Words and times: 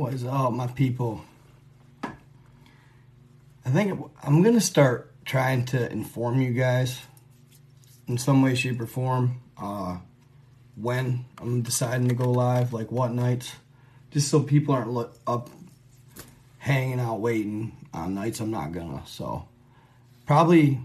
What 0.00 0.14
is 0.14 0.24
up, 0.24 0.54
my 0.54 0.66
people? 0.66 1.22
I 2.02 2.08
think 3.70 4.02
I'm 4.22 4.42
to 4.42 4.58
start 4.58 5.12
trying 5.26 5.66
to 5.66 5.92
inform 5.92 6.40
you 6.40 6.54
guys 6.54 7.02
in 8.08 8.16
some 8.16 8.40
way, 8.40 8.54
shape, 8.54 8.80
or 8.80 8.86
form 8.86 9.42
uh, 9.58 9.98
when 10.74 11.26
I'm 11.36 11.60
deciding 11.60 12.08
to 12.08 12.14
go 12.14 12.30
live, 12.30 12.72
like 12.72 12.90
what 12.90 13.12
nights, 13.12 13.52
just 14.10 14.30
so 14.30 14.40
people 14.40 14.74
aren't 14.74 14.90
lo- 14.90 15.10
up 15.26 15.50
hanging 16.56 16.98
out 16.98 17.20
waiting 17.20 17.76
on 17.92 18.14
nights 18.14 18.40
I'm 18.40 18.50
not 18.50 18.72
gonna. 18.72 19.02
So, 19.04 19.48
probably 20.24 20.80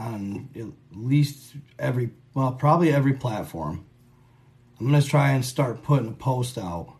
on 0.00 0.48
at 0.56 0.98
least 0.98 1.54
every, 1.78 2.10
well, 2.34 2.50
probably 2.50 2.92
every 2.92 3.12
platform. 3.12 3.86
I'm 4.80 4.90
to 4.90 5.00
try 5.00 5.30
and 5.30 5.44
start 5.44 5.84
putting 5.84 6.08
a 6.08 6.12
post 6.12 6.58
out 6.58 6.97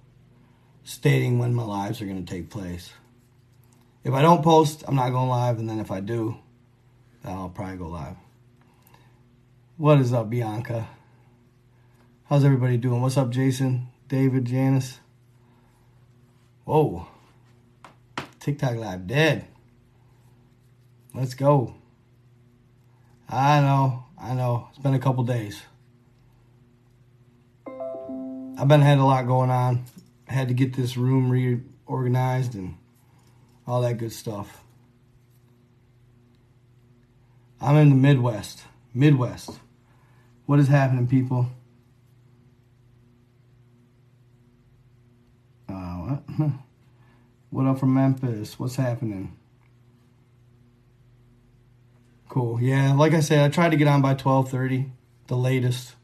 stating 0.88 1.38
when 1.38 1.54
my 1.54 1.62
lives 1.62 2.00
are 2.00 2.06
going 2.06 2.24
to 2.24 2.34
take 2.34 2.48
place. 2.48 2.94
If 4.04 4.14
I 4.14 4.22
don't 4.22 4.42
post, 4.42 4.84
I'm 4.88 4.94
not 4.94 5.10
going 5.10 5.28
live, 5.28 5.58
and 5.58 5.68
then 5.68 5.80
if 5.80 5.90
I 5.90 6.00
do, 6.00 6.38
then 7.22 7.34
I'll 7.34 7.50
probably 7.50 7.76
go 7.76 7.88
live. 7.88 8.16
What 9.76 10.00
is 10.00 10.14
up, 10.14 10.30
Bianca? 10.30 10.88
How's 12.24 12.42
everybody 12.42 12.78
doing? 12.78 13.02
What's 13.02 13.18
up, 13.18 13.28
Jason, 13.28 13.88
David, 14.08 14.46
Janice? 14.46 14.98
Whoa. 16.64 17.06
TikTok 18.40 18.76
Live 18.76 19.06
dead. 19.06 19.46
Let's 21.12 21.34
go. 21.34 21.74
I 23.28 23.60
know, 23.60 24.04
I 24.18 24.32
know. 24.32 24.68
It's 24.70 24.78
been 24.78 24.94
a 24.94 24.98
couple 24.98 25.22
days. 25.24 25.60
I've 28.56 28.68
been 28.68 28.80
had 28.80 28.96
a 28.96 29.04
lot 29.04 29.26
going 29.26 29.50
on 29.50 29.84
had 30.28 30.48
to 30.48 30.54
get 30.54 30.74
this 30.74 30.96
room 30.96 31.30
reorganized 31.30 32.54
and 32.54 32.76
all 33.66 33.80
that 33.82 33.98
good 33.98 34.12
stuff. 34.12 34.62
I'm 37.60 37.76
in 37.76 37.90
the 37.90 37.96
Midwest. 37.96 38.62
Midwest. 38.94 39.50
What 40.46 40.58
is 40.58 40.68
happening, 40.68 41.06
people? 41.06 41.50
Uh, 45.68 45.72
what? 45.72 46.22
what 47.50 47.66
up 47.66 47.78
from 47.78 47.94
Memphis? 47.94 48.58
What's 48.58 48.76
happening? 48.76 49.36
Cool. 52.28 52.60
Yeah, 52.60 52.92
like 52.94 53.12
I 53.12 53.20
said, 53.20 53.44
I 53.44 53.48
tried 53.48 53.70
to 53.70 53.76
get 53.76 53.88
on 53.88 54.02
by 54.02 54.14
12:30, 54.14 54.90
the 55.26 55.36
latest. 55.36 55.94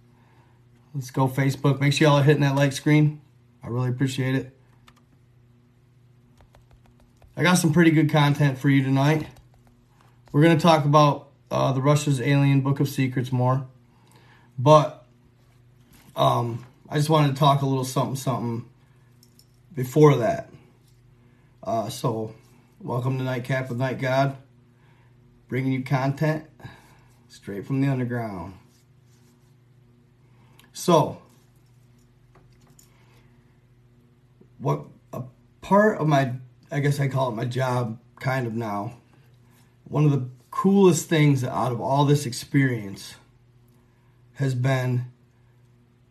Let's 0.94 1.10
go 1.10 1.28
Facebook. 1.28 1.80
Make 1.80 1.92
sure 1.92 2.08
y'all 2.08 2.18
are 2.18 2.22
hitting 2.22 2.42
that 2.42 2.56
like 2.56 2.72
screen. 2.72 3.20
I 3.64 3.68
really 3.68 3.88
appreciate 3.88 4.34
it. 4.34 4.54
I 7.34 7.42
got 7.42 7.54
some 7.54 7.72
pretty 7.72 7.92
good 7.92 8.10
content 8.10 8.58
for 8.58 8.68
you 8.68 8.82
tonight. 8.82 9.26
We're 10.32 10.42
going 10.42 10.56
to 10.56 10.62
talk 10.62 10.84
about 10.84 11.30
uh, 11.50 11.72
the 11.72 11.80
Russia's 11.80 12.20
Alien 12.20 12.60
Book 12.60 12.80
of 12.80 12.88
Secrets 12.90 13.32
more. 13.32 13.66
But 14.58 15.06
um, 16.14 16.66
I 16.90 16.98
just 16.98 17.08
wanted 17.08 17.28
to 17.28 17.34
talk 17.36 17.62
a 17.62 17.66
little 17.66 17.84
something, 17.84 18.16
something 18.16 18.68
before 19.74 20.16
that. 20.16 20.50
Uh, 21.62 21.88
so, 21.88 22.34
welcome 22.82 23.16
to 23.16 23.24
Nightcap 23.24 23.70
with 23.70 23.78
Night 23.78 23.98
God, 23.98 24.36
bringing 25.48 25.72
you 25.72 25.82
content 25.82 26.44
straight 27.28 27.66
from 27.66 27.80
the 27.80 27.88
underground. 27.88 28.54
So, 30.74 31.22
what 34.64 34.86
a 35.12 35.22
part 35.60 35.98
of 35.98 36.08
my 36.08 36.32
I 36.70 36.80
guess 36.80 36.98
I 36.98 37.08
call 37.08 37.28
it 37.28 37.34
my 37.34 37.44
job 37.44 37.98
kind 38.18 38.46
of 38.46 38.54
now. 38.54 38.94
One 39.84 40.06
of 40.06 40.10
the 40.10 40.26
coolest 40.50 41.08
things 41.08 41.44
out 41.44 41.70
of 41.70 41.80
all 41.80 42.06
this 42.06 42.24
experience 42.24 43.16
has 44.34 44.54
been 44.54 45.12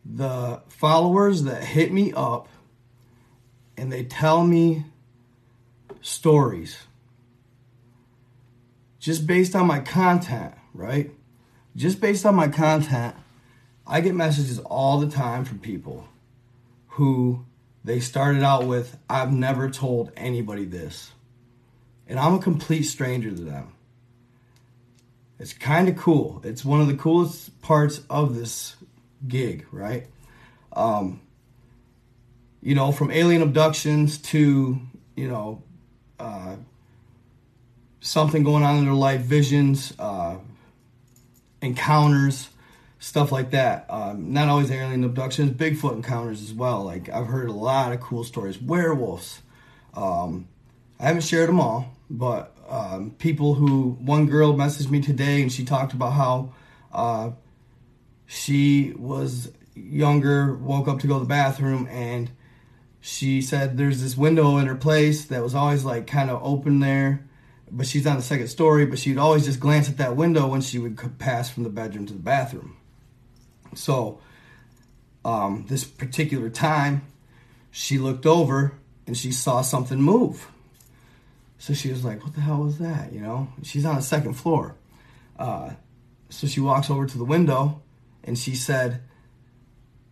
the 0.05 0.61
followers 0.69 1.43
that 1.43 1.63
hit 1.63 1.91
me 1.91 2.13
up 2.13 2.47
and 3.75 3.91
they 3.91 4.03
tell 4.03 4.45
me 4.45 4.85
stories 6.01 6.77
just 8.99 9.25
based 9.25 9.55
on 9.55 9.65
my 9.65 9.79
content, 9.79 10.53
right? 10.73 11.11
Just 11.75 11.99
based 11.99 12.25
on 12.25 12.35
my 12.35 12.47
content, 12.47 13.15
I 13.87 13.99
get 13.99 14.13
messages 14.13 14.59
all 14.59 14.99
the 14.99 15.09
time 15.09 15.43
from 15.43 15.59
people 15.59 16.07
who 16.89 17.45
they 17.83 17.99
started 17.99 18.43
out 18.43 18.65
with, 18.65 18.97
I've 19.09 19.31
never 19.31 19.69
told 19.69 20.11
anybody 20.15 20.65
this. 20.65 21.11
And 22.07 22.19
I'm 22.19 22.35
a 22.35 22.39
complete 22.39 22.83
stranger 22.83 23.29
to 23.29 23.41
them. 23.41 23.73
It's 25.39 25.53
kind 25.53 25.89
of 25.89 25.97
cool. 25.97 26.41
It's 26.43 26.63
one 26.63 26.79
of 26.79 26.87
the 26.87 26.95
coolest 26.95 27.61
parts 27.61 28.01
of 28.09 28.35
this 28.35 28.75
gig, 29.27 29.65
right? 29.71 30.07
Um, 30.71 31.21
you 32.61 32.75
know, 32.75 32.91
from 32.91 33.11
alien 33.11 33.41
abductions 33.41 34.17
to, 34.19 34.79
you 35.15 35.27
know, 35.27 35.61
uh, 36.19 36.55
something 37.99 38.43
going 38.43 38.63
on 38.63 38.77
in 38.77 38.85
their 38.85 38.93
life, 38.93 39.21
visions, 39.21 39.93
uh, 39.99 40.37
encounters, 41.61 42.49
stuff 43.03 43.33
like 43.33 43.51
that. 43.51 43.85
Um, 43.89 44.31
not 44.31 44.47
always 44.47 44.71
alien 44.71 45.03
abductions, 45.03 45.51
Bigfoot 45.51 45.91
encounters 45.91 46.41
as 46.41 46.53
well. 46.53 46.85
Like 46.85 47.09
I've 47.09 47.27
heard 47.27 47.49
a 47.49 47.53
lot 47.53 47.91
of 47.91 47.99
cool 47.99 48.23
stories. 48.23 48.61
Werewolves. 48.61 49.41
Um, 49.93 50.47
I 51.01 51.07
haven't 51.07 51.23
shared 51.23 51.49
them 51.49 51.59
all, 51.59 51.93
but 52.09 52.55
um, 52.69 53.11
people 53.19 53.55
who 53.55 53.97
one 53.99 54.27
girl 54.27 54.53
messaged 54.53 54.89
me 54.89 55.01
today 55.01 55.41
and 55.41 55.51
she 55.51 55.65
talked 55.65 55.91
about 55.91 56.13
how 56.13 56.53
uh, 56.93 57.31
she 58.25 58.93
was 58.95 59.51
younger, 59.75 60.55
woke 60.55 60.87
up 60.87 60.99
to 60.99 61.07
go 61.07 61.15
to 61.15 61.19
the 61.19 61.25
bathroom, 61.25 61.89
and 61.91 62.31
she 63.01 63.41
said 63.41 63.75
there's 63.75 64.01
this 64.01 64.15
window 64.15 64.55
in 64.57 64.67
her 64.67 64.75
place 64.75 65.25
that 65.25 65.43
was 65.43 65.53
always 65.53 65.83
like 65.83 66.07
kind 66.07 66.29
of 66.29 66.41
open 66.41 66.79
there. 66.79 67.27
But 67.69 67.85
she's 67.85 68.07
on 68.07 68.15
the 68.15 68.23
second 68.23 68.47
story, 68.47 68.85
but 68.85 68.97
she'd 68.97 69.17
always 69.17 69.43
just 69.43 69.59
glance 69.59 69.89
at 69.89 69.97
that 69.97 70.15
window 70.15 70.47
when 70.47 70.61
she 70.61 70.79
would 70.79 71.19
pass 71.19 71.49
from 71.49 71.63
the 71.63 71.69
bedroom 71.69 72.05
to 72.05 72.13
the 72.13 72.19
bathroom. 72.19 72.77
So, 73.75 74.19
um, 75.25 75.65
this 75.67 75.83
particular 75.83 76.49
time, 76.49 77.03
she 77.71 77.97
looked 77.97 78.25
over 78.25 78.73
and 79.07 79.17
she 79.17 79.31
saw 79.31 79.61
something 79.61 80.01
move. 80.01 80.47
So 81.57 81.73
she 81.73 81.89
was 81.89 82.03
like, 82.03 82.23
What 82.23 82.35
the 82.35 82.41
hell 82.41 82.59
was 82.59 82.77
that? 82.79 83.13
You 83.13 83.21
know, 83.21 83.47
she's 83.63 83.85
on 83.85 83.95
the 83.95 84.01
second 84.01 84.33
floor. 84.33 84.75
Uh, 85.37 85.71
so 86.29 86.47
she 86.47 86.59
walks 86.59 86.89
over 86.89 87.05
to 87.05 87.17
the 87.17 87.23
window 87.23 87.81
and 88.23 88.37
she 88.37 88.55
said, 88.55 89.01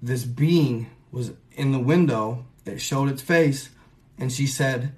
This 0.02 0.24
being 0.24 0.90
was 1.12 1.34
in 1.52 1.72
the 1.72 1.80
window. 1.80 2.46
It 2.66 2.80
showed 2.80 3.10
its 3.10 3.22
face. 3.22 3.70
And 4.18 4.32
she 4.32 4.48
said, 4.48 4.94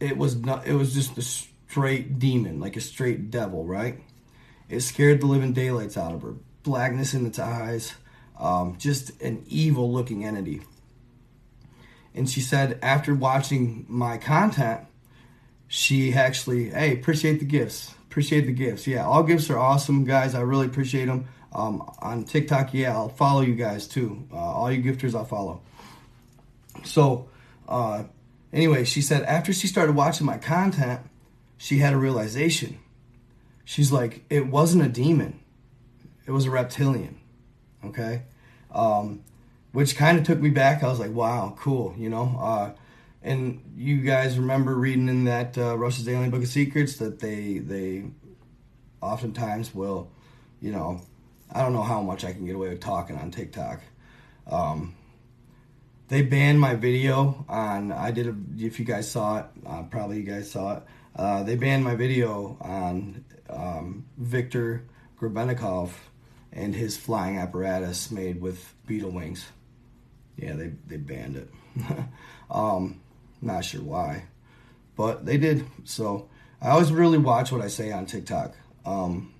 It 0.00 0.16
was 0.16 0.36
not, 0.36 0.66
it 0.66 0.74
was 0.74 0.94
just 0.94 1.18
a 1.18 1.22
straight 1.22 2.18
demon, 2.18 2.60
like 2.60 2.76
a 2.76 2.80
straight 2.80 3.30
devil, 3.30 3.64
right? 3.64 4.00
It 4.68 4.80
scared 4.80 5.20
the 5.20 5.26
living 5.26 5.52
daylights 5.52 5.96
out 5.96 6.14
of 6.14 6.22
her 6.22 6.34
blackness 6.68 7.14
in 7.14 7.26
its 7.26 7.38
eyes, 7.38 7.94
um, 8.38 8.76
just 8.78 9.20
an 9.22 9.42
evil 9.48 9.90
looking 9.92 10.24
entity. 10.24 10.62
And 12.14 12.28
she 12.28 12.40
said, 12.40 12.78
after 12.82 13.14
watching 13.14 13.86
my 13.88 14.18
content, 14.18 14.82
she 15.66 16.12
actually, 16.12 16.70
hey, 16.70 16.92
appreciate 16.92 17.38
the 17.38 17.46
gifts. 17.46 17.94
Appreciate 18.10 18.46
the 18.46 18.52
gifts. 18.52 18.86
Yeah, 18.86 19.06
all 19.06 19.22
gifts 19.22 19.50
are 19.50 19.58
awesome, 19.58 20.04
guys. 20.04 20.34
I 20.34 20.40
really 20.40 20.66
appreciate 20.66 21.06
them. 21.06 21.28
Um, 21.52 21.90
on 22.00 22.24
TikTok, 22.24 22.74
yeah, 22.74 22.92
I'll 22.92 23.08
follow 23.08 23.40
you 23.40 23.54
guys 23.54 23.86
too. 23.86 24.26
Uh, 24.32 24.36
all 24.36 24.70
you 24.70 24.82
gifters, 24.82 25.14
I'll 25.14 25.24
follow. 25.24 25.62
So, 26.84 27.28
uh, 27.66 28.04
anyway, 28.52 28.84
she 28.84 29.00
said 29.00 29.22
after 29.22 29.52
she 29.52 29.66
started 29.66 29.94
watching 29.94 30.26
my 30.26 30.38
content, 30.38 31.00
she 31.56 31.78
had 31.78 31.94
a 31.94 31.96
realization. 31.96 32.78
She's 33.64 33.92
like, 33.92 34.24
it 34.30 34.46
wasn't 34.46 34.84
a 34.84 34.88
demon, 34.88 35.40
it 36.28 36.30
was 36.30 36.44
a 36.44 36.50
reptilian. 36.50 37.18
Okay? 37.82 38.22
Um, 38.70 39.24
which 39.72 39.96
kind 39.96 40.18
of 40.18 40.24
took 40.24 40.38
me 40.38 40.50
back. 40.50 40.84
I 40.84 40.88
was 40.88 41.00
like, 41.00 41.10
wow, 41.10 41.56
cool, 41.58 41.94
you 41.96 42.10
know? 42.10 42.38
Uh, 42.38 42.72
and 43.22 43.62
you 43.74 44.02
guys 44.02 44.38
remember 44.38 44.74
reading 44.74 45.08
in 45.08 45.24
that 45.24 45.56
uh, 45.56 45.76
Russia's 45.76 46.06
Alien 46.06 46.30
Book 46.30 46.42
of 46.42 46.48
Secrets 46.48 46.98
that 46.98 47.18
they 47.18 47.58
they 47.58 48.04
oftentimes 49.00 49.74
will, 49.74 50.10
you 50.60 50.70
know, 50.70 51.00
I 51.50 51.62
don't 51.62 51.72
know 51.72 51.82
how 51.82 52.02
much 52.02 52.24
I 52.24 52.32
can 52.32 52.44
get 52.46 52.54
away 52.54 52.68
with 52.68 52.80
talking 52.80 53.16
on 53.16 53.30
TikTok. 53.30 53.80
Um, 54.46 54.94
they 56.08 56.22
banned 56.22 56.60
my 56.60 56.74
video 56.74 57.44
on. 57.48 57.90
I 57.90 58.12
did. 58.12 58.28
A, 58.28 58.36
if 58.58 58.78
you 58.78 58.84
guys 58.84 59.10
saw 59.10 59.38
it, 59.38 59.46
uh, 59.66 59.82
probably 59.84 60.18
you 60.18 60.22
guys 60.22 60.50
saw 60.50 60.76
it. 60.76 60.82
Uh, 61.16 61.42
they 61.42 61.56
banned 61.56 61.84
my 61.84 61.96
video 61.96 62.56
on 62.60 63.24
um, 63.50 64.04
Viktor 64.16 64.84
Grebennikov 65.20 65.90
and 66.58 66.74
his 66.74 66.96
flying 66.96 67.38
apparatus 67.38 68.10
made 68.10 68.40
with 68.40 68.74
beetle 68.86 69.10
wings. 69.10 69.46
Yeah, 70.36 70.54
they 70.54 70.72
they 70.86 70.96
banned 70.96 71.36
it. 71.36 71.50
um, 72.50 73.00
not 73.40 73.64
sure 73.64 73.82
why, 73.82 74.24
but 74.96 75.24
they 75.24 75.36
did. 75.36 75.64
So 75.84 76.28
I 76.60 76.70
always 76.70 76.92
really 76.92 77.18
watch 77.18 77.52
what 77.52 77.60
I 77.60 77.68
say 77.68 77.92
on 77.92 78.06
TikTok, 78.06 78.54
um, 78.84 79.32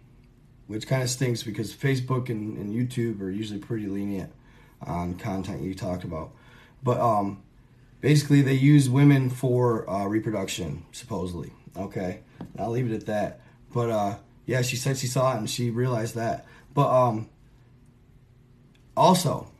which 0.68 0.86
kind 0.86 1.02
of 1.02 1.10
stinks 1.10 1.42
because 1.42 1.74
Facebook 1.74 2.28
and, 2.28 2.56
and, 2.56 2.72
YouTube 2.72 3.20
are 3.20 3.30
usually 3.30 3.58
pretty 3.58 3.86
lenient 3.86 4.32
on 4.82 5.14
content 5.14 5.62
you 5.62 5.74
talked 5.74 6.04
about. 6.04 6.30
But 6.82 7.00
um, 7.00 7.42
basically, 8.00 8.42
they 8.42 8.54
use 8.54 8.88
women 8.88 9.30
for 9.30 9.88
uh, 9.90 10.06
reproduction, 10.06 10.84
supposedly. 10.92 11.52
Okay, 11.76 12.20
I'll 12.58 12.70
leave 12.70 12.90
it 12.90 12.94
at 12.94 13.06
that. 13.06 13.40
But 13.72 13.90
uh, 13.90 14.14
yeah, 14.46 14.62
she 14.62 14.76
said 14.76 14.96
she 14.96 15.08
saw 15.08 15.34
it 15.34 15.38
and 15.38 15.50
she 15.50 15.70
realized 15.70 16.14
that. 16.14 16.46
But 16.78 16.94
um, 16.94 17.28
also, 18.96 19.50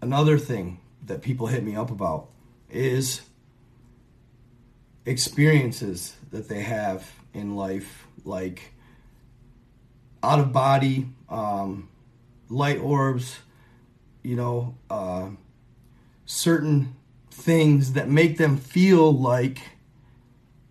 another 0.00 0.38
thing 0.38 0.80
that 1.04 1.20
people 1.20 1.48
hit 1.48 1.62
me 1.62 1.76
up 1.76 1.90
about 1.90 2.28
is 2.70 3.20
experiences 5.04 6.16
that 6.30 6.48
they 6.48 6.62
have 6.62 7.12
in 7.34 7.54
life, 7.54 8.06
like 8.24 8.72
out 10.22 10.38
of 10.38 10.50
body, 10.50 11.10
um, 11.28 11.90
light 12.48 12.78
orbs, 12.78 13.40
you 14.22 14.34
know, 14.34 14.74
uh, 14.88 15.28
certain 16.24 16.96
things 17.30 17.92
that 17.92 18.08
make 18.08 18.38
them 18.38 18.56
feel 18.56 19.12
like 19.12 19.58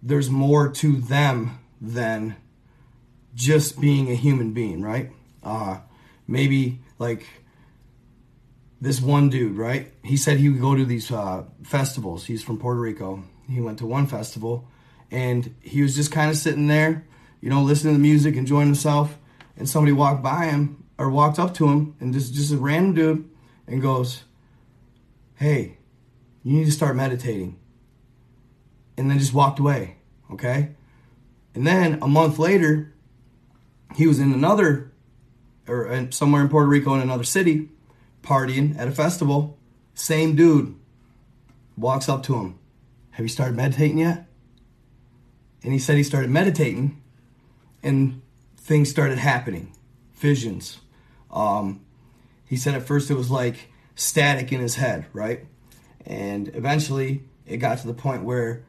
there's 0.01 0.31
more 0.31 0.71
to 0.71 1.00
them 1.00 1.59
than 1.79 2.35
just 3.35 3.79
being 3.79 4.09
a 4.09 4.15
human 4.15 4.53
being, 4.53 4.81
right? 4.81 5.12
Uh, 5.47 5.79
maybe 6.27 6.79
like 6.99 7.25
this 8.81 9.01
one 9.01 9.29
dude, 9.29 9.57
right? 9.57 9.91
He 10.03 10.17
said 10.17 10.38
he 10.38 10.49
would 10.49 10.61
go 10.61 10.75
to 10.75 10.85
these 10.85 11.11
uh, 11.11 11.45
festivals. 11.63 12.25
He's 12.25 12.44
from 12.44 12.59
Puerto 12.59 12.79
Rico 12.79 13.23
he 13.49 13.61
went 13.61 13.79
to 13.79 13.85
one 13.85 14.07
festival 14.07 14.67
and 15.09 15.55
he 15.61 15.81
was 15.81 15.95
just 15.95 16.11
kind 16.11 16.29
of 16.29 16.38
sitting 16.38 16.67
there, 16.67 17.05
you 17.41 17.49
know, 17.49 17.61
listening 17.61 17.94
to 17.94 17.97
the 17.97 18.01
music, 18.01 18.35
enjoying 18.35 18.65
himself. 18.65 19.17
And 19.55 19.67
somebody 19.67 19.94
walked 19.94 20.21
by 20.21 20.45
him 20.45 20.83
or 20.97 21.09
walked 21.09 21.39
up 21.39 21.53
to 21.55 21.67
him 21.67 21.95
and 22.00 22.13
just, 22.13 22.33
just 22.33 22.53
a 22.53 22.57
random 22.57 22.93
dude 22.93 23.29
and 23.67 23.81
goes, 23.81 24.23
Hey, 25.35 25.77
you 26.43 26.57
need 26.57 26.65
to 26.65 26.71
start 26.71 26.95
meditating. 26.95 27.57
And 28.97 29.09
then 29.09 29.19
just 29.19 29.33
walked 29.33 29.59
away. 29.59 29.97
Okay. 30.31 30.75
And 31.55 31.65
then 31.65 32.00
a 32.01 32.07
month 32.07 32.38
later, 32.38 32.93
he 33.95 34.07
was 34.07 34.19
in 34.19 34.33
another, 34.33 34.91
or 35.67 36.07
somewhere 36.11 36.41
in 36.41 36.49
Puerto 36.49 36.67
Rico 36.67 36.93
in 36.93 37.01
another 37.01 37.23
city, 37.23 37.69
partying 38.23 38.77
at 38.77 38.87
a 38.87 38.91
festival. 38.91 39.57
Same 39.93 40.35
dude 40.35 40.75
walks 41.75 42.07
up 42.07 42.23
to 42.23 42.35
him 42.35 42.59
have 43.17 43.25
you 43.25 43.29
started 43.29 43.55
meditating 43.57 43.97
yet? 43.97 44.27
And 45.63 45.73
he 45.73 45.79
said 45.79 45.97
he 45.97 46.03
started 46.03 46.29
meditating 46.29 47.01
and 47.81 48.21
things 48.57 48.91
started 48.91 49.17
happening, 49.17 49.73
visions. 50.13 50.81
Um, 51.31 51.83
he 52.45 52.55
said 52.57 52.75
at 52.75 52.83
first 52.83 53.09
it 53.09 53.15
was 53.15 53.31
like 53.31 53.71
static 53.95 54.53
in 54.53 54.59
his 54.59 54.75
head, 54.75 55.07
right? 55.13 55.47
And 56.05 56.49
eventually 56.53 57.23
it 57.47 57.57
got 57.57 57.79
to 57.79 57.87
the 57.87 57.93
point 57.95 58.23
where 58.23 58.63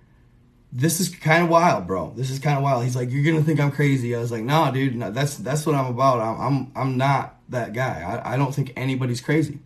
this 0.73 1.01
is 1.01 1.09
kind 1.09 1.43
of 1.43 1.49
wild, 1.49 1.87
bro. 1.87 2.13
This 2.15 2.31
is 2.31 2.39
kind 2.39 2.57
of 2.57 2.63
wild. 2.63 2.85
He's 2.85 2.97
like, 2.97 3.11
you're 3.11 3.25
gonna 3.25 3.45
think 3.45 3.61
I'm 3.61 3.71
crazy. 3.71 4.15
I 4.15 4.21
was 4.21 4.31
like, 4.31 4.45
nah, 4.45 4.71
dude, 4.71 4.97
no, 4.97 5.11
that's 5.11 5.37
that's 5.37 5.65
what 5.65 5.75
I'm 5.75 5.87
about. 5.87 6.21
I'm 6.21 6.41
I'm, 6.41 6.73
I'm 6.77 6.97
not 6.97 7.37
that 7.49 7.73
guy. 7.73 8.03
I, 8.03 8.35
I 8.35 8.37
don't 8.37 8.55
think 8.55 8.73
anybody's 8.77 9.21
crazy. 9.21 9.61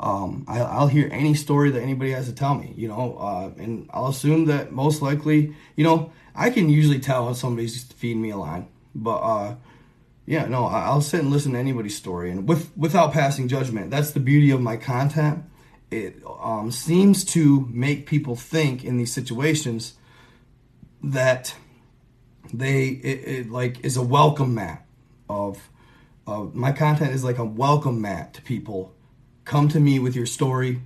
Um, 0.00 0.44
I, 0.46 0.78
will 0.78 0.86
hear 0.86 1.08
any 1.10 1.34
story 1.34 1.72
that 1.72 1.82
anybody 1.82 2.12
has 2.12 2.26
to 2.26 2.32
tell 2.32 2.54
me, 2.54 2.72
you 2.76 2.86
know, 2.86 3.16
uh, 3.18 3.50
and 3.60 3.90
I'll 3.92 4.06
assume 4.06 4.44
that 4.44 4.70
most 4.70 5.02
likely, 5.02 5.56
you 5.74 5.82
know, 5.82 6.12
I 6.36 6.50
can 6.50 6.68
usually 6.68 7.00
tell 7.00 7.26
when 7.26 7.34
somebody's 7.34 7.82
feeding 7.82 8.22
me 8.22 8.30
a 8.30 8.36
line, 8.36 8.68
but 8.94 9.16
uh, 9.16 9.56
yeah, 10.24 10.44
no, 10.44 10.66
I'll 10.66 11.00
sit 11.00 11.20
and 11.20 11.30
listen 11.30 11.54
to 11.54 11.58
anybody's 11.58 11.96
story, 11.96 12.30
and 12.30 12.48
with 12.48 12.70
without 12.76 13.12
passing 13.12 13.48
judgment. 13.48 13.90
That's 13.90 14.12
the 14.12 14.20
beauty 14.20 14.52
of 14.52 14.60
my 14.60 14.76
content. 14.76 15.44
It 15.90 16.22
um, 16.40 16.70
seems 16.70 17.24
to 17.32 17.66
make 17.70 18.06
people 18.06 18.36
think 18.36 18.84
in 18.84 18.98
these 18.98 19.12
situations 19.12 19.94
that 21.02 21.54
they 22.52 22.86
it, 22.88 23.28
it 23.28 23.50
like 23.50 23.84
is 23.84 23.96
a 23.96 24.02
welcome 24.02 24.54
mat 24.54 24.86
of 25.28 25.68
of 26.26 26.54
my 26.54 26.72
content 26.72 27.12
is 27.12 27.24
like 27.24 27.38
a 27.38 27.44
welcome 27.44 28.00
mat 28.00 28.34
to 28.34 28.42
people 28.42 28.94
come 29.44 29.68
to 29.68 29.80
me 29.80 29.98
with 29.98 30.14
your 30.14 30.26
story 30.26 30.80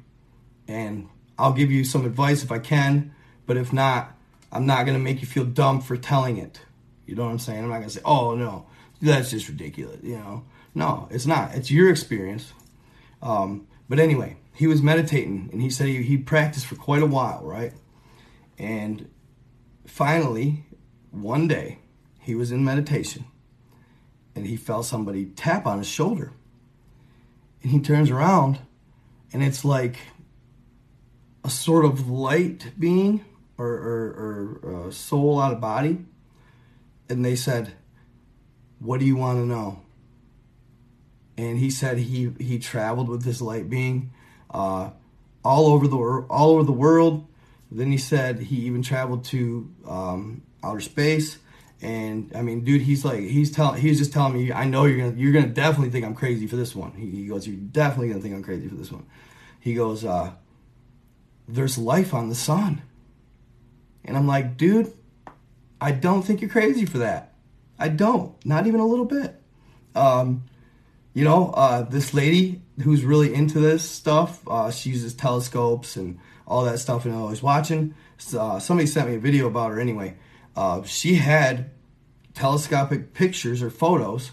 and 0.68 1.08
I'll 1.38 1.52
give 1.52 1.70
you 1.70 1.84
some 1.84 2.06
advice 2.06 2.44
if 2.44 2.52
I 2.52 2.58
can, 2.60 3.14
but 3.46 3.56
if 3.56 3.72
not, 3.72 4.16
I'm 4.52 4.66
not 4.66 4.84
to 4.86 4.98
make 4.98 5.20
you 5.20 5.26
feel 5.26 5.44
dumb 5.44 5.80
for 5.80 5.96
telling 5.96 6.36
it. 6.36 6.60
You 7.06 7.16
know 7.16 7.24
what 7.24 7.32
I'm 7.32 7.38
saying? 7.38 7.64
I'm 7.64 7.70
not 7.70 7.82
to 7.82 7.90
say, 7.90 8.00
"Oh 8.04 8.34
no, 8.34 8.66
that's 9.00 9.30
just 9.30 9.48
ridiculous," 9.48 10.00
you 10.02 10.16
know. 10.16 10.44
No, 10.74 11.08
it's 11.10 11.26
not. 11.26 11.54
It's 11.54 11.70
your 11.70 11.90
experience. 11.90 12.52
Um, 13.20 13.66
but 13.88 13.98
anyway, 13.98 14.36
he 14.54 14.66
was 14.66 14.82
meditating 14.82 15.50
and 15.52 15.60
he 15.60 15.68
said 15.68 15.88
he, 15.88 16.02
he 16.02 16.16
practiced 16.16 16.66
for 16.66 16.76
quite 16.76 17.02
a 17.02 17.06
while, 17.06 17.42
right? 17.44 17.72
And 18.58 19.08
finally, 19.92 20.64
one 21.10 21.46
day, 21.46 21.78
he 22.18 22.34
was 22.34 22.50
in 22.50 22.64
meditation 22.64 23.26
and 24.34 24.46
he 24.46 24.56
felt 24.56 24.86
somebody 24.86 25.26
tap 25.26 25.66
on 25.66 25.76
his 25.76 25.86
shoulder. 25.86 26.32
And 27.62 27.72
he 27.72 27.78
turns 27.78 28.10
around 28.10 28.58
and 29.34 29.42
it's 29.42 29.66
like 29.66 29.96
a 31.44 31.50
sort 31.50 31.84
of 31.84 32.08
light 32.08 32.72
being 32.78 33.22
or, 33.58 33.66
or, 33.66 34.60
or 34.62 34.88
a 34.88 34.92
soul 34.92 35.38
out 35.38 35.52
of 35.52 35.60
body. 35.60 35.98
And 37.10 37.22
they 37.22 37.36
said 37.36 37.74
what 38.78 38.98
do 38.98 39.06
you 39.06 39.14
want 39.14 39.38
to 39.38 39.46
know? 39.46 39.82
And 41.36 41.58
he 41.58 41.70
said 41.70 41.98
he 41.98 42.32
he 42.40 42.58
traveled 42.58 43.08
with 43.08 43.22
this 43.22 43.40
light 43.42 43.68
being 43.68 44.10
uh, 44.50 44.90
all 45.44 45.66
over 45.66 45.86
the 45.86 45.96
all 45.96 46.50
over 46.50 46.64
the 46.64 46.72
world 46.72 47.26
then 47.78 47.90
he 47.90 47.98
said 47.98 48.38
he 48.38 48.56
even 48.56 48.82
traveled 48.82 49.24
to 49.26 49.70
um, 49.86 50.42
outer 50.62 50.80
space 50.80 51.38
and 51.82 52.30
I 52.36 52.42
mean, 52.42 52.62
dude, 52.62 52.80
he's 52.80 53.04
like, 53.04 53.20
he's 53.20 53.50
telling, 53.50 53.80
he's 53.80 53.98
just 53.98 54.12
telling 54.12 54.34
me, 54.34 54.52
I 54.52 54.64
know 54.66 54.84
you're 54.84 54.98
gonna, 54.98 55.20
you're 55.20 55.32
gonna 55.32 55.52
definitely 55.52 55.90
think 55.90 56.06
I'm 56.06 56.14
crazy 56.14 56.46
for 56.46 56.54
this 56.54 56.76
one. 56.76 56.92
He, 56.92 57.10
he 57.10 57.26
goes, 57.26 57.46
you're 57.46 57.56
definitely 57.56 58.08
gonna 58.08 58.20
think 58.20 58.34
I'm 58.36 58.44
crazy 58.44 58.68
for 58.68 58.76
this 58.76 58.92
one. 58.92 59.04
He 59.58 59.74
goes, 59.74 60.04
uh, 60.04 60.32
there's 61.48 61.76
life 61.76 62.14
on 62.14 62.28
the 62.28 62.36
sun, 62.36 62.82
and 64.04 64.16
I'm 64.16 64.28
like, 64.28 64.56
dude, 64.56 64.92
I 65.80 65.90
don't 65.90 66.22
think 66.22 66.40
you're 66.40 66.50
crazy 66.50 66.86
for 66.86 66.98
that. 66.98 67.34
I 67.80 67.88
don't, 67.88 68.32
not 68.46 68.68
even 68.68 68.78
a 68.78 68.86
little 68.86 69.04
bit. 69.04 69.34
Um, 69.96 70.44
you 71.14 71.24
know, 71.24 71.50
uh, 71.50 71.82
this 71.82 72.14
lady 72.14 72.62
who's 72.84 73.04
really 73.04 73.34
into 73.34 73.58
this 73.58 73.88
stuff, 73.88 74.40
uh, 74.48 74.70
she 74.70 74.90
uses 74.90 75.14
telescopes 75.14 75.96
and 75.96 76.20
all 76.46 76.64
that 76.64 76.78
stuff, 76.78 77.04
and 77.04 77.14
I 77.14 77.22
was 77.22 77.42
watching. 77.42 77.94
Uh, 78.36 78.58
somebody 78.58 78.86
sent 78.86 79.08
me 79.08 79.16
a 79.16 79.18
video 79.18 79.46
about 79.46 79.70
her 79.70 79.80
anyway 79.80 80.16
uh, 80.56 80.82
she 80.82 81.14
had 81.14 81.70
telescopic 82.34 83.14
pictures 83.14 83.62
or 83.62 83.70
photos 83.70 84.32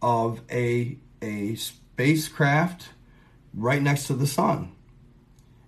of 0.00 0.40
a 0.50 0.96
a 1.20 1.54
spacecraft 1.56 2.90
right 3.54 3.82
next 3.82 4.06
to 4.06 4.14
the 4.14 4.26
sun. 4.26 4.72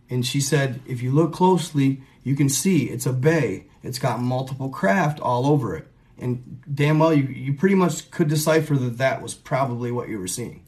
And 0.08 0.24
she 0.26 0.40
said, 0.40 0.80
if 0.86 1.02
you 1.02 1.12
look 1.12 1.32
closely, 1.32 2.02
you 2.22 2.34
can 2.34 2.48
see 2.48 2.84
it's 2.84 3.06
a 3.06 3.12
bay. 3.12 3.66
It's 3.82 3.98
got 3.98 4.20
multiple 4.20 4.68
craft 4.68 5.20
all 5.20 5.46
over 5.46 5.76
it. 5.76 5.86
and 6.18 6.62
damn 6.72 6.98
well 6.98 7.14
you 7.14 7.24
you 7.24 7.54
pretty 7.54 7.74
much 7.74 8.10
could 8.10 8.28
decipher 8.28 8.74
that 8.76 8.98
that 8.98 9.22
was 9.22 9.34
probably 9.34 9.90
what 9.90 10.08
you 10.08 10.18
were 10.18 10.28
seeing. 10.28 10.64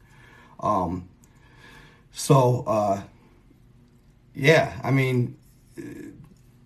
Um, 0.60 1.08
so 2.12 2.64
uh, 2.66 3.02
yeah, 4.34 4.78
I 4.82 4.90
mean, 4.90 5.36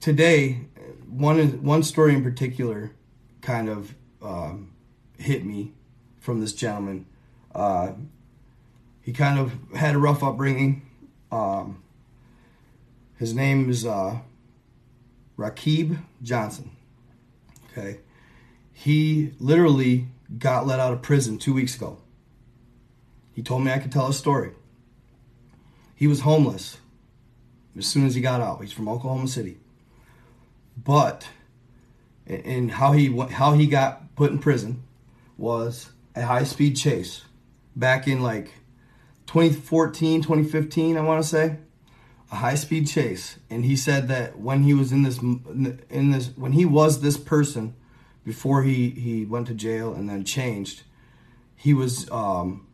today 0.00 0.66
one 1.08 1.62
one 1.62 1.82
story 1.82 2.14
in 2.14 2.22
particular 2.22 2.92
kind 3.40 3.68
of 3.68 3.94
um, 4.22 4.72
hit 5.18 5.44
me 5.44 5.72
from 6.20 6.40
this 6.40 6.52
gentleman. 6.52 7.06
Uh, 7.54 7.92
he 9.02 9.12
kind 9.12 9.38
of 9.38 9.52
had 9.74 9.94
a 9.94 9.98
rough 9.98 10.22
upbringing. 10.22 10.82
Um, 11.30 11.82
his 13.18 13.34
name 13.34 13.70
is 13.70 13.86
uh, 13.86 14.18
Rakib 15.38 15.98
Johnson. 16.22 16.70
Okay. 17.70 18.00
He 18.72 19.32
literally 19.38 20.08
got 20.38 20.66
let 20.66 20.80
out 20.80 20.92
of 20.92 21.02
prison 21.02 21.38
two 21.38 21.54
weeks 21.54 21.76
ago. 21.76 21.98
He 23.32 23.42
told 23.42 23.64
me 23.64 23.70
I 23.70 23.78
could 23.78 23.92
tell 23.92 24.06
a 24.06 24.12
story. 24.12 24.52
He 25.94 26.06
was 26.06 26.20
homeless 26.20 26.78
as 27.76 27.86
soon 27.86 28.06
as 28.06 28.14
he 28.14 28.20
got 28.20 28.40
out. 28.40 28.60
He's 28.60 28.72
from 28.72 28.88
Oklahoma 28.88 29.28
City. 29.28 29.58
But 30.82 31.28
and 32.26 32.72
how 32.72 32.92
he 32.92 33.16
how 33.30 33.52
he 33.52 33.66
got 33.66 34.14
put 34.16 34.30
in 34.30 34.38
prison 34.38 34.82
was 35.36 35.90
a 36.14 36.22
high 36.22 36.44
speed 36.44 36.76
chase 36.76 37.24
back 37.74 38.08
in 38.08 38.22
like 38.22 38.46
2014 39.26 40.22
2015 40.22 40.96
I 40.96 41.00
want 41.02 41.22
to 41.22 41.28
say 41.28 41.58
a 42.32 42.36
high 42.36 42.54
speed 42.54 42.88
chase 42.88 43.38
and 43.48 43.64
he 43.64 43.76
said 43.76 44.08
that 44.08 44.38
when 44.38 44.62
he 44.62 44.74
was 44.74 44.90
in 44.92 45.02
this 45.02 45.18
in 45.18 46.10
this 46.10 46.28
when 46.36 46.52
he 46.52 46.64
was 46.64 47.00
this 47.00 47.16
person 47.16 47.74
before 48.24 48.64
he 48.64 48.90
he 48.90 49.24
went 49.24 49.46
to 49.46 49.54
jail 49.54 49.94
and 49.94 50.08
then 50.08 50.24
changed 50.24 50.82
he 51.54 51.72
was 51.74 52.10
um 52.10 52.66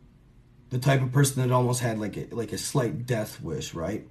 the 0.71 0.79
type 0.79 1.01
of 1.01 1.11
person 1.11 1.41
that 1.41 1.53
almost 1.53 1.81
had 1.81 1.99
like 1.99 2.17
a 2.17 2.27
like 2.31 2.51
a 2.51 2.57
slight 2.57 3.05
death 3.05 3.39
wish 3.41 3.73
right 3.75 4.07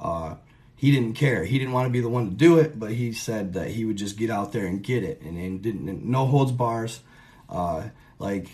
uh 0.00 0.34
he 0.76 0.90
didn't 0.90 1.14
care 1.14 1.44
he 1.44 1.58
didn't 1.58 1.72
want 1.72 1.86
to 1.86 1.90
be 1.90 2.00
the 2.00 2.08
one 2.08 2.30
to 2.30 2.34
do 2.34 2.58
it 2.58 2.78
but 2.78 2.90
he 2.90 3.12
said 3.12 3.54
that 3.54 3.68
he 3.68 3.84
would 3.84 3.96
just 3.96 4.16
get 4.16 4.30
out 4.30 4.52
there 4.52 4.66
and 4.66 4.82
get 4.82 5.02
it 5.02 5.20
and, 5.22 5.38
and 5.38 5.62
didn't 5.62 6.04
no 6.04 6.26
holds 6.26 6.52
bars 6.52 7.00
uh 7.48 7.84
like 8.18 8.48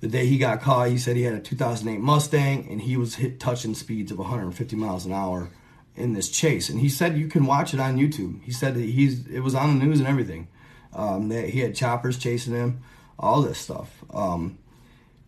the 0.00 0.08
day 0.08 0.26
he 0.26 0.38
got 0.38 0.60
caught 0.60 0.88
he 0.88 0.98
said 0.98 1.16
he 1.16 1.22
had 1.22 1.34
a 1.34 1.40
2008 1.40 2.00
mustang 2.00 2.66
and 2.70 2.82
he 2.82 2.96
was 2.96 3.16
hit 3.16 3.40
touching 3.40 3.74
speeds 3.74 4.12
of 4.12 4.18
150 4.18 4.76
miles 4.76 5.06
an 5.06 5.12
hour 5.12 5.50
in 5.96 6.12
this 6.12 6.28
chase, 6.28 6.68
and 6.68 6.80
he 6.80 6.88
said 6.88 7.16
you 7.16 7.28
can 7.28 7.46
watch 7.46 7.72
it 7.72 7.80
on 7.80 7.96
YouTube. 7.96 8.42
He 8.42 8.52
said 8.52 8.74
that 8.74 8.80
he's 8.80 9.26
it 9.26 9.40
was 9.40 9.54
on 9.54 9.78
the 9.78 9.84
news 9.84 10.00
and 10.00 10.08
everything. 10.08 10.48
Um, 10.92 11.28
that 11.28 11.48
he 11.48 11.60
had 11.60 11.74
choppers 11.74 12.18
chasing 12.18 12.54
him, 12.54 12.80
all 13.18 13.42
this 13.42 13.58
stuff. 13.58 14.04
Um, 14.12 14.58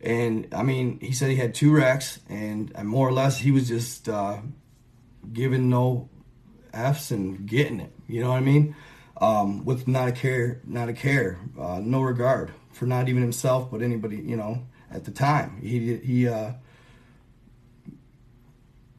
and 0.01 0.47
I 0.53 0.63
mean, 0.63 1.01
he 1.01 1.13
said 1.13 1.31
he 1.31 1.37
had 1.37 1.55
two 1.55 1.73
wrecks, 1.73 2.21
and, 2.29 2.71
and 2.77 2.89
more 2.89 3.09
or 3.09 3.13
less 3.13 3.39
he 3.41 3.51
was 3.51 3.67
just 3.67 4.09
uh, 4.09 4.39
giving 5.33 5.69
no 5.69 6.09
f's 6.73 7.11
and 7.11 7.47
getting 7.47 7.81
it. 7.81 7.93
You 8.07 8.23
know 8.23 8.31
what 8.31 8.37
I 8.37 8.41
mean? 8.41 8.77
Um, 9.19 9.65
with 9.65 9.89
not 9.89 10.09
a 10.09 10.13
care, 10.13 10.61
not 10.65 10.89
a 10.89 10.93
care, 10.93 11.39
uh, 11.59 11.81
no 11.83 12.03
regard 12.03 12.53
for 12.73 12.87
not 12.87 13.09
even 13.09 13.23
himself, 13.23 13.71
but 13.71 13.81
anybody. 13.81 14.17
You 14.19 14.37
know, 14.37 14.67
at 14.91 15.05
the 15.05 15.11
time, 15.11 15.59
he 15.63 15.97
he 15.97 16.29
uh, 16.29 16.53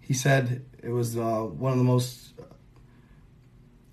he 0.01 0.13
said 0.13 0.65
it 0.81 0.89
was 0.89 1.17
uh, 1.17 1.41
one 1.41 1.71
of 1.73 1.77
the 1.77 1.83
most 1.83 2.33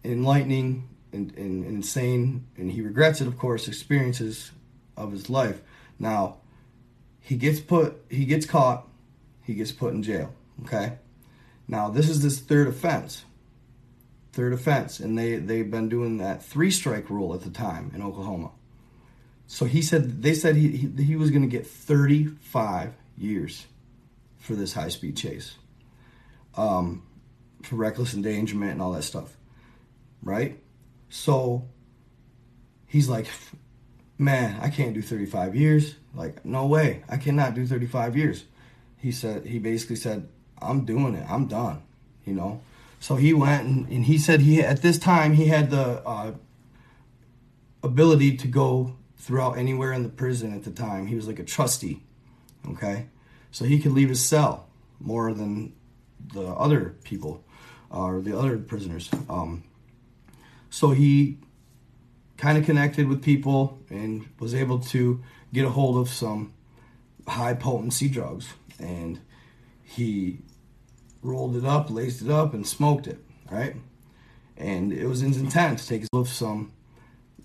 enlightening 0.04 0.88
and, 1.12 1.32
and, 1.36 1.64
and, 1.64 1.76
insane, 1.76 2.46
and 2.56 2.70
he 2.72 2.80
regrets 2.80 3.20
it, 3.20 3.26
of 3.26 3.38
course, 3.38 3.68
experiences 3.68 4.52
of 4.96 5.12
his 5.12 5.30
life. 5.30 5.62
Now, 5.98 6.38
he 7.20 7.36
gets 7.36 7.60
put, 7.60 8.04
he 8.10 8.24
gets 8.26 8.46
caught, 8.46 8.86
he 9.42 9.54
gets 9.54 9.72
put 9.72 9.94
in 9.94 10.02
jail. 10.02 10.34
Okay. 10.64 10.98
Now, 11.66 11.88
this 11.88 12.09
is 12.09 12.23
this 12.23 12.40
third 12.40 12.68
offense. 12.68 13.25
Third 14.33 14.52
offense, 14.52 14.99
and 14.99 15.16
they 15.16 15.37
they've 15.37 15.71
been 15.71 15.88
doing 15.88 16.18
that 16.18 16.42
three 16.42 16.71
strike 16.71 17.09
rule 17.09 17.35
at 17.35 17.42
the 17.42 17.50
time 17.50 17.92
in 17.94 18.02
Oklahoma. 18.02 18.50
So 19.47 19.64
he 19.64 19.80
said 19.80 20.23
they 20.23 20.35
said 20.35 20.56
he 20.56 20.76
he, 20.76 21.04
he 21.04 21.16
was 21.16 21.30
going 21.30 21.42
to 21.42 21.49
get 21.49 21.66
35 21.66 22.94
years 23.16 23.66
for 24.38 24.54
this 24.54 24.73
high 24.73 24.88
speed 24.88 25.16
chase 25.16 25.54
um, 26.56 27.02
for 27.62 27.76
reckless 27.76 28.14
endangerment 28.14 28.73
and 28.73 28.83
all 28.83 28.92
that 28.92 29.02
stuff, 29.02 29.37
right? 30.23 30.59
So 31.09 31.68
he's 32.87 33.09
like, 33.09 33.26
man, 34.18 34.59
I 34.61 34.68
can't 34.68 34.94
do 34.94 35.02
35 35.02 35.54
years. 35.54 35.94
Like, 36.14 36.44
no 36.44 36.66
way, 36.66 37.04
I 37.09 37.16
cannot 37.16 37.54
do 37.54 37.66
35 37.66 38.16
years. 38.16 38.44
He 38.97 39.12
said, 39.12 39.47
he 39.47 39.59
basically 39.59 39.97
said, 39.97 40.28
I'm 40.61 40.84
doing 40.84 41.14
it. 41.14 41.26
I'm 41.28 41.46
done, 41.46 41.82
you 42.25 42.34
know? 42.34 42.61
So 43.00 43.16
he 43.16 43.34
went 43.34 43.66
and, 43.66 43.88
and 43.88 44.04
he 44.04 44.18
said 44.18 44.40
he, 44.40 44.61
at 44.62 44.82
this 44.82 44.99
time, 44.99 45.34
he 45.34 45.46
had 45.46 45.70
the 45.70 46.02
uh, 46.06 46.32
ability 47.82 48.37
to 48.38 48.49
go 48.49 48.96
throughout 49.18 49.58
anywhere 49.58 49.92
in 49.92 50.02
the 50.02 50.08
prison 50.08 50.54
at 50.54 50.64
the 50.64 50.70
time. 50.70 51.06
He 51.06 51.14
was 51.14 51.26
like 51.26 51.38
a 51.38 51.44
trustee, 51.44 52.02
okay? 52.68 53.06
So 53.50 53.64
he 53.64 53.78
could 53.78 53.92
leave 53.92 54.08
his 54.08 54.25
cell 54.25 54.68
more 55.00 55.32
than 55.32 55.75
the 56.32 56.46
other 56.46 56.94
people 57.04 57.44
uh, 57.92 58.04
or 58.04 58.20
the 58.20 58.37
other 58.37 58.58
prisoners. 58.58 59.11
Um, 59.28 59.64
so 60.70 60.90
he 60.90 61.38
kind 62.37 62.58
of 62.58 62.64
connected 62.64 63.06
with 63.06 63.23
people 63.23 63.78
and 63.90 64.28
was 64.40 64.54
able 64.54 64.78
to 64.78 65.23
get 65.52 65.64
a 65.64 65.70
hold 65.70 65.99
of 65.99 66.08
some 66.08 66.52
high 67.26 67.54
potency 67.54 68.08
drugs 68.08 68.54
and 68.78 69.20
he 69.94 70.38
rolled 71.22 71.56
it 71.56 71.64
up, 71.64 71.90
laced 71.90 72.22
it 72.22 72.30
up, 72.30 72.54
and 72.54 72.66
smoked 72.66 73.06
it, 73.06 73.18
right? 73.50 73.76
And 74.56 74.92
it 74.92 75.06
was 75.06 75.22
intent 75.22 75.78
to 75.80 75.86
take 75.86 76.04
of 76.12 76.28
some 76.28 76.72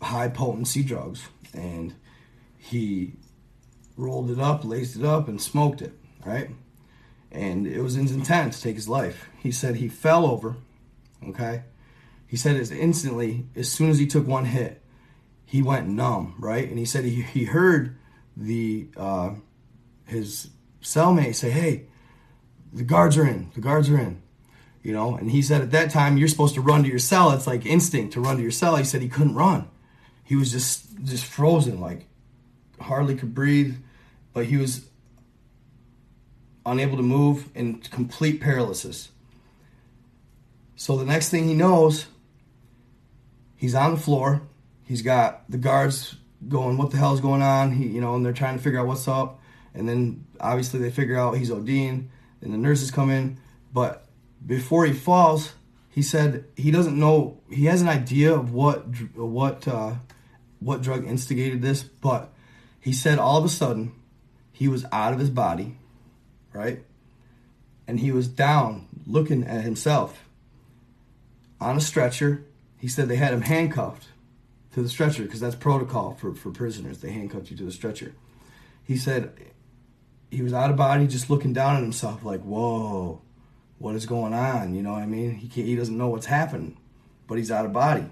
high 0.01 0.29
potency 0.29 0.83
drugs 0.83 1.27
and 1.53 1.95
he 2.57 3.13
rolled 3.97 4.29
it 4.29 4.39
up, 4.39 4.63
laced 4.63 4.95
it 4.95 5.03
up, 5.03 5.27
and 5.27 5.41
smoked 5.41 5.81
it, 5.81 5.93
right? 6.25 6.51
and 7.31 7.67
it 7.67 7.81
was 7.81 7.93
his 7.93 8.11
intent 8.11 8.53
to 8.53 8.61
take 8.61 8.75
his 8.75 8.89
life. 8.89 9.29
He 9.37 9.51
said 9.51 9.75
he 9.75 9.87
fell 9.87 10.25
over, 10.25 10.55
okay? 11.27 11.63
He 12.27 12.37
said 12.37 12.55
as 12.55 12.71
instantly, 12.71 13.45
as 13.55 13.71
soon 13.71 13.89
as 13.89 13.99
he 13.99 14.07
took 14.07 14.27
one 14.27 14.45
hit, 14.45 14.81
he 15.45 15.61
went 15.61 15.87
numb, 15.87 16.35
right? 16.39 16.67
And 16.67 16.77
he 16.77 16.85
said 16.85 17.05
he, 17.05 17.21
he 17.21 17.45
heard 17.45 17.97
the 18.35 18.87
uh, 18.95 19.31
his 20.05 20.49
cellmate 20.81 21.35
say, 21.35 21.49
hey, 21.49 21.87
the 22.71 22.83
guards 22.83 23.17
are 23.17 23.25
in, 23.25 23.51
the 23.55 23.61
guards 23.61 23.89
are 23.89 23.99
in, 23.99 24.21
you 24.83 24.93
know? 24.93 25.15
And 25.15 25.31
he 25.31 25.41
said 25.41 25.61
at 25.61 25.71
that 25.71 25.91
time, 25.91 26.17
you're 26.17 26.27
supposed 26.27 26.55
to 26.55 26.61
run 26.61 26.83
to 26.83 26.89
your 26.89 26.99
cell. 26.99 27.31
It's 27.31 27.47
like 27.47 27.65
instinct 27.65 28.13
to 28.13 28.21
run 28.21 28.37
to 28.37 28.41
your 28.41 28.51
cell. 28.51 28.75
He 28.75 28.83
said 28.83 29.01
he 29.01 29.09
couldn't 29.09 29.35
run. 29.35 29.69
He 30.23 30.35
was 30.35 30.51
just, 30.51 31.03
just 31.03 31.25
frozen, 31.25 31.79
like 31.79 32.05
hardly 32.79 33.15
could 33.15 33.33
breathe, 33.33 33.75
but 34.33 34.45
he 34.45 34.57
was 34.57 34.87
unable 36.65 36.97
to 36.97 37.03
move, 37.03 37.49
in 37.55 37.79
complete 37.79 38.39
paralysis. 38.39 39.09
So 40.75 40.95
the 40.95 41.05
next 41.05 41.29
thing 41.29 41.47
he 41.47 41.55
knows, 41.55 42.05
he's 43.55 43.75
on 43.75 43.95
the 43.95 43.99
floor. 43.99 44.41
He's 44.83 45.01
got 45.01 45.49
the 45.49 45.57
guards 45.57 46.15
going, 46.47 46.77
"What 46.77 46.91
the 46.91 46.97
hell 46.97 47.13
is 47.13 47.19
going 47.19 47.41
on?" 47.41 47.73
He, 47.73 47.87
you 47.87 48.01
know, 48.01 48.15
and 48.15 48.25
they're 48.25 48.33
trying 48.33 48.57
to 48.57 48.63
figure 48.63 48.79
out 48.79 48.87
what's 48.87 49.07
up. 49.07 49.41
And 49.73 49.87
then 49.87 50.25
obviously 50.39 50.79
they 50.79 50.89
figure 50.89 51.17
out 51.17 51.37
he's 51.37 51.51
ODing, 51.51 52.07
and 52.41 52.53
the 52.53 52.57
nurses 52.57 52.91
come 52.91 53.09
in. 53.09 53.37
But 53.73 54.05
before 54.45 54.85
he 54.85 54.93
falls, 54.93 55.53
he 55.89 56.01
said 56.01 56.45
he 56.55 56.71
doesn't 56.71 56.97
know. 56.97 57.39
He 57.49 57.65
has 57.65 57.81
an 57.81 57.89
idea 57.89 58.33
of 58.33 58.53
what 58.53 58.85
what 59.15 59.67
uh, 59.67 59.95
what 60.59 60.81
drug 60.81 61.05
instigated 61.05 61.61
this, 61.61 61.83
but 61.83 62.33
he 62.79 62.93
said 62.93 63.19
all 63.19 63.37
of 63.37 63.45
a 63.45 63.49
sudden 63.49 63.93
he 64.51 64.67
was 64.67 64.85
out 64.91 65.13
of 65.13 65.19
his 65.19 65.29
body 65.29 65.77
right? 66.53 66.83
And 67.87 67.99
he 67.99 68.11
was 68.11 68.27
down 68.27 68.87
looking 69.05 69.43
at 69.43 69.63
himself 69.63 70.25
on 71.59 71.77
a 71.77 71.81
stretcher. 71.81 72.45
He 72.77 72.87
said 72.87 73.07
they 73.07 73.15
had 73.15 73.33
him 73.33 73.41
handcuffed 73.41 74.07
to 74.73 74.81
the 74.81 74.89
stretcher 74.89 75.23
because 75.23 75.39
that's 75.39 75.55
protocol 75.55 76.15
for, 76.15 76.33
for 76.33 76.51
prisoners. 76.51 76.99
They 76.99 77.11
handcuffed 77.11 77.49
you 77.49 77.57
to 77.57 77.63
the 77.63 77.71
stretcher. 77.71 78.13
He 78.83 78.97
said 78.97 79.33
he 80.31 80.41
was 80.41 80.53
out 80.53 80.69
of 80.69 80.75
body, 80.75 81.07
just 81.07 81.29
looking 81.29 81.53
down 81.53 81.75
at 81.75 81.81
himself, 81.81 82.23
like, 82.23 82.41
whoa, 82.41 83.21
what 83.79 83.95
is 83.95 84.05
going 84.05 84.33
on? 84.33 84.75
You 84.75 84.83
know 84.83 84.91
what 84.91 85.01
I 85.01 85.07
mean? 85.07 85.35
He, 85.35 85.47
can't, 85.47 85.67
he 85.67 85.75
doesn't 85.75 85.97
know 85.97 86.09
what's 86.09 86.27
happening, 86.27 86.77
but 87.27 87.37
he's 87.37 87.51
out 87.51 87.65
of 87.65 87.73
body. 87.73 88.05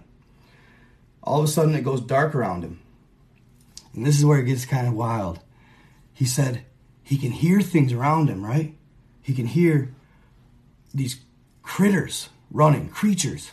All 1.22 1.40
of 1.40 1.46
a 1.46 1.48
sudden, 1.48 1.76
it 1.76 1.84
goes 1.84 2.02
dark 2.02 2.34
around 2.34 2.64
him. 2.64 2.80
And 3.94 4.06
this 4.06 4.18
is 4.18 4.26
where 4.26 4.40
it 4.40 4.46
gets 4.46 4.66
kind 4.66 4.88
of 4.88 4.94
wild. 4.94 5.40
He 6.14 6.26
said 6.26 6.64
he 7.04 7.18
can 7.18 7.32
hear 7.32 7.62
things 7.62 7.94
around 7.94 8.30
him, 8.30 8.44
right? 8.44 8.76
He 9.22 9.34
can 9.34 9.48
hear 9.48 9.94
these 10.94 11.20
critters 11.62 12.30
running, 12.50 12.90
creatures, 12.90 13.52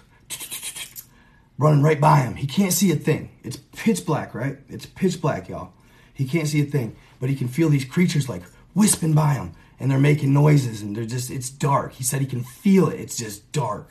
running 1.58 1.82
right 1.82 2.00
by 2.00 2.20
him. 2.20 2.36
He 2.36 2.46
can't 2.46 2.72
see 2.72 2.92
a 2.92 2.96
thing. 2.96 3.30
It's 3.42 3.56
pitch 3.56 4.06
black, 4.06 4.34
right? 4.34 4.58
It's 4.68 4.86
pitch 4.86 5.20
black, 5.20 5.48
y'all. 5.48 5.72
He 6.12 6.26
can't 6.26 6.46
see 6.46 6.62
a 6.62 6.64
thing, 6.64 6.96
but 7.20 7.28
he 7.28 7.34
can 7.34 7.48
feel 7.48 7.68
these 7.68 7.84
creatures 7.84 8.28
like 8.28 8.42
wisping 8.74 9.14
by 9.14 9.34
him 9.34 9.52
and 9.78 9.90
they're 9.90 9.98
making 9.98 10.32
noises 10.32 10.82
and 10.82 10.96
they're 10.96 11.04
just, 11.04 11.30
it's 11.30 11.50
dark. 11.50 11.94
He 11.94 12.04
said 12.04 12.20
he 12.20 12.26
can 12.26 12.42
feel 12.42 12.88
it. 12.88 13.00
It's 13.00 13.16
just 13.16 13.50
dark. 13.52 13.88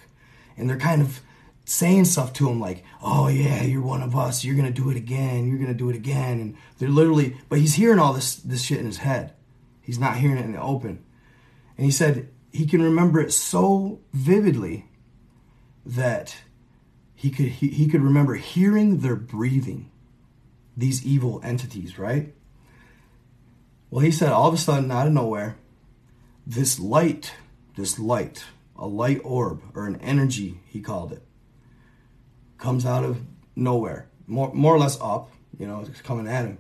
And 0.58 0.70
they're 0.70 0.78
kind 0.78 1.02
of 1.02 1.22
saying 1.66 2.06
stuff 2.06 2.34
to 2.34 2.50
him 2.50 2.60
like, 2.60 2.84
oh 3.02 3.28
yeah, 3.28 3.64
you're 3.64 3.82
one 3.82 4.02
of 4.02 4.16
us. 4.16 4.44
You're 4.44 4.56
to 4.56 4.72
do 4.72 4.90
it 4.90 4.98
again. 4.98 5.48
You're 5.48 5.58
to 5.68 5.74
do 5.74 5.90
it 5.90 5.96
again. 5.96 6.40
And 6.40 6.58
they're 6.78 6.90
literally, 6.90 7.38
but 7.50 7.60
he's 7.60 7.76
hearing 7.76 8.00
all 8.00 8.14
this, 8.14 8.36
this 8.36 8.62
shit 8.62 8.80
in 8.80 8.86
his 8.86 8.98
head. 8.98 9.34
He's 9.82 10.00
not 10.00 10.18
hearing 10.18 10.38
it 10.38 10.46
in 10.46 10.54
the 10.54 10.62
open. 10.62 11.04
And 11.78 11.86
he 11.86 11.92
said 11.92 12.30
he 12.52 12.66
can 12.66 12.82
remember 12.82 13.20
it 13.20 13.34
so 13.34 14.00
vividly 14.14 14.86
that 15.86 16.38
he 17.16 17.30
could 17.30 17.48
he, 17.48 17.70
he 17.70 17.88
could 17.88 18.02
remember 18.02 18.36
hearing 18.36 19.00
their 19.00 19.16
breathing 19.16 19.92
these 20.76 21.06
evil 21.06 21.42
entities 21.44 22.00
right 22.00 22.34
well 23.94 24.04
he 24.04 24.12
said 24.12 24.32
all 24.32 24.48
of 24.48 24.54
a 24.54 24.58
sudden 24.58 24.90
out 24.92 25.08
of 25.08 25.14
nowhere 25.14 25.56
this 26.48 26.80
light 26.80 27.34
this 27.76 28.00
light 28.00 28.46
a 28.76 28.88
light 28.88 29.22
orb 29.24 29.62
or 29.76 29.86
an 29.86 30.00
energy 30.02 30.62
he 30.66 30.82
called 30.82 31.12
it 31.12 31.24
comes 32.64 32.86
out 32.86 33.04
of 33.04 33.22
nowhere. 33.56 34.08
More, 34.26 34.54
more 34.54 34.74
or 34.74 34.80
less 34.80 34.98
up 35.02 35.30
you 35.60 35.68
know 35.68 35.82
it's 35.82 36.02
coming 36.02 36.28
at 36.28 36.46
him. 36.46 36.58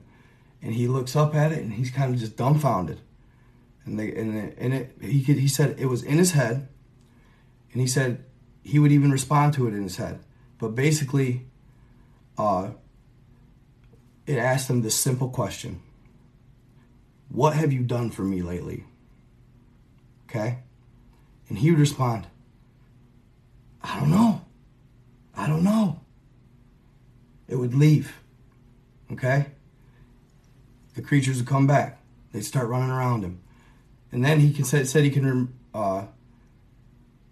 And 0.61 0.73
he 0.73 0.87
looks 0.87 1.15
up 1.15 1.33
at 1.33 1.51
it 1.51 1.59
and 1.59 1.73
he's 1.73 1.89
kind 1.89 2.13
of 2.13 2.19
just 2.19 2.37
dumbfounded. 2.37 2.99
And 3.85 3.99
they 3.99 4.13
and 4.13 4.37
it, 4.37 4.57
and 4.59 4.73
it 4.73 4.97
he 5.01 5.23
could 5.23 5.37
he 5.37 5.47
said 5.47 5.79
it 5.79 5.87
was 5.87 6.03
in 6.03 6.17
his 6.17 6.31
head. 6.31 6.67
And 7.71 7.81
he 7.81 7.87
said 7.87 8.25
he 8.63 8.79
would 8.79 8.91
even 8.91 9.11
respond 9.11 9.53
to 9.55 9.67
it 9.67 9.73
in 9.73 9.83
his 9.83 9.97
head. 9.97 10.19
But 10.59 10.75
basically 10.75 11.47
uh 12.37 12.71
it 14.27 14.37
asked 14.37 14.69
him 14.69 14.81
this 14.81 14.95
simple 14.95 15.29
question 15.29 15.81
what 17.33 17.55
have 17.55 17.73
you 17.73 17.81
done 17.81 18.11
for 18.11 18.23
me 18.23 18.41
lately? 18.41 18.85
Okay? 20.29 20.59
And 21.49 21.57
he 21.57 21.71
would 21.71 21.79
respond 21.79 22.27
i 23.83 23.99
don't 23.99 24.09
know. 24.09 24.41
I 25.35 25.47
don't 25.47 25.63
know. 25.63 25.99
It 27.47 27.55
would 27.55 27.73
leave. 27.73 28.19
Okay? 29.11 29.47
The 30.95 31.01
creatures 31.01 31.37
would 31.37 31.47
come 31.47 31.67
back. 31.67 31.99
They'd 32.31 32.45
start 32.45 32.67
running 32.67 32.89
around 32.89 33.23
him. 33.23 33.41
And 34.11 34.23
then 34.23 34.39
he 34.39 34.53
can 34.53 34.63
said, 34.63 34.87
said 34.87 35.03
he 35.03 35.09
can 35.09 35.53
uh, 35.73 36.05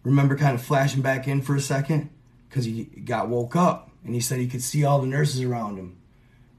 remember 0.03 0.35
kind 0.35 0.55
of 0.55 0.61
flashing 0.61 1.01
back 1.01 1.27
in 1.27 1.41
for 1.41 1.55
a 1.55 1.61
second 1.61 2.09
because 2.49 2.65
he 2.65 2.83
got 2.83 3.29
woke 3.29 3.55
up 3.55 3.91
and 4.03 4.13
he 4.13 4.19
said 4.19 4.39
he 4.39 4.47
could 4.47 4.63
see 4.63 4.83
all 4.83 4.99
the 4.99 5.07
nurses 5.07 5.41
around 5.41 5.77
him. 5.77 5.97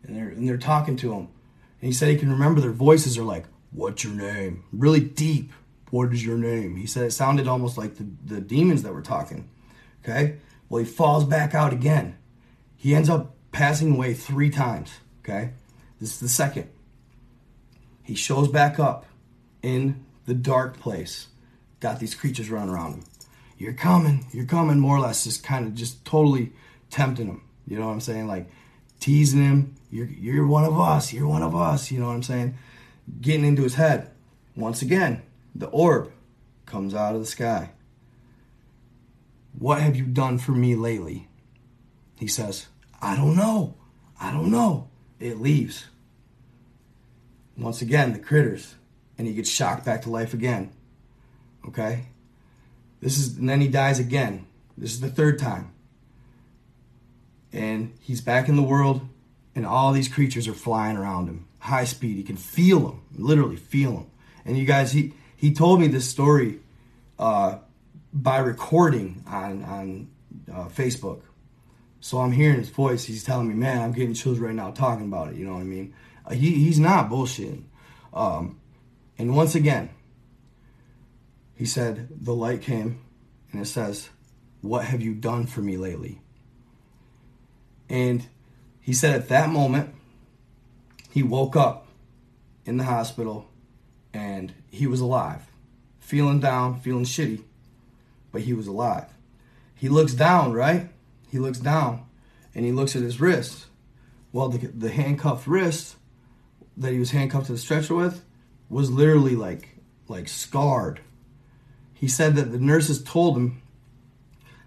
And 0.05 0.17
they're 0.17 0.29
and 0.29 0.49
they're 0.49 0.57
talking 0.57 0.97
to 0.97 1.13
him 1.13 1.29
and 1.83 1.89
he 1.89 1.93
said 1.93 2.09
he 2.09 2.17
can 2.17 2.31
remember 2.31 2.63
their 2.63 2.71
voices 2.71 3.19
are 3.19 3.25
like 3.25 3.45
what's 3.73 4.03
your 4.03 4.15
name 4.15 4.65
really 4.73 5.01
deep 5.01 5.53
what 5.91 6.11
is 6.13 6.25
your 6.25 6.39
name 6.39 6.77
he 6.77 6.87
said 6.87 7.05
it 7.05 7.11
sounded 7.11 7.47
almost 7.47 7.77
like 7.77 7.97
the, 7.97 8.07
the 8.25 8.41
demons 8.41 8.83
that 8.83 8.95
were 8.95 9.03
talking 9.03 9.51
okay 10.03 10.39
well 10.71 10.83
he 10.83 10.89
falls 10.89 11.25
back 11.25 11.55
out 11.55 11.73
again 11.73 12.17
he 12.77 12.95
ends 12.95 13.11
up 13.11 13.35
passing 13.53 13.95
away 13.95 14.15
three 14.15 14.49
times 14.49 14.91
okay 15.21 15.51
this 16.01 16.15
is 16.15 16.21
the 16.21 16.29
second 16.29 16.71
he 18.03 18.15
shows 18.15 18.49
back 18.49 18.79
up 18.79 19.07
in 19.63 20.05
the 20.27 20.35
dark 20.35 20.79
place. 20.79 21.29
Got 21.81 22.01
these 22.01 22.15
creatures 22.15 22.51
running 22.51 22.71
around 22.71 22.95
him. 22.95 23.05
You're 23.59 23.73
coming, 23.73 24.27
you're 24.33 24.45
coming, 24.45 24.81
more 24.81 24.97
or 24.97 25.01
less, 25.01 25.25
just 25.25 25.45
kind 25.45 25.67
of 25.67 25.75
just 25.75 26.05
totally 26.05 26.53
tempting 26.91 27.27
him. 27.27 27.43
You 27.67 27.79
know 27.79 27.87
what 27.87 27.93
I'm 27.93 28.01
saying? 28.01 28.27
Like 28.27 28.51
teasing 28.99 29.43
him. 29.43 29.75
You're 29.93 30.07
you're 30.07 30.47
one 30.47 30.65
of 30.65 30.81
us. 30.81 31.13
You're 31.13 31.29
one 31.29 31.43
of 31.43 31.55
us. 31.55 31.93
You 31.93 32.01
know 32.01 32.07
what 32.07 32.15
I'm 32.15 32.23
saying? 32.23 32.55
Getting 33.21 33.45
into 33.45 33.63
his 33.63 33.75
head. 33.75 34.11
Once 34.57 34.81
again, 34.81 35.23
the 35.55 35.67
orb 35.67 36.11
comes 36.65 36.95
out 36.95 37.15
of 37.15 37.21
the 37.21 37.27
sky. 37.27 37.71
What 39.59 39.83
have 39.83 39.95
you 39.95 40.05
done 40.07 40.39
for 40.39 40.53
me 40.53 40.75
lately? 40.75 41.29
He 42.19 42.27
says, 42.27 42.69
I 43.03 43.17
don't 43.17 43.37
know. 43.37 43.75
I 44.19 44.31
don't 44.31 44.51
know. 44.51 44.89
It 45.21 45.41
leaves. 45.41 45.87
Once 47.59 47.83
again, 47.83 48.15
the 48.15 48.19
critters 48.19 48.77
and 49.19 49.27
he 49.27 49.35
gets 49.35 49.51
shocked 49.51 49.85
back 49.85 50.03
to 50.03 50.11
life 50.11 50.33
again. 50.33 50.73
Okay? 51.69 52.07
This 53.01 53.19
is 53.19 53.37
and 53.37 53.49
then 53.49 53.61
he 53.61 53.69
dies 53.69 53.99
again. 53.99 54.47
This 54.79 54.95
is 54.95 55.01
the 55.01 55.11
third 55.11 55.39
time. 55.39 55.73
And 57.53 57.93
he's 58.01 58.23
back 58.23 58.49
in 58.49 58.57
the 58.57 58.63
world 58.63 59.07
and 59.55 59.67
all 59.67 59.93
these 59.93 60.09
creatures 60.09 60.49
are 60.49 60.55
flying 60.55 60.97
around 60.97 61.29
him. 61.29 61.47
High 61.59 61.85
speed. 61.85 62.17
He 62.17 62.23
can 62.23 62.37
feel 62.37 62.81
them. 62.81 63.03
Literally 63.17 63.57
feel 63.57 63.93
them. 63.93 64.11
And 64.45 64.59
you 64.59 64.65
guys 64.65 64.93
he 64.93 65.15
he 65.37 65.53
told 65.53 65.81
me 65.81 65.89
this 65.89 66.09
story 66.09 66.61
uh, 67.19 67.59
by 68.13 68.39
recording 68.39 69.23
on 69.27 69.63
on 69.65 70.09
uh, 70.53 70.69
Facebook. 70.69 71.23
So 72.01 72.19
I'm 72.19 72.33
hearing 72.33 72.59
his 72.59 72.71
voice. 72.71 73.05
He's 73.05 73.23
telling 73.23 73.49
me, 73.49 73.55
"Man, 73.55 73.81
I'm 73.81 73.93
getting 73.93 74.15
chills 74.15 74.39
right 74.39 74.55
now 74.55 74.71
talking 74.71 75.07
about 75.07 75.29
it." 75.29 75.37
You 75.37 75.47
know 75.47 75.55
what 75.55 75.61
I 75.61 75.65
mean? 75.65 75.95
Uh, 76.27 76.35
he 76.35 76.55
he's 76.55 76.81
not 76.81 77.09
bullshitting. 77.09 77.65
Um, 78.13 78.59
and 79.19 79.37
once 79.37 79.55
again, 79.55 79.91
he 81.55 81.67
said, 81.67 82.09
The 82.11 82.35
light 82.35 82.63
came 82.63 83.01
and 83.53 83.63
it 83.63 83.67
says, 83.67 84.09
What 84.61 84.85
have 84.85 85.01
you 85.01 85.15
done 85.15 85.47
for 85.47 85.61
me 85.61 85.77
lately? 85.77 86.21
And 87.89 88.27
he 88.83 88.93
said 88.93 89.15
at 89.15 89.29
that 89.29 89.49
moment, 89.49 89.95
he 91.11 91.23
woke 91.23 91.57
up 91.57 91.87
in 92.67 92.77
the 92.77 92.85
hospital 92.85 93.49
and 94.13 94.53
he 94.71 94.87
was 94.87 95.01
alive, 95.01 95.43
feeling 96.01 96.41
down, 96.41 96.81
feeling 96.81 97.05
shitty, 97.05 97.43
but 98.31 98.43
he 98.43 98.53
was 98.53 98.67
alive. 98.67 99.07
He 99.75 99.89
looks 99.89 100.15
down, 100.15 100.53
right? 100.53 100.91
He 101.31 101.39
looks 101.39 101.59
down 101.59 102.05
and 102.55 102.65
he 102.65 102.73
looks 102.73 102.95
at 102.95 103.03
his 103.03 103.21
wrist. 103.21 103.67
Well, 104.33 104.49
the, 104.49 104.67
the 104.67 104.91
handcuffed 104.91 105.47
wrist 105.47 105.97
that 106.77 106.93
he 106.93 106.99
was 106.99 107.13
handcuffed 107.13 107.47
to 107.47 107.53
the 107.53 107.59
stretcher 107.59 107.95
with 107.95 108.25
was 108.69 108.91
literally 108.91 109.37
like 109.37 109.69
like 110.09 110.29
scarred. 110.29 111.01
He 111.95 112.09
said 112.09 112.35
that 112.37 112.51
the 112.51 112.59
nurses 112.59 113.03
told 113.03 113.37
him 113.37 113.63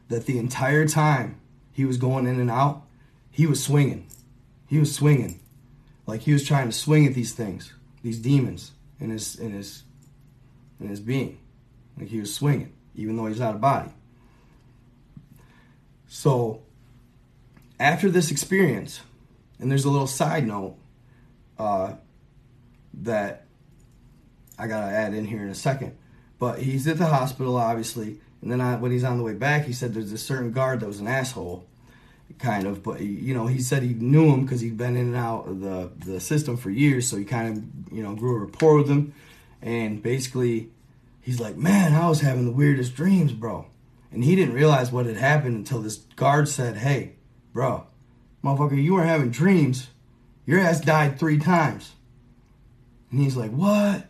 that 0.07 0.25
the 0.25 0.37
entire 0.37 0.87
time 0.87 1.39
he 1.71 1.83
was 1.85 1.97
going 1.97 2.27
in 2.27 2.39
and 2.39 2.49
out, 2.49 2.84
he 3.35 3.45
was 3.45 3.61
swinging. 3.61 4.07
He 4.67 4.79
was 4.79 4.95
swinging. 4.95 5.41
Like 6.07 6.21
he 6.21 6.31
was 6.31 6.47
trying 6.47 6.67
to 6.67 6.71
swing 6.71 7.05
at 7.05 7.13
these 7.13 7.33
things, 7.33 7.73
these 8.01 8.17
demons 8.17 8.71
in 8.97 9.09
his 9.09 9.35
in 9.35 9.51
his 9.51 9.83
in 10.79 10.87
his 10.87 11.01
being. 11.01 11.37
Like 11.97 12.07
he 12.07 12.21
was 12.21 12.33
swinging 12.33 12.71
even 12.95 13.17
though 13.17 13.25
he's 13.25 13.41
out 13.41 13.55
of 13.55 13.59
body. 13.59 13.89
So 16.07 16.61
after 17.77 18.09
this 18.09 18.31
experience, 18.31 19.01
and 19.59 19.69
there's 19.69 19.83
a 19.83 19.89
little 19.89 20.07
side 20.07 20.47
note 20.47 20.77
uh, 21.59 21.95
that 23.01 23.47
I 24.57 24.67
gotta 24.67 24.87
add 24.87 25.13
in 25.13 25.25
here 25.25 25.41
in 25.41 25.49
a 25.49 25.55
second. 25.55 25.97
But 26.39 26.59
he's 26.59 26.87
at 26.87 26.97
the 26.97 27.07
hospital, 27.07 27.57
obviously, 27.57 28.21
and 28.41 28.49
then 28.49 28.61
I, 28.61 28.77
when 28.77 28.91
he's 28.91 29.03
on 29.03 29.17
the 29.17 29.23
way 29.23 29.33
back, 29.33 29.65
he 29.65 29.73
said 29.73 29.93
there's 29.93 30.13
a 30.13 30.17
certain 30.17 30.53
guard 30.53 30.79
that 30.79 30.87
was 30.87 31.01
an 31.01 31.07
asshole, 31.07 31.65
kind 32.39 32.65
of. 32.65 32.83
But 32.83 33.01
you 33.01 33.33
know, 33.33 33.47
he 33.47 33.59
said 33.59 33.83
he 33.83 33.93
knew 33.93 34.31
him 34.31 34.43
because 34.43 34.61
he'd 34.61 34.77
been 34.77 34.95
in 34.95 35.07
and 35.07 35.15
out 35.15 35.47
of 35.47 35.61
the 35.61 35.91
the 35.97 36.19
system 36.19 36.57
for 36.57 36.69
years, 36.69 37.07
so 37.07 37.17
he 37.17 37.25
kind 37.25 37.57
of 37.57 37.93
you 37.93 38.03
know 38.03 38.15
grew 38.15 38.35
a 38.35 38.39
rapport 38.39 38.77
with 38.77 38.89
him. 38.89 39.13
And 39.61 40.01
basically, 40.01 40.69
he's 41.21 41.39
like, 41.39 41.57
"Man, 41.57 41.93
I 41.93 42.07
was 42.09 42.21
having 42.21 42.45
the 42.45 42.51
weirdest 42.51 42.95
dreams, 42.95 43.31
bro." 43.31 43.67
And 44.11 44.23
he 44.23 44.35
didn't 44.35 44.53
realize 44.53 44.91
what 44.91 45.05
had 45.05 45.17
happened 45.17 45.55
until 45.55 45.81
this 45.81 45.97
guard 46.15 46.47
said, 46.47 46.77
"Hey, 46.77 47.13
bro, 47.53 47.87
motherfucker, 48.43 48.81
you 48.81 48.93
weren't 48.93 49.09
having 49.09 49.31
dreams. 49.31 49.87
Your 50.45 50.59
ass 50.59 50.79
died 50.79 51.19
three 51.19 51.39
times." 51.39 51.93
And 53.11 53.19
he's 53.21 53.35
like, 53.35 53.51
"What?" 53.51 54.07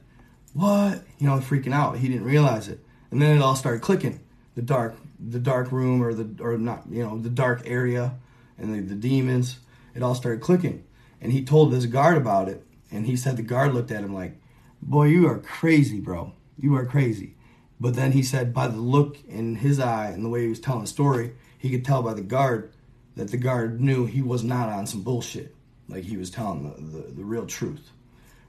what? 0.55 1.03
You 1.19 1.27
know, 1.27 1.37
freaking 1.39 1.73
out. 1.73 1.97
He 1.97 2.07
didn't 2.07 2.23
realize 2.23 2.69
it. 2.69 2.79
And 3.11 3.21
then 3.21 3.35
it 3.35 3.41
all 3.41 3.55
started 3.55 3.81
clicking. 3.81 4.21
The 4.55 4.61
dark, 4.61 4.95
the 5.27 5.39
dark 5.39 5.71
room, 5.71 6.01
or 6.01 6.13
the, 6.13 6.43
or 6.43 6.57
not, 6.57 6.83
you 6.89 7.03
know, 7.03 7.17
the 7.17 7.29
dark 7.29 7.63
area, 7.65 8.15
and 8.57 8.73
the, 8.73 8.81
the 8.81 8.95
demons. 8.95 9.59
It 9.93 10.03
all 10.03 10.15
started 10.15 10.41
clicking. 10.41 10.83
And 11.21 11.31
he 11.31 11.43
told 11.43 11.71
this 11.71 11.85
guard 11.85 12.17
about 12.17 12.49
it. 12.49 12.65
And 12.91 13.05
he 13.05 13.15
said 13.15 13.37
the 13.37 13.43
guard 13.43 13.73
looked 13.73 13.91
at 13.91 14.03
him 14.03 14.13
like, 14.13 14.39
"Boy, 14.81 15.05
you 15.05 15.27
are 15.27 15.39
crazy, 15.39 15.99
bro. 15.99 16.33
You 16.57 16.75
are 16.75 16.85
crazy." 16.85 17.35
But 17.79 17.95
then 17.95 18.13
he 18.13 18.23
said, 18.23 18.53
by 18.53 18.67
the 18.67 18.77
look 18.77 19.17
in 19.27 19.55
his 19.55 19.79
eye 19.79 20.07
and 20.07 20.23
the 20.23 20.29
way 20.29 20.43
he 20.43 20.47
was 20.47 20.59
telling 20.59 20.81
the 20.81 20.87
story, 20.87 21.33
he 21.57 21.69
could 21.69 21.83
tell 21.83 22.01
by 22.01 22.13
the 22.13 22.21
guard 22.21 22.71
that 23.15 23.31
the 23.31 23.37
guard 23.37 23.81
knew 23.81 24.05
he 24.05 24.21
was 24.21 24.43
not 24.43 24.69
on 24.69 24.87
some 24.87 25.01
bullshit. 25.01 25.53
Like 25.87 26.03
he 26.03 26.17
was 26.17 26.29
telling 26.29 26.63
the, 26.63 26.97
the, 26.97 27.11
the 27.11 27.23
real 27.23 27.45
truth, 27.45 27.91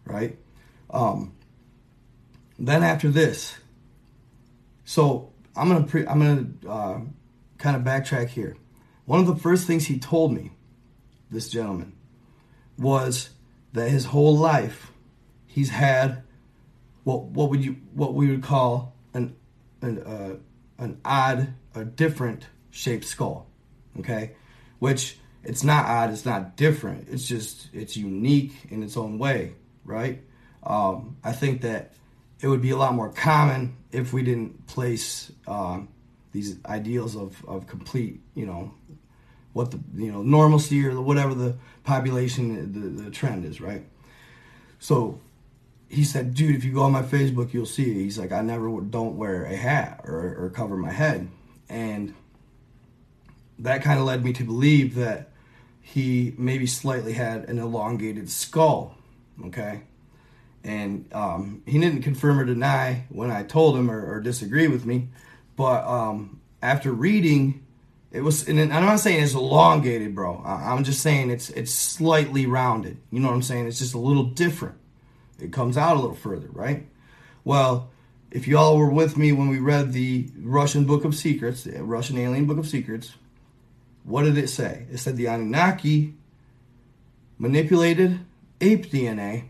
right? 0.05 0.39
Um, 0.91 1.35
then 2.59 2.83
after 2.83 3.11
this, 3.11 3.57
so 4.85 5.33
I'm 5.57 5.69
gonna 5.69 5.87
pre- 5.87 6.07
I'm 6.07 6.21
gonna 6.21 6.47
uh, 6.69 7.01
kind 7.59 7.77
of 7.77 7.83
backtrack 7.83 8.29
here. 8.29 8.57
one 9.07 9.21
of 9.21 9.27
the 9.27 9.37
first 9.37 9.67
things 9.67 9.87
he 9.87 9.99
told 9.99 10.33
me, 10.33 10.53
this 11.31 11.49
gentleman, 11.49 11.95
was 12.79 13.31
that 13.73 13.89
his 13.89 14.07
whole 14.07 14.37
life 14.37 14.93
he's 15.47 15.71
had 15.71 16.23
what 17.05 17.23
what 17.23 17.49
would 17.51 17.65
you 17.65 17.77
what 17.95 18.15
we 18.15 18.29
would 18.31 18.43
call 18.43 18.95
an 19.15 19.35
an 19.81 20.03
uh, 20.03 20.37
an 20.79 21.01
odd 21.05 21.55
a 21.75 21.85
different 21.85 22.47
shaped 22.71 23.05
skull, 23.05 23.47
okay, 23.99 24.33
which 24.79 25.19
it's 25.43 25.65
not 25.65 25.87
odd, 25.87 26.11
it's 26.11 26.27
not 26.27 26.57
different, 26.57 27.09
it's 27.09 27.27
just 27.27 27.71
it's 27.73 27.97
unique 27.97 28.53
in 28.71 28.83
its 28.83 28.97
own 28.97 29.19
way, 29.19 29.55
right? 29.85 30.21
Um, 30.63 31.17
I 31.23 31.33
think 31.33 31.63
that 31.63 31.95
it 32.41 32.49
would 32.49 32.63
be 32.63 32.71
a 32.71 32.77
lot 32.77 32.95
more 32.95 33.11
common 33.11 33.77
if 33.93 34.13
we 34.13 34.23
didn't 34.23 34.67
place 34.67 35.33
um, 35.47 35.89
these 36.33 36.57
ideals 36.67 37.17
of, 37.17 37.43
of 37.47 37.67
complete, 37.67 38.21
you 38.35 38.47
know, 38.47 38.75
what 39.53 39.71
the 39.71 39.81
you 39.95 40.13
know 40.13 40.23
normalcy 40.23 40.87
or 40.87 41.01
whatever 41.01 41.35
the 41.35 41.57
population 41.83 42.73
the, 42.73 43.05
the 43.05 43.11
trend 43.11 43.45
is, 43.45 43.59
right? 43.59 43.87
So 44.79 45.19
he 45.89 46.05
said, 46.05 46.35
dude, 46.35 46.55
if 46.55 46.63
you 46.63 46.73
go 46.73 46.83
on 46.83 46.93
my 46.93 47.03
Facebook, 47.03 47.55
you'll 47.55 47.65
see. 47.65 47.91
It. 47.91 47.95
He's 47.95 48.19
like, 48.19 48.33
I 48.33 48.43
never 48.43 48.81
don't 48.83 49.17
wear 49.17 49.45
a 49.45 49.57
hat 49.57 50.03
or, 50.05 50.37
or 50.39 50.51
cover 50.51 50.77
my 50.77 50.93
head, 50.93 51.29
and 51.71 52.15
that 53.59 53.83
kind 53.83 53.99
of 53.99 54.05
led 54.05 54.23
me 54.23 54.35
to 54.35 54.45
believe 54.45 54.95
that 54.97 55.31
he 55.81 56.35
maybe 56.37 56.67
slightly 56.67 57.15
had 57.15 57.49
an 57.49 57.59
elongated 57.59 58.29
skull. 58.29 58.99
Okay, 59.47 59.81
and 60.67 61.09
um, 61.13 61.63
he 61.65 61.79
didn't 61.79 62.03
confirm 62.03 62.41
or 62.41 62.45
deny 62.45 63.05
when 63.09 63.31
I 63.31 63.45
told 63.45 63.77
him 63.77 63.91
or, 63.91 64.05
or 64.05 64.21
disagree 64.21 64.69
with 64.69 64.85
me, 64.85 65.09
but 65.55 65.87
um, 65.87 66.41
after 66.61 66.93
reading, 66.93 67.65
it 68.11 68.21
was, 68.23 68.49
and 68.49 68.61
I'm 68.61 68.85
not 68.85 69.01
saying 69.01 69.23
it's 69.23 69.35
elongated, 69.35 70.15
bro. 70.15 70.43
I'm 70.45 70.85
just 70.85 71.01
saying 71.01 71.31
it's 71.31 71.51
it's 71.51 71.73
slightly 71.73 72.47
rounded. 72.47 72.99
You 73.11 73.21
know 73.21 73.29
what 73.29 73.35
I'm 73.35 73.43
saying? 73.43 73.67
It's 73.67 73.79
just 73.79 73.95
a 73.95 73.99
little 73.99 74.25
different. 74.25 74.77
It 75.39 75.53
comes 75.53 75.77
out 75.77 75.97
a 75.97 76.01
little 76.01 76.17
further, 76.17 76.49
right? 76.51 76.87
Well, 77.45 77.91
if 78.31 78.49
y'all 78.49 78.79
were 78.79 78.91
with 78.91 79.17
me 79.17 79.33
when 79.33 79.49
we 79.49 79.59
read 79.59 79.93
the 79.93 80.31
Russian 80.39 80.85
Book 80.85 81.05
of 81.05 81.15
Secrets, 81.15 81.65
the 81.65 81.83
Russian 81.85 82.19
Alien 82.19 82.47
Book 82.47 82.59
of 82.59 82.67
Secrets, 82.67 83.15
what 84.05 84.25
did 84.25 84.39
it 84.39 84.49
say? 84.49 84.87
It 84.91 84.99
said 84.99 85.17
the 85.17 85.27
Anunnaki 85.27 86.15
manipulated 87.39 88.21
ape 88.61 88.91
DNA 88.91 89.45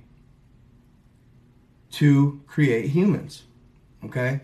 to 1.93 2.41
create 2.47 2.91
humans. 2.91 3.45
Okay? 4.05 4.41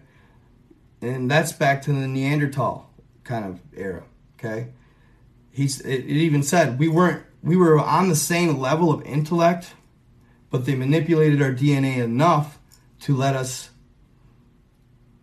and 1.02 1.30
that's 1.30 1.52
back 1.52 1.82
to 1.82 1.92
the 1.92 2.06
Neanderthal 2.06 2.88
kind 3.24 3.44
of 3.44 3.60
era. 3.76 4.04
Okay, 4.38 4.68
he's 5.50 5.80
it, 5.80 6.04
it 6.04 6.06
even 6.08 6.42
said 6.42 6.78
we 6.78 6.88
weren't 6.88 7.24
we 7.42 7.56
were 7.56 7.78
on 7.78 8.08
the 8.08 8.16
same 8.16 8.58
level 8.58 8.90
of 8.90 9.02
intellect, 9.02 9.74
but 10.50 10.64
they 10.64 10.74
manipulated 10.74 11.42
our 11.42 11.52
DNA 11.52 11.98
enough 11.98 12.58
to 13.00 13.16
let 13.16 13.34
us 13.34 13.70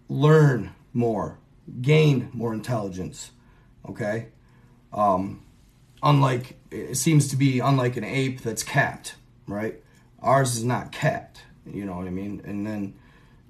learn 0.09 0.71
more, 0.93 1.39
gain 1.81 2.29
more 2.33 2.53
intelligence. 2.53 3.31
Okay, 3.87 4.27
um, 4.93 5.43
unlike 6.03 6.57
it 6.71 6.95
seems 6.95 7.29
to 7.29 7.37
be 7.37 7.59
unlike 7.59 7.95
an 7.97 8.03
ape 8.03 8.41
that's 8.41 8.63
capped, 8.63 9.15
right? 9.47 9.81
Ours 10.21 10.57
is 10.57 10.65
not 10.65 10.91
capped. 10.91 11.43
You 11.73 11.85
know 11.85 11.95
what 11.95 12.07
I 12.07 12.11
mean? 12.11 12.41
And 12.45 12.65
then 12.65 12.93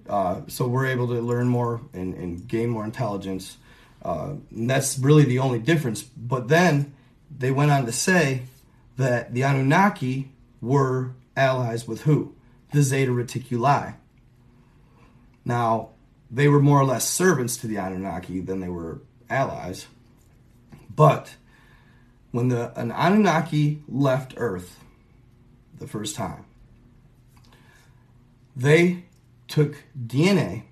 uh, 0.09 0.41
so 0.47 0.67
we're 0.67 0.87
able 0.87 1.07
to 1.07 1.21
learn 1.21 1.47
more 1.47 1.81
and, 1.93 2.15
and 2.15 2.47
gain 2.47 2.69
more 2.69 2.83
intelligence. 2.83 3.57
Uh, 4.01 4.33
that's 4.51 4.97
really 4.97 5.23
the 5.23 5.39
only 5.39 5.59
difference. 5.59 6.01
But 6.01 6.47
then 6.47 6.93
they 7.35 7.51
went 7.51 7.71
on 7.71 7.85
to 7.85 7.91
say 7.91 8.43
that 8.97 9.33
the 9.33 9.43
Anunnaki 9.43 10.31
were 10.61 11.11
allies 11.37 11.87
with 11.87 12.01
who? 12.01 12.33
The 12.73 12.81
Zeta 12.81 13.11
Reticuli. 13.11 13.95
Now, 15.45 15.89
they 16.31 16.47
were 16.47 16.59
more 16.59 16.79
or 16.79 16.85
less 16.85 17.07
servants 17.07 17.57
to 17.57 17.67
the 17.67 17.77
Anunnaki 17.77 18.39
than 18.39 18.59
they 18.59 18.69
were 18.69 19.01
allies. 19.29 19.87
But 20.93 21.35
when 22.31 22.49
the 22.49 22.77
an 22.79 22.91
Anunnaki 22.91 23.81
left 23.87 24.33
Earth 24.37 24.79
the 25.77 25.87
first 25.87 26.15
time, 26.15 26.45
they 28.59 29.05
took 29.47 29.83
DNA 29.97 30.63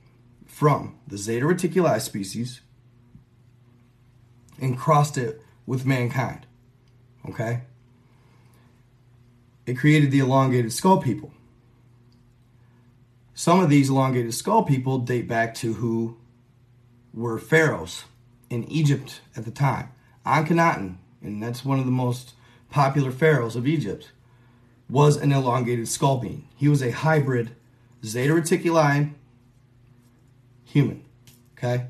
from 0.46 0.98
the 1.08 1.18
Zeta 1.18 1.46
Reticuli 1.46 2.02
species 2.02 2.60
and 4.60 4.78
crossed 4.78 5.18
it 5.18 5.42
with 5.66 5.86
mankind. 5.86 6.46
Okay? 7.30 7.62
It 9.66 9.78
created 9.78 10.12
the 10.12 10.20
elongated 10.20 10.74
skull 10.74 11.02
people. 11.02 11.32
Some 13.34 13.62
of 13.62 13.70
these 13.70 13.90
elongated 13.90 14.34
skull 14.34 14.64
people 14.64 14.98
date 14.98 15.28
back 15.28 15.54
to 15.56 15.74
who 15.74 16.18
were 17.14 17.40
pharaohs 17.40 18.04
in 18.50 18.66
Egypt 18.66 19.22
at 19.36 19.46
the 19.46 19.52
time. 19.52 19.92
Akhenaten, 20.26 20.98
and 21.22 21.42
that's 21.42 21.64
one 21.64 21.80
of 21.80 21.86
the 21.86 21.92
most 21.92 22.34
popular 22.70 23.12
pharaohs 23.12 23.56
of 23.56 23.66
Egypt, 23.66 24.12
was 24.90 25.16
an 25.16 25.32
elongated 25.32 25.88
skull 25.88 26.18
being. 26.18 26.50
He 26.56 26.68
was 26.68 26.82
a 26.82 26.92
hybrid 26.92 27.56
Zeta 28.06 28.34
Reticuli, 28.34 29.14
human. 30.66 31.04
Okay? 31.58 31.88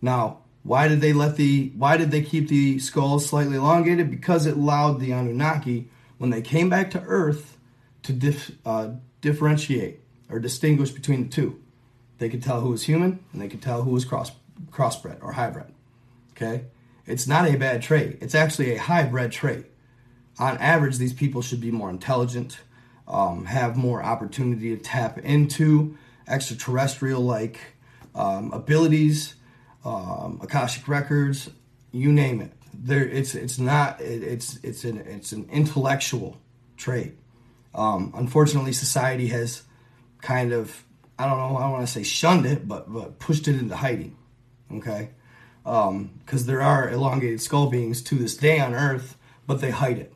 Now, 0.00 0.38
why 0.62 0.88
did 0.88 1.00
they 1.00 1.12
let 1.12 1.36
the 1.36 1.72
why 1.76 1.96
did 1.96 2.10
they 2.10 2.22
keep 2.22 2.48
the 2.48 2.78
skull 2.78 3.18
slightly 3.18 3.56
elongated? 3.56 4.10
Because 4.10 4.46
it 4.46 4.56
allowed 4.56 5.00
the 5.00 5.12
Anunnaki, 5.12 5.88
when 6.18 6.30
they 6.30 6.42
came 6.42 6.68
back 6.68 6.90
to 6.90 7.02
Earth, 7.02 7.56
to 8.02 8.12
dif, 8.12 8.52
uh, 8.64 8.90
differentiate 9.20 10.00
or 10.28 10.38
distinguish 10.38 10.90
between 10.90 11.24
the 11.24 11.28
two. 11.28 11.60
They 12.18 12.28
could 12.28 12.42
tell 12.42 12.60
who 12.60 12.70
was 12.70 12.84
human 12.84 13.20
and 13.32 13.40
they 13.40 13.48
could 13.48 13.62
tell 13.62 13.82
who 13.82 13.90
was 13.90 14.04
cross 14.04 14.32
crossbred 14.70 15.22
or 15.22 15.32
hybrid. 15.32 15.72
Okay? 16.32 16.64
It's 17.06 17.26
not 17.26 17.48
a 17.48 17.56
bad 17.56 17.82
trait. 17.82 18.18
It's 18.20 18.34
actually 18.34 18.74
a 18.74 18.80
hybrid 18.80 19.32
trait. 19.32 19.66
On 20.38 20.56
average, 20.58 20.98
these 20.98 21.12
people 21.12 21.42
should 21.42 21.60
be 21.60 21.70
more 21.70 21.90
intelligent, 21.90 22.60
um, 23.10 23.44
have 23.44 23.76
more 23.76 24.02
opportunity 24.02 24.74
to 24.74 24.82
tap 24.82 25.18
into 25.18 25.98
extraterrestrial 26.28 27.20
like 27.20 27.58
um, 28.14 28.52
abilities, 28.52 29.34
um, 29.84 30.40
akashic 30.42 30.86
records, 30.86 31.50
you 31.92 32.12
name 32.12 32.40
it. 32.40 32.52
There, 32.72 33.04
it's 33.04 33.34
it's 33.34 33.58
not 33.58 34.00
it, 34.00 34.22
it's 34.22 34.58
it's 34.62 34.84
an 34.84 34.98
it's 34.98 35.32
an 35.32 35.48
intellectual 35.50 36.40
trait. 36.76 37.18
Um, 37.74 38.12
unfortunately, 38.16 38.72
society 38.72 39.26
has 39.28 39.62
kind 40.22 40.52
of 40.52 40.84
I 41.18 41.26
don't 41.26 41.36
know 41.36 41.56
I 41.56 41.62
don't 41.62 41.72
want 41.72 41.86
to 41.86 41.92
say 41.92 42.04
shunned 42.04 42.46
it, 42.46 42.66
but 42.68 42.90
but 42.90 43.18
pushed 43.18 43.48
it 43.48 43.58
into 43.58 43.76
hiding. 43.76 44.16
Okay, 44.72 45.10
because 45.64 45.88
um, 45.88 46.46
there 46.46 46.62
are 46.62 46.88
elongated 46.88 47.40
skull 47.40 47.68
beings 47.68 48.02
to 48.02 48.14
this 48.14 48.36
day 48.36 48.60
on 48.60 48.72
Earth, 48.72 49.16
but 49.48 49.60
they 49.60 49.70
hide 49.70 49.98
it. 49.98 50.14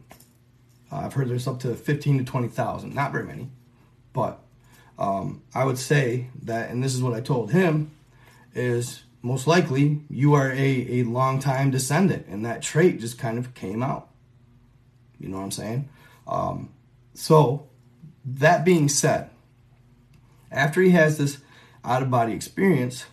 Uh, 0.94 0.98
I've 0.98 1.14
heard 1.14 1.28
there's 1.28 1.48
up 1.48 1.60
to 1.60 1.74
15 1.74 2.18
to 2.18 2.24
20,000. 2.24 2.94
Not 2.94 3.12
very 3.12 3.24
many, 3.24 3.50
but 4.12 4.40
um, 4.98 5.42
I 5.54 5.64
would 5.64 5.78
say 5.78 6.28
that, 6.42 6.70
and 6.70 6.82
this 6.82 6.94
is 6.94 7.02
what 7.02 7.14
I 7.14 7.20
told 7.20 7.50
him, 7.50 7.90
is 8.54 9.02
most 9.22 9.46
likely 9.46 10.02
you 10.08 10.34
are 10.34 10.52
a, 10.52 11.00
a 11.00 11.02
long 11.02 11.40
time 11.40 11.70
descendant, 11.70 12.26
and 12.28 12.44
that 12.44 12.62
trait 12.62 13.00
just 13.00 13.18
kind 13.18 13.38
of 13.38 13.54
came 13.54 13.82
out. 13.82 14.08
You 15.18 15.28
know 15.28 15.38
what 15.38 15.44
I'm 15.44 15.50
saying? 15.50 15.88
Um, 16.28 16.72
so, 17.14 17.68
that 18.24 18.64
being 18.64 18.88
said, 18.88 19.30
after 20.52 20.80
he 20.80 20.90
has 20.90 21.18
this 21.18 21.38
out 21.84 22.02
of 22.02 22.10
body 22.10 22.32
experience, 22.32 23.06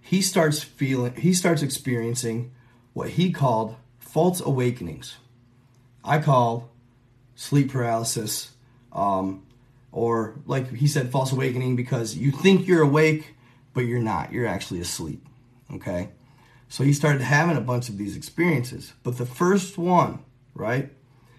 he 0.00 0.22
starts 0.22 0.62
feeling, 0.62 1.14
he 1.16 1.34
starts 1.34 1.62
experiencing 1.62 2.52
what 2.94 3.10
he 3.10 3.30
called 3.30 3.76
false 3.98 4.40
awakenings. 4.40 5.16
I 6.04 6.18
call 6.18 6.70
sleep 7.34 7.72
paralysis, 7.72 8.50
um, 8.92 9.44
or 9.90 10.34
like 10.46 10.72
he 10.72 10.86
said, 10.86 11.10
false 11.10 11.32
awakening, 11.32 11.76
because 11.76 12.16
you 12.16 12.30
think 12.30 12.66
you're 12.66 12.82
awake, 12.82 13.34
but 13.72 13.82
you're 13.82 14.00
not. 14.00 14.32
You're 14.32 14.46
actually 14.46 14.80
asleep. 14.80 15.24
Okay? 15.72 16.10
So 16.68 16.84
he 16.84 16.92
started 16.92 17.22
having 17.22 17.56
a 17.56 17.60
bunch 17.60 17.88
of 17.88 17.98
these 17.98 18.16
experiences. 18.16 18.92
But 19.02 19.18
the 19.18 19.26
first 19.26 19.78
one, 19.78 20.24
right? 20.54 20.92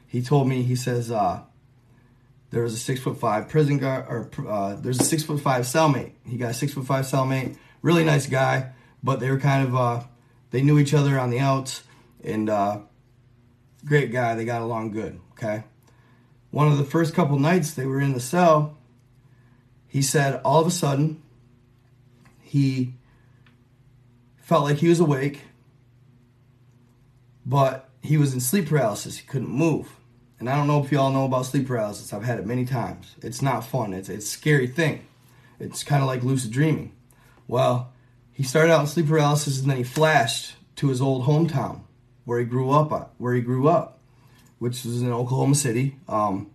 He 0.08 0.22
told 0.22 0.48
me, 0.48 0.64
he 0.64 0.76
says, 0.76 1.12
uh, 1.12 1.42
there 2.52 2.64
was 2.64 2.74
a 2.74 2.78
six 2.78 3.02
foot 3.02 3.20
five 3.20 3.50
prison 3.50 3.78
guard, 3.78 4.06
or 4.08 4.30
uh, 4.48 4.76
there's 4.76 5.00
a 5.00 5.04
six 5.04 5.24
foot 5.24 5.42
five 5.42 5.66
cellmate. 5.66 6.12
He 6.26 6.38
got 6.38 6.52
a 6.52 6.54
six 6.54 6.74
foot 6.74 6.86
five 6.86 7.06
cellmate, 7.06 7.58
really 7.82 8.06
nice 8.06 8.28
guy, 8.28 8.72
but 9.04 9.20
they 9.20 9.30
were 9.30 9.40
kind 9.40 9.68
of, 9.68 9.76
uh, 9.76 10.04
they 10.52 10.62
knew 10.62 10.80
each 10.80 10.94
other 10.94 11.20
on 11.20 11.32
the 11.32 11.40
outs, 11.40 11.84
and 12.24 12.50
uh, 12.50 12.80
great 13.86 14.12
guy. 14.12 14.36
They 14.36 14.46
got 14.46 14.62
along 14.62 14.92
good. 14.92 15.20
Okay. 15.34 15.64
One 16.52 16.72
of 16.72 16.78
the 16.78 16.86
first 16.86 17.14
couple 17.14 17.38
nights 17.38 17.74
they 17.74 17.86
were 17.86 18.00
in 18.00 18.14
the 18.14 18.20
cell, 18.20 18.78
he 19.88 20.02
said 20.02 20.42
all 20.44 20.62
of 20.62 20.68
a 20.68 20.72
sudden 20.72 21.22
he 22.42 22.94
felt 24.38 24.64
like 24.64 24.78
he 24.78 24.88
was 24.88 25.00
awake 25.00 25.42
but 27.46 27.90
he 28.02 28.18
was 28.18 28.34
in 28.34 28.40
sleep 28.40 28.68
paralysis. 28.68 29.18
He 29.18 29.28
couldn't 29.28 29.50
move. 29.50 29.96
And 30.40 30.50
I 30.50 30.56
don't 30.56 30.68
know 30.68 30.84
if 30.84 30.92
you 30.92 31.00
all 31.00 31.12
know 31.12 31.26
about 31.26 31.46
sleep 31.46 31.68
paralysis. 31.68 32.12
I've 32.12 32.24
had 32.24 32.40
it 32.40 32.46
many 32.46 32.66
times. 32.66 33.16
It's 33.22 33.42
not 33.42 33.66
fun. 33.66 33.94
It's 33.94 34.10
it's 34.10 34.26
a 34.26 34.30
scary 34.30 34.68
thing. 34.68 35.06
It's 35.60 35.84
kind 35.84 36.02
of 36.02 36.08
like 36.08 36.24
lucid 36.24 36.52
dreaming. 36.52 36.92
Well, 37.48 37.94
he 38.34 38.44
started 38.44 38.74
out 38.74 38.82
in 38.82 38.88
sleep 38.88 39.08
paralysis 39.08 39.62
and 39.62 39.70
then 39.70 39.78
he 39.78 39.84
flashed 39.84 40.56
to 40.78 40.90
his 40.90 41.02
old 41.02 41.26
hometown 41.26 41.82
where 42.26 42.40
he 42.40 42.46
grew 42.46 42.72
up 42.72 43.14
where 43.18 43.34
he 43.34 43.42
grew 43.42 43.68
up, 43.68 44.00
which 44.60 44.84
was 44.84 45.02
in 45.02 45.12
Oklahoma 45.12 45.56
City. 45.56 45.98
Um, 46.08 46.52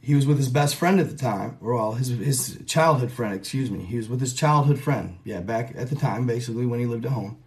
he 0.00 0.14
was 0.14 0.24
with 0.24 0.38
his 0.38 0.48
best 0.48 0.76
friend 0.76 1.00
at 1.00 1.10
the 1.10 1.16
time, 1.16 1.58
or 1.60 1.74
well, 1.74 1.92
his 1.94 2.08
his 2.08 2.62
childhood 2.66 3.10
friend, 3.10 3.34
excuse 3.34 3.70
me. 3.70 3.84
He 3.84 3.96
was 3.96 4.08
with 4.08 4.20
his 4.20 4.32
childhood 4.32 4.78
friend, 4.78 5.18
yeah, 5.24 5.40
back 5.40 5.74
at 5.76 5.90
the 5.90 5.96
time, 5.96 6.26
basically 6.26 6.64
when 6.64 6.78
he 6.78 6.86
lived 6.86 7.04
at 7.04 7.12
home, 7.12 7.38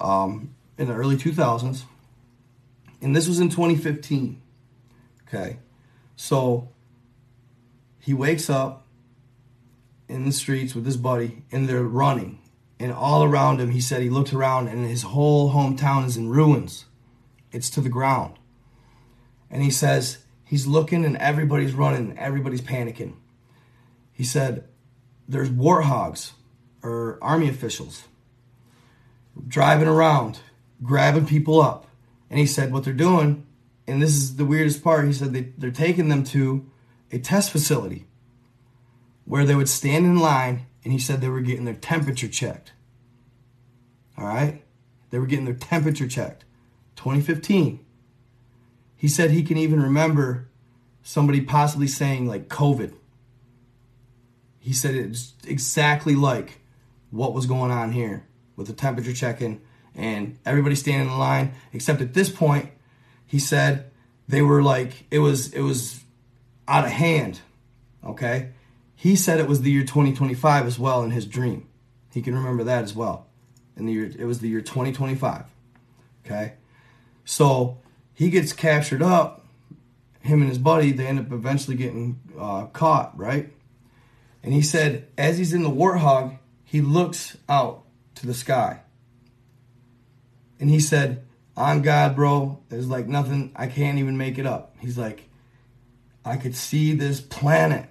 um, 0.00 0.54
in 0.78 0.86
the 0.86 0.94
early 0.94 1.16
2000s, 1.16 1.82
and 3.02 3.16
this 3.16 3.26
was 3.26 3.40
in 3.40 3.48
2015. 3.48 4.40
Okay, 5.26 5.58
so 6.14 6.68
he 7.98 8.14
wakes 8.14 8.48
up 8.48 8.86
in 10.08 10.24
the 10.24 10.32
streets 10.32 10.74
with 10.74 10.86
his 10.86 10.96
buddy, 10.96 11.42
and 11.50 11.68
they're 11.68 11.82
running, 11.82 12.38
and 12.80 12.92
all 12.92 13.24
around 13.24 13.60
him, 13.60 13.70
he 13.70 13.80
said 13.80 14.02
he 14.02 14.10
looked 14.10 14.32
around, 14.32 14.68
and 14.68 14.86
his 14.86 15.02
whole 15.02 15.52
hometown 15.52 16.06
is 16.06 16.16
in 16.16 16.28
ruins. 16.28 16.84
It's 17.50 17.70
to 17.70 17.80
the 17.80 17.88
ground, 17.88 18.38
and 19.50 19.62
he 19.62 19.70
says 19.70 20.18
He's 20.48 20.66
looking 20.66 21.04
and 21.04 21.18
everybody's 21.18 21.74
running, 21.74 22.16
everybody's 22.16 22.62
panicking. 22.62 23.16
He 24.12 24.24
said, 24.24 24.64
There's 25.28 25.50
warthogs 25.50 26.32
or 26.82 27.18
army 27.20 27.50
officials 27.50 28.04
driving 29.46 29.86
around, 29.86 30.40
grabbing 30.82 31.26
people 31.26 31.60
up. 31.60 31.86
And 32.30 32.38
he 32.38 32.46
said, 32.46 32.72
What 32.72 32.84
they're 32.84 32.94
doing, 32.94 33.46
and 33.86 34.00
this 34.00 34.12
is 34.12 34.36
the 34.36 34.46
weirdest 34.46 34.82
part, 34.82 35.04
he 35.06 35.12
said 35.12 35.34
they, 35.34 35.52
they're 35.58 35.70
taking 35.70 36.08
them 36.08 36.24
to 36.24 36.66
a 37.12 37.18
test 37.18 37.50
facility 37.50 38.06
where 39.26 39.44
they 39.44 39.54
would 39.54 39.68
stand 39.68 40.06
in 40.06 40.18
line, 40.18 40.64
and 40.88 40.94
he 40.94 40.98
said 40.98 41.20
they 41.20 41.28
were 41.28 41.42
getting 41.42 41.66
their 41.66 41.74
temperature 41.74 42.28
checked. 42.28 42.72
All 44.16 44.24
right? 44.24 44.62
They 45.10 45.18
were 45.18 45.26
getting 45.26 45.44
their 45.44 45.52
temperature 45.52 46.08
checked. 46.08 46.46
2015. 46.96 47.84
He 48.96 49.06
said 49.06 49.30
he 49.30 49.42
can 49.42 49.58
even 49.58 49.82
remember 49.82 50.48
somebody 51.02 51.42
possibly 51.42 51.88
saying 51.88 52.26
like 52.26 52.48
COVID. 52.48 52.94
He 54.60 54.72
said 54.72 54.94
it's 54.94 55.34
exactly 55.46 56.14
like 56.14 56.62
what 57.10 57.34
was 57.34 57.44
going 57.44 57.70
on 57.70 57.92
here 57.92 58.26
with 58.56 58.66
the 58.66 58.72
temperature 58.72 59.12
checking 59.12 59.60
and 59.94 60.38
everybody 60.46 60.74
standing 60.74 61.08
in 61.08 61.18
line. 61.18 61.52
Except 61.74 62.00
at 62.00 62.14
this 62.14 62.30
point, 62.30 62.70
he 63.26 63.38
said 63.38 63.90
they 64.26 64.40
were 64.40 64.62
like 64.62 65.04
it 65.10 65.18
was 65.18 65.52
it 65.52 65.60
was 65.60 66.02
out 66.66 66.86
of 66.86 66.92
hand. 66.92 67.42
Okay, 68.02 68.52
he 69.00 69.14
said 69.14 69.38
it 69.38 69.46
was 69.46 69.62
the 69.62 69.70
year 69.70 69.84
2025 69.84 70.66
as 70.66 70.76
well 70.76 71.04
in 71.04 71.12
his 71.12 71.24
dream. 71.24 71.68
He 72.12 72.20
can 72.20 72.34
remember 72.34 72.64
that 72.64 72.82
as 72.82 72.96
well. 72.96 73.28
In 73.76 73.86
the 73.86 73.92
year 73.92 74.10
it 74.18 74.24
was 74.24 74.40
the 74.40 74.48
year 74.48 74.60
2025. 74.60 75.44
Okay, 76.26 76.54
so 77.24 77.78
he 78.12 78.28
gets 78.28 78.52
captured 78.52 79.00
up. 79.00 79.46
Him 80.22 80.40
and 80.40 80.48
his 80.48 80.58
buddy, 80.58 80.90
they 80.90 81.06
end 81.06 81.20
up 81.20 81.30
eventually 81.30 81.76
getting 81.76 82.18
uh, 82.36 82.66
caught, 82.66 83.16
right? 83.16 83.52
And 84.42 84.52
he 84.52 84.62
said, 84.62 85.06
as 85.16 85.38
he's 85.38 85.52
in 85.52 85.62
the 85.62 85.70
warthog, 85.70 86.36
he 86.64 86.80
looks 86.80 87.36
out 87.48 87.84
to 88.16 88.26
the 88.26 88.34
sky. 88.34 88.80
And 90.58 90.68
he 90.68 90.80
said, 90.80 91.24
on 91.56 91.82
God, 91.82 92.16
bro, 92.16 92.58
there's 92.68 92.88
like 92.88 93.06
nothing, 93.06 93.52
I 93.54 93.68
can't 93.68 93.98
even 93.98 94.18
make 94.18 94.38
it 94.38 94.44
up. 94.44 94.74
He's 94.80 94.98
like, 94.98 95.28
I 96.24 96.36
could 96.36 96.56
see 96.56 96.94
this 96.94 97.20
planet. 97.20 97.88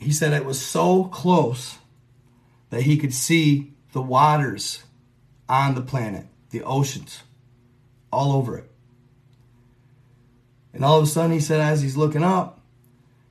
He 0.00 0.12
said 0.12 0.32
it 0.32 0.46
was 0.46 0.60
so 0.60 1.04
close 1.04 1.78
that 2.70 2.82
he 2.82 2.96
could 2.96 3.12
see 3.12 3.74
the 3.92 4.00
waters 4.00 4.82
on 5.48 5.74
the 5.74 5.82
planet, 5.82 6.26
the 6.50 6.62
oceans 6.62 7.22
all 8.10 8.32
over 8.32 8.56
it. 8.56 8.70
And 10.72 10.84
all 10.84 10.98
of 10.98 11.04
a 11.04 11.06
sudden, 11.06 11.32
he 11.32 11.40
said, 11.40 11.60
as 11.60 11.82
he's 11.82 11.96
looking 11.96 12.22
up, 12.22 12.60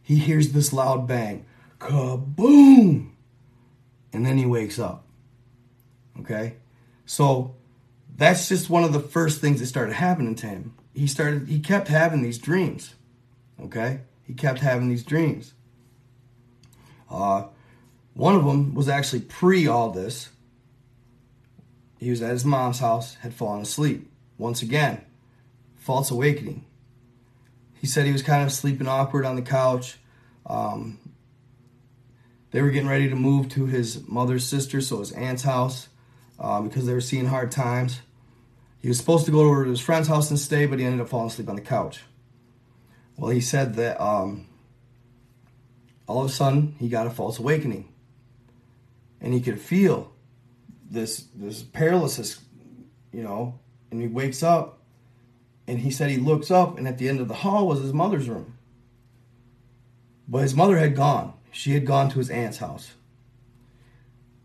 he 0.03 0.17
hears 0.17 0.51
this 0.51 0.71
loud 0.71 1.07
bang 1.07 1.45
kaboom! 1.79 3.11
And 4.11 4.25
then 4.25 4.37
he 4.37 4.45
wakes 4.45 4.77
up. 4.77 5.05
Okay? 6.19 6.55
So 7.05 7.55
that's 8.15 8.49
just 8.49 8.69
one 8.69 8.83
of 8.83 8.91
the 8.91 8.99
first 8.99 9.39
things 9.39 9.59
that 9.59 9.67
started 9.67 9.93
happening 9.93 10.35
to 10.35 10.47
him. 10.47 10.75
He 10.93 11.07
started, 11.07 11.47
he 11.47 11.59
kept 11.59 11.87
having 11.87 12.21
these 12.21 12.37
dreams. 12.37 12.95
Okay? 13.61 14.01
He 14.23 14.33
kept 14.33 14.59
having 14.59 14.89
these 14.89 15.03
dreams. 15.03 15.53
Uh, 17.09 17.43
one 18.13 18.35
of 18.35 18.45
them 18.45 18.73
was 18.75 18.89
actually 18.89 19.21
pre 19.21 19.67
all 19.67 19.91
this. 19.91 20.29
He 21.99 22.09
was 22.09 22.21
at 22.21 22.31
his 22.31 22.45
mom's 22.45 22.79
house, 22.79 23.15
had 23.15 23.33
fallen 23.33 23.61
asleep. 23.61 24.09
Once 24.37 24.61
again, 24.61 25.01
false 25.75 26.11
awakening. 26.11 26.65
He 27.73 27.87
said 27.87 28.05
he 28.05 28.11
was 28.11 28.23
kind 28.23 28.43
of 28.43 28.51
sleeping 28.51 28.87
awkward 28.87 29.25
on 29.25 29.35
the 29.35 29.41
couch. 29.41 29.97
Um, 30.45 30.97
they 32.51 32.61
were 32.61 32.71
getting 32.71 32.89
ready 32.89 33.09
to 33.09 33.15
move 33.15 33.49
to 33.49 33.65
his 33.65 34.07
mother's 34.07 34.45
sister, 34.45 34.81
so 34.81 34.99
his 34.99 35.11
aunt's 35.11 35.43
house, 35.43 35.87
uh, 36.39 36.61
because 36.61 36.85
they 36.85 36.93
were 36.93 37.01
seeing 37.01 37.27
hard 37.27 37.51
times. 37.51 38.01
He 38.81 38.87
was 38.87 38.97
supposed 38.97 39.25
to 39.25 39.31
go 39.31 39.41
over 39.41 39.65
to 39.65 39.69
his 39.69 39.79
friend's 39.79 40.07
house 40.07 40.29
and 40.29 40.39
stay, 40.39 40.65
but 40.65 40.79
he 40.79 40.85
ended 40.85 41.01
up 41.01 41.09
falling 41.09 41.27
asleep 41.27 41.49
on 41.49 41.55
the 41.55 41.61
couch. 41.61 42.01
Well, 43.17 43.31
he 43.31 43.41
said 43.41 43.75
that 43.75 44.01
um, 44.01 44.47
all 46.09 46.21
of 46.21 46.29
a 46.29 46.33
sudden 46.33 46.75
he 46.79 46.89
got 46.89 47.07
a 47.07 47.11
false 47.11 47.37
awakening, 47.37 47.87
and 49.21 49.33
he 49.33 49.39
could 49.39 49.61
feel 49.61 50.11
this 50.89 51.27
this 51.35 51.61
paralysis, 51.61 52.39
you 53.13 53.21
know, 53.21 53.59
and 53.91 54.01
he 54.01 54.07
wakes 54.07 54.41
up 54.41 54.79
and 55.67 55.79
he 55.79 55.91
said 55.91 56.09
he 56.09 56.17
looks 56.17 56.49
up 56.49 56.79
and 56.79 56.87
at 56.87 56.97
the 56.97 57.07
end 57.07 57.19
of 57.19 57.27
the 57.27 57.35
hall 57.35 57.67
was 57.67 57.79
his 57.79 57.93
mother's 57.93 58.27
room. 58.27 58.57
But 60.27 60.39
his 60.39 60.55
mother 60.55 60.77
had 60.77 60.95
gone. 60.95 61.33
She 61.51 61.73
had 61.73 61.85
gone 61.85 62.09
to 62.09 62.17
his 62.17 62.31
aunt's 62.31 62.57
house. 62.57 62.91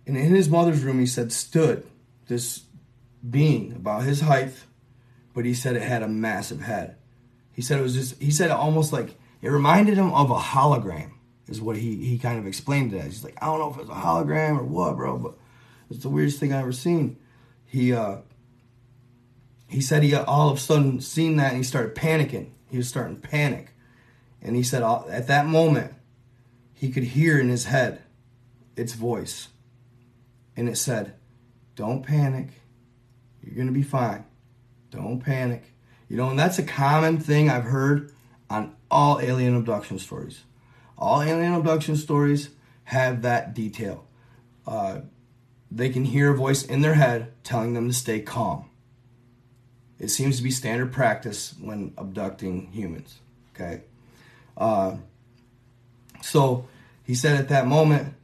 And 0.06 0.18
in 0.18 0.34
his 0.34 0.50
mother's 0.50 0.82
room, 0.82 1.00
he 1.00 1.06
said, 1.06 1.32
stood 1.32 1.86
this 2.28 2.64
being 3.28 3.72
about 3.72 4.02
his 4.02 4.20
height, 4.20 4.52
but 5.32 5.46
he 5.46 5.54
said 5.54 5.76
it 5.76 5.82
had 5.82 6.02
a 6.02 6.08
massive 6.08 6.60
head. 6.60 6.96
He 7.52 7.62
said 7.62 7.78
it 7.78 7.82
was 7.82 7.94
just, 7.94 8.20
he 8.20 8.30
said 8.30 8.50
it 8.50 8.56
almost 8.56 8.92
like, 8.92 9.16
it 9.40 9.48
reminded 9.48 9.96
him 9.96 10.12
of 10.12 10.30
a 10.30 10.36
hologram, 10.36 11.12
is 11.48 11.60
what 11.60 11.76
he, 11.76 11.96
he 12.04 12.18
kind 12.18 12.38
of 12.38 12.46
explained 12.46 12.92
it 12.92 12.98
as. 12.98 13.06
He's 13.06 13.24
like, 13.24 13.36
I 13.42 13.46
don't 13.46 13.58
know 13.58 13.70
if 13.70 13.78
it's 13.78 13.90
a 13.90 14.00
hologram 14.00 14.58
or 14.58 14.64
what, 14.64 14.96
bro, 14.96 15.18
but 15.18 15.34
it's 15.90 16.02
the 16.02 16.08
weirdest 16.08 16.40
thing 16.40 16.52
I 16.52 16.60
ever 16.60 16.72
seen. 16.72 17.18
He, 17.66 17.92
uh, 17.92 18.18
he 19.68 19.80
said 19.80 20.02
he 20.02 20.14
all 20.14 20.50
of 20.50 20.58
a 20.58 20.60
sudden 20.60 21.00
seen 21.00 21.36
that 21.36 21.48
and 21.48 21.56
he 21.56 21.62
started 21.62 21.94
panicking. 21.94 22.50
He 22.70 22.76
was 22.76 22.88
starting 22.88 23.20
to 23.20 23.28
panic. 23.28 23.70
And 24.40 24.56
he 24.56 24.62
said 24.62 24.82
at 24.82 25.26
that 25.26 25.46
moment, 25.46 25.94
he 26.72 26.90
could 26.90 27.04
hear 27.04 27.38
in 27.38 27.48
his 27.48 27.64
head 27.64 28.02
its 28.76 28.92
voice. 28.92 29.48
And 30.56 30.68
it 30.68 30.76
said, 30.76 31.14
Don't 31.76 32.02
panic. 32.02 32.48
You're 33.42 33.64
to 33.66 33.72
be 33.72 33.82
fine. 33.82 34.24
Don't 34.90 35.20
panic. 35.20 35.64
You 36.08 36.16
know, 36.16 36.30
and 36.30 36.38
that's 36.38 36.58
a 36.58 36.62
common 36.62 37.18
thing 37.18 37.48
I've 37.48 37.64
heard 37.64 38.12
on 38.48 38.76
all 38.90 39.20
alien 39.20 39.56
abduction 39.56 39.98
stories. 39.98 40.42
All 40.96 41.22
alien 41.22 41.54
abduction 41.54 41.96
stories 41.96 42.50
have 42.84 43.22
that 43.22 43.54
detail. 43.54 44.06
Uh, 44.66 45.00
they 45.70 45.88
can 45.88 46.04
hear 46.04 46.32
a 46.32 46.36
voice 46.36 46.64
in 46.64 46.82
their 46.82 46.94
head 46.94 47.32
telling 47.42 47.74
them 47.74 47.88
to 47.88 47.94
stay 47.94 48.20
calm. 48.20 48.70
It 49.98 50.08
seems 50.08 50.36
to 50.36 50.42
be 50.42 50.50
standard 50.50 50.92
practice 50.92 51.54
when 51.60 51.94
abducting 51.96 52.68
humans. 52.72 53.18
Okay. 53.54 53.82
Uh, 54.56 54.96
so 56.22 56.68
he 57.04 57.14
said 57.14 57.38
at 57.38 57.48
that 57.48 57.66
moment, 57.66 58.14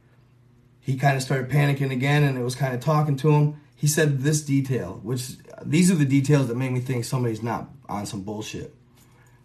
he 0.79 0.97
kind 0.97 1.15
of 1.15 1.23
started 1.23 1.49
panicking 1.49 1.91
again 1.91 2.23
and 2.23 2.37
it 2.37 2.41
was 2.41 2.55
kind 2.55 2.73
of 2.73 2.81
talking 2.81 3.15
to 3.17 3.31
him. 3.31 3.61
He 3.75 3.87
said 3.87 4.19
this 4.19 4.41
detail, 4.41 4.99
which 5.03 5.37
these 5.65 5.91
are 5.91 5.95
the 5.95 6.05
details 6.05 6.47
that 6.47 6.55
make 6.55 6.71
me 6.71 6.79
think 6.79 7.05
somebody's 7.05 7.43
not 7.43 7.69
on 7.87 8.05
some 8.05 8.21
bullshit. 8.21 8.75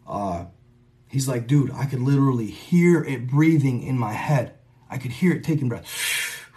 Uh, 0.06 0.46
he's 1.08 1.28
like, 1.28 1.46
dude, 1.46 1.70
I 1.72 1.86
could 1.86 2.00
literally 2.00 2.46
hear 2.46 3.02
it 3.02 3.26
breathing 3.26 3.82
in 3.82 3.98
my 3.98 4.12
head. 4.12 4.54
I 4.90 4.98
could 4.98 5.12
hear 5.12 5.32
it 5.32 5.44
taking 5.44 5.68
breath. 5.68 6.48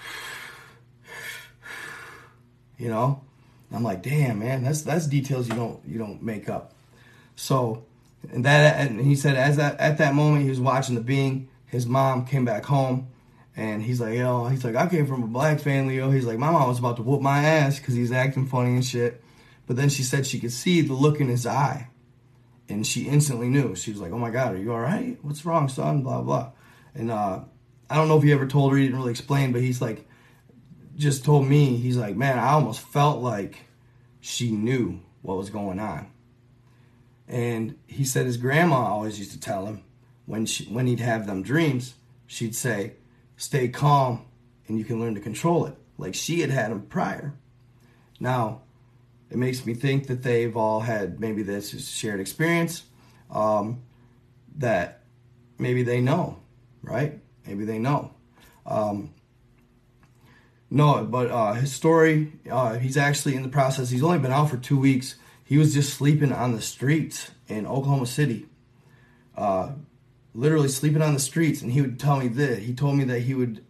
You 2.77 2.89
know? 2.89 3.23
I'm 3.71 3.83
like, 3.83 4.01
damn, 4.01 4.39
man, 4.39 4.63
that's 4.63 4.81
that's 4.81 5.05
details 5.05 5.47
you 5.47 5.53
don't 5.53 5.79
you 5.85 5.99
don't 5.99 6.23
make 6.23 6.49
up. 6.49 6.73
So, 7.35 7.85
and 8.31 8.43
that 8.45 8.79
and 8.79 8.99
he 8.99 9.15
said 9.15 9.35
as 9.35 9.57
that 9.57 9.79
at 9.79 9.99
that 9.99 10.15
moment 10.15 10.43
he 10.43 10.49
was 10.49 10.59
watching 10.59 10.95
the 10.95 11.01
being, 11.01 11.49
his 11.67 11.85
mom 11.85 12.25
came 12.25 12.45
back 12.45 12.65
home, 12.65 13.07
And 13.55 13.83
he's 13.83 13.99
like, 13.99 14.15
yo, 14.15 14.47
he's 14.47 14.63
like, 14.63 14.75
I 14.75 14.87
came 14.87 15.05
from 15.05 15.21
a 15.23 15.27
black 15.27 15.59
family, 15.59 15.97
yo. 15.97 16.09
He's 16.11 16.25
like, 16.25 16.39
my 16.39 16.49
mom 16.49 16.67
was 16.67 16.79
about 16.79 16.95
to 16.97 17.03
whoop 17.03 17.21
my 17.21 17.43
ass 17.43 17.77
because 17.77 17.93
he's 17.93 18.11
acting 18.11 18.47
funny 18.47 18.71
and 18.71 18.85
shit. 18.85 19.21
But 19.67 19.75
then 19.75 19.89
she 19.89 20.01
said 20.01 20.25
she 20.25 20.39
could 20.39 20.51
see 20.51 20.81
the 20.81 20.93
look 20.93 21.19
in 21.19 21.27
his 21.27 21.45
eye. 21.45 21.89
And 22.69 22.85
she 22.85 23.07
instantly 23.07 23.49
knew. 23.49 23.75
She 23.75 23.91
was 23.91 23.99
like, 23.99 24.11
oh 24.11 24.19
my 24.19 24.29
God, 24.29 24.53
are 24.53 24.57
you 24.57 24.71
all 24.71 24.79
right? 24.79 25.17
What's 25.21 25.45
wrong, 25.45 25.67
son? 25.67 26.03
Blah, 26.03 26.21
blah. 26.21 26.51
And 26.93 27.11
uh, 27.11 27.41
I 27.89 27.95
don't 27.95 28.07
know 28.07 28.17
if 28.17 28.23
he 28.23 28.31
ever 28.31 28.45
told 28.45 28.71
her, 28.71 28.77
he 28.77 28.85
didn't 28.85 28.99
really 28.99 29.11
explain, 29.11 29.51
but 29.51 29.61
he's 29.61 29.81
like, 29.81 30.07
just 30.95 31.25
told 31.25 31.47
me, 31.47 31.77
he's 31.77 31.97
like, 31.97 32.15
man, 32.15 32.37
I 32.37 32.51
almost 32.51 32.81
felt 32.81 33.21
like 33.21 33.57
she 34.19 34.51
knew 34.51 35.01
what 35.21 35.37
was 35.37 35.49
going 35.49 35.79
on. 35.79 36.11
And 37.27 37.77
he 37.87 38.03
said 38.05 38.25
his 38.25 38.37
grandma 38.37 38.87
always 38.87 39.19
used 39.19 39.31
to 39.31 39.39
tell 39.39 39.65
him 39.65 39.83
when 40.25 40.45
she, 40.45 40.65
when 40.65 40.87
he'd 40.87 40.99
have 40.99 41.27
them 41.27 41.43
dreams, 41.43 41.93
she'd 42.25 42.55
say, 42.55 42.93
"Stay 43.37 43.67
calm, 43.67 44.25
and 44.67 44.77
you 44.77 44.83
can 44.83 44.99
learn 44.99 45.15
to 45.15 45.21
control 45.21 45.65
it." 45.67 45.75
Like 45.97 46.15
she 46.15 46.41
had 46.41 46.49
had 46.49 46.71
him 46.71 46.81
prior. 46.81 47.33
Now, 48.19 48.61
it 49.29 49.37
makes 49.37 49.65
me 49.65 49.73
think 49.73 50.07
that 50.07 50.23
they've 50.23 50.55
all 50.55 50.81
had 50.81 51.19
maybe 51.19 51.43
this 51.43 51.73
is 51.73 51.89
shared 51.89 52.19
experience, 52.19 52.83
um, 53.29 53.83
that 54.57 55.03
maybe 55.57 55.83
they 55.83 56.01
know, 56.01 56.39
right? 56.81 57.19
Maybe 57.45 57.65
they 57.65 57.79
know. 57.79 58.11
Um, 58.65 59.13
no, 60.71 61.03
but 61.03 61.31
uh, 61.31 61.53
his 61.53 61.73
story, 61.73 62.33
uh, 62.49 62.77
he's 62.77 62.97
actually 62.97 63.35
in 63.35 63.41
the 63.41 63.49
process. 63.49 63.89
He's 63.89 64.03
only 64.03 64.19
been 64.19 64.31
out 64.31 64.49
for 64.49 64.57
two 64.57 64.79
weeks. 64.79 65.15
He 65.43 65.57
was 65.57 65.73
just 65.73 65.93
sleeping 65.93 66.31
on 66.31 66.55
the 66.55 66.61
streets 66.61 67.31
in 67.47 67.65
Oklahoma 67.65 68.05
City. 68.05 68.45
Uh, 69.35 69.71
literally 70.35 70.67
sleeping 70.67 71.01
on 71.01 71.15
the 71.15 71.19
streets. 71.19 71.63
And 71.63 71.71
he 71.71 71.81
would 71.81 71.99
tell 71.99 72.17
me 72.17 72.27
this. 72.27 72.59
He 72.59 72.73
told 72.73 72.97
me 72.97 73.03
that 73.05 73.21
he 73.21 73.33
would, 73.33 73.63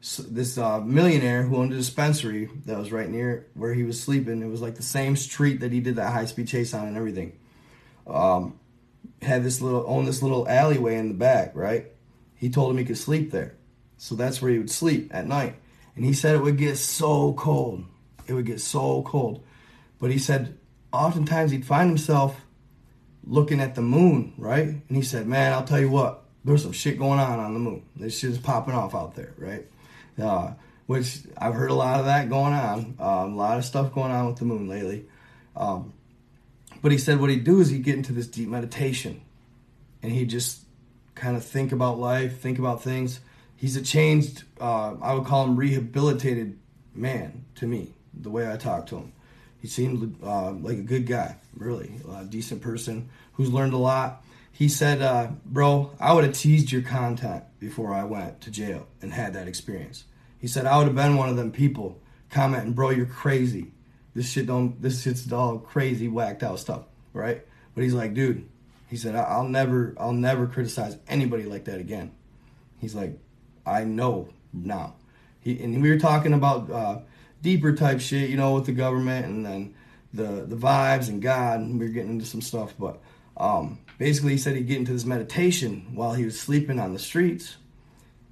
this 0.00 0.58
uh, 0.58 0.80
millionaire 0.80 1.42
who 1.42 1.56
owned 1.56 1.72
a 1.72 1.76
dispensary 1.76 2.48
that 2.66 2.78
was 2.78 2.92
right 2.92 3.08
near 3.08 3.46
where 3.54 3.74
he 3.74 3.82
was 3.82 4.00
sleeping, 4.00 4.42
it 4.42 4.46
was 4.46 4.62
like 4.62 4.76
the 4.76 4.82
same 4.82 5.16
street 5.16 5.60
that 5.60 5.72
he 5.72 5.80
did 5.80 5.96
that 5.96 6.12
high 6.12 6.26
speed 6.26 6.48
chase 6.48 6.74
on 6.74 6.86
and 6.86 6.96
everything. 6.96 7.38
Um, 8.06 8.58
had 9.22 9.42
this 9.42 9.60
little, 9.60 9.84
owned 9.86 10.06
this 10.06 10.22
little 10.22 10.48
alleyway 10.48 10.96
in 10.96 11.08
the 11.08 11.14
back, 11.14 11.52
right? 11.54 11.86
He 12.36 12.50
told 12.50 12.70
him 12.70 12.78
he 12.78 12.84
could 12.84 12.98
sleep 12.98 13.30
there. 13.30 13.54
So 13.96 14.14
that's 14.14 14.40
where 14.42 14.50
he 14.50 14.58
would 14.58 14.70
sleep 14.70 15.10
at 15.12 15.26
night. 15.26 15.56
And 15.96 16.04
he 16.04 16.12
said 16.12 16.36
it 16.36 16.42
would 16.42 16.58
get 16.58 16.76
so 16.76 17.32
cold. 17.32 17.84
It 18.26 18.34
would 18.34 18.46
get 18.46 18.60
so 18.60 19.02
cold. 19.02 19.44
But 19.98 20.10
he 20.10 20.18
said 20.18 20.58
oftentimes 20.92 21.50
he'd 21.50 21.66
find 21.66 21.88
himself 21.88 22.40
looking 23.24 23.60
at 23.60 23.74
the 23.74 23.82
moon, 23.82 24.34
right? 24.36 24.68
And 24.68 24.84
he 24.88 25.02
said, 25.02 25.26
Man, 25.26 25.52
I'll 25.52 25.64
tell 25.64 25.80
you 25.80 25.90
what, 25.90 26.24
there's 26.44 26.62
some 26.62 26.72
shit 26.72 26.98
going 26.98 27.18
on 27.18 27.40
on 27.40 27.54
the 27.54 27.60
moon. 27.60 27.82
This 27.96 28.18
shit 28.18 28.30
is 28.30 28.38
popping 28.38 28.74
off 28.74 28.94
out 28.94 29.14
there, 29.14 29.32
right? 29.38 29.66
Uh, 30.20 30.52
which 30.86 31.18
I've 31.36 31.54
heard 31.54 31.70
a 31.70 31.74
lot 31.74 32.00
of 32.00 32.06
that 32.06 32.28
going 32.28 32.52
on. 32.52 32.94
Um, 32.98 33.32
a 33.32 33.36
lot 33.36 33.58
of 33.58 33.64
stuff 33.64 33.92
going 33.92 34.12
on 34.12 34.26
with 34.26 34.36
the 34.36 34.44
moon 34.44 34.68
lately. 34.68 35.06
Um, 35.56 35.92
but 36.80 36.92
he 36.92 36.98
said 36.98 37.20
what 37.20 37.30
he'd 37.30 37.44
do 37.44 37.60
is 37.60 37.70
he'd 37.70 37.82
get 37.82 37.96
into 37.96 38.12
this 38.12 38.26
deep 38.26 38.48
meditation 38.48 39.20
and 40.02 40.12
he'd 40.12 40.30
just 40.30 40.60
kind 41.14 41.36
of 41.36 41.44
think 41.44 41.72
about 41.72 41.98
life, 41.98 42.40
think 42.40 42.58
about 42.58 42.82
things. 42.82 43.20
He's 43.56 43.76
a 43.76 43.82
changed, 43.82 44.44
uh, 44.60 44.94
I 45.00 45.14
would 45.14 45.24
call 45.24 45.44
him 45.44 45.56
rehabilitated 45.56 46.58
man 46.94 47.44
to 47.56 47.66
me, 47.66 47.94
the 48.14 48.30
way 48.30 48.50
I 48.50 48.56
talk 48.56 48.86
to 48.88 48.96
him. 48.96 49.12
He 49.60 49.68
seemed 49.68 50.22
uh, 50.22 50.52
like 50.52 50.78
a 50.78 50.82
good 50.82 51.06
guy, 51.06 51.36
really, 51.56 51.92
a 52.12 52.24
decent 52.24 52.60
person 52.60 53.08
who's 53.32 53.50
learned 53.50 53.72
a 53.72 53.78
lot. 53.78 54.22
He 54.56 54.68
said, 54.68 55.02
uh, 55.02 55.28
"Bro, 55.44 55.92
I 56.00 56.14
would 56.14 56.24
have 56.24 56.34
teased 56.34 56.72
your 56.72 56.82
content 56.82 57.44
before 57.58 57.92
I 57.92 58.04
went 58.04 58.40
to 58.42 58.50
jail 58.50 58.86
and 59.02 59.12
had 59.12 59.34
that 59.34 59.48
experience." 59.48 60.04
He 60.38 60.46
said, 60.46 60.64
"I 60.66 60.78
would 60.78 60.86
have 60.86 60.96
been 60.96 61.16
one 61.16 61.28
of 61.28 61.36
them 61.36 61.52
people 61.52 62.00
commenting, 62.30 62.72
bro, 62.72 62.90
you're 62.90 63.06
crazy. 63.06 63.72
This 64.14 64.30
shit 64.30 64.46
don't. 64.46 64.80
This 64.80 65.02
shit's 65.02 65.30
all 65.30 65.58
crazy, 65.58 66.08
whacked 66.08 66.42
out 66.42 66.58
stuff, 66.58 66.84
right?" 67.12 67.44
But 67.74 67.84
he's 67.84 67.94
like, 67.94 68.14
"Dude," 68.14 68.48
he 68.88 68.96
said, 68.96 69.14
"I'll 69.14 69.48
never, 69.48 69.94
I'll 69.98 70.12
never 70.12 70.46
criticize 70.46 70.96
anybody 71.06 71.44
like 71.44 71.66
that 71.66 71.78
again." 71.78 72.12
He's 72.78 72.94
like, 72.94 73.18
"I 73.66 73.84
know 73.84 74.30
now." 74.52 74.94
He 75.40 75.62
and 75.62 75.82
we 75.82 75.90
were 75.90 75.98
talking 75.98 76.32
about. 76.32 76.70
Uh, 76.70 77.00
deeper 77.42 77.72
type 77.72 78.00
shit, 78.00 78.28
you 78.28 78.36
know, 78.36 78.54
with 78.54 78.66
the 78.66 78.72
government 78.72 79.26
and 79.26 79.46
then 79.46 79.74
the 80.12 80.44
the 80.46 80.56
vibes 80.56 81.08
and 81.08 81.22
God. 81.22 81.60
And 81.60 81.78
we 81.78 81.86
are 81.86 81.90
getting 81.90 82.10
into 82.10 82.26
some 82.26 82.40
stuff, 82.40 82.74
but 82.78 83.00
um, 83.36 83.78
basically, 83.98 84.32
he 84.32 84.38
said 84.38 84.56
he'd 84.56 84.66
get 84.66 84.78
into 84.78 84.92
this 84.92 85.04
meditation 85.04 85.86
while 85.94 86.12
he 86.12 86.24
was 86.24 86.38
sleeping 86.38 86.78
on 86.78 86.92
the 86.92 86.98
streets, 86.98 87.56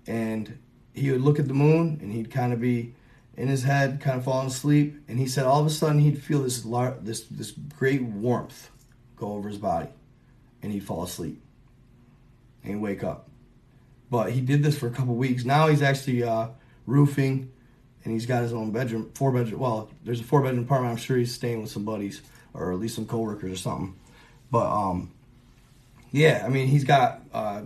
and 0.07 0.59
he 0.93 1.11
would 1.11 1.23
look 1.23 1.39
at 1.39 1.49
the 1.49 1.55
moon 1.55 1.99
and 2.01 2.13
he'd 2.13 2.31
kind 2.31 2.53
of 2.53 2.61
be 2.61 2.95
in 3.37 3.49
his 3.49 3.65
head, 3.65 4.01
kind 4.01 4.19
of 4.19 4.25
falling 4.25 4.49
asleep. 4.49 4.97
And 5.09 5.19
he 5.19 5.27
said 5.27 5.45
all 5.45 5.61
of 5.61 5.67
a 5.67 5.71
sudden 5.71 5.99
he'd 5.99 6.23
feel 6.23 6.43
this 6.43 6.65
lar- 6.65 6.99
this 7.01 7.23
this 7.25 7.51
great 7.51 8.03
warmth 8.03 8.71
go 9.17 9.33
over 9.33 9.49
his 9.49 9.59
body, 9.59 9.89
and 10.63 10.73
he'd 10.73 10.85
fall 10.85 11.03
asleep 11.03 11.41
and 12.63 12.81
wake 12.81 13.05
up. 13.05 13.29
But 14.11 14.33
he 14.33 14.41
did 14.41 14.63
this 14.63 14.79
for 14.79 14.87
a 14.87 14.91
couple 14.91 15.15
weeks. 15.15 15.45
Now 15.45 15.69
he's 15.69 15.83
actually 15.83 16.23
uh, 16.23 16.49
roofing 16.87 17.51
and 18.05 18.13
he's 18.13 18.27
got 18.27 18.43
his 18.43 18.53
own 18.53 18.71
bedroom, 18.71 19.11
four 19.15 19.33
bedroom. 19.33 19.61
Well, 19.61 19.91
there's 20.05 20.21
a 20.21 20.25
four 20.25 20.43
bedroom 20.43 20.65
apartment. 20.65 20.93
I'm 20.93 20.99
sure 20.99 21.17
he's 21.17 21.35
staying 21.35 21.63
with 21.63 21.71
some 21.71 21.85
buddies 21.85 22.23
or 22.53 22.73
at 22.73 22.79
least 22.79 22.95
some 22.95 23.07
coworkers 23.07 23.53
or 23.53 23.57
something. 23.57 23.97
But 24.51 24.67
um, 24.67 25.13
yeah, 26.15 26.45
I 26.47 26.49
mean, 26.49 26.69
he's 26.69 26.85
got 26.85 27.23
uh, 27.33 27.63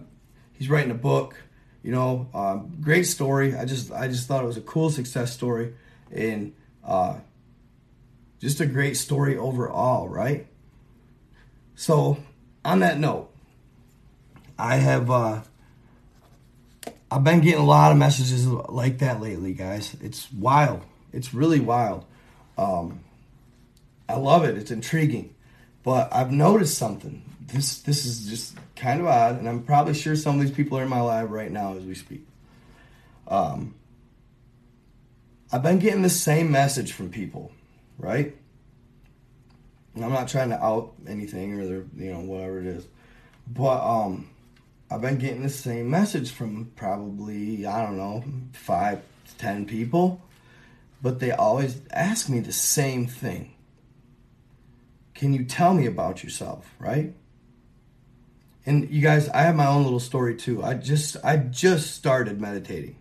he's 0.55 0.71
writing 0.71 0.91
a 0.91 0.95
book. 0.95 1.37
You 1.83 1.93
know, 1.93 2.29
uh, 2.33 2.57
great 2.81 3.03
story. 3.05 3.55
I 3.55 3.67
just 3.67 3.93
I 3.93 4.09
just 4.09 4.27
thought 4.27 4.43
it 4.43 4.47
was 4.47 4.57
a 4.57 4.63
cool 4.63 4.89
success 4.89 5.35
story 5.35 5.75
and 6.11 6.55
uh, 6.83 7.19
just 8.41 8.59
a 8.61 8.67
great 8.67 8.97
story 8.97 9.37
overall, 9.37 10.09
right? 10.09 10.47
So 11.75 12.17
on 12.65 12.79
that 12.79 12.99
note, 12.99 13.31
I 14.59 14.77
have 14.77 15.11
uh, 15.11 15.43
I've 17.11 17.25
been 17.25 17.43
getting 17.43 17.61
a 17.61 17.67
lot 17.67 17.93
of 17.93 17.99
messages 17.99 18.47
like 18.47 19.01
that 19.01 19.21
lately, 19.21 19.53
guys. 19.53 19.95
It's 20.01 20.33
wild. 20.33 20.81
It's 21.13 21.35
really 21.35 21.61
wild. 21.61 22.07
Um, 22.57 23.01
I 24.09 24.17
love 24.17 24.45
it. 24.45 24.57
It's 24.57 24.71
intriguing. 24.71 25.35
But 25.83 26.09
I've 26.15 26.33
noticed 26.33 26.79
something. 26.79 27.28
This 27.49 27.79
this 27.81 28.05
is 28.05 28.29
just 28.29 28.57
kind 28.77 29.01
of 29.01 29.07
odd, 29.07 29.39
and 29.39 29.49
I'm 29.49 29.63
probably 29.63 29.95
sure 29.95 30.15
some 30.17 30.35
of 30.39 30.41
these 30.43 30.55
people 30.55 30.79
are 30.79 30.83
in 30.83 30.89
my 30.89 31.01
live 31.01 31.31
right 31.31 31.51
now 31.51 31.75
as 31.75 31.83
we 31.83 31.95
speak. 31.95 32.27
Um, 33.27 33.75
I've 35.51 35.63
been 35.63 35.79
getting 35.79 36.03
the 36.03 36.11
same 36.11 36.51
message 36.51 36.93
from 36.93 37.11
people, 37.11 37.51
right? 37.97 38.37
And 39.95 40.05
I'm 40.05 40.13
not 40.13 40.29
trying 40.29 40.51
to 40.51 40.63
out 40.63 40.93
anything 41.07 41.59
or 41.59 41.87
you 41.97 42.13
know 42.13 42.21
whatever 42.21 42.61
it 42.61 42.67
is, 42.67 42.87
but 43.47 43.83
um, 43.83 44.29
I've 44.91 45.01
been 45.01 45.17
getting 45.19 45.43
the 45.43 45.49
same 45.49 45.91
message 45.91 46.31
from 46.31 46.71
probably, 46.77 47.67
I 47.67 47.85
don't 47.85 47.97
know, 47.97 48.25
five 48.53 49.01
to 49.27 49.37
ten 49.39 49.65
people, 49.65 50.21
but 51.01 51.19
they 51.19 51.31
always 51.31 51.81
ask 51.93 52.29
me 52.29 52.41
the 52.41 52.53
same 52.53 53.07
thing. 53.07 53.55
Can 55.15 55.33
you 55.33 55.45
tell 55.45 55.73
me 55.73 55.87
about 55.87 56.23
yourself, 56.23 56.75
right? 56.79 57.15
And 58.69 58.91
you 58.91 59.01
guys, 59.01 59.31
I 59.31 59.45
have 59.45 59.57
my 59.57 59.67
own 59.67 59.85
little 59.85 59.99
story 59.99 60.37
too. 60.37 60.63
I 60.63 60.75
just 60.75 61.17
I 61.25 61.39
just 61.39 61.95
started 61.95 62.39
meditating. 62.39 62.97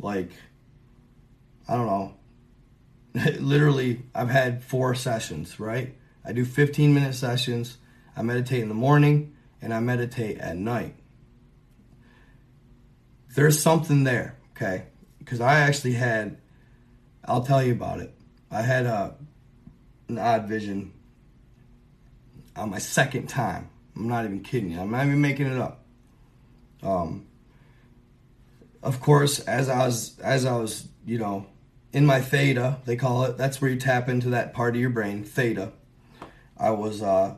Like 0.00 0.30
I 1.68 1.76
don't 1.76 1.86
know. 1.86 2.14
Literally, 3.38 4.02
I've 4.12 4.28
had 4.28 4.64
four 4.64 4.96
sessions, 4.96 5.60
right? 5.60 5.94
I 6.24 6.32
do 6.32 6.44
15 6.44 6.92
minute 6.92 7.14
sessions. 7.14 7.78
I 8.16 8.22
meditate 8.22 8.60
in 8.60 8.68
the 8.68 8.74
morning, 8.74 9.36
and 9.62 9.72
I 9.72 9.78
meditate 9.78 10.38
at 10.38 10.56
night. 10.56 10.96
There's 13.36 13.62
something 13.62 14.02
there, 14.02 14.36
okay? 14.56 14.86
Because 15.20 15.40
I 15.40 15.60
actually 15.60 15.92
had, 15.92 16.38
I'll 17.24 17.44
tell 17.44 17.62
you 17.62 17.70
about 17.70 18.00
it. 18.00 18.12
I 18.50 18.62
had 18.62 18.86
a, 18.86 19.14
an 20.08 20.18
odd 20.18 20.48
vision 20.48 20.92
on 22.56 22.70
my 22.70 22.80
second 22.80 23.28
time. 23.28 23.69
I'm 23.96 24.08
not 24.08 24.24
even 24.24 24.40
kidding 24.42 24.70
you. 24.70 24.80
I'm 24.80 24.90
not 24.90 25.06
even 25.06 25.20
making 25.20 25.46
it 25.46 25.58
up. 25.58 25.84
Um, 26.82 27.26
of 28.82 29.00
course, 29.00 29.40
as 29.40 29.68
I 29.68 29.86
was, 29.86 30.18
as 30.20 30.46
I 30.46 30.56
was, 30.56 30.88
you 31.04 31.18
know, 31.18 31.46
in 31.92 32.06
my 32.06 32.20
theta, 32.20 32.78
they 32.86 32.96
call 32.96 33.24
it. 33.24 33.36
That's 33.36 33.60
where 33.60 33.70
you 33.70 33.78
tap 33.78 34.08
into 34.08 34.30
that 34.30 34.54
part 34.54 34.74
of 34.74 34.80
your 34.80 34.90
brain, 34.90 35.24
theta. 35.24 35.72
I 36.56 36.70
was 36.70 37.02
uh, 37.02 37.34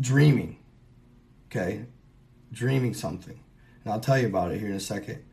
dreaming 0.00 0.56
okay, 1.56 1.84
dreaming 2.52 2.94
something. 2.94 3.38
And 3.84 3.92
I'll 3.92 4.00
tell 4.00 4.18
you 4.18 4.26
about 4.26 4.52
it 4.52 4.58
here 4.58 4.68
in 4.68 4.74
a 4.74 4.80
second. 4.80 5.24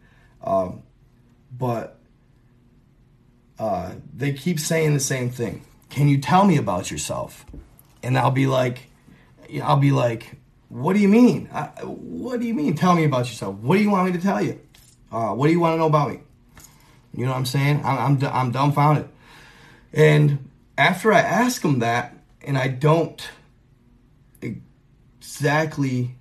Um, 0.43 0.83
but 1.51 1.99
uh, 3.59 3.93
they 4.13 4.33
keep 4.33 4.59
saying 4.59 4.93
the 4.93 4.99
same 4.99 5.29
thing. 5.29 5.65
Can 5.89 6.07
you 6.07 6.17
tell 6.19 6.45
me 6.45 6.57
about 6.57 6.91
yourself? 6.91 7.45
And 8.01 8.17
I'll 8.17 8.31
be 8.31 8.47
like, 8.47 8.89
I'll 9.63 9.77
be 9.77 9.91
like, 9.91 10.35
what 10.69 10.93
do 10.93 10.99
you 10.99 11.07
mean? 11.07 11.49
I, 11.53 11.65
what 11.83 12.39
do 12.39 12.47
you 12.47 12.53
mean? 12.53 12.75
Tell 12.75 12.95
me 12.95 13.03
about 13.03 13.27
yourself. 13.27 13.55
What 13.57 13.77
do 13.77 13.83
you 13.83 13.89
want 13.89 14.07
me 14.07 14.13
to 14.13 14.23
tell 14.23 14.41
you? 14.41 14.59
Uh, 15.11 15.33
what 15.33 15.47
do 15.47 15.53
you 15.53 15.59
want 15.59 15.73
to 15.73 15.77
know 15.77 15.87
about 15.87 16.09
me? 16.09 16.19
You 17.13 17.25
know 17.25 17.31
what 17.31 17.37
I'm 17.37 17.45
saying? 17.45 17.81
I'm, 17.85 18.17
I'm, 18.23 18.33
I'm 18.33 18.51
dumbfounded. 18.51 19.07
And 19.93 20.49
after 20.77 21.13
I 21.13 21.19
ask 21.19 21.61
them 21.61 21.79
that, 21.79 22.17
and 22.41 22.57
I 22.57 22.67
don't 22.67 23.29
exactly 24.41 26.15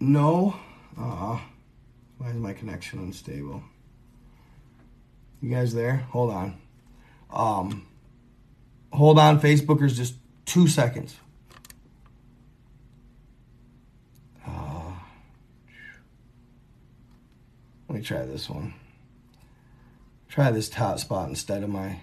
know, 0.00 0.56
uh, 0.98 1.38
why 2.18 2.28
is 2.28 2.36
my 2.36 2.52
connection 2.52 2.98
unstable? 2.98 3.62
You 5.40 5.50
guys 5.50 5.72
there? 5.72 5.96
Hold 6.10 6.32
on. 6.32 6.60
Um, 7.30 7.86
hold 8.92 9.18
on, 9.18 9.40
Facebookers, 9.40 9.94
just 9.94 10.16
two 10.44 10.66
seconds. 10.66 11.16
Let 17.88 17.96
me 17.96 18.02
try 18.02 18.24
this 18.24 18.48
one. 18.48 18.74
Try 20.28 20.52
this 20.52 20.68
top 20.68 21.00
spot 21.00 21.28
instead 21.28 21.64
of 21.64 21.70
my 21.70 22.00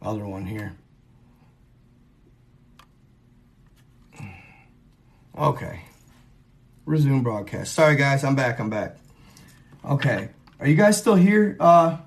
other 0.00 0.24
one 0.24 0.46
here. 0.46 0.76
Okay. 5.36 5.80
Resume 6.86 7.22
broadcast. 7.22 7.74
Sorry 7.74 7.96
guys, 7.96 8.22
I'm 8.22 8.36
back, 8.36 8.60
I'm 8.60 8.70
back. 8.70 8.98
Okay. 9.84 10.28
Are 10.60 10.68
you 10.68 10.76
guys 10.76 10.96
still 10.96 11.16
here? 11.16 11.56
Uh 11.58 11.98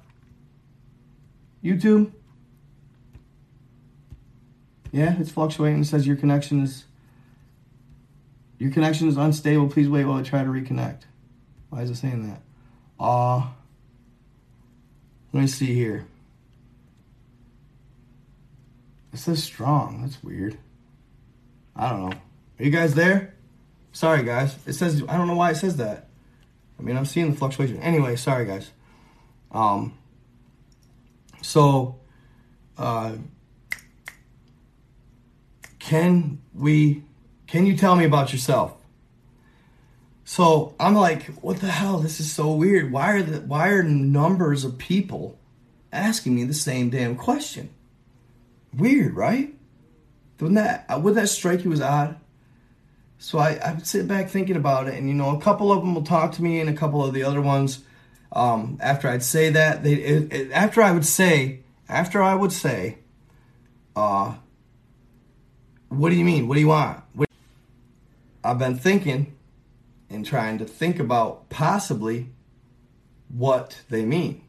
YouTube? 1.61 2.11
Yeah, 4.93 5.15
it's 5.19 5.30
fluctuating. 5.30 5.82
It 5.82 5.86
says 5.86 6.07
your 6.07 6.15
connection 6.15 6.63
is 6.63 6.86
your 8.62 8.72
connection 8.72 9.07
is 9.07 9.18
unstable. 9.18 9.68
Please 9.70 9.89
wait 9.89 10.05
while 10.05 10.20
I 10.20 10.22
try 10.22 10.43
to 10.43 10.49
reconnect. 10.49 11.01
Why 11.70 11.82
is 11.82 11.89
it 11.89 11.95
saying 11.95 12.30
that? 12.30 12.41
Uh 13.03 13.47
let 15.34 15.41
me 15.41 15.47
see 15.47 15.74
here. 15.74 16.05
It 19.14 19.18
says 19.18 19.43
strong. 19.43 20.01
That's 20.01 20.22
weird. 20.24 20.57
I 21.76 21.89
don't 21.89 22.09
know. 22.09 22.18
Are 22.59 22.64
you 22.64 22.70
guys 22.70 22.93
there? 22.93 23.34
Sorry, 23.93 24.24
guys. 24.24 24.55
It 24.68 24.74
says 24.74 25.03
I 25.09 25.18
don't 25.18 25.28
know 25.28 25.36
why 25.36 25.51
it 25.51 25.55
says 25.55 25.78
that. 25.78 26.07
I 26.78 26.84
mean, 26.84 26.97
I'm 26.97 27.05
seeing 27.05 27.32
the 27.32 27.38
fluctuation. 27.38 27.78
Anyway, 27.78 28.16
sorry, 28.16 28.45
guys. 28.45 28.72
Um. 29.51 29.97
So, 31.41 31.99
uh, 32.78 33.14
can 35.80 36.41
we? 36.53 37.03
Can 37.52 37.66
you 37.66 37.76
tell 37.76 37.97
me 37.97 38.06
about 38.06 38.32
yourself? 38.32 38.78
So 40.24 40.74
I'm 40.80 40.95
like, 40.95 41.26
what 41.41 41.60
the 41.60 41.68
hell? 41.68 41.97
This 41.97 42.22
is 42.22 42.32
so 42.32 42.54
weird. 42.54 42.93
Why 42.93 43.12
are 43.12 43.22
the 43.22 43.41
why 43.41 43.68
are 43.72 43.84
numbers 43.84 44.64
of 44.64 44.78
people 44.78 45.38
asking 45.91 46.34
me 46.34 46.45
the 46.45 46.54
same 46.54 46.89
damn 46.89 47.18
question? 47.18 47.70
Weird, 48.74 49.18
right? 49.18 49.54
Wouldn't 50.39 50.56
that 50.56 51.02
would 51.02 51.16
that 51.16 51.28
strike 51.28 51.66
you 51.66 51.74
as 51.74 51.82
odd? 51.82 52.16
So 53.18 53.38
I, 53.38 53.56
I 53.56 53.74
would 53.74 53.86
sit 53.86 54.08
back 54.08 54.30
thinking 54.30 54.56
about 54.56 54.88
it, 54.88 54.93
and 54.93 55.10
you 55.10 55.14
know, 55.14 55.36
a 55.36 55.41
couple 55.41 55.74
of 55.74 55.82
them 55.82 55.93
will 55.93 56.04
talk 56.04 56.32
to 56.34 56.41
me, 56.41 56.62
and 56.62 56.70
a 56.70 56.74
couple 56.74 57.04
of 57.04 57.14
the 57.14 57.24
other 57.24 57.41
ones, 57.41 57.84
um, 58.32 58.78
after 58.80 59.10
I'd 59.10 59.24
say 59.24 59.49
that, 59.49 59.84
they 59.84 59.95
it, 59.95 60.32
it, 60.32 60.52
after 60.54 60.82
I 60.82 60.93
would 60.93 61.06
say, 61.06 61.60
after 61.89 62.24
I 62.24 62.34
would 62.34 62.54
say, 62.54 62.99
uh, 63.93 64.36
what 65.89 66.12
do 66.12 66.16
you 66.16 66.24
mean? 66.24 66.47
What 66.47 66.56
do 66.56 66.62
you 66.62 66.70
want? 66.70 67.04
What? 67.14 67.30
I've 68.44 68.58
been 68.58 68.78
thinking 68.78 69.36
and 70.10 70.26
trying 70.26 70.58
to 70.58 70.66
think 70.66 71.00
about 71.00 71.50
possibly 71.50 72.30
what 73.30 73.82
they 73.89 74.06
mean. 74.06 74.44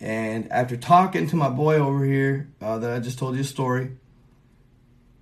And 0.00 0.50
after 0.52 0.76
talking 0.76 1.26
to 1.28 1.36
my 1.36 1.48
boy 1.48 1.76
over 1.76 2.04
here 2.04 2.48
uh, 2.60 2.78
that 2.78 2.90
I 2.90 3.00
just 3.00 3.18
told 3.18 3.34
you 3.34 3.40
a 3.40 3.44
story, 3.44 3.92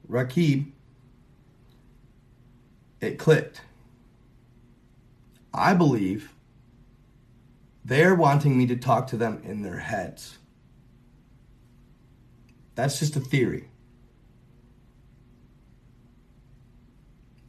Rakib, 0.09 0.71
it 3.01 3.19
clicked. 3.19 3.62
I 5.53 5.75
believe 5.75 6.35
they're 7.85 8.15
wanting 8.15 8.59
me 8.59 8.67
to 8.67 8.77
talk 8.77 9.07
to 9.09 9.17
them 9.17 9.41
in 9.45 9.62
their 9.62 9.79
heads. 9.79 10.39
That's 12.75 12.99
just 12.99 13.15
a 13.15 13.21
theory. 13.21 13.69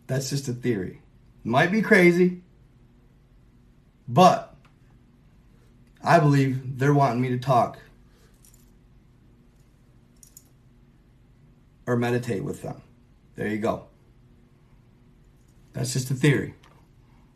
That's 0.08 0.30
just 0.30 0.48
a 0.48 0.54
theory. 0.54 1.02
Might 1.44 1.72
be 1.72 1.82
crazy, 1.82 2.42
but 4.08 4.56
I 6.04 6.20
believe 6.20 6.78
they're 6.78 6.94
wanting 6.94 7.22
me 7.22 7.30
to 7.30 7.40
talk 7.40 7.80
or 11.88 11.96
meditate 11.96 12.44
with 12.44 12.62
them. 12.62 12.82
There 13.36 13.48
you 13.48 13.58
go. 13.58 13.86
That's 15.74 15.94
just 15.94 16.10
a 16.10 16.16
theory. 16.16 16.56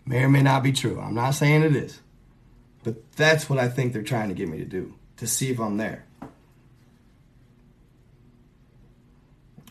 May 0.05 0.23
or 0.23 0.29
may 0.29 0.41
not 0.41 0.63
be 0.63 0.71
true. 0.71 0.99
I'm 0.99 1.13
not 1.13 1.31
saying 1.31 1.61
it 1.63 1.75
is. 1.75 1.99
But 2.83 3.11
that's 3.11 3.49
what 3.49 3.59
I 3.59 3.67
think 3.67 3.93
they're 3.93 4.01
trying 4.01 4.29
to 4.29 4.35
get 4.35 4.47
me 4.47 4.57
to 4.59 4.65
do, 4.65 4.95
to 5.17 5.27
see 5.27 5.51
if 5.51 5.59
I'm 5.59 5.77
there. 5.77 6.05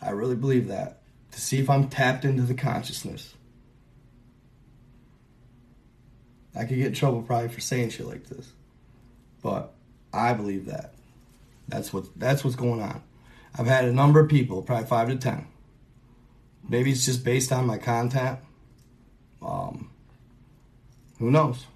I 0.03 0.11
really 0.11 0.37
believe 0.37 0.69
that. 0.69 1.01
To 1.33 1.41
see 1.41 1.59
if 1.59 1.71
I'm 1.71 1.89
tapped 1.89 2.25
into 2.25 2.43
the 2.43 2.55
consciousness. 2.55 3.35
I 6.55 6.65
could 6.65 6.79
get 6.79 6.89
in 6.89 6.93
trouble 6.95 7.23
probably 7.23 7.49
for 7.49 7.61
saying 7.61 7.91
shit 7.91 8.07
like 8.07 8.27
this. 8.29 8.51
But 9.43 9.73
I 10.13 10.33
believe 10.33 10.67
that. 10.67 10.95
That's 11.69 11.93
what 11.93 12.07
that's 12.19 12.43
what's 12.45 12.57
going 12.57 12.81
on. 12.81 13.03
I've 13.57 13.67
had 13.67 13.85
a 13.85 13.93
number 13.93 14.21
of 14.21 14.29
people, 14.29 14.63
probably 14.63 14.87
five 14.87 15.09
to 15.09 15.17
ten. 15.17 15.47
Maybe 16.69 16.91
it's 16.91 17.05
just 17.05 17.25
based 17.25 17.53
on 17.53 17.67
my 17.67 17.79
content. 17.79 18.39
Um, 19.41 19.91
who 21.19 21.31
knows? 21.31 21.67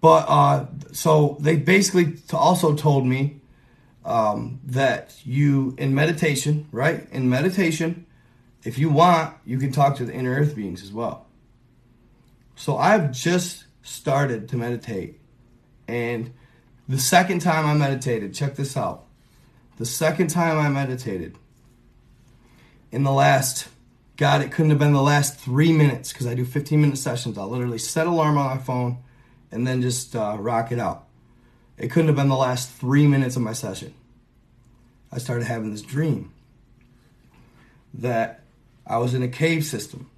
But 0.00 0.26
uh, 0.28 0.66
so 0.92 1.36
they 1.40 1.56
basically 1.56 2.16
also 2.32 2.74
told 2.74 3.06
me 3.06 3.37
um, 4.08 4.58
that 4.64 5.14
you 5.24 5.74
in 5.76 5.94
meditation, 5.94 6.66
right? 6.72 7.06
In 7.12 7.28
meditation, 7.28 8.06
if 8.64 8.78
you 8.78 8.88
want, 8.88 9.36
you 9.44 9.58
can 9.58 9.70
talk 9.70 9.96
to 9.96 10.04
the 10.06 10.14
inner 10.14 10.34
earth 10.34 10.56
beings 10.56 10.82
as 10.82 10.90
well. 10.90 11.26
So 12.56 12.78
I've 12.78 13.12
just 13.12 13.66
started 13.82 14.48
to 14.48 14.56
meditate. 14.56 15.20
And 15.86 16.32
the 16.88 16.98
second 16.98 17.40
time 17.40 17.66
I 17.66 17.74
meditated, 17.74 18.34
check 18.34 18.56
this 18.56 18.78
out. 18.78 19.04
The 19.76 19.86
second 19.86 20.28
time 20.28 20.58
I 20.58 20.70
meditated, 20.70 21.36
in 22.90 23.04
the 23.04 23.12
last, 23.12 23.68
God, 24.16 24.40
it 24.40 24.50
couldn't 24.50 24.70
have 24.70 24.78
been 24.78 24.94
the 24.94 25.02
last 25.02 25.38
three 25.38 25.72
minutes 25.72 26.14
because 26.14 26.26
I 26.26 26.34
do 26.34 26.46
15 26.46 26.80
minute 26.80 26.96
sessions. 26.96 27.36
I'll 27.36 27.48
literally 27.48 27.78
set 27.78 28.06
alarm 28.06 28.38
on 28.38 28.56
my 28.56 28.62
phone 28.62 28.98
and 29.52 29.66
then 29.66 29.82
just 29.82 30.16
uh, 30.16 30.36
rock 30.40 30.72
it 30.72 30.78
out. 30.78 31.04
It 31.76 31.90
couldn't 31.90 32.08
have 32.08 32.16
been 32.16 32.28
the 32.28 32.36
last 32.36 32.72
three 32.72 33.06
minutes 33.06 33.36
of 33.36 33.42
my 33.42 33.52
session. 33.52 33.94
I 35.10 35.18
started 35.18 35.46
having 35.46 35.70
this 35.70 35.82
dream 35.82 36.32
that 37.94 38.44
I 38.86 38.98
was 38.98 39.14
in 39.14 39.22
a 39.22 39.28
cave 39.28 39.64
system, 39.64 40.10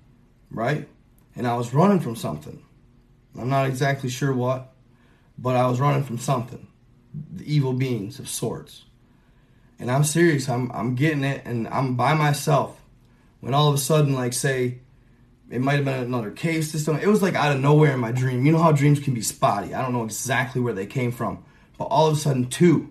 right? 0.50 0.88
And 1.36 1.46
I 1.46 1.56
was 1.56 1.72
running 1.72 2.00
from 2.00 2.16
something. 2.16 2.62
I'm 3.38 3.48
not 3.48 3.66
exactly 3.66 4.10
sure 4.10 4.32
what, 4.32 4.72
but 5.38 5.56
I 5.56 5.66
was 5.66 5.80
running 5.80 6.04
from 6.04 6.18
something. 6.18 6.66
The 7.32 7.52
evil 7.52 7.72
beings 7.72 8.18
of 8.18 8.28
sorts. 8.28 8.84
And 9.78 9.90
I'm 9.90 10.04
serious, 10.04 10.48
I'm 10.48 10.70
I'm 10.72 10.94
getting 10.94 11.24
it 11.24 11.42
and 11.44 11.66
I'm 11.68 11.96
by 11.96 12.14
myself. 12.14 12.80
When 13.40 13.54
all 13.54 13.68
of 13.68 13.74
a 13.74 13.78
sudden, 13.78 14.14
like 14.14 14.34
say, 14.34 14.80
it 15.50 15.60
might 15.60 15.76
have 15.76 15.84
been 15.84 16.02
another 16.02 16.30
cave 16.30 16.64
system. 16.64 16.98
It 16.98 17.08
was 17.08 17.22
like 17.22 17.34
out 17.34 17.54
of 17.54 17.60
nowhere 17.60 17.94
in 17.94 18.00
my 18.00 18.12
dream. 18.12 18.44
You 18.44 18.52
know 18.52 18.62
how 18.62 18.72
dreams 18.72 19.00
can 19.00 19.14
be 19.14 19.22
spotty. 19.22 19.74
I 19.74 19.80
don't 19.82 19.92
know 19.92 20.04
exactly 20.04 20.60
where 20.60 20.74
they 20.74 20.86
came 20.86 21.10
from. 21.10 21.44
But 21.78 21.86
all 21.86 22.06
of 22.08 22.16
a 22.16 22.20
sudden, 22.20 22.50
two 22.50 22.90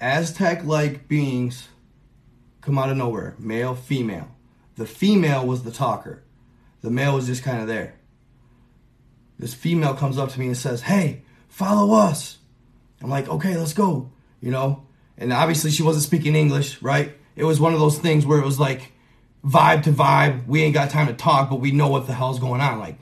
Aztec 0.00 0.64
like 0.64 1.08
beings 1.08 1.68
come 2.60 2.78
out 2.78 2.90
of 2.90 2.96
nowhere 2.96 3.34
male, 3.38 3.74
female. 3.74 4.34
The 4.76 4.86
female 4.86 5.46
was 5.46 5.64
the 5.64 5.72
talker, 5.72 6.22
the 6.82 6.90
male 6.90 7.14
was 7.14 7.26
just 7.26 7.42
kind 7.42 7.60
of 7.60 7.66
there 7.66 7.98
this 9.38 9.54
female 9.54 9.94
comes 9.94 10.18
up 10.18 10.30
to 10.30 10.40
me 10.40 10.46
and 10.46 10.56
says, 10.56 10.82
Hey, 10.82 11.22
follow 11.48 11.94
us. 11.94 12.38
I'm 13.00 13.10
like, 13.10 13.28
Okay, 13.28 13.56
let's 13.56 13.72
go, 13.72 14.10
you 14.40 14.50
know? 14.50 14.86
And 15.16 15.32
obviously, 15.32 15.70
she 15.70 15.82
wasn't 15.82 16.04
speaking 16.04 16.36
English, 16.36 16.80
right? 16.82 17.12
It 17.34 17.44
was 17.44 17.60
one 17.60 17.72
of 17.72 17.80
those 17.80 17.98
things 17.98 18.26
where 18.26 18.38
it 18.38 18.44
was 18.44 18.60
like 18.60 18.92
vibe 19.44 19.84
to 19.84 19.92
vibe. 19.92 20.46
We 20.46 20.62
ain't 20.62 20.74
got 20.74 20.90
time 20.90 21.08
to 21.08 21.14
talk, 21.14 21.50
but 21.50 21.60
we 21.60 21.72
know 21.72 21.88
what 21.88 22.06
the 22.06 22.12
hell's 22.12 22.38
going 22.38 22.60
on. 22.60 22.78
Like, 22.78 22.98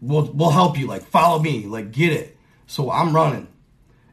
we'll, 0.00 0.30
we'll 0.32 0.50
help 0.50 0.78
you. 0.78 0.86
Like, 0.86 1.04
follow 1.04 1.40
me. 1.40 1.66
Like, 1.66 1.90
get 1.92 2.12
it. 2.12 2.36
So 2.66 2.90
I'm 2.90 3.14
running. 3.14 3.48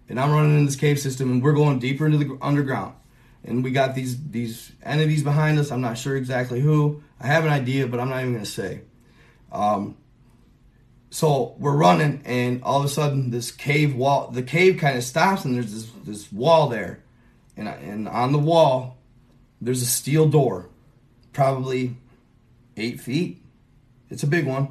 And 0.10 0.20
I'm 0.20 0.32
running 0.32 0.58
in 0.58 0.66
this 0.66 0.76
cave 0.76 1.00
system, 1.00 1.32
and 1.32 1.44
we're 1.44 1.54
going 1.54 1.80
deeper 1.80 2.06
into 2.06 2.18
the 2.18 2.38
underground. 2.42 2.96
and 3.44 3.64
we 3.64 3.72
got 3.72 3.96
these 3.96 4.18
these 4.30 4.72
entities 4.84 5.24
behind 5.24 5.60
us. 5.60 5.72
I'm 5.72 5.82
not 5.82 5.98
sure 5.98 6.18
exactly 6.18 6.60
who. 6.60 7.02
I 7.20 7.28
have 7.28 7.46
an 7.46 7.52
idea, 7.52 7.88
but 7.88 8.00
I'm 8.00 8.10
not 8.10 8.22
even 8.22 8.34
gonna 8.34 8.46
say. 8.46 8.82
Um, 9.52 9.96
so 11.10 11.56
we're 11.58 11.76
running, 11.76 12.22
and 12.26 12.62
all 12.64 12.80
of 12.80 12.86
a 12.86 12.90
sudden, 12.90 13.32
this 13.32 13.52
cave 13.52 13.96
wall, 13.96 14.30
the 14.32 14.44
cave 14.44 14.78
kind 14.78 14.98
of 14.98 15.04
stops, 15.04 15.46
and 15.46 15.56
there's 15.56 15.74
this 15.74 15.92
this 16.06 16.32
wall 16.32 16.68
there, 16.70 17.00
and 17.56 17.68
and 17.68 18.08
on 18.08 18.32
the 18.32 18.40
wall, 18.40 18.98
there's 19.62 19.82
a 19.82 19.88
steel 19.88 20.28
door, 20.28 20.70
probably 21.34 21.96
eight 22.78 23.00
feet. 23.00 23.42
It's 24.10 24.24
a 24.24 24.28
big 24.28 24.46
one, 24.46 24.70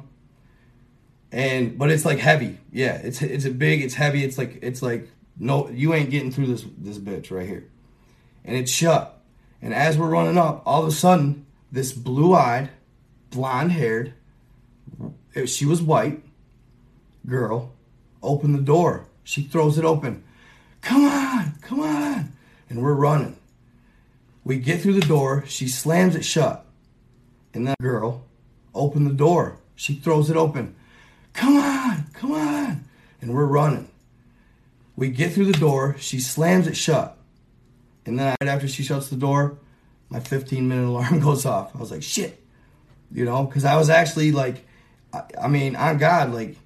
and 1.31 1.77
but 1.77 1.89
it's 1.91 2.05
like 2.05 2.19
heavy. 2.19 2.57
Yeah, 2.71 2.95
it's 2.95 3.21
it's 3.21 3.45
a 3.45 3.51
big, 3.51 3.81
it's 3.81 3.95
heavy. 3.95 4.23
It's 4.23 4.37
like 4.37 4.59
it's 4.61 4.81
like 4.81 5.09
no, 5.39 5.69
you 5.69 5.93
ain't 5.93 6.09
getting 6.09 6.31
through 6.31 6.47
this 6.47 6.65
this 6.77 6.97
bitch 6.97 7.31
right 7.35 7.47
here, 7.47 7.67
and 8.45 8.55
it's 8.55 8.71
shut. 8.71 9.21
And 9.61 9.73
as 9.73 9.97
we're 9.97 10.09
running 10.09 10.37
up, 10.37 10.61
all 10.65 10.83
of 10.83 10.87
a 10.87 10.91
sudden, 10.91 11.45
this 11.71 11.91
blue-eyed, 11.91 12.69
blonde-haired, 13.29 14.13
eh, 15.35 15.45
she 15.45 15.65
was 15.65 15.81
white 15.81 16.23
girl 17.27 17.73
open 18.21 18.53
the 18.53 18.61
door. 18.61 19.05
She 19.23 19.43
throws 19.43 19.77
it 19.77 19.85
open. 19.85 20.23
Come 20.81 21.05
on, 21.05 21.53
come 21.61 21.81
on. 21.81 22.33
And 22.69 22.81
we're 22.81 22.93
running. 22.93 23.37
We 24.43 24.57
get 24.57 24.81
through 24.81 24.93
the 24.93 25.07
door. 25.07 25.43
She 25.47 25.67
slams 25.67 26.15
it 26.15 26.25
shut. 26.25 26.65
And 27.53 27.67
that 27.67 27.79
girl 27.79 28.25
open 28.73 29.05
the 29.05 29.13
door. 29.13 29.57
She 29.75 29.95
throws 29.95 30.29
it 30.29 30.37
open. 30.37 30.75
Come 31.33 31.57
on, 31.57 32.05
come 32.13 32.31
on. 32.31 32.85
And 33.21 33.33
we're 33.33 33.45
running. 33.45 33.89
We 34.99 35.07
get 35.07 35.31
through 35.31 35.45
the 35.45 35.57
door. 35.57 35.95
She 35.97 36.19
slams 36.19 36.67
it 36.67 36.75
shut. 36.75 37.17
And 38.05 38.19
then 38.19 38.35
right 38.41 38.49
after 38.49 38.67
she 38.67 38.83
shuts 38.83 39.07
the 39.07 39.15
door, 39.15 39.57
my 40.09 40.19
15 40.19 40.67
minute 40.67 40.89
alarm 40.89 41.19
goes 41.21 41.45
off. 41.45 41.73
I 41.73 41.79
was 41.79 41.89
like, 41.89 42.03
shit. 42.03 42.43
You 43.09 43.23
know, 43.23 43.45
because 43.45 43.63
I 43.63 43.77
was 43.77 43.89
actually 43.89 44.33
like, 44.33 44.67
I, 45.13 45.23
I 45.41 45.47
mean, 45.47 45.77
on 45.77 45.99
God, 45.99 46.33
like, 46.33 46.57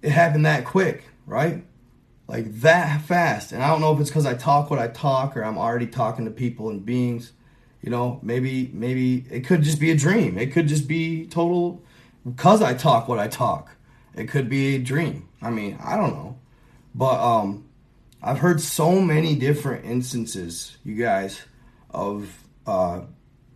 it 0.00 0.12
happened 0.12 0.46
that 0.46 0.64
quick, 0.64 1.02
right? 1.26 1.64
Like 2.28 2.60
that 2.60 3.02
fast. 3.02 3.50
And 3.50 3.64
I 3.64 3.68
don't 3.68 3.80
know 3.80 3.92
if 3.92 3.98
it's 3.98 4.10
because 4.10 4.26
I 4.26 4.34
talk 4.34 4.70
what 4.70 4.78
I 4.78 4.86
talk 4.86 5.36
or 5.36 5.44
I'm 5.44 5.58
already 5.58 5.88
talking 5.88 6.26
to 6.26 6.30
people 6.30 6.70
and 6.70 6.86
beings. 6.86 7.32
You 7.82 7.90
know, 7.90 8.20
maybe 8.22 8.70
maybe 8.72 9.26
it 9.28 9.40
could 9.40 9.62
just 9.62 9.80
be 9.80 9.90
a 9.90 9.96
dream. 9.96 10.38
It 10.38 10.52
could 10.52 10.68
just 10.68 10.86
be 10.86 11.26
total 11.26 11.82
because 12.24 12.62
I 12.62 12.74
talk 12.74 13.08
what 13.08 13.18
I 13.18 13.26
talk. 13.26 13.72
It 14.14 14.28
could 14.28 14.48
be 14.48 14.76
a 14.76 14.78
dream. 14.78 15.28
I 15.42 15.50
mean, 15.50 15.78
I 15.82 15.96
don't 15.96 16.12
know. 16.12 16.36
But 16.94 17.20
um 17.20 17.66
I've 18.22 18.38
heard 18.38 18.60
so 18.60 19.00
many 19.00 19.34
different 19.34 19.84
instances, 19.84 20.76
you 20.84 20.94
guys, 20.94 21.42
of 21.90 22.44
uh 22.66 23.02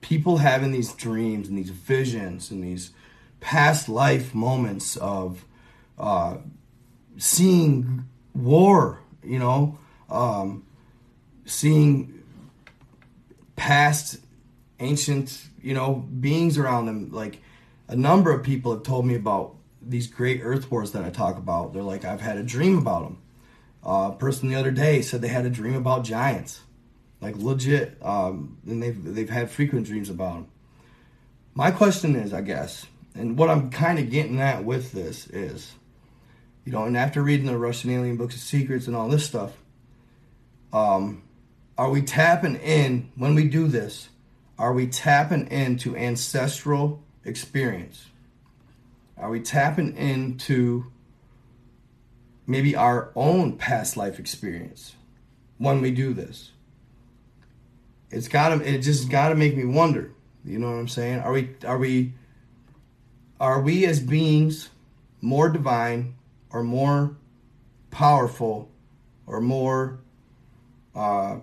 people 0.00 0.36
having 0.36 0.70
these 0.70 0.92
dreams 0.92 1.48
and 1.48 1.56
these 1.56 1.70
visions 1.70 2.50
and 2.50 2.62
these 2.62 2.90
past 3.40 3.88
life 3.88 4.34
moments 4.34 4.96
of 4.96 5.44
uh, 5.98 6.36
seeing 7.16 8.04
war, 8.34 9.00
you 9.22 9.38
know, 9.38 9.78
um, 10.10 10.64
seeing 11.44 12.22
past 13.56 14.18
ancient, 14.80 15.42
you 15.62 15.72
know, 15.74 15.94
beings 15.94 16.58
around 16.58 16.86
them. 16.86 17.10
Like 17.10 17.40
a 17.88 17.96
number 17.96 18.32
of 18.32 18.42
people 18.42 18.72
have 18.74 18.82
told 18.82 19.06
me 19.06 19.14
about 19.14 19.54
these 19.80 20.06
great 20.06 20.40
earth 20.42 20.70
wars 20.70 20.92
that 20.92 21.04
I 21.04 21.10
talk 21.10 21.36
about. 21.38 21.72
They're 21.72 21.82
like, 21.82 22.04
I've 22.04 22.20
had 22.20 22.38
a 22.38 22.42
dream 22.42 22.78
about 22.78 23.04
them. 23.04 23.18
Uh, 23.84 24.12
person 24.12 24.48
the 24.48 24.54
other 24.54 24.70
day 24.70 25.02
said 25.02 25.20
they 25.20 25.28
had 25.28 25.44
a 25.44 25.50
dream 25.50 25.74
about 25.74 26.04
giants, 26.04 26.62
like 27.20 27.36
legit, 27.36 27.98
um, 28.02 28.56
and 28.66 28.82
they've 28.82 29.14
they've 29.14 29.30
had 29.30 29.50
frequent 29.50 29.86
dreams 29.86 30.08
about 30.08 30.34
them. 30.34 30.46
My 31.54 31.70
question 31.70 32.16
is, 32.16 32.32
I 32.32 32.40
guess, 32.40 32.86
and 33.14 33.36
what 33.36 33.50
I'm 33.50 33.70
kind 33.70 33.98
of 33.98 34.10
getting 34.10 34.40
at 34.40 34.64
with 34.64 34.92
this 34.92 35.26
is 35.28 35.74
you 36.64 36.72
know, 36.72 36.84
and 36.84 36.96
after 36.96 37.22
reading 37.22 37.46
the 37.46 37.58
Russian 37.58 37.90
alien 37.90 38.16
books 38.16 38.34
of 38.34 38.40
secrets 38.40 38.86
and 38.86 38.96
all 38.96 39.08
this 39.08 39.26
stuff, 39.26 39.52
um, 40.72 41.22
are 41.76 41.90
we 41.90 42.02
tapping 42.02 42.56
in 42.56 43.10
when 43.16 43.34
we 43.34 43.44
do 43.44 43.68
this? 43.68 44.08
Are 44.58 44.72
we 44.72 44.86
tapping 44.86 45.50
into 45.50 45.96
ancestral 45.96 47.02
experience? 47.24 48.06
Are 49.18 49.30
we 49.30 49.40
tapping 49.40 49.96
into 49.96 50.86
maybe 52.46 52.76
our 52.76 53.10
own 53.14 53.56
past 53.56 53.96
life 53.96 54.18
experience 54.18 54.94
when 55.58 55.80
we 55.80 55.90
do 55.90 56.12
this? 56.12 56.52
It's 58.10 58.28
gotta 58.28 58.60
it 58.62 58.80
just 58.80 59.08
gotta 59.08 59.34
make 59.34 59.56
me 59.56 59.64
wonder. 59.64 60.12
You 60.44 60.58
know 60.58 60.70
what 60.70 60.78
I'm 60.78 60.88
saying? 60.88 61.20
Are 61.20 61.32
we 61.32 61.50
are 61.66 61.78
we 61.78 62.14
are 63.40 63.60
we 63.60 63.86
as 63.86 64.00
beings 64.00 64.70
more 65.20 65.48
divine 65.48 66.14
or 66.50 66.62
more 66.62 67.16
powerful 67.90 68.70
or 69.26 69.40
more 69.40 70.00
uh, 70.94 71.38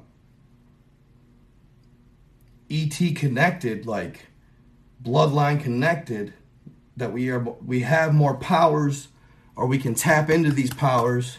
ET 2.69 3.15
connected, 3.15 3.85
like 3.85 4.27
bloodline 5.03 5.61
connected, 5.61 6.33
that 6.95 7.11
we 7.11 7.29
are 7.29 7.39
we 7.39 7.81
have 7.81 8.13
more 8.13 8.35
powers 8.35 9.09
or 9.61 9.67
we 9.67 9.77
can 9.77 9.93
tap 9.93 10.31
into 10.31 10.49
these 10.49 10.73
powers 10.73 11.37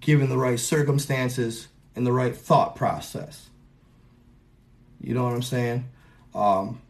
given 0.00 0.28
the 0.28 0.36
right 0.36 0.58
circumstances 0.58 1.68
and 1.94 2.04
the 2.04 2.12
right 2.12 2.36
thought 2.36 2.74
process. 2.74 3.50
You 5.00 5.14
know 5.14 5.22
what 5.22 5.32
I'm 5.32 5.42
saying? 5.42 5.88
Um, 6.34 6.82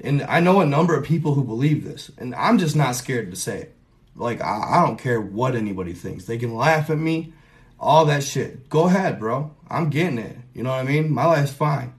and 0.00 0.22
I 0.22 0.40
know 0.40 0.60
a 0.60 0.66
number 0.66 0.96
of 0.96 1.04
people 1.04 1.34
who 1.34 1.44
believe 1.44 1.84
this, 1.84 2.10
and 2.18 2.34
I'm 2.34 2.58
just 2.58 2.74
not 2.74 2.96
scared 2.96 3.30
to 3.30 3.36
say 3.36 3.58
it. 3.60 3.76
Like 4.16 4.40
I, 4.42 4.78
I 4.80 4.84
don't 4.84 4.98
care 4.98 5.20
what 5.20 5.54
anybody 5.54 5.92
thinks. 5.92 6.24
They 6.24 6.36
can 6.36 6.56
laugh 6.56 6.90
at 6.90 6.98
me, 6.98 7.32
all 7.78 8.04
that 8.06 8.24
shit. 8.24 8.68
Go 8.68 8.86
ahead, 8.86 9.20
bro. 9.20 9.54
I'm 9.70 9.88
getting 9.88 10.18
it. 10.18 10.36
You 10.52 10.64
know 10.64 10.70
what 10.70 10.80
I 10.80 10.82
mean? 10.82 11.12
My 11.12 11.26
life's 11.26 11.52
fine. 11.52 11.94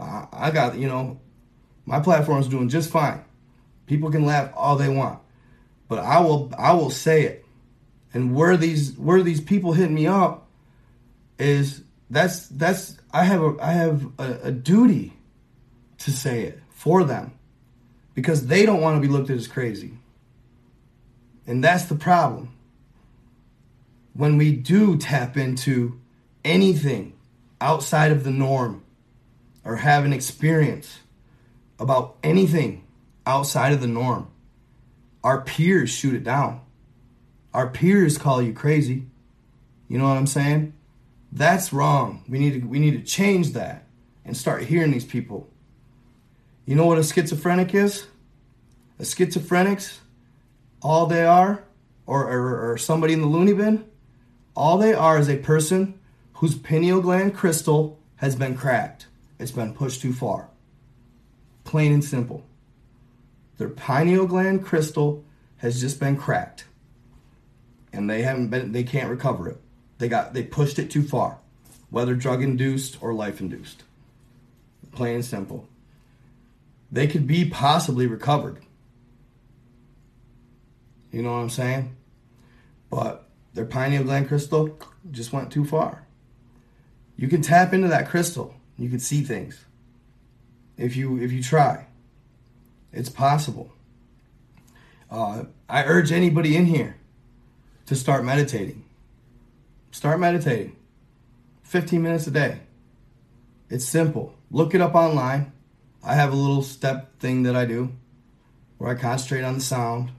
I, 0.00 0.26
I 0.32 0.50
got 0.50 0.76
you 0.78 0.88
know, 0.88 1.20
my 1.84 2.00
platform's 2.00 2.48
doing 2.48 2.68
just 2.68 2.90
fine. 2.90 3.24
People 3.86 4.10
can 4.10 4.26
laugh 4.26 4.50
all 4.56 4.74
they 4.74 4.88
want, 4.88 5.20
but 5.88 5.98
I 5.98 6.20
will 6.20 6.52
I 6.58 6.72
will 6.72 6.90
say 6.90 7.24
it. 7.24 7.44
And 8.12 8.34
where 8.34 8.56
these 8.56 8.96
where 8.96 9.22
these 9.22 9.40
people 9.40 9.72
hit 9.72 9.90
me 9.90 10.06
up 10.06 10.48
is 11.38 11.82
that's 12.10 12.46
that's 12.48 12.98
I 13.12 13.24
have 13.24 13.42
a 13.42 13.56
I 13.60 13.72
have 13.72 14.06
a, 14.18 14.38
a 14.44 14.52
duty 14.52 15.12
to 15.98 16.10
say 16.10 16.42
it 16.42 16.60
for 16.70 17.04
them 17.04 17.32
because 18.14 18.46
they 18.46 18.64
don't 18.64 18.80
want 18.80 18.96
to 18.96 19.06
be 19.06 19.12
looked 19.12 19.30
at 19.30 19.36
as 19.36 19.48
crazy. 19.48 19.92
And 21.46 21.62
that's 21.62 21.84
the 21.84 21.94
problem. 21.94 22.52
When 24.14 24.36
we 24.38 24.52
do 24.52 24.96
tap 24.96 25.36
into 25.36 26.00
anything 26.44 27.12
outside 27.60 28.12
of 28.12 28.24
the 28.24 28.30
norm 28.30 28.82
or 29.64 29.76
have 29.76 30.04
an 30.04 30.12
experience 30.12 30.98
about 31.78 32.16
anything 32.22 32.84
outside 33.26 33.72
of 33.72 33.80
the 33.80 33.86
norm, 33.86 34.28
our 35.26 35.40
peers 35.40 35.90
shoot 35.90 36.14
it 36.14 36.22
down. 36.22 36.60
Our 37.52 37.68
peers 37.68 38.16
call 38.16 38.40
you 38.40 38.52
crazy. 38.52 39.06
You 39.88 39.98
know 39.98 40.04
what 40.04 40.16
I'm 40.16 40.28
saying? 40.28 40.72
That's 41.32 41.72
wrong. 41.72 42.22
We 42.28 42.38
need 42.38 42.60
to 42.60 42.68
we 42.68 42.78
need 42.78 42.92
to 42.92 43.02
change 43.02 43.50
that 43.54 43.86
and 44.24 44.36
start 44.36 44.62
hearing 44.62 44.92
these 44.92 45.04
people. 45.04 45.50
You 46.64 46.76
know 46.76 46.86
what 46.86 46.98
a 46.98 47.02
schizophrenic 47.02 47.74
is? 47.74 48.06
A 49.00 49.02
schizophrenic's 49.02 49.98
all 50.80 51.06
they 51.06 51.24
are, 51.24 51.64
or, 52.06 52.22
or, 52.22 52.70
or 52.70 52.78
somebody 52.78 53.12
in 53.12 53.20
the 53.20 53.26
loony 53.26 53.52
bin, 53.52 53.84
all 54.54 54.78
they 54.78 54.94
are 54.94 55.18
is 55.18 55.28
a 55.28 55.38
person 55.38 55.98
whose 56.34 56.54
pineal 56.54 57.00
gland 57.00 57.34
crystal 57.34 57.98
has 58.16 58.36
been 58.36 58.56
cracked. 58.56 59.08
It's 59.40 59.50
been 59.50 59.74
pushed 59.74 60.02
too 60.02 60.12
far. 60.12 60.50
Plain 61.64 61.92
and 61.92 62.04
simple. 62.04 62.46
Their 63.58 63.68
pineal 63.68 64.26
gland 64.26 64.64
crystal 64.64 65.24
has 65.58 65.80
just 65.80 65.98
been 65.98 66.16
cracked. 66.16 66.64
And 67.92 68.08
they 68.10 68.22
haven't 68.22 68.48
been 68.48 68.72
they 68.72 68.84
can't 68.84 69.10
recover 69.10 69.48
it. 69.48 69.60
They 69.98 70.08
got 70.08 70.34
they 70.34 70.42
pushed 70.42 70.78
it 70.78 70.90
too 70.90 71.02
far. 71.02 71.38
Whether 71.90 72.14
drug 72.14 72.42
induced 72.42 73.02
or 73.02 73.14
life 73.14 73.40
induced. 73.40 73.84
Plain 74.92 75.16
and 75.16 75.24
simple. 75.24 75.68
They 76.92 77.06
could 77.06 77.26
be 77.26 77.48
possibly 77.48 78.06
recovered. 78.06 78.58
You 81.10 81.22
know 81.22 81.32
what 81.32 81.38
I'm 81.38 81.50
saying? 81.50 81.96
But 82.90 83.26
their 83.54 83.64
pineal 83.64 84.04
gland 84.04 84.28
crystal 84.28 84.78
just 85.10 85.32
went 85.32 85.50
too 85.50 85.64
far. 85.64 86.06
You 87.16 87.28
can 87.28 87.40
tap 87.40 87.72
into 87.72 87.88
that 87.88 88.08
crystal. 88.08 88.54
You 88.78 88.90
can 88.90 88.98
see 88.98 89.22
things. 89.22 89.64
If 90.76 90.96
you 90.96 91.18
if 91.18 91.32
you 91.32 91.42
try. 91.42 91.85
It's 92.92 93.08
possible. 93.08 93.72
Uh, 95.10 95.44
I 95.68 95.84
urge 95.84 96.12
anybody 96.12 96.56
in 96.56 96.66
here 96.66 96.96
to 97.86 97.94
start 97.94 98.24
meditating. 98.24 98.84
Start 99.90 100.20
meditating. 100.20 100.76
15 101.62 102.02
minutes 102.02 102.26
a 102.26 102.30
day. 102.30 102.60
It's 103.68 103.84
simple. 103.84 104.34
Look 104.50 104.74
it 104.74 104.80
up 104.80 104.94
online. 104.94 105.52
I 106.04 106.14
have 106.14 106.32
a 106.32 106.36
little 106.36 106.62
step 106.62 107.18
thing 107.18 107.42
that 107.44 107.56
I 107.56 107.64
do 107.64 107.92
where 108.78 108.90
I 108.90 108.94
concentrate 108.94 109.42
on 109.42 109.54
the 109.54 109.60
sound 109.60 110.10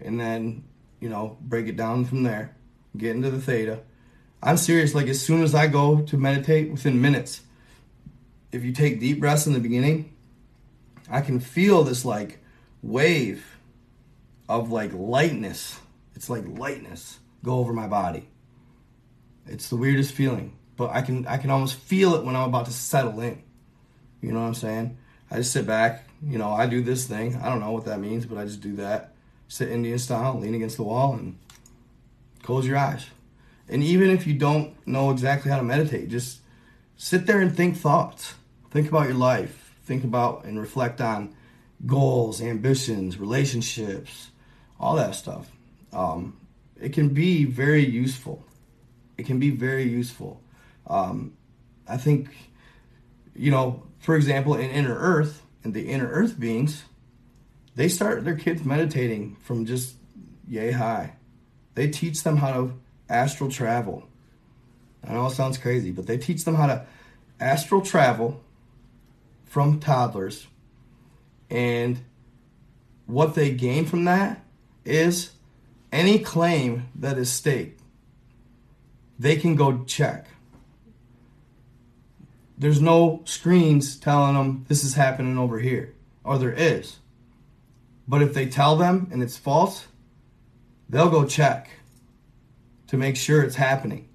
and 0.00 0.18
then, 0.18 0.64
you 1.00 1.08
know, 1.08 1.36
break 1.40 1.66
it 1.66 1.76
down 1.76 2.04
from 2.04 2.22
there, 2.22 2.54
get 2.96 3.14
into 3.14 3.30
the 3.30 3.40
theta. 3.40 3.80
I'm 4.42 4.56
serious, 4.56 4.94
like 4.94 5.06
as 5.06 5.20
soon 5.20 5.42
as 5.42 5.54
I 5.54 5.66
go 5.66 6.02
to 6.02 6.16
meditate 6.16 6.70
within 6.70 7.00
minutes, 7.00 7.42
if 8.50 8.64
you 8.64 8.72
take 8.72 9.00
deep 9.00 9.20
breaths 9.20 9.46
in 9.46 9.52
the 9.52 9.60
beginning, 9.60 10.11
I 11.12 11.20
can 11.20 11.40
feel 11.40 11.84
this 11.84 12.06
like 12.06 12.38
wave 12.82 13.44
of 14.48 14.72
like 14.72 14.92
lightness. 14.94 15.78
It's 16.14 16.30
like 16.30 16.44
lightness 16.46 17.20
go 17.44 17.58
over 17.58 17.74
my 17.74 17.86
body. 17.86 18.28
It's 19.46 19.68
the 19.68 19.76
weirdest 19.76 20.14
feeling, 20.14 20.56
but 20.76 20.90
I 20.90 21.02
can 21.02 21.26
I 21.26 21.36
can 21.36 21.50
almost 21.50 21.74
feel 21.76 22.14
it 22.14 22.24
when 22.24 22.34
I'm 22.34 22.48
about 22.48 22.64
to 22.66 22.72
settle 22.72 23.20
in. 23.20 23.42
You 24.22 24.32
know 24.32 24.40
what 24.40 24.46
I'm 24.46 24.54
saying? 24.54 24.96
I 25.30 25.36
just 25.36 25.52
sit 25.52 25.66
back, 25.66 26.04
you 26.26 26.38
know, 26.38 26.50
I 26.50 26.66
do 26.66 26.80
this 26.82 27.06
thing. 27.06 27.36
I 27.36 27.50
don't 27.50 27.60
know 27.60 27.72
what 27.72 27.84
that 27.84 28.00
means, 28.00 28.24
but 28.24 28.38
I 28.38 28.44
just 28.44 28.62
do 28.62 28.76
that. 28.76 29.12
Sit 29.48 29.68
Indian 29.68 29.98
style, 29.98 30.38
lean 30.38 30.54
against 30.54 30.78
the 30.78 30.82
wall 30.82 31.12
and 31.12 31.38
close 32.42 32.66
your 32.66 32.78
eyes. 32.78 33.06
And 33.68 33.82
even 33.82 34.08
if 34.10 34.26
you 34.26 34.34
don't 34.34 34.74
know 34.86 35.10
exactly 35.10 35.50
how 35.50 35.58
to 35.58 35.62
meditate, 35.62 36.08
just 36.08 36.40
sit 36.96 37.26
there 37.26 37.40
and 37.40 37.54
think 37.54 37.76
thoughts. 37.76 38.34
Think 38.70 38.88
about 38.88 39.08
your 39.08 39.16
life. 39.16 39.61
Think 39.84 40.04
about 40.04 40.44
and 40.44 40.58
reflect 40.58 41.00
on 41.00 41.34
goals, 41.86 42.40
ambitions, 42.40 43.18
relationships, 43.18 44.30
all 44.78 44.96
that 44.96 45.14
stuff. 45.14 45.50
Um, 45.92 46.36
it 46.80 46.92
can 46.92 47.10
be 47.10 47.44
very 47.44 47.84
useful. 47.84 48.44
It 49.18 49.26
can 49.26 49.38
be 49.38 49.50
very 49.50 49.84
useful. 49.84 50.40
Um, 50.86 51.34
I 51.88 51.96
think, 51.96 52.28
you 53.34 53.50
know, 53.50 53.82
for 53.98 54.16
example, 54.16 54.54
in 54.54 54.70
Inner 54.70 54.96
Earth, 54.96 55.42
and 55.64 55.74
the 55.74 55.88
Inner 55.88 56.08
Earth 56.08 56.38
beings, 56.38 56.84
they 57.74 57.88
start 57.88 58.24
their 58.24 58.36
kids 58.36 58.64
meditating 58.64 59.36
from 59.40 59.64
just 59.64 59.94
yay 60.48 60.72
high. 60.72 61.14
They 61.74 61.88
teach 61.88 62.22
them 62.22 62.36
how 62.36 62.52
to 62.52 62.72
astral 63.08 63.50
travel. 63.50 64.08
I 65.06 65.12
know 65.12 65.26
it 65.26 65.30
sounds 65.30 65.58
crazy, 65.58 65.90
but 65.90 66.06
they 66.06 66.18
teach 66.18 66.44
them 66.44 66.54
how 66.54 66.66
to 66.66 66.84
astral 67.40 67.80
travel 67.80 68.42
from 69.52 69.78
toddlers. 69.78 70.46
And 71.50 72.00
what 73.04 73.34
they 73.34 73.50
gain 73.50 73.84
from 73.84 74.04
that 74.04 74.42
is 74.86 75.32
any 75.92 76.18
claim 76.20 76.88
that 76.94 77.18
is 77.18 77.30
staked, 77.30 77.82
they 79.18 79.36
can 79.36 79.54
go 79.54 79.84
check. 79.84 80.28
There's 82.56 82.80
no 82.80 83.20
screens 83.26 83.96
telling 83.96 84.36
them 84.36 84.64
this 84.68 84.84
is 84.84 84.94
happening 84.94 85.36
over 85.36 85.58
here, 85.58 85.94
or 86.24 86.38
there 86.38 86.54
is. 86.54 86.96
But 88.08 88.22
if 88.22 88.32
they 88.32 88.46
tell 88.46 88.76
them 88.76 89.08
and 89.12 89.22
it's 89.22 89.36
false, 89.36 89.86
they'll 90.88 91.10
go 91.10 91.26
check 91.26 91.68
to 92.86 92.96
make 92.96 93.16
sure 93.16 93.42
it's 93.42 93.56
happening. 93.56 94.08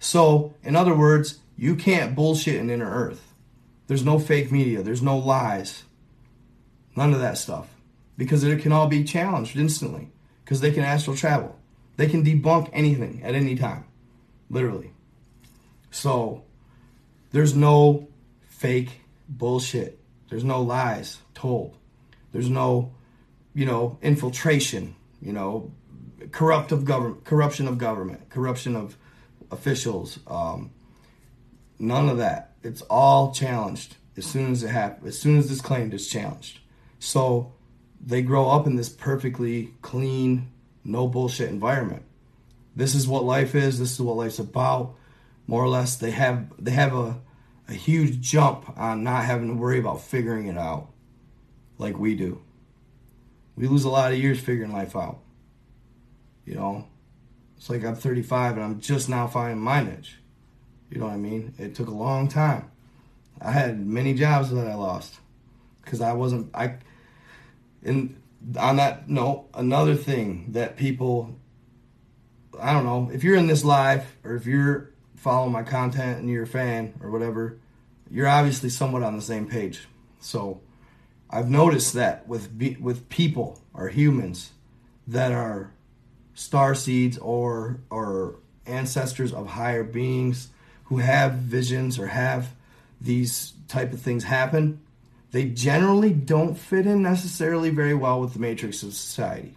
So, 0.00 0.56
in 0.64 0.74
other 0.74 0.96
words, 0.96 1.38
you 1.56 1.76
can't 1.76 2.16
bullshit 2.16 2.56
in 2.56 2.70
inner 2.70 2.90
earth. 2.90 3.29
There's 3.90 4.04
no 4.04 4.20
fake 4.20 4.52
media, 4.52 4.84
there's 4.84 5.02
no 5.02 5.18
lies. 5.18 5.82
None 6.94 7.12
of 7.12 7.18
that 7.18 7.36
stuff. 7.36 7.74
Because 8.16 8.44
it 8.44 8.62
can 8.62 8.70
all 8.70 8.86
be 8.86 9.02
challenged 9.02 9.56
instantly. 9.56 10.12
Because 10.44 10.60
they 10.60 10.70
can 10.70 10.84
astral 10.84 11.16
travel. 11.16 11.58
They 11.96 12.06
can 12.06 12.24
debunk 12.24 12.70
anything 12.72 13.20
at 13.24 13.34
any 13.34 13.56
time. 13.56 13.86
Literally. 14.48 14.92
So 15.90 16.44
there's 17.32 17.56
no 17.56 18.06
fake 18.48 19.00
bullshit. 19.28 19.98
There's 20.28 20.44
no 20.44 20.62
lies 20.62 21.18
told. 21.34 21.76
There's 22.30 22.48
no, 22.48 22.92
you 23.54 23.66
know, 23.66 23.98
infiltration, 24.02 24.94
you 25.20 25.32
know, 25.32 25.72
corrupt 26.30 26.70
of 26.70 26.84
government, 26.84 27.24
corruption 27.24 27.66
of 27.66 27.76
government, 27.76 28.30
corruption 28.30 28.76
of 28.76 28.96
officials. 29.50 30.20
Um, 30.28 30.70
none 31.80 32.08
of 32.08 32.18
that. 32.18 32.49
It's 32.62 32.82
all 32.82 33.32
challenged 33.32 33.96
as 34.16 34.26
soon 34.26 34.52
as 34.52 34.62
it 34.62 34.68
happens. 34.68 35.08
As 35.08 35.18
soon 35.18 35.38
as 35.38 35.50
it's 35.50 35.60
claimed, 35.60 35.94
it's 35.94 36.08
challenged. 36.08 36.60
So 36.98 37.52
they 38.00 38.22
grow 38.22 38.50
up 38.50 38.66
in 38.66 38.76
this 38.76 38.88
perfectly 38.88 39.74
clean, 39.82 40.50
no 40.84 41.06
bullshit 41.06 41.48
environment. 41.48 42.02
This 42.76 42.94
is 42.94 43.08
what 43.08 43.24
life 43.24 43.54
is. 43.54 43.78
This 43.78 43.92
is 43.92 44.00
what 44.00 44.16
life's 44.16 44.38
about. 44.38 44.94
More 45.46 45.64
or 45.64 45.68
less, 45.68 45.96
they 45.96 46.12
have 46.12 46.52
they 46.58 46.70
have 46.72 46.94
a 46.94 47.20
a 47.68 47.74
huge 47.74 48.20
jump 48.20 48.76
on 48.76 49.04
not 49.04 49.24
having 49.24 49.48
to 49.48 49.54
worry 49.54 49.78
about 49.78 50.02
figuring 50.02 50.46
it 50.46 50.58
out 50.58 50.88
like 51.78 51.98
we 51.98 52.14
do. 52.14 52.42
We 53.56 53.68
lose 53.68 53.84
a 53.84 53.90
lot 53.90 54.12
of 54.12 54.18
years 54.18 54.40
figuring 54.40 54.72
life 54.72 54.96
out. 54.96 55.20
You 56.44 56.54
know, 56.54 56.86
it's 57.56 57.70
like 57.70 57.84
I'm 57.84 57.94
35 57.94 58.56
and 58.56 58.64
I'm 58.64 58.80
just 58.80 59.08
now 59.08 59.26
finding 59.28 59.60
my 59.60 59.82
niche. 59.82 60.16
You 60.90 60.98
know 60.98 61.06
what 61.06 61.14
I 61.14 61.18
mean? 61.18 61.54
It 61.58 61.74
took 61.74 61.88
a 61.88 61.94
long 61.94 62.28
time. 62.28 62.70
I 63.40 63.52
had 63.52 63.86
many 63.86 64.14
jobs 64.14 64.50
that 64.50 64.66
I 64.66 64.74
lost 64.74 65.18
because 65.82 66.00
I 66.00 66.12
wasn't 66.12 66.54
I 66.54 66.76
and 67.82 68.20
on 68.58 68.76
that 68.76 69.08
note, 69.08 69.48
another 69.54 69.94
thing 69.94 70.52
that 70.52 70.76
people, 70.76 71.36
I 72.58 72.72
don't 72.72 72.84
know, 72.84 73.10
if 73.12 73.22
you're 73.22 73.36
in 73.36 73.46
this 73.46 73.64
live 73.64 74.16
or 74.24 74.34
if 74.34 74.46
you're 74.46 74.90
following 75.16 75.52
my 75.52 75.62
content 75.62 76.18
and 76.20 76.28
you're 76.28 76.44
a 76.44 76.48
fan 76.48 76.94
or 77.00 77.10
whatever, 77.10 77.58
you're 78.10 78.28
obviously 78.28 78.70
somewhat 78.70 79.02
on 79.02 79.16
the 79.16 79.22
same 79.22 79.46
page. 79.46 79.86
So 80.20 80.60
I've 81.30 81.48
noticed 81.48 81.94
that 81.94 82.26
with 82.26 82.50
with 82.80 83.08
people 83.08 83.60
or 83.72 83.88
humans 83.88 84.50
that 85.06 85.32
are 85.32 85.72
star 86.34 86.74
seeds 86.74 87.18
or 87.18 87.80
or 87.90 88.36
ancestors 88.66 89.32
of 89.32 89.46
higher 89.48 89.84
beings 89.84 90.48
who 90.90 90.98
have 90.98 91.32
visions 91.32 91.98
or 91.98 92.08
have 92.08 92.54
these 93.00 93.54
type 93.68 93.94
of 93.94 94.00
things 94.00 94.24
happen 94.24 94.80
they 95.32 95.44
generally 95.44 96.12
don't 96.12 96.56
fit 96.56 96.86
in 96.86 97.02
necessarily 97.02 97.70
very 97.70 97.94
well 97.94 98.20
with 98.20 98.32
the 98.32 98.40
matrix 98.40 98.82
of 98.82 98.94
society. 98.94 99.56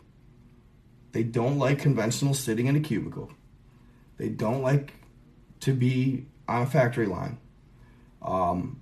They 1.14 1.24
don't 1.24 1.58
like 1.58 1.80
conventional 1.80 2.34
sitting 2.34 2.68
in 2.68 2.76
a 2.76 2.80
cubicle. 2.80 3.32
They 4.18 4.30
don't 4.30 4.62
like 4.62 4.94
to 5.62 5.74
be 5.74 6.28
on 6.48 6.64
a 6.64 6.66
factory 6.66 7.08
line. 7.08 7.38
Um, 8.22 8.82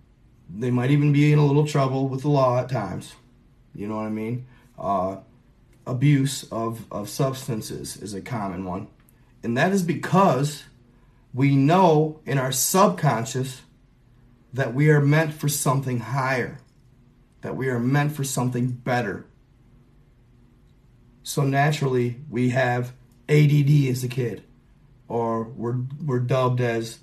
they 0.50 0.72
might 0.72 0.92
even 0.92 1.14
be 1.14 1.32
in 1.32 1.40
a 1.40 1.46
little 1.46 1.66
trouble 1.66 2.08
with 2.10 2.22
the 2.22 2.30
law 2.30 2.60
at 2.60 2.70
times. 2.70 3.14
You 3.74 3.88
know 3.88 3.96
what 3.96 4.06
I 4.06 4.10
mean? 4.10 4.46
Uh, 4.78 5.18
abuse 5.88 6.44
of, 6.52 6.86
of 6.92 7.10
substances 7.10 7.98
is 7.98 8.14
a 8.14 8.22
common 8.22 8.66
one. 8.66 8.88
And 9.44 9.58
that 9.58 9.72
is 9.72 9.84
because 9.84 10.64
we 11.34 11.56
know 11.56 12.20
in 12.26 12.38
our 12.38 12.52
subconscious 12.52 13.62
that 14.54 14.74
we 14.74 14.90
are 14.90 15.02
meant 15.02 15.34
for 15.34 15.48
something 15.48 16.00
higher 16.00 16.60
that 17.42 17.56
we 17.56 17.70
are 17.70 17.80
meant 17.80 18.14
for 18.14 18.24
something 18.24 18.68
better. 18.68 19.26
So 21.24 21.44
naturally, 21.44 22.18
we 22.30 22.50
have 22.50 22.94
ADD 23.30 23.88
as 23.90 24.04
a 24.04 24.08
kid, 24.08 24.44
or 25.08 25.44
we're, 25.44 25.78
we're 26.04 26.20
dubbed 26.20 26.62
as 26.62 27.00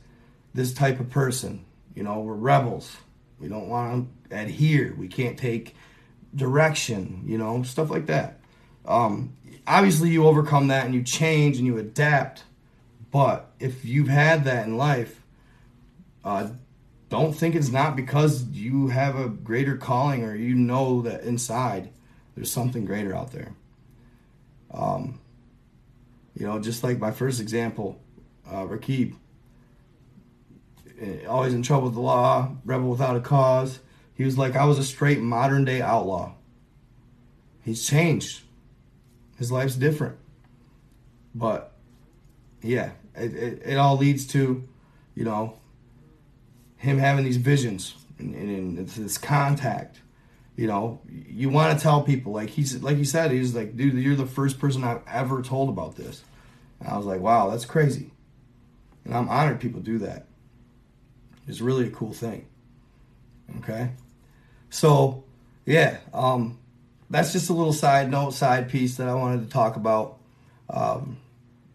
this 0.54 0.72
type 0.72 1.00
of 1.00 1.10
person. 1.10 1.64
You 1.94 2.04
know, 2.04 2.20
we're 2.20 2.34
rebels. 2.34 2.96
We 3.38 3.48
don't 3.48 3.68
want 3.68 4.08
to 4.30 4.36
adhere. 4.36 4.94
We 4.96 5.08
can't 5.08 5.38
take 5.38 5.74
direction, 6.34 7.22
you 7.26 7.38
know, 7.38 7.62
stuff 7.62 7.90
like 7.90 8.06
that. 8.06 8.40
Um, 8.86 9.34
obviously, 9.66 10.10
you 10.10 10.26
overcome 10.26 10.68
that 10.68 10.86
and 10.86 10.94
you 10.94 11.02
change 11.02 11.58
and 11.58 11.66
you 11.66 11.78
adapt. 11.78 12.44
But 13.10 13.50
if 13.58 13.84
you've 13.84 14.08
had 14.08 14.44
that 14.44 14.66
in 14.66 14.76
life, 14.76 15.22
uh, 16.24 16.48
don't 17.08 17.32
think 17.32 17.54
it's 17.54 17.70
not 17.70 17.96
because 17.96 18.44
you 18.50 18.88
have 18.88 19.18
a 19.18 19.28
greater 19.28 19.76
calling 19.76 20.24
or 20.24 20.34
you 20.34 20.54
know 20.54 21.00
that 21.02 21.22
inside 21.22 21.90
there's 22.34 22.52
something 22.52 22.84
greater 22.84 23.16
out 23.16 23.32
there. 23.32 23.52
Um, 24.72 25.18
you 26.36 26.46
know, 26.46 26.60
just 26.60 26.84
like 26.84 26.98
my 26.98 27.10
first 27.10 27.40
example, 27.40 27.98
uh, 28.48 28.64
Rakib, 28.64 29.14
eh, 31.00 31.24
always 31.26 31.54
in 31.54 31.62
trouble 31.62 31.86
with 31.86 31.94
the 31.94 32.00
law, 32.00 32.52
rebel 32.64 32.90
without 32.90 33.16
a 33.16 33.20
cause. 33.20 33.80
He 34.14 34.24
was 34.24 34.36
like, 34.38 34.54
I 34.54 34.64
was 34.66 34.78
a 34.78 34.84
straight 34.84 35.20
modern 35.20 35.64
day 35.64 35.80
outlaw. 35.80 36.34
He's 37.64 37.86
changed. 37.86 38.42
His 39.38 39.50
life's 39.50 39.76
different. 39.76 40.16
But 41.34 41.72
yeah, 42.62 42.90
it, 43.18 43.34
it, 43.34 43.62
it 43.64 43.76
all 43.76 43.96
leads 43.96 44.26
to, 44.28 44.62
you 45.14 45.24
know, 45.24 45.58
him 46.76 46.98
having 46.98 47.24
these 47.24 47.36
visions 47.36 47.94
and, 48.18 48.34
and, 48.34 48.78
and 48.78 48.88
this 48.88 49.18
contact. 49.18 50.00
You 50.56 50.66
know, 50.66 51.00
you 51.08 51.50
want 51.50 51.78
to 51.78 51.82
tell 51.82 52.02
people 52.02 52.32
like 52.32 52.50
he's 52.50 52.82
like 52.82 52.96
he 52.96 53.04
said 53.04 53.30
he's 53.30 53.54
like, 53.54 53.76
dude, 53.76 53.94
you're 53.94 54.16
the 54.16 54.26
first 54.26 54.58
person 54.58 54.82
I've 54.82 55.02
ever 55.06 55.40
told 55.42 55.68
about 55.68 55.96
this. 55.96 56.22
And 56.80 56.88
I 56.88 56.96
was 56.96 57.06
like, 57.06 57.20
wow, 57.20 57.50
that's 57.50 57.64
crazy. 57.64 58.10
And 59.04 59.14
I'm 59.14 59.28
honored 59.28 59.60
people 59.60 59.80
do 59.80 59.98
that. 59.98 60.26
It's 61.46 61.60
really 61.60 61.86
a 61.86 61.90
cool 61.90 62.12
thing. 62.12 62.46
Okay, 63.58 63.90
so 64.68 65.24
yeah, 65.64 65.98
um, 66.12 66.58
that's 67.08 67.32
just 67.32 67.50
a 67.50 67.52
little 67.52 67.72
side 67.72 68.10
note, 68.10 68.34
side 68.34 68.68
piece 68.68 68.96
that 68.96 69.08
I 69.08 69.14
wanted 69.14 69.44
to 69.44 69.48
talk 69.48 69.76
about. 69.76 70.18
Um, 70.68 71.18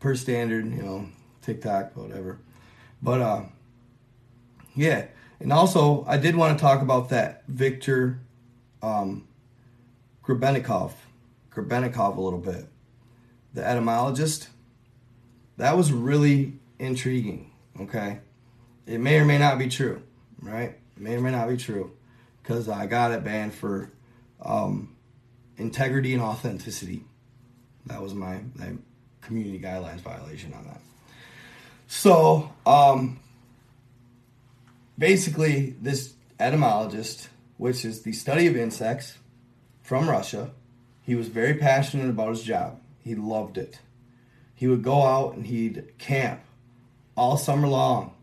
per 0.04 0.14
standard, 0.16 0.66
you 0.66 0.84
know, 0.84 1.08
TikTok, 1.44 1.96
whatever. 1.96 2.40
But 3.02 3.22
uh, 3.22 3.42
yeah, 4.76 5.06
and 5.40 5.54
also 5.54 6.06
I 6.08 6.18
did 6.18 6.36
want 6.36 6.58
to 6.58 6.62
talk 6.62 6.82
about 6.82 7.10
that 7.10 7.44
Victor 7.48 8.20
um, 8.82 9.28
Grebennikov 10.24 10.94
a 11.56 12.22
little 12.22 12.40
bit, 12.40 12.66
the 13.54 13.68
etymologist. 13.68 14.50
That 15.58 15.78
was 15.78 15.92
really 15.92 16.54
intriguing. 16.80 17.52
Okay, 17.80 18.20
it 18.86 19.00
may 19.00 19.20
or 19.20 19.26
may 19.26 19.38
not 19.38 19.58
be 19.60 19.68
true, 19.68 20.02
right? 20.42 20.78
May 20.98 21.16
or 21.16 21.22
may 21.22 21.32
not 21.32 21.50
be 21.50 21.58
true, 21.58 21.92
because 22.42 22.70
I 22.70 22.86
got 22.86 23.12
it 23.12 23.24
banned 23.24 23.54
for 23.54 23.92
um, 24.42 24.96
integrity 25.58 26.14
and 26.14 26.22
authenticity. 26.22 27.04
That 27.86 28.02
was 28.02 28.14
my, 28.14 28.42
my 28.56 28.74
community 29.22 29.60
guidelines 29.60 30.00
violation 30.00 30.54
on 30.54 30.66
that. 30.66 30.82
So, 31.96 32.50
um, 32.66 33.20
basically, 34.98 35.76
this 35.80 36.16
etymologist, 36.40 37.30
which 37.58 37.86
is 37.86 38.02
the 38.02 38.14
study 38.14 38.48
of 38.48 38.58
insects 38.58 39.20
from 39.84 40.10
Russia, 40.10 40.52
he 41.04 41.14
was 41.14 41.28
very 41.28 41.54
passionate 41.54 42.10
about 42.10 42.30
his 42.30 42.42
job. 42.42 42.82
He 43.00 43.14
loved 43.14 43.60
it. 43.60 43.80
He 44.56 44.68
would 44.68 44.82
go 44.82 45.04
out 45.04 45.36
and 45.36 45.46
he'd 45.46 45.98
camp 46.00 46.42
all 47.16 47.38
summer 47.38 47.68
long 47.68 48.16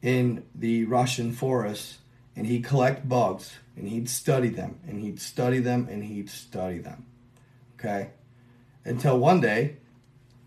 in 0.00 0.44
the 0.54 0.86
Russian 0.86 1.32
forests 1.32 1.98
and 2.34 2.46
he'd 2.46 2.64
collect 2.64 3.06
bugs 3.08 3.56
and 3.76 3.86
he'd 3.86 4.08
study 4.08 4.48
them 4.48 4.80
and 4.88 5.00
he'd 5.00 5.20
study 5.20 5.58
them 5.58 5.86
and 5.90 6.02
he'd 6.02 6.30
study 6.30 6.78
them. 6.78 7.04
Okay? 7.78 8.08
Until 8.86 9.18
one 9.18 9.42
day 9.42 9.76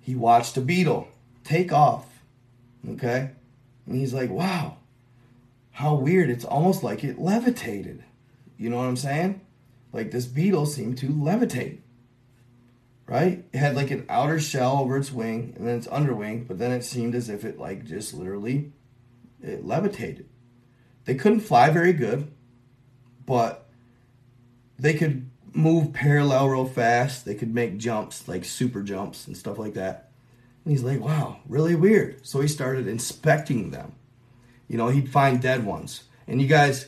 he 0.02 0.16
watched 0.16 0.58
a 0.58 0.62
beetle 0.62 1.08
take 1.44 1.72
off. 1.72 2.09
Okay? 2.88 3.32
And 3.86 3.96
he's 3.96 4.14
like, 4.14 4.30
wow, 4.30 4.78
how 5.72 5.96
weird. 5.96 6.30
It's 6.30 6.46
almost 6.46 6.84
like 6.84 7.04
it 7.04 7.20
levitated. 7.20 8.04
You 8.58 8.70
know 8.70 8.78
what 8.78 8.86
I'm 8.86 8.98
saying? 8.98 9.42
Like 9.92 10.12
this 10.12 10.26
beetle 10.26 10.66
seemed 10.66 10.98
to 11.00 11.08
levitate. 11.08 11.80
Right? 13.08 13.44
It 13.52 13.58
had 13.58 13.76
like 13.76 13.90
an 13.90 14.06
outer 14.08 14.40
shell 14.40 14.78
over 14.78 14.96
its 14.96 15.12
wing 15.12 15.54
and 15.58 15.68
then 15.68 15.78
its 15.78 15.88
underwing, 15.88 16.44
but 16.44 16.60
then 16.60 16.72
it 16.72 16.84
seemed 16.84 17.16
as 17.16 17.28
if 17.28 17.44
it 17.44 17.60
like 17.60 17.86
just 17.86 18.14
literally 18.14 18.72
it 19.42 19.66
levitated. 19.66 20.30
They 21.06 21.16
couldn't 21.16 21.40
fly 21.40 21.72
very 21.72 21.94
good, 21.94 22.32
but 23.26 23.68
they 24.78 24.94
could 24.94 25.30
move 25.54 25.94
parallel 25.94 26.50
real 26.50 26.66
fast. 26.66 27.26
They 27.26 27.36
could 27.36 27.54
make 27.54 27.78
jumps, 27.78 28.28
like 28.28 28.46
super 28.46 28.84
jumps 28.84 29.26
and 29.26 29.36
stuff 29.36 29.58
like 29.58 29.74
that. 29.74 30.09
And 30.70 30.78
he's 30.78 30.86
like, 30.86 31.00
wow, 31.00 31.40
really 31.48 31.74
weird. 31.74 32.28
So 32.28 32.42
he 32.42 32.48
started 32.48 32.88
inspecting 32.88 33.72
them. 33.72 33.96
You 34.68 34.78
know, 34.78 34.90
he'd 34.90 35.10
find 35.10 35.42
dead 35.42 35.66
ones. 35.66 36.04
And 36.28 36.40
you 36.40 36.48
guys, 36.48 36.86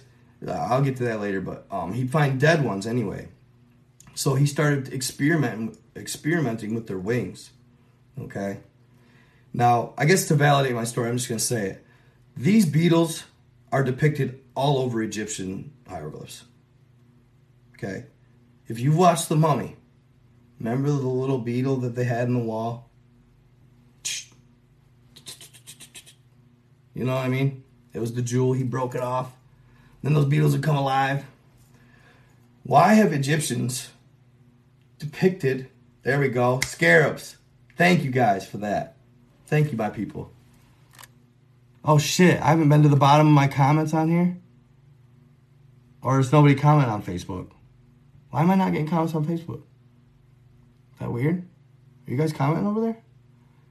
uh, 0.48 0.52
I'll 0.52 0.84
get 0.84 0.98
to 0.98 1.04
that 1.06 1.20
later, 1.20 1.42
but 1.42 1.66
um, 1.72 1.92
he'd 1.92 2.12
find 2.12 2.40
dead 2.40 2.64
ones 2.64 2.86
anyway. 2.86 3.30
So 4.14 4.36
he 4.36 4.46
started 4.46 4.94
experimenting, 4.94 5.80
experimenting 5.96 6.76
with 6.76 6.86
their 6.86 7.00
wings. 7.00 7.50
Okay. 8.20 8.60
Now, 9.52 9.96
I 9.98 10.06
guess 10.06 10.28
to 10.28 10.36
validate 10.36 10.76
my 10.76 10.84
story, 10.84 11.10
I'm 11.10 11.18
just 11.18 11.28
going 11.28 11.40
to 11.40 11.44
say 11.44 11.70
it. 11.72 11.86
These 12.38 12.68
beetles 12.68 13.24
are 13.72 13.84
depicted 13.84 14.42
all 14.54 14.78
over 14.78 15.02
Egyptian 15.02 15.74
hieroglyphs. 15.88 16.44
Okay. 17.74 18.06
If 18.68 18.80
you've 18.80 18.96
watched 18.96 19.28
The 19.28 19.38
Mummy, 19.38 19.76
remember 20.60 20.90
the 20.90 20.98
little 20.98 21.40
beetle 21.40 21.78
that 21.78 21.96
they 21.96 22.04
had 22.04 22.28
in 22.28 22.36
the 22.36 22.42
wall? 22.42 22.91
You 26.94 27.06
know 27.06 27.16
what 27.16 27.26
I 27.26 27.30
mean? 27.30 27.64
It 27.94 28.00
was 28.00 28.14
the 28.14 28.22
jewel, 28.22 28.54
he 28.54 28.64
broke 28.64 28.96
it 28.96 29.02
off. 29.02 29.32
Then 30.02 30.14
those 30.14 30.26
beetles 30.26 30.54
would 30.54 30.64
come 30.64 30.76
alive. 30.76 31.26
Why 32.64 32.94
have 32.94 33.14
Egyptians 33.14 33.90
depicted, 35.00 35.70
there 36.04 36.20
we 36.20 36.30
go, 36.30 36.60
scarabs? 36.66 37.38
Thank 37.78 38.04
you 38.04 38.12
guys 38.12 38.48
for 38.48 38.58
that. 38.58 38.96
Thank 39.48 39.72
you, 39.72 39.78
my 39.78 39.90
people. 39.90 40.32
Oh 41.84 41.98
shit, 41.98 42.40
I 42.42 42.48
haven't 42.48 42.70
been 42.70 42.84
to 42.84 42.90
the 42.90 42.96
bottom 42.96 43.28
of 43.28 43.34
my 43.34 43.48
comments 43.48 43.94
on 43.94 44.10
here? 44.10 44.38
Or 46.02 46.20
is 46.20 46.32
nobody 46.32 46.56
commenting 46.56 46.94
on 46.94 47.04
Facebook? 47.04 47.50
Why 48.30 48.42
am 48.42 48.52
I 48.52 48.56
not 48.56 48.72
getting 48.72 48.88
comments 48.88 49.14
on 49.14 49.26
Facebook? 49.26 49.62
Is 50.94 51.00
that 51.00 51.12
weird? 51.12 51.44
Are 52.08 52.12
you 52.12 52.18
guys 52.18 52.34
commenting 52.34 52.68
over 52.68 52.82
there? 52.82 52.98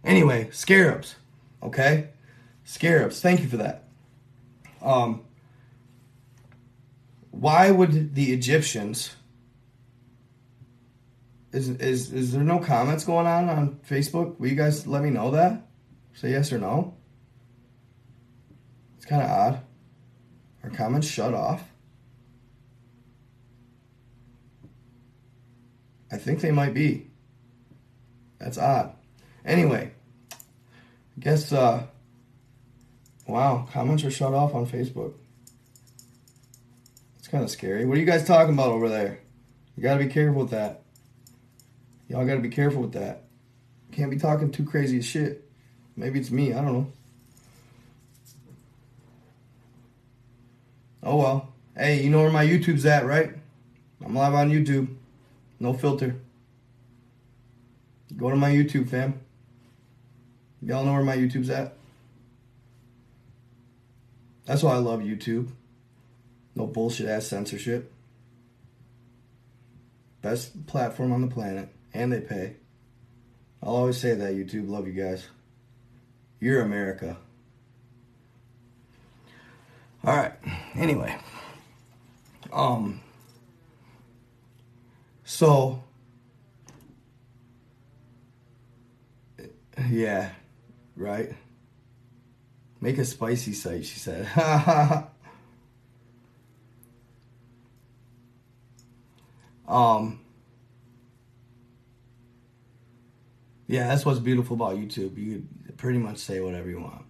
Anyway, 0.05 0.49
scarabs. 0.53 1.17
Okay? 1.63 2.09
Scarabs. 2.71 3.21
Thank 3.21 3.41
you 3.41 3.49
for 3.49 3.57
that. 3.57 3.83
Um, 4.81 5.25
why 7.33 7.73
would 7.73 8.15
the 8.15 8.33
Egyptians 8.33 9.17
is, 11.53 11.69
is 11.69 12.13
is 12.13 12.33
there 12.33 12.45
no 12.45 12.61
comments 12.61 13.05
going 13.05 13.27
on 13.27 13.49
on 13.49 13.81
Facebook? 13.89 14.39
Will 14.39 14.47
you 14.47 14.55
guys 14.55 14.87
let 14.87 15.03
me 15.03 15.11
know 15.11 15.33
that? 15.33 15.67
Say 16.15 16.31
yes 16.31 16.53
or 16.53 16.59
no. 16.59 16.95
It's 18.99 19.05
kind 19.05 19.23
of 19.23 19.31
odd. 19.31 19.61
Are 20.63 20.71
comments 20.71 21.09
shut 21.09 21.35
off? 21.35 21.65
I 26.13 26.19
think 26.19 26.41
they 26.41 26.53
might 26.53 26.75
be. 26.75 27.11
That's 28.39 28.59
odd. 28.59 28.95
Anyway, 29.45 29.91
I 30.33 30.37
guess, 31.19 31.53
uh, 31.53 31.83
wow, 33.31 33.69
comments 33.73 34.05
are 34.05 34.11
shut 34.11 34.35
off 34.35 34.55
on 34.55 34.67
Facebook. 34.67 35.15
It's 37.19 37.29
kind 37.29 37.45
of 37.45 37.51
scary. 37.51 37.85
What 37.85 37.97
are 37.97 38.01
you 38.01 38.07
guys 38.07 38.25
talking 38.25 38.55
about 38.55 38.69
over 38.69 38.89
there? 38.89 39.21
You 39.77 39.83
gotta 39.83 40.03
be 40.03 40.11
careful 40.11 40.43
with 40.43 40.51
that. 40.51 40.83
Y'all 42.09 42.27
gotta 42.27 42.41
be 42.41 42.49
careful 42.49 42.83
with 42.83 42.93
that. 42.93 43.25
Can't 43.93 44.11
be 44.11 44.19
talking 44.19 44.51
too 44.51 44.65
crazy 44.65 45.01
shit. 45.01 45.49
Maybe 45.97 46.19
it's 46.19 46.31
me, 46.31 46.53
I 46.53 46.63
don't 46.63 46.73
know. 46.73 46.93
Oh 51.03 51.17
well. 51.17 51.53
Hey, 51.77 52.03
you 52.03 52.11
know 52.11 52.19
where 52.21 52.31
my 52.31 52.45
YouTube's 52.45 52.85
at, 52.85 53.07
right? 53.07 53.33
I'm 54.05 54.15
live 54.15 54.35
on 54.35 54.51
YouTube. 54.51 54.89
No 55.59 55.73
filter. 55.73 56.17
Go 58.17 58.29
to 58.29 58.37
my 58.37 58.51
YouTube, 58.51 58.89
fam. 58.89 59.21
Y'all 60.63 60.85
know 60.85 60.93
where 60.93 61.03
my 61.03 61.17
YouTube's 61.17 61.49
at? 61.49 61.75
That's 64.47 64.63
why 64.63 64.75
I 64.75 64.79
love 64.79 65.01
YouTube. 65.01 65.51
No 66.55 66.67
bullshit 66.67 67.09
ass 67.09 67.27
censorship. 67.27 67.93
Best 70.23 70.67
platform 70.67 71.13
on 71.13 71.21
the 71.21 71.29
planet. 71.29 71.69
And 71.95 72.13
they 72.13 72.21
pay. 72.21 72.57
I'll 73.63 73.77
always 73.77 73.99
say 73.99 74.15
that, 74.15 74.35
YouTube. 74.35 74.69
Love 74.69 74.87
you 74.87 74.93
guys. 74.93 75.27
You're 76.41 76.63
America. 76.63 77.17
Alright. 80.05 80.33
Anyway. 80.75 81.15
Um 82.53 83.01
so, 85.31 85.85
yeah, 89.89 90.33
right? 90.97 91.33
Make 92.81 92.99
a 92.99 93.05
spicy 93.05 93.53
site, 93.53 93.85
she 93.85 93.99
said. 93.99 94.27
um, 99.69 100.21
yeah, 103.67 103.89
that's 103.89 104.07
what's 104.07 104.19
beautiful 104.19 104.57
about 104.57 104.77
YouTube. 104.77 105.19
You 105.19 105.47
pretty 105.77 105.99
much 105.99 106.19
say 106.19 106.41
whatever 106.41 106.71
you 106.71 106.81
want. 106.81 107.05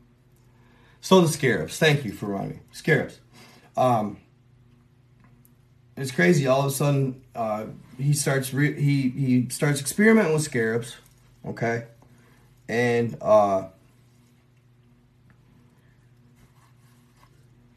So 1.00 1.20
the 1.20 1.28
scarabs. 1.28 1.78
Thank 1.78 2.04
you 2.04 2.12
for 2.12 2.36
me. 2.42 2.58
Scarabs. 2.72 3.20
Um, 3.76 4.18
it's 5.96 6.10
crazy. 6.10 6.46
All 6.46 6.60
of 6.60 6.66
a 6.66 6.70
sudden, 6.70 7.22
uh, 7.34 7.66
he 7.98 8.12
starts 8.12 8.52
re- 8.52 8.80
he 8.80 9.10
he 9.10 9.48
starts 9.50 9.80
experimenting 9.80 10.32
with 10.32 10.42
scarabs, 10.42 10.96
okay, 11.46 11.84
and 12.68 13.16
uh, 13.20 13.68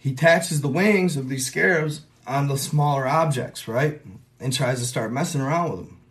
he 0.04 0.12
attaches 0.12 0.60
the 0.60 0.68
wings 0.68 1.16
of 1.16 1.30
these 1.30 1.48
scarabs 1.48 2.02
on 2.28 2.50
the 2.50 2.58
smaller 2.58 3.08
objects, 3.08 3.70
right, 3.70 4.02
and 4.38 4.52
tries 4.52 4.82
to 4.82 4.86
start 4.86 5.14
messing 5.14 5.40
around 5.40 5.72
with 5.72 5.80
them. 5.80 6.02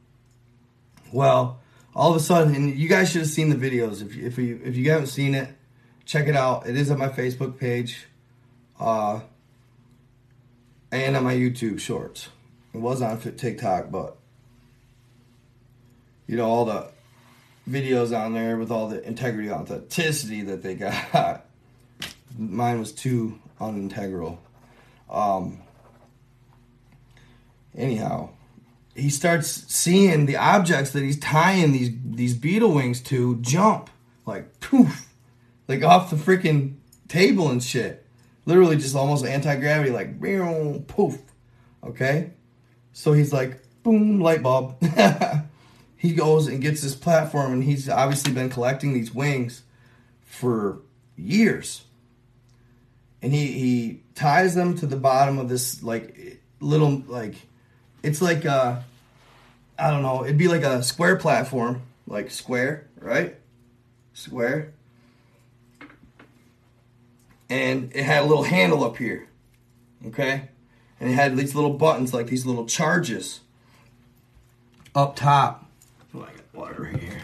Well, 1.13 1.61
all 1.95 2.09
of 2.09 2.17
a 2.17 2.21
sudden, 2.21 2.55
and 2.55 2.75
you 2.75 2.89
guys 2.89 3.13
should 3.13 3.21
have 3.21 3.29
seen 3.29 3.51
the 3.51 3.55
videos. 3.55 4.01
If 4.01 4.17
you, 4.17 4.27
if 4.27 4.39
you 4.39 4.59
if 4.65 4.79
you 4.79 4.91
haven't 4.91 5.09
seen 5.09 5.35
it, 5.35 5.51
check 6.07 6.27
it 6.27 6.35
out. 6.35 6.67
It 6.67 6.75
is 6.75 6.91
on 6.91 7.01
my 7.01 7.11
Facebook 7.11 7.59
page. 7.59 8.07
Uh, 8.81 9.21
and 10.91 11.15
on 11.15 11.25
my 11.25 11.35
YouTube 11.35 11.79
shorts. 11.79 12.31
It 12.73 12.79
was 12.79 13.03
on 13.03 13.21
TikTok, 13.21 13.91
but 13.91 14.17
you 16.27 16.39
know 16.39 16.49
all 16.49 16.65
the 16.65 16.89
videos 17.69 18.19
on 18.19 18.33
there 18.33 18.57
with 18.57 18.71
all 18.71 18.89
the 18.89 19.07
integrity, 19.07 19.51
authenticity 19.51 20.41
that 20.45 20.63
they 20.63 20.77
got. 20.77 21.45
Mine 22.39 22.79
was 22.79 22.93
too 22.93 23.39
unintegral. 23.63 24.39
Um, 25.09 25.63
anyhow, 27.77 28.31
he 28.95 29.11
starts 29.11 29.49
seeing 29.73 30.27
the 30.27 30.37
objects 30.37 30.91
that 30.91 31.03
he's 31.03 31.19
tying 31.19 31.73
these 31.73 31.91
these 32.05 32.35
beetle 32.35 32.75
wings 32.75 33.01
to 33.03 33.37
jump 33.37 33.91
like 34.27 34.61
poof, 34.61 35.09
like 35.69 35.83
off 35.83 36.11
the 36.11 36.17
freaking 36.17 36.75
table 37.09 37.49
and 37.51 37.63
shit. 37.63 38.05
Literally 38.45 38.77
just 38.77 38.97
almost 38.97 39.25
anti 39.25 39.55
gravity, 39.57 39.91
like 39.91 40.19
boom, 40.19 40.83
poof. 40.85 41.21
Okay, 41.85 42.31
so 42.93 43.13
he's 43.13 43.33
like 43.33 43.61
boom, 43.83 44.21
light 44.21 44.43
bulb. 44.43 44.77
he 45.97 46.13
goes 46.13 46.49
and 46.49 46.61
gets 46.61 46.83
this 46.83 46.95
platform, 46.95 47.53
and 47.53 47.65
he's 47.65 47.89
obviously 47.89 48.33
been 48.33 48.51
collecting 48.51 48.93
these 48.93 49.15
wings 49.15 49.63
for 50.25 50.81
years. 51.17 51.85
And 53.23 53.33
he 53.33 53.47
he 53.47 54.03
ties 54.15 54.55
them 54.55 54.77
to 54.79 54.87
the 54.87 54.97
bottom 54.97 55.39
of 55.39 55.49
this 55.49 55.83
like 55.83 56.41
little 56.61 57.03
like 57.07 57.37
it's 58.03 58.21
like 58.21 58.45
uh 58.45 58.81
I 59.79 59.91
don't 59.91 60.03
know, 60.03 60.25
it'd 60.25 60.39
be 60.39 60.49
like 60.49 60.63
a 60.63 60.83
square 60.83 61.17
platform, 61.17 61.83
like 62.07 62.31
square, 62.31 62.89
right? 63.01 63.37
Square. 64.13 64.75
And 67.49 67.91
it 67.95 68.05
had 68.05 68.23
a 68.23 68.27
little 68.27 68.45
handle 68.45 68.85
up 68.85 68.97
here. 68.97 69.29
Okay? 70.07 70.49
And 71.01 71.11
it 71.11 71.15
had 71.15 71.37
these 71.37 71.55
little 71.55 71.73
buttons, 71.73 72.15
like 72.15 72.29
these 72.29 72.47
little 72.47 72.67
charges 72.67 73.41
up 74.95 75.17
top. 75.17 75.69
Oh, 76.15 76.23
I 76.23 76.27
got 76.27 76.55
water 76.55 76.85
here. 76.85 77.23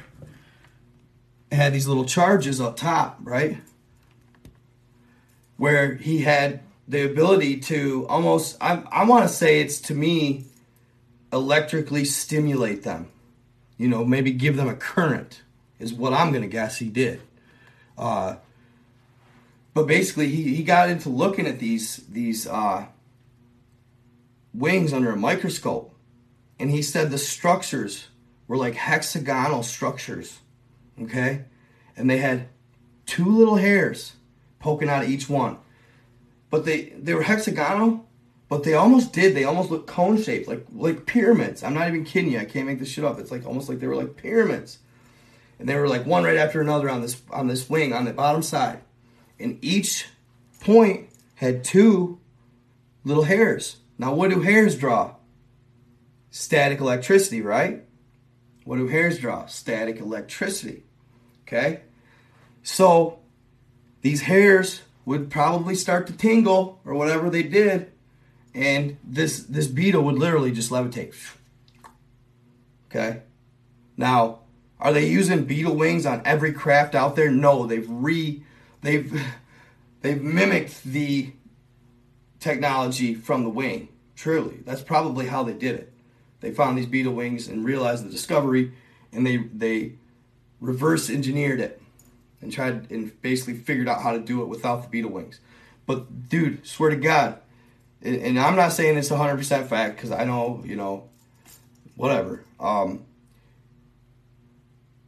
It 1.51 1.55
had 1.55 1.73
these 1.73 1.87
little 1.87 2.05
charges 2.05 2.61
up 2.61 2.77
top, 2.77 3.19
right? 3.23 3.59
Where 5.59 5.97
he 5.97 6.21
had 6.21 6.61
the 6.89 7.05
ability 7.05 7.59
to 7.61 8.07
almost, 8.09 8.57
I, 8.61 8.83
I 8.91 9.05
want 9.05 9.25
to 9.25 9.29
say 9.29 9.61
it's 9.61 9.79
to 9.83 9.95
me, 9.95 10.47
electrically 11.31 12.07
stimulate 12.07 12.83
them. 12.83 13.11
You 13.77 13.89
know, 13.89 14.05
maybe 14.05 14.33
give 14.33 14.57
them 14.57 14.69
a 14.69 14.75
current, 14.75 15.43
is 15.79 15.93
what 15.93 16.15
I'm 16.15 16.33
to 16.33 16.47
guess 16.47 16.79
he 16.79 16.89
did. 16.89 17.21
Uh, 17.99 18.37
but 19.75 19.87
basically, 19.87 20.29
he, 20.29 20.55
he 20.55 20.63
got 20.63 20.89
into 20.89 21.11
looking 21.11 21.47
at 21.47 21.59
these, 21.59 21.99
these 22.09 22.47
uh, 22.47 22.87
wings 24.55 24.93
under 24.93 25.13
a 25.13 25.17
microscope. 25.17 25.95
And 26.59 26.71
he 26.71 26.83
said 26.83 27.11
the 27.11 27.19
structures 27.19 28.09
were 28.49 28.57
like 28.57 28.75
hexagonal 28.75 29.63
structures. 29.63 30.41
Okay? 31.01 31.45
And 31.97 32.09
they 32.09 32.19
had 32.19 32.49
two 33.07 33.29
little 33.29 33.57
hairs 33.57 34.15
poking 34.61 34.89
out 34.89 35.05
of 35.05 35.11
each 35.11 35.29
one 35.29 35.59
but 36.51 36.65
they 36.65 36.93
they 36.99 37.15
were 37.15 37.23
hexagonal, 37.23 38.07
but 38.49 38.65
they 38.65 38.75
almost 38.75 39.13
did. 39.13 39.35
They 39.35 39.45
almost 39.45 39.71
look 39.71 39.87
cone 39.87 40.21
shaped, 40.21 40.49
like 40.49 40.67
like 40.73 41.07
pyramids. 41.07 41.63
I'm 41.63 41.75
not 41.75 41.89
even 41.89 42.05
kidding 42.05 42.33
you. 42.33 42.39
I 42.39 42.45
can't 42.45 42.67
make 42.67 42.79
this 42.79 42.89
shit 42.89 43.05
up. 43.05 43.19
It's 43.19 43.31
like 43.31 43.47
almost 43.47 43.69
like 43.69 43.81
they 43.81 43.87
were 43.87 43.97
like 43.97 44.17
pyramids, 44.17 44.79
and 45.59 45.69
they 45.69 45.77
were 45.77 45.89
like 45.89 46.07
one 46.07 46.25
right 46.25 46.37
after 46.37 46.61
another 46.61 46.89
on 46.89 47.03
this 47.03 47.21
on 47.31 47.47
this 47.47 47.69
wing 47.69 47.93
on 47.93 48.05
the 48.05 48.13
bottom 48.13 48.43
side, 48.43 48.81
and 49.39 49.59
each 49.63 50.09
point 50.61 51.11
had 51.37 51.65
two 51.65 52.19
little 53.05 53.25
hairs. 53.25 53.77
Now, 53.99 54.15
what 54.15 54.31
do 54.31 54.41
hairs 54.41 54.77
draw? 54.77 55.15
Static 56.31 56.81
electricity, 56.81 57.43
right? 57.43 57.85
What 58.65 58.77
do 58.77 58.87
hairs 58.87 59.19
draw? 59.19 59.47
Static 59.47 59.99
electricity. 59.99 60.85
Okay? 61.47 61.81
So, 62.63 63.19
these 64.09 64.23
hairs 64.23 64.81
would 65.05 65.29
probably 65.31 65.75
start 65.75 66.07
to 66.07 66.15
tingle 66.15 66.81
or 66.87 66.95
whatever 66.95 67.29
they 67.29 67.43
did, 67.43 67.93
and 68.55 68.97
this 69.05 69.43
this 69.43 69.67
beetle 69.67 70.03
would 70.03 70.19
literally 70.19 70.51
just 70.51 70.71
levitate. 70.71 71.15
Okay. 72.87 73.21
Now, 73.99 74.39
are 74.81 74.95
they 74.95 75.07
using 75.07 75.45
beetle 75.45 75.75
wings 75.77 76.07
on 76.07 76.23
every 76.25 76.55
craft 76.55 76.95
out 76.95 77.17
there? 77.17 77.31
No, 77.31 77.67
they've 77.67 77.87
re 77.87 78.43
they've 78.81 79.13
they've 80.01 80.23
mimicked 80.23 80.83
the 80.85 81.33
technology 82.41 83.13
from 83.15 83.45
the 83.45 83.51
wing. 83.51 83.89
Truly, 84.17 84.61
that's 84.65 84.83
probably 84.83 85.27
how 85.27 85.43
they 85.43 85.53
did 85.53 85.75
it. 85.75 85.93
They 86.41 86.51
found 86.51 86.79
these 86.79 86.87
beetle 86.87 87.13
wings 87.13 87.47
and 87.47 87.63
realized 87.63 88.07
the 88.07 88.11
discovery, 88.11 88.73
and 89.13 89.27
they 89.27 89.37
they 89.37 89.93
reverse 90.61 91.11
engineered 91.11 91.61
it 91.61 91.83
and 92.41 92.53
tried 92.53 92.91
and 92.91 93.21
basically 93.23 93.55
figured 93.55 93.89
out 93.89 94.03
how 94.03 94.13
to 94.13 94.21
do 94.21 94.43
it 94.43 94.47
without 94.49 94.83
the 94.83 94.89
beetle 94.89 95.11
wings. 95.11 95.41
But 95.87 96.29
dude, 96.29 96.67
swear 96.67 96.91
to 96.91 96.97
God, 96.97 97.41
and 98.03 98.39
I'm 98.39 98.57
not 98.57 98.73
saying 98.73 98.97
it's 98.97 99.09
100% 99.09 99.67
fact 99.67 99.97
because 99.97 100.13
I 100.13 100.25
know, 100.25 100.63
you 100.65 100.77
know, 100.77 101.09
whatever. 101.97 102.45
Um, 102.61 103.05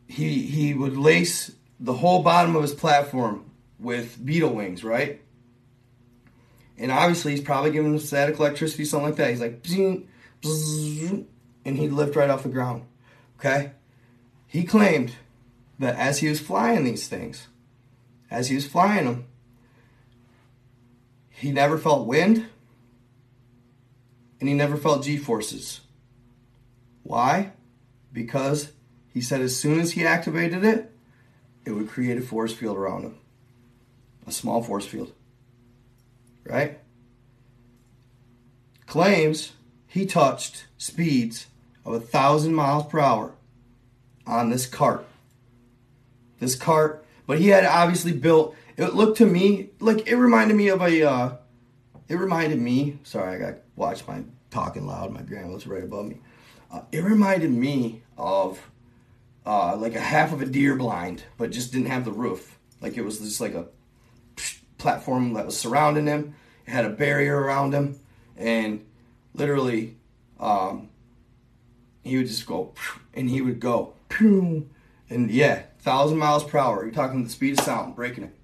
he 0.08 0.42
he 0.42 0.74
would 0.74 0.96
lace 0.96 1.52
the 1.78 1.92
whole 1.92 2.22
bottom 2.22 2.56
of 2.56 2.62
his 2.62 2.74
platform 2.74 3.50
with 3.78 4.24
beetle 4.24 4.54
wings, 4.54 4.82
right? 4.82 5.20
And 6.76 6.90
obviously, 6.90 7.32
he's 7.32 7.42
probably 7.42 7.70
giving 7.70 7.92
them 7.92 8.00
static 8.00 8.38
electricity, 8.38 8.84
something 8.84 9.10
like 9.10 9.16
that. 9.16 9.30
He's 9.30 9.40
like, 9.40 9.64
and 11.64 11.76
he'd 11.76 11.92
lift 11.92 12.16
right 12.16 12.30
off 12.30 12.42
the 12.42 12.48
ground. 12.48 12.84
Okay? 13.38 13.72
He 14.46 14.64
claimed 14.64 15.12
that 15.80 15.96
as 15.96 16.18
he 16.18 16.28
was 16.28 16.38
flying 16.38 16.84
these 16.84 17.08
things, 17.08 17.48
as 18.30 18.48
he 18.48 18.54
was 18.54 18.66
flying 18.66 19.06
them, 19.06 19.24
he 21.30 21.50
never 21.50 21.78
felt 21.78 22.06
wind 22.06 22.46
and 24.38 24.48
he 24.48 24.54
never 24.54 24.76
felt 24.76 25.04
G 25.04 25.16
forces. 25.16 25.80
Why? 27.02 27.52
Because 28.12 28.72
he 29.08 29.22
said 29.22 29.40
as 29.40 29.56
soon 29.56 29.80
as 29.80 29.92
he 29.92 30.04
activated 30.04 30.64
it, 30.64 30.92
it 31.64 31.72
would 31.72 31.88
create 31.88 32.18
a 32.18 32.22
force 32.22 32.52
field 32.52 32.76
around 32.76 33.04
him, 33.04 33.18
a 34.26 34.32
small 34.32 34.62
force 34.62 34.84
field. 34.84 35.12
Right? 36.44 36.78
Claims 38.86 39.52
he 39.86 40.04
touched 40.04 40.66
speeds 40.76 41.46
of 41.86 41.94
a 41.94 42.00
thousand 42.00 42.54
miles 42.54 42.84
per 42.84 43.00
hour 43.00 43.32
on 44.26 44.50
this 44.50 44.66
cart 44.66 45.06
this 46.40 46.56
cart. 46.56 47.04
But 47.26 47.38
he 47.38 47.48
had 47.48 47.64
obviously 47.64 48.12
built. 48.12 48.56
It 48.76 48.94
looked 48.94 49.18
to 49.18 49.26
me 49.26 49.70
like 49.78 50.08
it 50.08 50.16
reminded 50.16 50.56
me 50.56 50.68
of 50.68 50.82
a. 50.82 51.08
Uh, 51.08 51.36
it 52.08 52.16
reminded 52.16 52.58
me. 52.58 52.98
Sorry, 53.04 53.36
I 53.36 53.38
got 53.38 53.58
watch 53.76 54.06
my 54.08 54.24
talking 54.50 54.86
loud. 54.86 55.12
My 55.12 55.22
grandma's 55.22 55.66
right 55.66 55.84
above 55.84 56.06
me. 56.06 56.18
Uh, 56.72 56.82
it 56.90 57.04
reminded 57.04 57.50
me 57.50 58.02
of 58.18 58.70
uh, 59.46 59.76
like 59.76 59.94
a 59.94 60.00
half 60.00 60.32
of 60.32 60.42
a 60.42 60.46
deer 60.46 60.76
blind, 60.76 61.24
but 61.36 61.50
just 61.50 61.72
didn't 61.72 61.88
have 61.88 62.04
the 62.04 62.12
roof. 62.12 62.58
Like 62.80 62.96
it 62.96 63.02
was 63.02 63.18
just 63.18 63.40
like 63.40 63.54
a 63.54 63.66
platform 64.78 65.34
that 65.34 65.46
was 65.46 65.56
surrounding 65.56 66.06
him. 66.06 66.34
It 66.66 66.70
had 66.70 66.84
a 66.84 66.90
barrier 66.90 67.40
around 67.40 67.74
him, 67.74 67.98
and 68.36 68.84
literally, 69.34 69.96
um, 70.38 70.88
he 72.02 72.16
would 72.16 72.26
just 72.26 72.46
go, 72.46 72.74
and 73.14 73.28
he 73.28 73.40
would 73.40 73.60
go, 73.60 73.94
and 74.18 75.30
yeah, 75.30 75.62
thousand 75.80 76.18
miles 76.18 76.44
per 76.44 76.58
hour. 76.58 76.84
You're 76.84 76.92
talking 76.92 77.24
the 77.24 77.30
speed 77.30 77.58
of 77.58 77.64
sound, 77.64 77.96
breaking 77.96 78.24
it. 78.24 78.34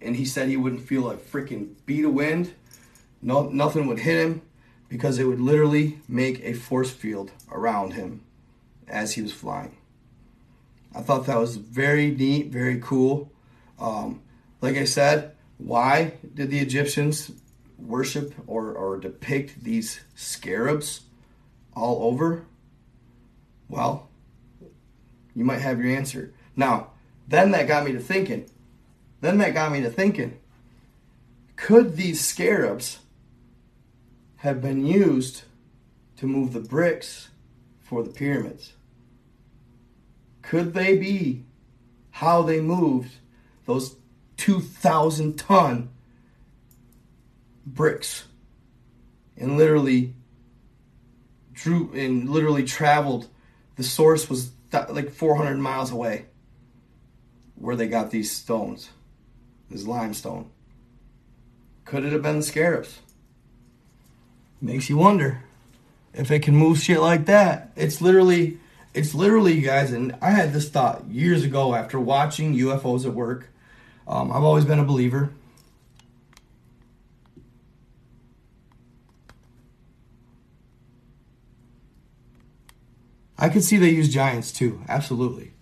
And 0.00 0.16
he 0.16 0.24
said 0.24 0.48
he 0.48 0.56
wouldn't 0.56 0.86
feel 0.86 1.10
a 1.10 1.16
freaking 1.16 1.74
beat 1.86 2.04
of 2.04 2.12
wind. 2.12 2.54
No, 3.22 3.48
nothing 3.48 3.86
would 3.86 4.00
hit 4.00 4.26
him 4.26 4.42
because 4.88 5.18
it 5.18 5.24
would 5.24 5.40
literally 5.40 5.98
make 6.06 6.44
a 6.44 6.52
force 6.52 6.90
field 6.90 7.32
around 7.50 7.94
him 7.94 8.22
as 8.86 9.14
he 9.14 9.22
was 9.22 9.32
flying. 9.32 9.76
I 10.94 11.00
thought 11.00 11.26
that 11.26 11.38
was 11.38 11.56
very 11.56 12.10
neat, 12.10 12.48
very 12.48 12.78
cool. 12.80 13.32
Um, 13.78 14.22
like 14.60 14.76
I 14.76 14.84
said, 14.84 15.32
why 15.58 16.14
did 16.34 16.50
the 16.50 16.58
Egyptians 16.58 17.32
worship 17.78 18.34
or, 18.46 18.72
or 18.72 18.98
depict 18.98 19.64
these 19.64 20.00
scarabs 20.14 21.02
all 21.74 22.04
over? 22.04 22.44
Well, 23.68 24.08
you 25.34 25.44
might 25.44 25.60
have 25.60 25.80
your 25.80 25.94
answer. 25.94 26.33
Now, 26.56 26.90
then 27.26 27.50
that 27.52 27.68
got 27.68 27.84
me 27.84 27.92
to 27.92 28.00
thinking. 28.00 28.48
Then 29.20 29.38
that 29.38 29.54
got 29.54 29.72
me 29.72 29.80
to 29.82 29.90
thinking. 29.90 30.38
Could 31.56 31.96
these 31.96 32.20
scarabs 32.20 32.98
have 34.36 34.60
been 34.60 34.86
used 34.86 35.44
to 36.16 36.26
move 36.26 36.52
the 36.52 36.60
bricks 36.60 37.28
for 37.80 38.02
the 38.02 38.10
pyramids? 38.10 38.74
Could 40.42 40.74
they 40.74 40.96
be 40.96 41.44
how 42.10 42.42
they 42.42 42.60
moved 42.60 43.12
those 43.66 43.96
2,000 44.36 45.36
ton 45.38 45.88
bricks 47.66 48.24
and 49.36 49.56
literally 49.56 50.14
drew 51.52 51.90
and 51.94 52.28
literally 52.28 52.64
traveled. 52.64 53.28
The 53.76 53.82
source 53.82 54.28
was 54.28 54.52
like 54.72 55.10
400 55.10 55.56
miles 55.56 55.90
away 55.90 56.26
where 57.56 57.76
they 57.76 57.88
got 57.88 58.10
these 58.10 58.30
stones, 58.30 58.90
this 59.70 59.86
limestone. 59.86 60.50
Could 61.84 62.04
it 62.04 62.12
have 62.12 62.22
been 62.22 62.38
the 62.38 62.42
scarabs? 62.42 63.00
Makes 64.60 64.88
you 64.88 64.96
wonder 64.96 65.42
if 66.12 66.30
it 66.30 66.42
can 66.42 66.56
move 66.56 66.78
shit 66.78 67.00
like 67.00 67.26
that. 67.26 67.72
It's 67.76 68.00
literally, 68.00 68.58
it's 68.94 69.14
literally, 69.14 69.54
you 69.54 69.62
guys. 69.62 69.92
And 69.92 70.16
I 70.22 70.30
had 70.30 70.52
this 70.52 70.68
thought 70.68 71.04
years 71.06 71.44
ago 71.44 71.74
after 71.74 72.00
watching 72.00 72.56
UFOs 72.56 73.04
at 73.04 73.12
work. 73.12 73.50
Um, 74.06 74.32
I've 74.32 74.42
always 74.42 74.64
been 74.64 74.78
a 74.78 74.84
believer. 74.84 75.32
I 83.36 83.48
could 83.48 83.64
see 83.64 83.76
they 83.76 83.90
use 83.90 84.08
giants 84.08 84.52
too. 84.52 84.82
Absolutely. 84.88 85.52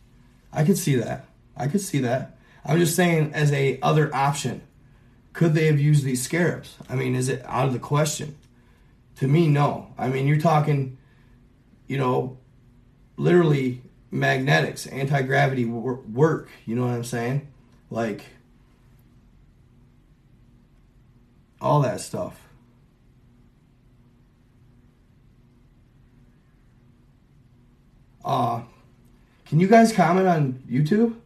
I 0.53 0.64
could 0.64 0.78
see 0.78 0.95
that. 0.97 1.24
I 1.57 1.68
could 1.68 1.80
see 1.80 1.98
that. 1.98 2.36
I'm 2.64 2.78
just 2.78 2.96
saying 2.96 3.32
as 3.34 3.53
a 3.53 3.78
other 3.80 4.14
option. 4.14 4.62
Could 5.32 5.55
they 5.55 5.66
have 5.66 5.80
used 5.80 6.05
these 6.05 6.22
scarabs? 6.22 6.76
I 6.88 6.94
mean, 6.94 7.14
is 7.14 7.28
it 7.28 7.42
out 7.46 7.66
of 7.66 7.72
the 7.72 7.78
question? 7.78 8.36
To 9.16 9.26
me, 9.26 9.48
no. 9.48 9.92
I 9.96 10.09
mean, 10.09 10.26
you're 10.26 10.40
talking, 10.40 10.98
you 11.86 11.96
know, 11.96 12.36
literally 13.16 13.82
magnetics, 14.11 14.86
anti 14.86 15.22
gravity 15.22 15.64
work. 15.64 16.48
You 16.66 16.76
know 16.76 16.82
what 16.82 16.92
I'm 16.92 17.05
saying? 17.05 17.48
Like, 17.90 18.24
all 21.61 21.80
that 21.80 22.00
stuff. 22.00 22.38
Uh, 28.24 28.62
can 29.46 29.61
you 29.61 29.66
guys 29.66 29.92
comment 29.92 30.28
on 30.28 30.62
YouTube? 30.70 31.16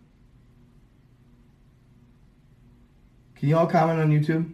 Can 3.36 3.48
you 3.48 3.56
all 3.56 3.66
comment 3.66 4.00
on 4.00 4.10
YouTube? 4.10 4.52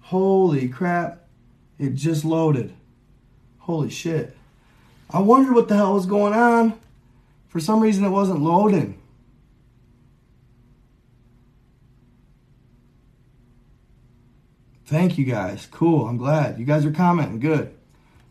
Holy 0.00 0.68
crap. 0.68 1.26
It 1.78 1.94
just 1.94 2.24
loaded. 2.24 2.74
Holy 3.58 3.90
shit. 3.90 4.36
I 5.10 5.20
wondered 5.20 5.54
what 5.54 5.68
the 5.68 5.76
hell 5.76 5.94
was 5.94 6.06
going 6.06 6.32
on. 6.32 6.78
For 7.48 7.60
some 7.60 7.80
reason, 7.80 8.04
it 8.04 8.10
wasn't 8.10 8.40
loading. 8.40 9.00
Thank 14.86 15.18
you 15.18 15.26
guys. 15.26 15.66
Cool. 15.70 16.08
I'm 16.08 16.16
glad. 16.16 16.58
You 16.58 16.64
guys 16.64 16.84
are 16.86 16.90
commenting. 16.90 17.40
Good. 17.40 17.74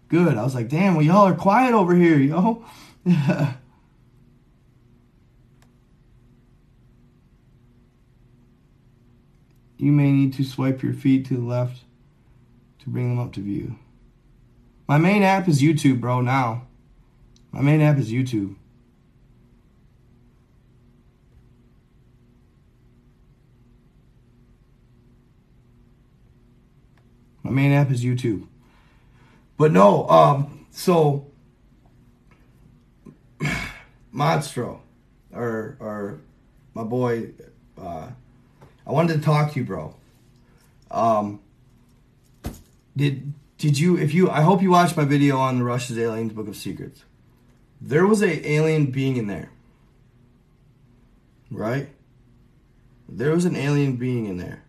Good. 0.10 0.38
I 0.38 0.43
was 0.43 0.56
like, 0.56 0.70
damn, 0.70 0.95
well, 0.95 1.06
y'all 1.06 1.28
are 1.28 1.36
quiet 1.36 1.74
over 1.74 1.95
here, 1.95 2.18
yo. 2.18 2.66
you 9.78 9.92
may 9.92 10.12
need 10.12 10.34
to 10.34 10.44
swipe 10.44 10.82
your 10.82 10.94
feet 10.94 11.26
to 11.28 11.36
the 11.36 11.42
left 11.42 11.82
to 12.80 12.90
bring 12.90 13.16
them 13.16 13.26
up 13.26 13.34
to 13.34 13.42
view. 13.42 13.78
My 14.88 14.98
main 14.98 15.24
app 15.24 15.48
is 15.48 15.62
YouTube, 15.62 16.00
bro, 16.00 16.22
now. 16.22 16.66
My 17.52 17.62
main 17.62 17.82
app 17.82 17.98
is 17.98 18.12
YouTube. 18.12 18.56
My 27.44 27.52
main 27.52 27.72
app 27.72 27.92
is 27.92 28.04
YouTube. 28.04 28.48
But 29.58 29.72
no, 29.72 30.08
um, 30.10 30.68
so 30.70 31.28
Monstro, 34.14 34.80
or 35.34 35.78
or 35.80 36.20
my 36.74 36.84
boy, 36.84 37.32
uh, 37.82 38.10
I 38.88 38.92
wanted 38.94 39.16
to 39.16 39.20
talk 39.20 39.52
to 39.52 39.60
you, 39.60 39.66
bro. 39.66 39.94
Um, 40.90 41.42
did 42.96 43.34
did 43.58 43.78
you? 43.78 43.98
If 43.98 44.14
you, 44.14 44.30
I 44.30 44.42
hope 44.42 44.62
you 44.62 44.72
watched 44.72 44.96
my 44.96 45.04
video 45.04 45.38
on 45.38 45.58
the 45.58 45.66
Russia's 45.66 46.00
Aliens 46.00 46.32
Book 46.32 46.48
of 46.48 46.56
Secrets. 46.56 47.04
There 47.82 48.08
was 48.08 48.22
a 48.22 48.50
alien 48.50 48.88
being 48.88 49.18
in 49.18 49.28
there, 49.28 49.52
right? 51.52 51.90
There 53.10 53.32
was 53.32 53.46
an 53.46 53.56
alien 53.56 53.98
being 53.98 54.26
in 54.26 54.38
there 54.38 54.64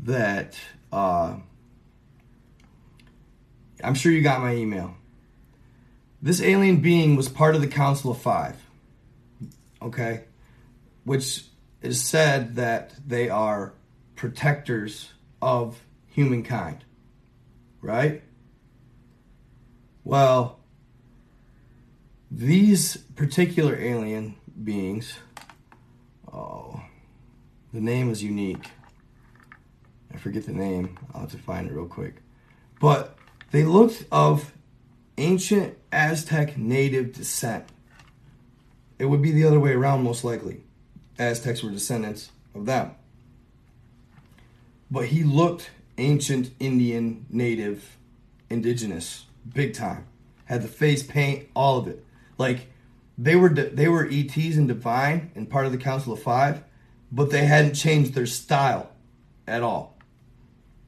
that. 0.00 0.56
Uh, 0.92 1.36
I'm 3.82 3.94
sure 3.94 4.12
you 4.12 4.22
got 4.22 4.40
my 4.40 4.54
email. 4.54 4.94
This 6.20 6.40
alien 6.40 6.76
being 6.76 7.16
was 7.16 7.28
part 7.28 7.56
of 7.56 7.60
the 7.60 7.66
Council 7.66 8.12
of 8.12 8.18
Five. 8.18 8.56
Okay? 9.80 10.22
Which 11.02 11.44
is 11.82 12.02
said 12.02 12.54
that 12.56 12.94
they 13.06 13.28
are 13.28 13.74
protectors 14.16 15.12
of 15.40 15.84
humankind. 16.06 16.84
Right? 17.80 18.22
Well, 20.04 20.60
these 22.30 22.96
particular 22.96 23.76
alien 23.76 24.36
beings, 24.62 25.18
oh, 26.32 26.80
the 27.72 27.80
name 27.80 28.10
is 28.10 28.22
unique. 28.22 28.70
I 30.12 30.18
forget 30.18 30.46
the 30.46 30.52
name. 30.52 30.98
I'll 31.14 31.22
have 31.22 31.30
to 31.32 31.38
find 31.38 31.68
it 31.68 31.72
real 31.72 31.86
quick. 31.86 32.16
But 32.80 33.16
they 33.50 33.64
looked 33.64 34.04
of 34.10 34.52
ancient 35.18 35.76
Aztec 35.92 36.56
native 36.56 37.12
descent. 37.12 37.66
It 38.98 39.06
would 39.06 39.22
be 39.22 39.32
the 39.32 39.44
other 39.44 39.60
way 39.60 39.72
around, 39.72 40.02
most 40.02 40.24
likely. 40.24 40.61
Aztecs 41.18 41.62
were 41.62 41.70
descendants 41.70 42.30
of 42.54 42.66
them. 42.66 42.92
But 44.90 45.06
he 45.06 45.24
looked 45.24 45.70
ancient 45.98 46.50
Indian, 46.58 47.26
native, 47.30 47.96
indigenous, 48.50 49.26
big 49.52 49.74
time. 49.74 50.06
Had 50.46 50.62
the 50.62 50.68
face 50.68 51.02
paint, 51.02 51.48
all 51.54 51.78
of 51.78 51.88
it. 51.88 52.04
Like 52.38 52.66
they 53.16 53.36
were 53.36 53.48
they 53.48 53.88
were 53.88 54.08
ETs 54.10 54.56
and 54.56 54.68
divine 54.68 55.30
and 55.34 55.48
part 55.48 55.66
of 55.66 55.72
the 55.72 55.78
Council 55.78 56.12
of 56.12 56.22
Five, 56.22 56.62
but 57.10 57.30
they 57.30 57.46
hadn't 57.46 57.74
changed 57.74 58.14
their 58.14 58.26
style 58.26 58.90
at 59.46 59.62
all. 59.62 59.96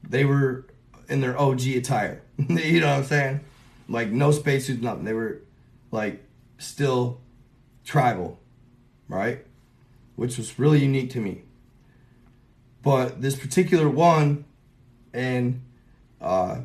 They 0.07 0.25
were 0.25 0.65
in 1.07 1.21
their 1.21 1.39
OG 1.39 1.67
attire. 1.67 2.21
you 2.37 2.79
know 2.79 2.87
what 2.87 2.97
I'm 2.97 3.03
saying? 3.05 3.39
Like 3.87 4.09
no 4.09 4.31
spacesuits, 4.31 4.81
nothing. 4.81 5.05
They 5.05 5.13
were 5.13 5.41
like 5.91 6.23
still 6.57 7.21
tribal, 7.83 8.39
right? 9.07 9.44
Which 10.15 10.37
was 10.37 10.57
really 10.57 10.79
unique 10.79 11.11
to 11.11 11.19
me. 11.19 11.43
But 12.81 13.21
this 13.21 13.35
particular 13.35 13.89
one, 13.89 14.45
and 15.13 15.61
uh, 16.21 16.59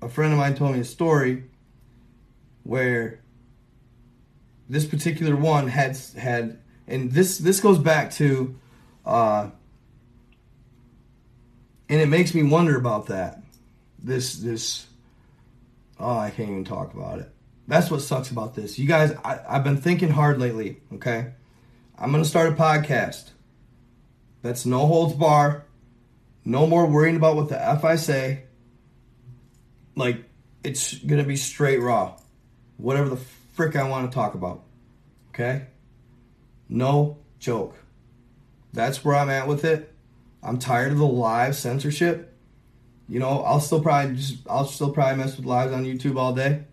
a 0.00 0.08
friend 0.08 0.32
of 0.32 0.38
mine 0.38 0.54
told 0.54 0.72
me 0.72 0.80
a 0.80 0.84
story 0.84 1.44
where 2.62 3.20
this 4.68 4.86
particular 4.86 5.36
one 5.36 5.68
had 5.68 5.96
had, 6.16 6.58
and 6.88 7.12
this 7.12 7.38
this 7.38 7.60
goes 7.60 7.78
back 7.78 8.10
to 8.12 8.54
uh, 9.04 9.50
and 11.88 12.00
it 12.00 12.08
makes 12.08 12.34
me 12.34 12.42
wonder 12.42 12.76
about 12.76 13.06
that. 13.06 13.42
This 13.98 14.36
this 14.36 14.86
oh, 15.98 16.16
I 16.16 16.30
can't 16.30 16.48
even 16.48 16.64
talk 16.64 16.94
about 16.94 17.18
it. 17.18 17.30
That's 17.66 17.90
what 17.90 18.00
sucks 18.00 18.30
about 18.30 18.54
this. 18.54 18.78
You 18.78 18.86
guys, 18.86 19.12
I, 19.24 19.40
I've 19.48 19.64
been 19.64 19.76
thinking 19.76 20.10
hard 20.10 20.38
lately. 20.38 20.80
Okay, 20.94 21.32
I'm 22.02 22.10
gonna 22.12 22.24
start 22.24 22.50
a 22.50 22.56
podcast. 22.56 23.28
That's 24.40 24.64
no 24.64 24.86
holds 24.86 25.14
bar. 25.14 25.66
No 26.46 26.66
more 26.66 26.86
worrying 26.86 27.16
about 27.16 27.36
what 27.36 27.50
the 27.50 27.62
f 27.62 27.84
I 27.84 27.96
say. 27.96 28.44
Like 29.94 30.24
it's 30.64 30.94
gonna 30.94 31.24
be 31.24 31.36
straight 31.36 31.76
raw, 31.78 32.16
whatever 32.78 33.10
the 33.10 33.20
frick 33.52 33.76
I 33.76 33.86
want 33.86 34.10
to 34.10 34.14
talk 34.14 34.32
about. 34.32 34.62
Okay, 35.28 35.66
no 36.70 37.18
joke. 37.38 37.76
That's 38.72 39.04
where 39.04 39.16
I'm 39.16 39.28
at 39.28 39.46
with 39.46 39.66
it. 39.66 39.92
I'm 40.42 40.58
tired 40.58 40.92
of 40.92 40.98
the 40.98 41.06
live 41.06 41.54
censorship. 41.54 42.34
You 43.10 43.18
know, 43.18 43.42
I'll 43.42 43.60
still 43.60 43.82
probably 43.82 44.16
just 44.16 44.38
I'll 44.48 44.64
still 44.64 44.90
probably 44.90 45.18
mess 45.18 45.36
with 45.36 45.44
lives 45.44 45.74
on 45.74 45.84
YouTube 45.84 46.16
all 46.16 46.32
day. 46.32 46.64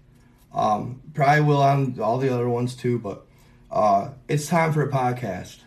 Um, 0.54 1.02
probably 1.14 1.44
will 1.44 1.62
on 1.62 2.00
all 2.00 2.18
the 2.18 2.34
other 2.34 2.48
ones 2.48 2.76
too, 2.76 2.98
but 2.98 3.27
uh, 3.72 4.10
it's 4.28 4.48
time 4.48 4.74
for 4.74 4.82
a 4.82 4.90
podcast 4.90 5.60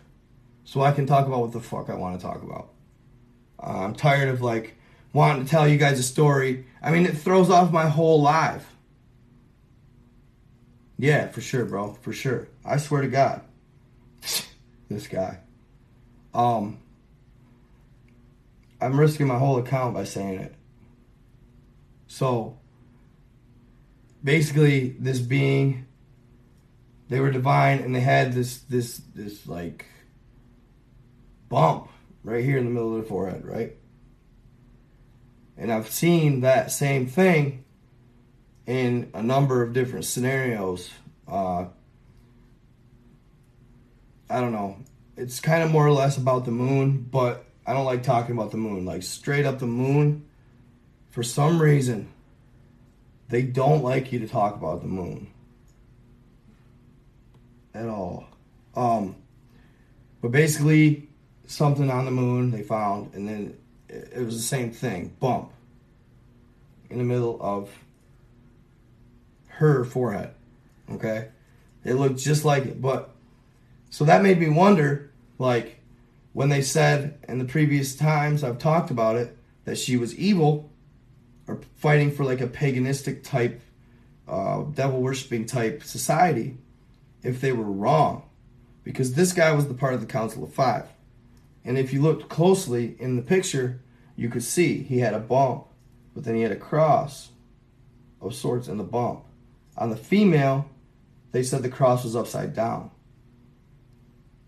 so 0.64 0.82
I 0.82 0.92
can 0.92 1.06
talk 1.06 1.26
about 1.26 1.40
what 1.40 1.52
the 1.52 1.60
fuck 1.60 1.90
I 1.90 1.94
want 1.94 2.20
to 2.20 2.24
talk 2.24 2.42
about. 2.42 2.70
Uh, 3.62 3.84
I'm 3.84 3.94
tired 3.94 4.28
of 4.28 4.40
like 4.40 4.76
wanting 5.12 5.44
to 5.44 5.50
tell 5.50 5.66
you 5.66 5.76
guys 5.76 5.98
a 5.98 6.02
story. 6.02 6.66
I 6.82 6.90
mean, 6.90 7.06
it 7.06 7.16
throws 7.16 7.50
off 7.50 7.72
my 7.72 7.88
whole 7.88 8.22
life. 8.22 8.66
Yeah, 10.96 11.28
for 11.28 11.40
sure, 11.40 11.64
bro, 11.64 11.94
for 12.02 12.12
sure. 12.12 12.48
I 12.64 12.76
swear 12.76 13.02
to 13.02 13.08
God, 13.08 13.42
this 14.88 15.06
guy. 15.08 15.38
Um, 16.34 16.78
I'm 18.80 18.98
risking 18.98 19.26
my 19.26 19.38
whole 19.38 19.58
account 19.58 19.94
by 19.94 20.04
saying 20.04 20.40
it. 20.40 20.54
So 22.06 22.58
basically, 24.22 24.96
this 24.98 25.20
being, 25.20 25.86
they 27.10 27.18
were 27.18 27.32
divine, 27.32 27.80
and 27.80 27.94
they 27.94 28.00
had 28.00 28.32
this 28.32 28.60
this 28.60 28.98
this 29.14 29.46
like 29.46 29.84
bump 31.48 31.88
right 32.22 32.44
here 32.44 32.56
in 32.56 32.64
the 32.64 32.70
middle 32.70 32.96
of 32.96 33.02
the 33.02 33.08
forehead, 33.08 33.44
right? 33.44 33.76
And 35.58 35.72
I've 35.72 35.90
seen 35.90 36.40
that 36.40 36.70
same 36.70 37.06
thing 37.06 37.64
in 38.64 39.10
a 39.12 39.22
number 39.22 39.60
of 39.60 39.72
different 39.72 40.04
scenarios. 40.04 40.88
Uh, 41.26 41.66
I 44.30 44.40
don't 44.40 44.52
know. 44.52 44.76
It's 45.16 45.40
kind 45.40 45.64
of 45.64 45.70
more 45.70 45.86
or 45.86 45.92
less 45.92 46.16
about 46.16 46.44
the 46.44 46.52
moon, 46.52 47.08
but 47.10 47.44
I 47.66 47.72
don't 47.72 47.84
like 47.84 48.04
talking 48.04 48.36
about 48.36 48.52
the 48.52 48.56
moon. 48.56 48.84
Like 48.84 49.02
straight 49.02 49.44
up 49.44 49.58
the 49.58 49.66
moon, 49.66 50.24
for 51.10 51.24
some 51.24 51.60
reason, 51.60 52.08
they 53.28 53.42
don't 53.42 53.82
like 53.82 54.12
you 54.12 54.20
to 54.20 54.28
talk 54.28 54.54
about 54.54 54.80
the 54.80 54.88
moon 54.88 55.29
at 57.74 57.88
all. 57.88 58.26
Um, 58.74 59.16
but 60.20 60.30
basically, 60.30 61.08
something 61.46 61.90
on 61.90 62.04
the 62.04 62.10
moon 62.10 62.50
they 62.50 62.62
found, 62.62 63.14
and 63.14 63.28
then 63.28 63.56
it 63.88 64.24
was 64.24 64.36
the 64.36 64.42
same 64.42 64.70
thing 64.70 65.12
bump 65.18 65.52
in 66.88 66.98
the 66.98 67.04
middle 67.04 67.38
of 67.40 67.70
her 69.48 69.84
forehead. 69.84 70.34
Okay? 70.90 71.28
It 71.84 71.94
looked 71.94 72.18
just 72.18 72.44
like 72.44 72.66
it. 72.66 72.80
But 72.80 73.10
so 73.90 74.04
that 74.04 74.22
made 74.22 74.38
me 74.38 74.48
wonder 74.48 75.10
like 75.38 75.80
when 76.32 76.48
they 76.48 76.62
said 76.62 77.18
in 77.28 77.38
the 77.38 77.44
previous 77.44 77.94
times 77.96 78.44
I've 78.44 78.58
talked 78.58 78.90
about 78.90 79.16
it 79.16 79.36
that 79.64 79.78
she 79.78 79.96
was 79.96 80.14
evil 80.16 80.70
or 81.46 81.60
fighting 81.76 82.12
for 82.12 82.24
like 82.24 82.40
a 82.40 82.46
paganistic 82.46 83.22
type, 83.22 83.60
uh, 84.28 84.62
devil 84.62 85.00
worshiping 85.00 85.46
type 85.46 85.82
society, 85.82 86.56
if 87.22 87.40
they 87.40 87.52
were 87.52 87.64
wrong. 87.64 88.28
Because 88.82 89.14
this 89.14 89.32
guy 89.32 89.52
was 89.52 89.68
the 89.68 89.74
part 89.74 89.94
of 89.94 90.00
the 90.00 90.06
Council 90.06 90.42
of 90.42 90.52
Five. 90.52 90.86
And 91.64 91.76
if 91.76 91.92
you 91.92 92.00
looked 92.00 92.28
closely 92.28 92.96
in 92.98 93.16
the 93.16 93.22
picture, 93.22 93.80
you 94.16 94.28
could 94.28 94.42
see 94.42 94.82
he 94.82 95.00
had 95.00 95.14
a 95.14 95.18
bump, 95.18 95.66
but 96.14 96.24
then 96.24 96.34
he 96.34 96.42
had 96.42 96.52
a 96.52 96.56
cross 96.56 97.30
of 98.20 98.34
sorts 98.34 98.68
in 98.68 98.78
the 98.78 98.84
bump. 98.84 99.24
On 99.76 99.90
the 99.90 99.96
female, 99.96 100.68
they 101.32 101.42
said 101.42 101.62
the 101.62 101.68
cross 101.68 102.04
was 102.04 102.16
upside 102.16 102.54
down. 102.54 102.90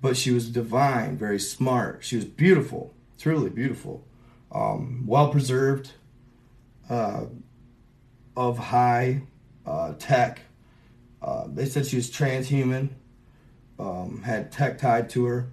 But 0.00 0.16
she 0.16 0.32
was 0.32 0.50
divine, 0.50 1.16
very 1.16 1.38
smart. 1.38 2.00
She 2.02 2.16
was 2.16 2.24
beautiful, 2.24 2.92
truly 3.18 3.50
beautiful, 3.50 4.04
um, 4.50 5.04
well 5.06 5.30
preserved, 5.30 5.92
uh, 6.90 7.26
of 8.36 8.58
high 8.58 9.22
uh, 9.64 9.94
tech. 9.98 10.40
Uh, 11.22 11.44
they 11.46 11.66
said 11.66 11.86
she 11.86 11.96
was 11.96 12.10
transhuman, 12.10 12.90
um, 13.78 14.22
had 14.24 14.50
tech 14.50 14.78
tied 14.78 15.08
to 15.10 15.24
her 15.26 15.52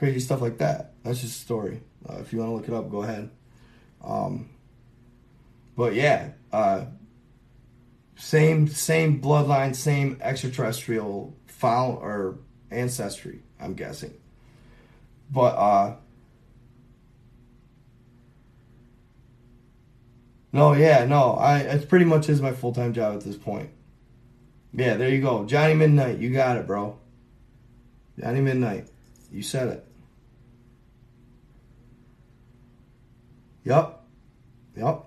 crazy 0.00 0.18
stuff 0.18 0.40
like 0.40 0.56
that. 0.58 0.94
That's 1.04 1.20
just 1.20 1.42
a 1.42 1.44
story. 1.44 1.82
Uh, 2.08 2.16
if 2.20 2.32
you 2.32 2.38
want 2.38 2.50
to 2.50 2.54
look 2.56 2.68
it 2.68 2.74
up, 2.74 2.90
go 2.90 3.02
ahead. 3.02 3.30
Um, 4.02 4.48
but 5.76 5.94
yeah, 5.94 6.30
uh, 6.52 6.86
same 8.16 8.66
same 8.66 9.20
bloodline, 9.20 9.76
same 9.76 10.18
extraterrestrial 10.22 11.36
foul 11.46 11.98
or 12.02 12.38
ancestry. 12.70 13.42
I'm 13.60 13.74
guessing. 13.74 14.14
But 15.30 15.54
uh, 15.56 15.96
no, 20.50 20.72
yeah, 20.72 21.04
no. 21.04 21.34
I 21.34 21.58
it 21.58 21.88
pretty 21.90 22.06
much 22.06 22.30
is 22.30 22.40
my 22.40 22.52
full 22.52 22.72
time 22.72 22.94
job 22.94 23.16
at 23.16 23.20
this 23.20 23.36
point. 23.36 23.68
Yeah, 24.72 24.94
there 24.94 25.08
you 25.08 25.20
go, 25.20 25.44
Johnny 25.44 25.74
Midnight. 25.74 26.18
You 26.18 26.30
got 26.30 26.56
it, 26.56 26.66
bro. 26.66 26.98
Johnny 28.18 28.40
Midnight. 28.40 28.88
You 29.32 29.42
said 29.42 29.68
it. 29.68 29.86
Yep. 33.64 34.00
Yep. 34.76 35.04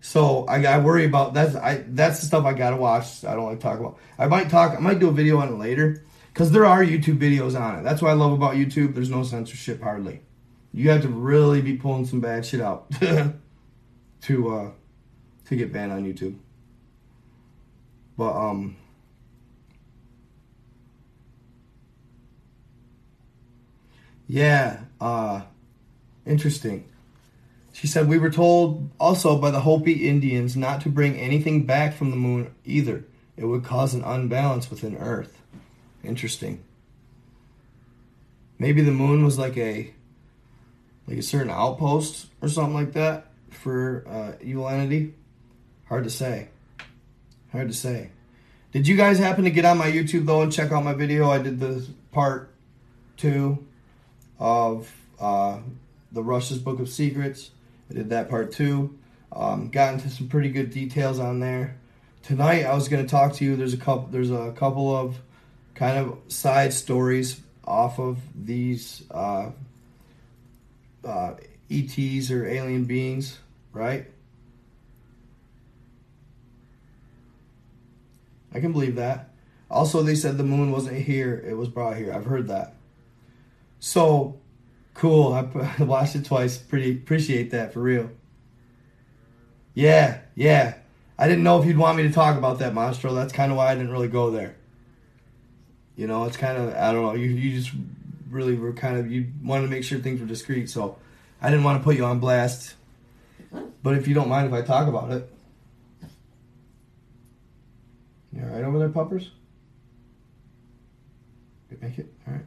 So 0.00 0.44
I, 0.46 0.62
I 0.64 0.78
worry 0.78 1.06
about 1.06 1.34
that's 1.34 1.56
I 1.56 1.84
that's 1.88 2.20
the 2.20 2.26
stuff 2.26 2.44
I 2.44 2.52
gotta 2.52 2.76
watch. 2.76 3.24
I 3.24 3.34
don't 3.34 3.46
like 3.46 3.58
to 3.58 3.62
talk 3.62 3.80
about. 3.80 3.98
I 4.18 4.26
might 4.26 4.50
talk. 4.50 4.76
I 4.76 4.80
might 4.80 4.98
do 4.98 5.08
a 5.08 5.12
video 5.12 5.38
on 5.38 5.48
it 5.48 5.58
later 5.58 6.04
because 6.32 6.52
there 6.52 6.66
are 6.66 6.84
YouTube 6.84 7.18
videos 7.18 7.58
on 7.58 7.78
it. 7.78 7.82
That's 7.82 8.02
what 8.02 8.10
I 8.10 8.14
love 8.14 8.32
about 8.32 8.54
YouTube. 8.54 8.94
There's 8.94 9.10
no 9.10 9.22
censorship 9.22 9.82
hardly. 9.82 10.22
You 10.72 10.90
have 10.90 11.02
to 11.02 11.08
really 11.08 11.62
be 11.62 11.76
pulling 11.76 12.06
some 12.06 12.20
bad 12.20 12.44
shit 12.44 12.60
out 12.60 12.90
to 14.22 14.50
uh, 14.50 14.70
to 15.46 15.56
get 15.56 15.72
banned 15.72 15.92
on 15.92 16.04
YouTube. 16.04 16.36
But 18.16 18.32
um, 18.32 18.76
Yeah, 24.26 24.80
uh, 25.00 25.42
interesting. 26.24 26.88
She 27.72 27.86
said, 27.86 28.08
We 28.08 28.18
were 28.18 28.30
told 28.30 28.90
also 28.98 29.38
by 29.38 29.50
the 29.50 29.60
Hopi 29.60 30.08
Indians 30.08 30.56
not 30.56 30.80
to 30.82 30.88
bring 30.88 31.16
anything 31.16 31.66
back 31.66 31.94
from 31.94 32.10
the 32.10 32.16
moon 32.16 32.54
either. 32.64 33.04
It 33.36 33.44
would 33.44 33.64
cause 33.64 33.94
an 33.94 34.02
unbalance 34.04 34.70
within 34.70 34.96
Earth. 34.96 35.42
Interesting. 36.02 36.62
Maybe 38.58 38.80
the 38.82 38.92
moon 38.92 39.24
was 39.24 39.38
like 39.38 39.56
a 39.56 39.92
like 41.06 41.18
a 41.18 41.22
certain 41.22 41.50
outpost 41.50 42.28
or 42.40 42.48
something 42.48 42.74
like 42.74 42.92
that 42.92 43.26
for 43.50 44.04
uh, 44.08 44.32
evil 44.40 44.68
entity. 44.68 45.14
Hard 45.86 46.04
to 46.04 46.10
say. 46.10 46.48
Hard 47.52 47.68
to 47.68 47.74
say. 47.74 48.10
Did 48.72 48.88
you 48.88 48.96
guys 48.96 49.18
happen 49.18 49.44
to 49.44 49.50
get 49.50 49.64
on 49.64 49.78
my 49.78 49.90
YouTube 49.90 50.26
though 50.26 50.42
and 50.42 50.52
check 50.52 50.72
out 50.72 50.82
my 50.82 50.94
video? 50.94 51.30
I 51.30 51.38
did 51.38 51.60
the 51.60 51.86
part 52.10 52.50
two 53.16 53.64
of 54.38 54.92
uh, 55.20 55.58
the 56.10 56.22
Russia's 56.22 56.58
Book 56.58 56.80
of 56.80 56.88
Secrets. 56.88 57.50
I 57.90 57.94
did 57.94 58.10
that 58.10 58.28
part 58.28 58.52
too. 58.52 58.98
Um, 59.30 59.68
got 59.68 59.94
into 59.94 60.10
some 60.10 60.28
pretty 60.28 60.48
good 60.48 60.70
details 60.70 61.18
on 61.18 61.40
there. 61.40 61.76
Tonight 62.22 62.64
I 62.64 62.74
was 62.74 62.88
going 62.88 63.04
to 63.04 63.08
talk 63.08 63.34
to 63.34 63.44
you. 63.44 63.56
There's 63.56 63.74
a 63.74 63.78
couple. 63.78 64.08
There's 64.10 64.30
a 64.30 64.52
couple 64.56 64.96
of 64.96 65.16
kind 65.74 65.98
of 65.98 66.18
side 66.32 66.72
stories 66.72 67.40
off 67.64 67.98
of 67.98 68.18
these 68.34 69.02
uh, 69.10 69.50
uh, 71.04 71.34
ETs 71.70 72.30
or 72.30 72.46
alien 72.46 72.84
beings, 72.84 73.38
right? 73.72 74.06
I 78.54 78.60
can 78.60 78.72
believe 78.72 78.96
that. 78.96 79.30
Also, 79.70 80.02
they 80.02 80.14
said 80.14 80.38
the 80.38 80.44
moon 80.44 80.70
wasn't 80.70 80.96
here; 80.98 81.42
it 81.46 81.54
was 81.54 81.68
brought 81.68 81.96
here. 81.96 82.12
I've 82.12 82.26
heard 82.26 82.48
that. 82.48 82.74
So 83.80 84.38
cool. 84.94 85.32
I 85.32 85.82
watched 85.82 86.14
it 86.14 86.24
twice. 86.24 86.56
Pretty 86.56 86.92
appreciate 86.92 87.50
that 87.50 87.72
for 87.72 87.80
real. 87.80 88.10
Yeah, 89.74 90.20
yeah. 90.34 90.74
I 91.18 91.28
didn't 91.28 91.44
know 91.44 91.60
if 91.60 91.66
you'd 91.66 91.76
want 91.76 91.96
me 91.96 92.04
to 92.04 92.12
talk 92.12 92.36
about 92.36 92.58
that, 92.60 92.72
Monstro. 92.72 93.14
That's 93.14 93.32
kind 93.32 93.52
of 93.52 93.58
why 93.58 93.70
I 93.70 93.74
didn't 93.74 93.90
really 93.90 94.08
go 94.08 94.30
there. 94.30 94.56
You 95.96 96.06
know, 96.06 96.24
it's 96.24 96.36
kind 96.36 96.56
of 96.56 96.74
I 96.74 96.92
don't 96.92 97.02
know. 97.02 97.14
You 97.14 97.28
you 97.28 97.56
just 97.56 97.72
really 98.30 98.56
were 98.56 98.72
kind 98.72 98.98
of 98.98 99.10
you 99.10 99.26
wanted 99.42 99.62
to 99.62 99.70
make 99.70 99.84
sure 99.84 99.98
things 99.98 100.20
were 100.20 100.26
discreet, 100.26 100.70
so 100.70 100.96
I 101.40 101.50
didn't 101.50 101.64
want 101.64 101.80
to 101.80 101.84
put 101.84 101.96
you 101.96 102.04
on 102.04 102.18
blast. 102.18 102.74
But 103.82 103.96
if 103.96 104.08
you 104.08 104.14
don't 104.14 104.28
mind 104.28 104.46
if 104.46 104.52
I 104.52 104.62
talk 104.62 104.88
about 104.88 105.12
it, 105.12 105.30
you 108.34 108.42
all 108.42 108.48
right 108.48 108.64
over 108.64 108.78
there, 108.78 108.88
puppers? 108.88 109.30
Make 111.80 111.98
it 111.98 112.12
all 112.26 112.34
right. 112.34 112.46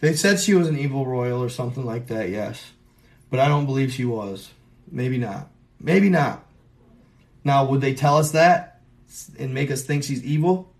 They 0.00 0.14
said 0.14 0.38
she 0.38 0.54
was 0.54 0.68
an 0.68 0.78
evil 0.78 1.06
royal 1.06 1.42
or 1.42 1.48
something 1.48 1.84
like 1.84 2.08
that, 2.08 2.28
yes. 2.28 2.72
But 3.30 3.40
I 3.40 3.48
don't 3.48 3.66
believe 3.66 3.92
she 3.92 4.04
was. 4.04 4.50
Maybe 4.90 5.16
not. 5.16 5.48
Maybe 5.80 6.10
not. 6.10 6.44
Now, 7.42 7.64
would 7.64 7.80
they 7.80 7.94
tell 7.94 8.18
us 8.18 8.32
that 8.32 8.82
and 9.38 9.54
make 9.54 9.70
us 9.70 9.82
think 9.82 10.04
she's 10.04 10.22
evil 10.22 10.72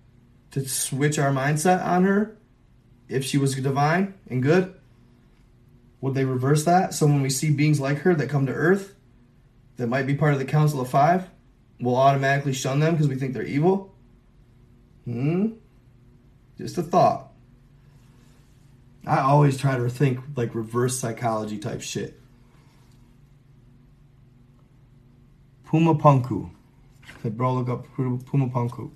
to 0.51 0.69
switch 0.69 1.19
our 1.19 1.31
mindset 1.31 1.85
on 1.85 2.05
her 2.05 2.37
if 3.09 3.25
she 3.25 3.39
was 3.39 3.55
divine 3.55 4.15
and 4.29 4.43
good? 4.43 4.75
Would 6.01 6.15
they 6.15 6.25
reverse 6.25 6.65
that? 6.65 6.93
So 6.95 7.07
when 7.07 7.23
we 7.23 7.31
see 7.31 7.51
beings 7.51 7.81
like 7.81 7.99
her 7.99 8.15
that 8.15 8.29
come 8.29 8.47
to 8.47 8.53
Earth 8.53 8.95
that 9.77 9.87
might 9.87 10.07
be 10.07 10.15
part 10.15 10.35
of 10.35 10.39
the 10.39 10.45
Council 10.45 10.81
of 10.81 10.89
Five, 10.89 11.29
we'll 11.81 11.97
automatically 11.97 12.53
shun 12.53 12.81
them 12.81 12.95
because 12.95 13.09
we 13.09 13.17
think 13.17 13.35
they're 13.35 13.43
evil? 13.43 13.95
Hmm? 15.05 15.53
Just 16.59 16.79
a 16.79 16.83
thought. 16.83 17.33
I 19.07 19.21
always 19.21 19.59
try 19.59 19.77
to 19.77 19.89
think 19.91 20.21
like 20.37 20.55
reverse 20.55 20.99
psychology 20.99 21.59
type 21.59 21.83
shit. 21.83 22.19
Puma 25.65 25.95
Punku. 25.95 26.51
Said, 27.23 27.37
bro, 27.37 27.55
look 27.55 27.69
up 27.69 27.87
Puma 27.95 28.49
Punku. 28.49 28.91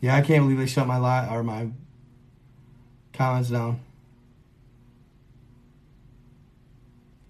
Yeah, 0.00 0.16
I 0.16 0.20
can't 0.20 0.44
believe 0.44 0.58
they 0.58 0.66
shut 0.66 0.86
my 0.86 1.28
or 1.28 1.42
my 1.42 1.68
comments 3.12 3.48
down. 3.48 3.80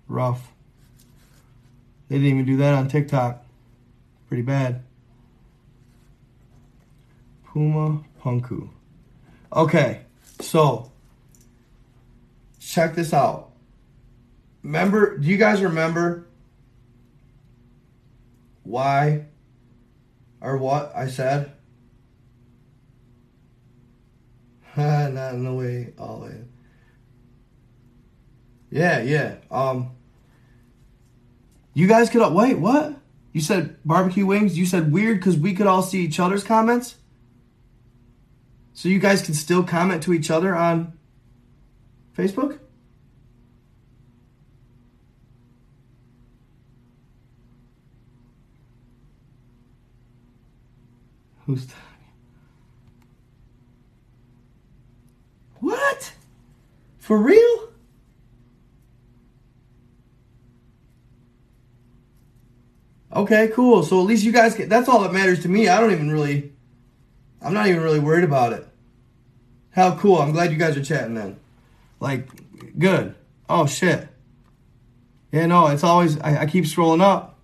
Rough. 0.09 0.53
They 2.09 2.17
didn't 2.17 2.31
even 2.31 2.45
do 2.45 2.57
that 2.57 2.75
on 2.75 2.89
TikTok. 2.89 3.44
Pretty 4.35 4.47
bad. 4.47 4.83
Puma 7.45 8.03
Punku. 8.21 8.69
Okay, 9.53 10.01
so 10.41 10.91
check 12.59 12.97
this 12.97 13.15
out. 13.15 13.53
Remember, 14.65 15.17
do 15.19 15.29
you 15.29 15.37
guys 15.37 15.63
remember 15.63 16.27
why 18.65 19.27
or 20.41 20.57
what 20.57 20.91
I 20.97 21.07
said? 21.07 21.53
Not 24.77 25.35
in 25.35 25.45
the 25.45 25.55
way, 25.55 25.93
the. 25.97 26.45
Yeah, 28.69 29.01
yeah. 29.01 29.37
Um, 29.49 29.93
you 31.73 31.87
guys 31.87 32.11
could 32.11 32.23
wait. 32.33 32.59
What? 32.59 33.04
You 33.35 33.41
said 33.41 33.77
barbecue 33.85 34.25
wings. 34.25 34.57
You 34.57 34.65
said 34.65 34.93
weird 34.93 35.19
because 35.19 35.37
we 35.37 35.55
could 35.55 35.67
all 35.67 35.83
see 35.83 36.03
each 36.03 36.21
other's 36.21 36.45
comments. 36.45 36.95
So 38.73 38.89
you 38.89 39.01
guys 39.01 39.23
can 39.23 39.35
still 39.35 39.65
comment 39.65 40.05
to 40.05 40.13
each 40.15 40.31
other 40.31 40.55
on 40.55 40.97
Facebook. 42.17 42.61
Who's 51.47 51.67
that? 51.67 51.75
What? 55.59 56.13
For 56.99 57.19
real? 57.19 57.74
Okay, 63.15 63.49
cool. 63.55 63.83
So 63.85 64.01
at 64.01 64.07
least 64.07 64.25
you 64.25 64.33
guys 64.33 64.55
get 64.55 64.69
that's 64.69 64.89
all 64.89 65.01
that 65.01 65.13
matters 65.13 65.43
to 65.43 65.49
me. 65.49 65.69
I 65.69 65.81
don't 65.81 65.93
even 65.93 66.11
really 66.11 66.53
I'm 67.41 67.55
not 67.55 67.67
even 67.69 67.83
really 67.83 68.01
worried 68.01 68.25
about 68.25 68.53
it. 68.53 68.67
How 69.71 69.97
cool. 69.97 70.19
I'm 70.19 70.33
glad 70.33 70.51
you 70.51 70.59
guys 70.59 70.77
are 70.77 70.85
chatting 70.85 71.15
then. 71.15 71.39
Like, 72.01 72.29
good. 72.79 73.15
Oh 73.49 73.67
shit. 73.67 74.09
Yeah, 75.31 75.47
no, 75.47 75.67
it's 75.69 75.85
always 75.85 76.19
I, 76.21 76.43
I 76.43 76.47
keep 76.47 76.65
scrolling 76.65 77.03
up. 77.03 77.39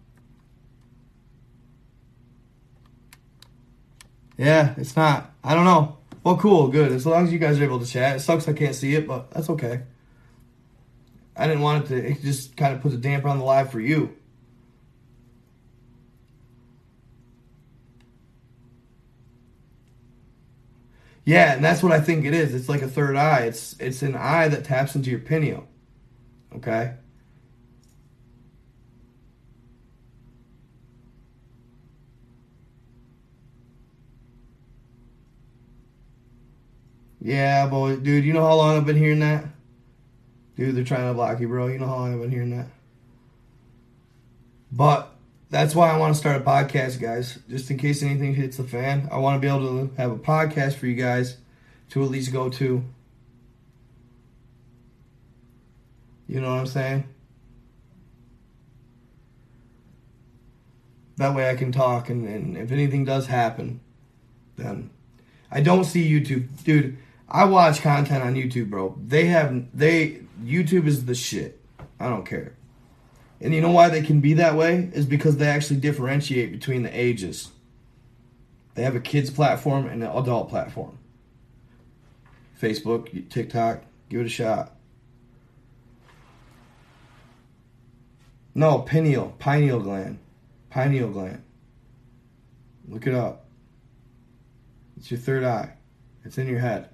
Yeah, 4.36 4.74
it's 4.78 4.97
not. 4.97 5.32
I 5.44 5.55
don't 5.55 5.64
know. 5.64 5.98
Well, 6.24 6.36
cool, 6.36 6.68
good. 6.68 6.92
As 6.92 7.05
long 7.05 7.24
as 7.24 7.32
you 7.32 7.38
guys 7.38 7.60
are 7.60 7.64
able 7.64 7.78
to 7.78 7.86
chat. 7.86 8.16
It 8.16 8.20
sucks 8.20 8.48
I 8.48 8.52
can't 8.55 8.74
see 8.74 8.94
it, 8.94 9.06
but 9.06 9.30
that's 9.30 9.51
okay. 9.51 9.82
I 11.36 11.47
didn't 11.47 11.62
want 11.62 11.84
it 11.84 11.88
to. 11.88 12.10
It 12.10 12.22
just 12.22 12.56
kind 12.56 12.74
of 12.74 12.80
puts 12.80 12.94
a 12.94 12.98
damper 12.98 13.28
on 13.28 13.38
the 13.38 13.44
live 13.44 13.70
for 13.70 13.80
you. 13.80 14.16
Yeah, 21.31 21.55
and 21.55 21.65
that's 21.65 21.81
what 21.81 21.93
I 21.93 22.01
think 22.01 22.24
it 22.24 22.35
is. 22.35 22.55
It's 22.57 22.69
like 22.69 22.82
a 22.82 22.89
third 22.89 23.15
eye. 23.15 23.43
It's 23.43 23.77
it's 23.78 24.02
an 24.02 24.16
eye 24.16 24.48
that 24.48 24.65
taps 24.65 24.97
into 24.97 25.11
your 25.11 25.20
pineal. 25.20 25.65
Okay? 26.57 26.94
Yeah, 37.20 37.66
boy, 37.66 37.97
dude, 37.97 38.24
you 38.24 38.32
know 38.32 38.44
how 38.47 38.55
long 38.57 38.77
I've 38.77 38.86
been 38.86 38.97
hearing 38.97 39.20
that? 39.20 39.44
Dude, 40.57 40.77
they're 40.77 40.85
trying 40.85 41.09
to 41.09 41.15
block 41.15 41.40
you, 41.40 41.48
bro. 41.48 41.66
You 41.69 41.78
know 41.78 41.86
how 41.86 41.97
long 41.97 42.15
I've 42.15 42.20
been 42.20 42.31
hearing 42.31 42.51
that? 42.57 42.66
But 44.73 45.09
that's 45.51 45.74
why 45.74 45.90
I 45.90 45.98
want 45.98 46.14
to 46.14 46.18
start 46.18 46.40
a 46.40 46.44
podcast, 46.44 47.01
guys. 47.01 47.39
Just 47.48 47.70
in 47.70 47.77
case 47.77 48.02
anything 48.02 48.35
hits 48.35 48.56
the 48.56 48.64
fan, 48.64 49.09
I 49.10 49.18
want 49.18 49.36
to 49.36 49.40
be 49.40 49.52
able 49.52 49.89
to 49.89 49.94
have 49.97 50.12
a 50.12 50.16
podcast 50.16 50.74
for 50.74 50.86
you 50.86 50.94
guys 50.94 51.39
to 51.90 52.05
at 52.05 52.10
least 52.10 52.32
go 52.32 52.48
to. 52.48 52.85
You 56.28 56.40
know 56.40 56.51
what 56.51 56.60
I'm 56.60 56.66
saying? 56.66 57.05
That 61.16 61.35
way 61.35 61.51
I 61.51 61.56
can 61.56 61.72
talk, 61.72 62.09
and, 62.09 62.27
and 62.27 62.56
if 62.56 62.70
anything 62.70 63.05
does 63.05 63.27
happen, 63.27 63.81
then 64.56 64.90
I 65.51 65.60
don't 65.60 65.85
see 65.85 66.09
YouTube. 66.09 66.47
Dude, 66.62 66.97
I 67.28 67.44
watch 67.44 67.81
content 67.81 68.22
on 68.22 68.36
YouTube, 68.36 68.70
bro. 68.70 68.97
They 69.05 69.27
have, 69.27 69.66
they, 69.77 70.22
YouTube 70.43 70.86
is 70.86 71.06
the 71.06 71.14
shit. 71.16 71.60
I 71.98 72.09
don't 72.09 72.24
care. 72.24 72.55
And 73.40 73.54
you 73.54 73.60
know 73.60 73.70
why 73.70 73.88
they 73.88 74.02
can 74.02 74.20
be 74.20 74.34
that 74.34 74.54
way? 74.54 74.90
Is 74.92 75.06
because 75.06 75.38
they 75.38 75.46
actually 75.46 75.80
differentiate 75.80 76.52
between 76.52 76.82
the 76.82 76.98
ages. 76.98 77.50
They 78.74 78.82
have 78.82 78.94
a 78.94 79.00
kids 79.00 79.30
platform 79.30 79.86
and 79.86 80.02
an 80.02 80.10
adult 80.10 80.48
platform. 80.48 80.98
Facebook, 82.60 83.30
TikTok, 83.30 83.82
give 84.08 84.20
it 84.20 84.26
a 84.26 84.30
shot. 84.30 84.76
No, 88.54 88.80
pineal, 88.80 89.34
pineal 89.38 89.80
gland. 89.80 90.18
Pineal 90.68 91.08
gland. 91.08 91.42
Look 92.88 93.06
it 93.06 93.14
up. 93.14 93.46
It's 94.96 95.10
your 95.10 95.20
third 95.20 95.44
eye. 95.44 95.74
It's 96.24 96.36
in 96.36 96.46
your 96.46 96.58
head. 96.58 96.90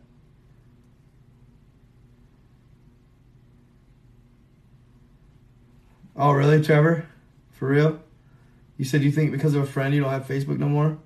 Oh, 6.16 6.32
really, 6.32 6.62
Trevor? 6.62 7.06
For 7.52 7.68
real? 7.68 8.00
You 8.78 8.84
said 8.84 9.02
you 9.02 9.12
think 9.12 9.32
because 9.32 9.54
of 9.54 9.62
a 9.62 9.66
friend 9.66 9.94
you 9.94 10.00
don't 10.00 10.10
have 10.10 10.26
Facebook 10.26 10.58
no 10.58 10.68
more? 10.68 10.98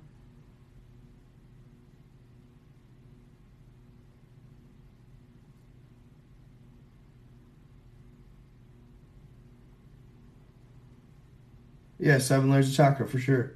Yeah, 11.98 12.18
seven 12.18 12.50
layers 12.50 12.70
of 12.70 12.76
chakra 12.76 13.06
for 13.06 13.18
sure. 13.18 13.52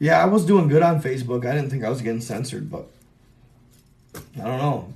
Yeah, 0.00 0.20
I 0.20 0.24
was 0.24 0.44
doing 0.44 0.66
good 0.66 0.82
on 0.82 1.00
Facebook. 1.00 1.46
I 1.46 1.54
didn't 1.54 1.70
think 1.70 1.84
I 1.84 1.88
was 1.88 2.02
getting 2.02 2.20
censored, 2.20 2.68
but 2.68 2.90
I 4.14 4.44
don't 4.44 4.58
know. 4.58 4.92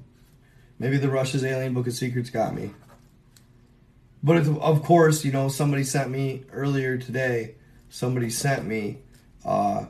Maybe 0.81 0.97
the 0.97 1.09
Russia's 1.09 1.45
Alien 1.45 1.73
Book 1.73 1.87
of 1.87 1.93
Secrets 1.93 2.31
got 2.31 2.55
me. 2.55 2.73
But 4.27 4.49
of 4.49 4.83
course, 4.83 5.25
you 5.25 5.31
know, 5.31 5.49
somebody 5.49 5.85
sent 5.85 6.11
me 6.11 6.43
earlier 6.53 6.99
today. 6.99 7.55
Somebody 7.89 8.29
sent 8.29 8.67
me. 8.67 8.99
Uh, 9.45 9.87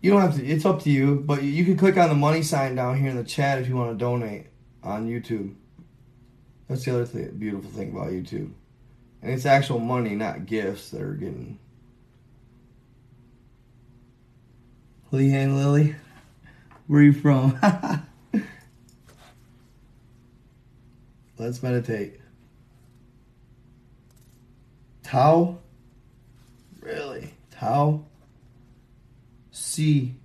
you 0.00 0.12
don't 0.12 0.20
have 0.20 0.36
to. 0.36 0.46
It's 0.46 0.64
up 0.64 0.82
to 0.82 0.90
you, 0.90 1.16
but 1.16 1.42
you 1.42 1.64
can 1.64 1.76
click 1.76 1.96
on 1.96 2.08
the 2.08 2.14
money 2.14 2.42
sign 2.42 2.76
down 2.76 2.96
here 2.96 3.10
in 3.10 3.16
the 3.16 3.24
chat 3.24 3.58
if 3.58 3.68
you 3.68 3.74
want 3.74 3.90
to 3.90 3.96
donate 3.98 4.46
on 4.84 5.08
YouTube. 5.08 5.56
That's 6.68 6.84
the 6.84 6.94
other 6.94 7.04
thing, 7.04 7.28
beautiful 7.36 7.68
thing 7.70 7.90
about 7.90 8.10
YouTube, 8.10 8.52
and 9.20 9.32
it's 9.32 9.46
actual 9.46 9.80
money, 9.80 10.14
not 10.14 10.46
gifts 10.46 10.90
that 10.90 11.02
are 11.02 11.14
getting. 11.14 11.58
Lee 15.10 15.30
Leanne 15.30 15.56
Lily, 15.56 15.96
where 16.86 17.00
are 17.00 17.02
you 17.02 17.12
from? 17.12 17.58
Let's 21.36 21.64
meditate. 21.64 22.20
Tao? 25.06 25.58
Really? 26.80 27.32
Tao? 27.52 28.04
C. 29.52 30.16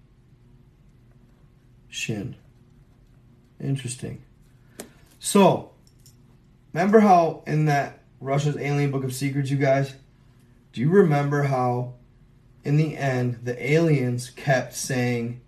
Shin. 1.87 2.35
Interesting. 3.59 4.23
So, 5.19 5.69
remember 6.73 6.99
how 6.99 7.43
in 7.45 7.65
that 7.65 7.99
Russia's 8.19 8.57
Alien 8.57 8.89
Book 8.89 9.03
of 9.03 9.13
Secrets, 9.13 9.51
you 9.51 9.57
guys? 9.57 9.93
Do 10.73 10.81
you 10.81 10.89
remember 10.89 11.43
how 11.43 11.93
in 12.63 12.77
the 12.77 12.97
end 12.97 13.41
the 13.43 13.71
aliens 13.71 14.31
kept 14.31 14.73
saying, 14.73 15.41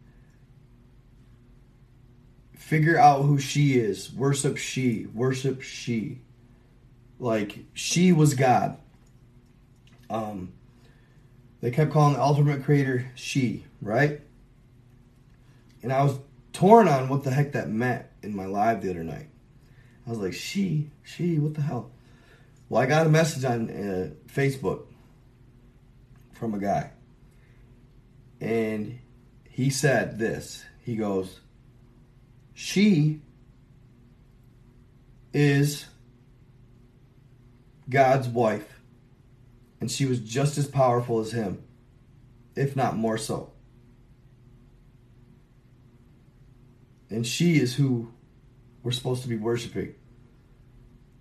figure 2.56 3.00
out 3.00 3.24
who 3.24 3.40
she 3.40 3.80
is, 3.80 4.14
worship 4.14 4.58
she, 4.58 5.08
worship 5.12 5.64
she? 5.64 6.20
Like, 7.18 7.66
she 7.74 8.12
was 8.12 8.36
God. 8.36 8.78
Um, 10.14 10.54
they 11.62 11.72
kept 11.72 11.92
calling 11.92 12.14
the 12.14 12.22
ultimate 12.22 12.64
creator 12.64 13.10
she, 13.16 13.66
right? 13.82 14.22
And 15.82 15.92
I 15.92 16.04
was 16.04 16.20
torn 16.54 16.88
on 16.88 17.10
what 17.10 17.24
the 17.24 17.32
heck 17.32 17.54
that 17.54 17.70
meant 17.70 18.06
in 18.22 18.36
my 18.36 18.46
live 18.46 18.82
the 18.82 18.92
other 18.92 19.04
night. 19.04 19.28
I 20.06 20.10
was 20.10 20.20
like, 20.20 20.34
she, 20.34 20.92
she, 21.04 21.40
what 21.40 21.56
the 21.56 21.62
hell? 21.62 21.92
Well, 22.70 22.82
I 22.82 22.86
got 22.86 23.08
a 23.08 23.10
message 23.10 23.44
on 23.44 23.70
uh, 23.70 24.10
Facebook 24.32 24.86
from 26.34 26.54
a 26.54 26.60
guy. 26.60 26.92
And 28.40 29.00
he 29.50 29.70
said 29.70 30.20
this. 30.20 30.64
He 30.84 30.96
goes, 30.96 31.40
She 32.54 33.22
is 35.34 35.86
God's 37.90 38.28
wife, 38.28 38.82
and 39.84 39.92
she 39.92 40.06
was 40.06 40.22
just 40.22 40.58
as 40.58 40.66
powerful 40.66 41.20
as 41.20 41.34
him, 41.34 41.62
if 42.56 42.74
not 42.74 42.96
more 42.96 43.18
so. 43.18 43.52
And 47.10 47.28
she 47.28 47.60
is 47.60 47.76
who 47.76 48.14
we're 48.82 48.94
supposed 48.94 49.24
to 49.24 49.28
be 49.28 49.36
worshiping. 49.36 49.94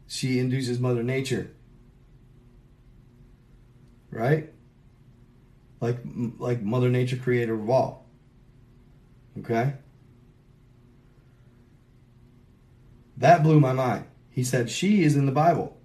She 0.06 0.38
induces 0.38 0.78
Mother 0.78 1.02
Nature. 1.02 1.50
Right? 4.12 4.52
Like 5.80 5.98
like 6.38 6.62
Mother 6.62 6.88
Nature 6.88 7.16
creator 7.16 7.54
of 7.54 7.68
all. 7.68 8.06
Okay? 9.40 9.72
That 13.16 13.42
blew 13.42 13.58
my 13.58 13.72
mind. 13.72 14.04
He 14.30 14.44
said 14.44 14.70
she 14.70 15.02
is 15.02 15.16
in 15.16 15.26
the 15.26 15.32
Bible, 15.32 15.76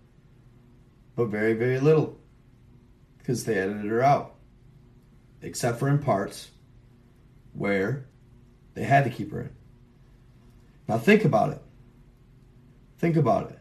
but 1.15 1.29
very, 1.29 1.53
very 1.53 1.79
little 1.79 2.16
because 3.27 3.43
they 3.43 3.57
edited 3.57 3.91
her 3.91 4.01
out, 4.01 4.35
except 5.41 5.79
for 5.79 5.89
in 5.89 5.99
parts 5.99 6.49
where 7.51 8.05
they 8.73 8.83
had 8.83 9.03
to 9.03 9.09
keep 9.09 9.33
her 9.33 9.41
in. 9.41 9.49
Now 10.87 10.97
think 10.97 11.25
about 11.25 11.49
it. 11.49 11.61
Think 12.97 13.17
about 13.17 13.51
it. 13.51 13.59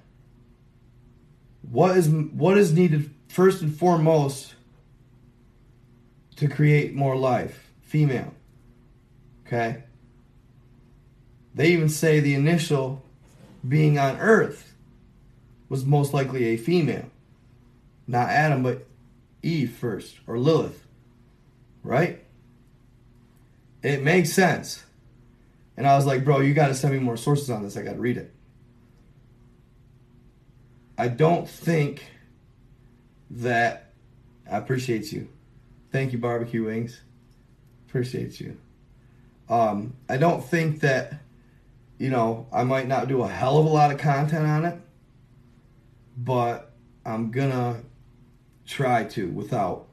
What 1.62 1.96
is 1.96 2.08
what 2.08 2.56
is 2.56 2.72
needed 2.72 3.12
first 3.26 3.60
and 3.60 3.76
foremost 3.76 4.54
to 6.36 6.46
create 6.46 6.94
more 6.94 7.16
life? 7.16 7.68
Female. 7.80 8.34
Okay? 9.44 9.82
They 11.56 11.70
even 11.70 11.88
say 11.88 12.20
the 12.20 12.34
initial 12.34 13.02
being 13.66 13.98
on 13.98 14.16
earth 14.18 14.74
was 15.68 15.84
most 15.84 16.14
likely 16.14 16.44
a 16.44 16.56
female. 16.56 17.10
Not 18.06 18.28
Adam, 18.28 18.62
but 18.62 18.86
Eve 19.46 19.70
first, 19.70 20.16
or 20.26 20.38
Lilith. 20.38 20.84
Right? 21.82 22.24
It 23.82 24.02
makes 24.02 24.32
sense. 24.32 24.84
And 25.76 25.86
I 25.86 25.94
was 25.94 26.06
like, 26.06 26.24
bro, 26.24 26.40
you 26.40 26.54
got 26.54 26.68
to 26.68 26.74
send 26.74 26.92
me 26.94 27.00
more 27.00 27.16
sources 27.16 27.50
on 27.50 27.62
this. 27.62 27.76
I 27.76 27.82
got 27.82 27.92
to 27.92 28.00
read 28.00 28.16
it. 28.16 28.32
I 30.98 31.08
don't 31.08 31.48
think 31.48 32.04
that 33.30 33.92
I 34.50 34.56
appreciate 34.56 35.12
you. 35.12 35.28
Thank 35.92 36.12
you, 36.12 36.18
barbecue 36.18 36.64
wings. 36.64 37.00
Appreciate 37.86 38.40
you. 38.40 38.56
Um, 39.48 39.94
I 40.08 40.16
don't 40.16 40.42
think 40.44 40.80
that, 40.80 41.20
you 41.98 42.10
know, 42.10 42.46
I 42.52 42.64
might 42.64 42.88
not 42.88 43.08
do 43.08 43.22
a 43.22 43.28
hell 43.28 43.58
of 43.58 43.66
a 43.66 43.68
lot 43.68 43.92
of 43.92 43.98
content 43.98 44.46
on 44.46 44.64
it, 44.64 44.80
but 46.16 46.72
I'm 47.04 47.30
gonna 47.30 47.82
try 48.66 49.04
to 49.04 49.28
without, 49.28 49.86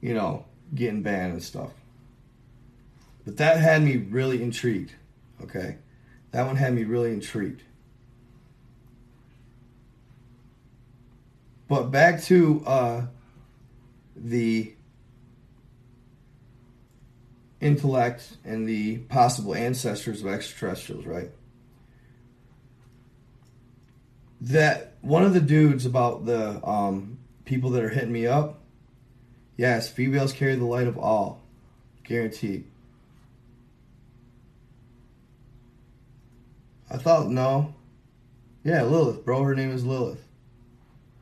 you 0.00 0.14
know, 0.14 0.44
getting 0.74 1.02
banned 1.02 1.32
and 1.32 1.42
stuff. 1.42 1.70
But 3.24 3.36
that 3.38 3.58
had 3.58 3.82
me 3.82 3.96
really 3.96 4.42
intrigued. 4.42 4.92
Okay. 5.42 5.76
That 6.30 6.46
one 6.46 6.56
had 6.56 6.74
me 6.74 6.84
really 6.84 7.12
intrigued. 7.12 7.62
But 11.68 11.90
back 11.90 12.22
to 12.24 12.62
uh, 12.64 13.06
the 14.14 14.72
intellect 17.60 18.36
and 18.44 18.68
the 18.68 18.98
possible 18.98 19.54
ancestors 19.54 20.20
of 20.22 20.28
extraterrestrials, 20.28 21.06
right? 21.06 21.30
That 24.40 24.92
one 25.00 25.24
of 25.24 25.34
the 25.34 25.40
dudes 25.40 25.86
about 25.86 26.26
the 26.26 26.64
um, 26.64 27.15
people 27.46 27.70
that 27.70 27.82
are 27.82 27.88
hitting 27.88 28.12
me 28.12 28.26
up, 28.26 28.60
yes, 29.56 29.88
females 29.88 30.34
carry 30.34 30.56
the 30.56 30.66
light 30.66 30.86
of 30.86 30.98
all, 30.98 31.40
guaranteed. 32.04 32.66
I 36.90 36.98
thought 36.98 37.30
no. 37.30 37.74
Yeah, 38.62 38.82
Lilith, 38.82 39.24
bro. 39.24 39.42
Her 39.42 39.54
name 39.54 39.70
is 39.70 39.84
Lilith. 39.84 40.24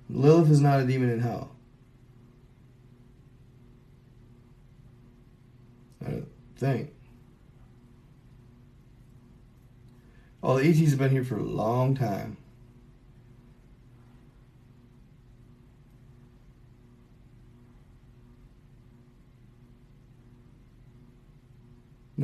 Lilith 0.09 0.51
is 0.51 0.61
not 0.61 0.81
a 0.81 0.87
demon 0.87 1.11
in 1.11 1.21
hell. 1.21 1.51
I 6.05 6.11
don't 6.11 6.29
think. 6.57 6.91
Oh, 10.43 10.59
the 10.59 10.69
ETs 10.69 10.91
have 10.91 10.99
been 10.99 11.11
here 11.11 11.25
for 11.25 11.39
a 11.39 11.43
long 11.43 11.95
time. 11.95 12.37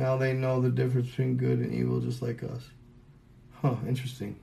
Now 0.01 0.17
they 0.17 0.33
know 0.33 0.59
the 0.59 0.71
difference 0.71 1.09
between 1.09 1.37
good 1.37 1.59
and 1.59 1.71
evil 1.71 1.99
just 1.99 2.23
like 2.23 2.41
us. 2.41 2.67
Huh, 3.61 3.75
interesting. 3.87 4.35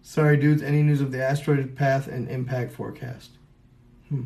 Sorry, 0.00 0.38
dudes. 0.38 0.62
Any 0.62 0.82
news 0.82 1.02
of 1.02 1.12
the 1.12 1.22
asteroid 1.22 1.76
path 1.76 2.08
and 2.08 2.30
impact 2.30 2.72
forecast? 2.72 3.32
Hmm. 4.08 4.22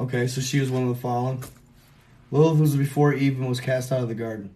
Okay, 0.00 0.26
so 0.26 0.40
she 0.40 0.58
was 0.58 0.68
one 0.68 0.82
of 0.82 0.88
the 0.88 0.96
fallen. 0.96 1.44
Lilith 2.32 2.58
was 2.58 2.74
before 2.74 3.14
Eve 3.14 3.38
and 3.38 3.48
was 3.48 3.60
cast 3.60 3.92
out 3.92 4.02
of 4.02 4.08
the 4.08 4.16
garden. 4.16 4.52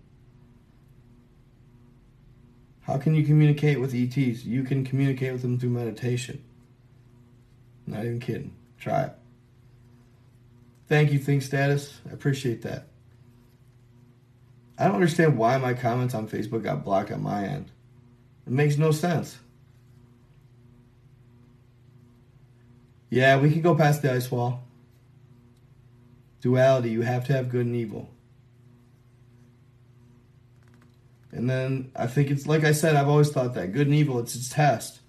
How 2.91 2.99
can 2.99 3.15
you 3.15 3.25
communicate 3.25 3.79
with 3.79 3.95
ETs? 3.95 4.45
You 4.45 4.65
can 4.65 4.85
communicate 4.85 5.33
with 5.33 5.43
them 5.43 5.61
through 5.61 5.71
meditation. 5.71 6.43
Not 7.87 8.05
even 8.05 8.19
kidding. 8.19 8.53
Try 8.81 9.05
it. 9.05 9.13
Thank 10.89 11.13
you, 11.13 11.21
Think 11.21 11.43
Status. 11.43 12.01
I 12.11 12.13
appreciate 12.13 12.63
that. 12.63 12.89
I 14.77 14.87
don't 14.87 14.97
understand 14.97 15.39
why 15.39 15.57
my 15.59 15.73
comments 15.73 16.15
on 16.15 16.27
Facebook 16.27 16.65
got 16.65 16.83
blocked 16.83 17.13
on 17.13 17.23
my 17.23 17.45
end. 17.45 17.71
It 18.45 18.53
makes 18.53 18.77
no 18.77 18.91
sense. 18.91 19.39
Yeah, 23.09 23.39
we 23.39 23.53
can 23.53 23.63
go 23.63 23.77
past 23.77 24.03
the 24.03 24.13
ice 24.13 24.29
wall. 24.33 24.65
Duality, 26.41 26.91
you 26.91 27.03
have 27.03 27.25
to 27.27 27.35
have 27.35 27.51
good 27.51 27.67
and 27.67 27.77
evil. 27.77 28.11
And 31.33 31.49
then 31.49 31.93
I 31.95 32.07
think 32.07 32.31
it's 32.31 32.47
like 32.47 32.65
I 32.65 32.73
said, 32.73 32.97
I've 32.97 33.09
always 33.09 33.31
thought 33.31 33.55
that 33.55 33.73
good 33.73 33.87
and 33.87 33.95
evil, 33.95 34.19
it's 34.19 34.35
its 34.35 34.49
test. 34.49 35.01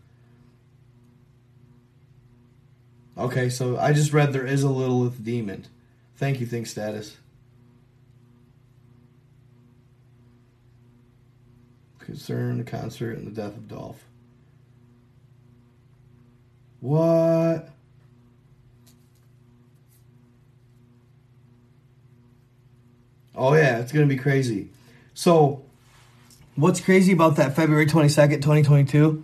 Okay, 3.17 3.49
so 3.49 3.77
I 3.77 3.93
just 3.93 4.13
read 4.13 4.33
there 4.33 4.45
is 4.45 4.63
a 4.63 4.69
Lilith 4.69 5.23
demon. 5.23 5.65
Thank 6.15 6.39
you, 6.39 6.45
Think 6.45 6.67
Status. 6.67 7.17
Concern, 11.99 12.57
the 12.57 12.63
concert, 12.63 13.17
and 13.17 13.27
the 13.27 13.31
death 13.31 13.55
of 13.55 13.67
Dolph. 13.67 14.03
What? 16.79 17.69
Oh 23.35 23.53
yeah, 23.53 23.79
it's 23.79 23.91
gonna 23.91 24.07
be 24.07 24.17
crazy. 24.17 24.69
So, 25.13 25.63
what's 26.55 26.81
crazy 26.81 27.11
about 27.11 27.35
that 27.37 27.55
February 27.55 27.85
twenty 27.85 28.09
second, 28.09 28.41
twenty 28.41 28.63
twenty 28.63 28.85
two? 28.85 29.23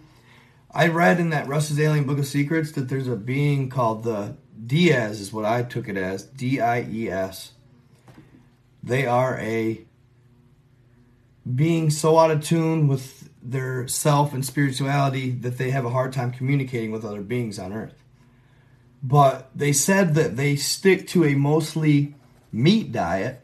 I 0.72 0.88
read 0.88 1.20
in 1.20 1.30
that 1.32 1.48
Russ's 1.48 1.80
Alien 1.80 2.06
Book 2.06 2.20
of 2.20 2.28
Secrets 2.28 2.74
that 2.74 2.90
there's 2.90 3.08
a 3.08 3.16
being 3.16 3.70
called 3.70 4.04
the 4.04 4.36
Diaz, 4.66 5.22
is 5.22 5.32
what 5.32 5.46
I 5.46 5.64
took 5.64 5.88
it 5.88 5.98
as 5.98 6.24
D 6.24 6.60
I 6.60 6.82
E 6.82 7.10
S. 7.10 7.54
They 8.84 9.06
are 9.06 9.38
a 9.40 9.86
being 11.56 11.90
so 11.90 12.18
out 12.18 12.32
of 12.32 12.44
tune 12.44 12.88
with 12.88 13.30
their 13.42 13.88
self 13.88 14.34
and 14.34 14.46
spirituality 14.46 15.32
that 15.32 15.58
they 15.58 15.72
have 15.72 15.86
a 15.86 15.90
hard 15.90 16.12
time 16.12 16.32
communicating 16.32 16.92
with 16.92 17.06
other 17.06 17.22
beings 17.22 17.58
on 17.58 17.72
Earth. 17.72 18.04
But 19.02 19.50
they 19.56 19.72
said 19.72 20.16
that 20.16 20.36
they 20.36 20.56
stick 20.56 21.08
to 21.10 21.24
a 21.24 21.36
mostly 21.36 22.16
meat 22.52 22.92
diet, 22.92 23.42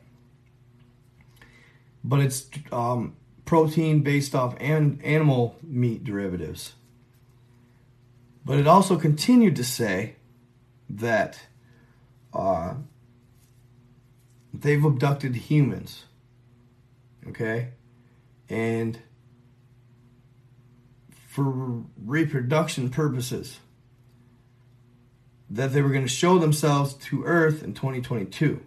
but 2.03 2.19
it's 2.19 2.49
um, 2.71 3.15
protein 3.45 4.01
based 4.01 4.33
off 4.35 4.55
an- 4.59 4.99
animal 5.03 5.57
meat 5.63 6.03
derivatives. 6.03 6.73
But 8.45 8.59
it 8.59 8.67
also 8.67 8.97
continued 8.97 9.55
to 9.57 9.63
say 9.63 10.15
that 10.89 11.39
uh, 12.33 12.75
they've 14.53 14.83
abducted 14.83 15.35
humans. 15.35 16.05
Okay? 17.27 17.69
And 18.49 18.99
for 21.27 21.83
reproduction 22.05 22.89
purposes. 22.89 23.59
that 25.49 25.71
they 25.73 25.81
were 25.81 25.89
going 25.89 26.03
to 26.03 26.07
show 26.07 26.39
themselves 26.39 26.95
to 26.95 27.23
Earth 27.25 27.63
in 27.63 27.73
2022, 27.73 28.59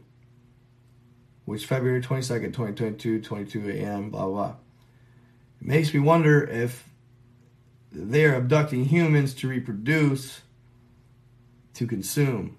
which 1.45 1.67
February 1.67 2.01
22nd, 2.01 2.53
2022, 2.55 3.21
22 3.23 3.71
a.m., 3.71 4.11
blah, 4.11 4.27
blah. 4.27 4.55
It 5.61 5.67
makes 5.67 5.93
me 5.93 6.01
wonder 6.01 6.45
if 6.45 6.89
they 7.93 8.25
are 8.25 8.35
abducting 8.35 8.85
humans 8.85 9.35
to 9.35 9.49
reproduce, 9.49 10.43
to 11.75 11.87
consume. 11.87 12.59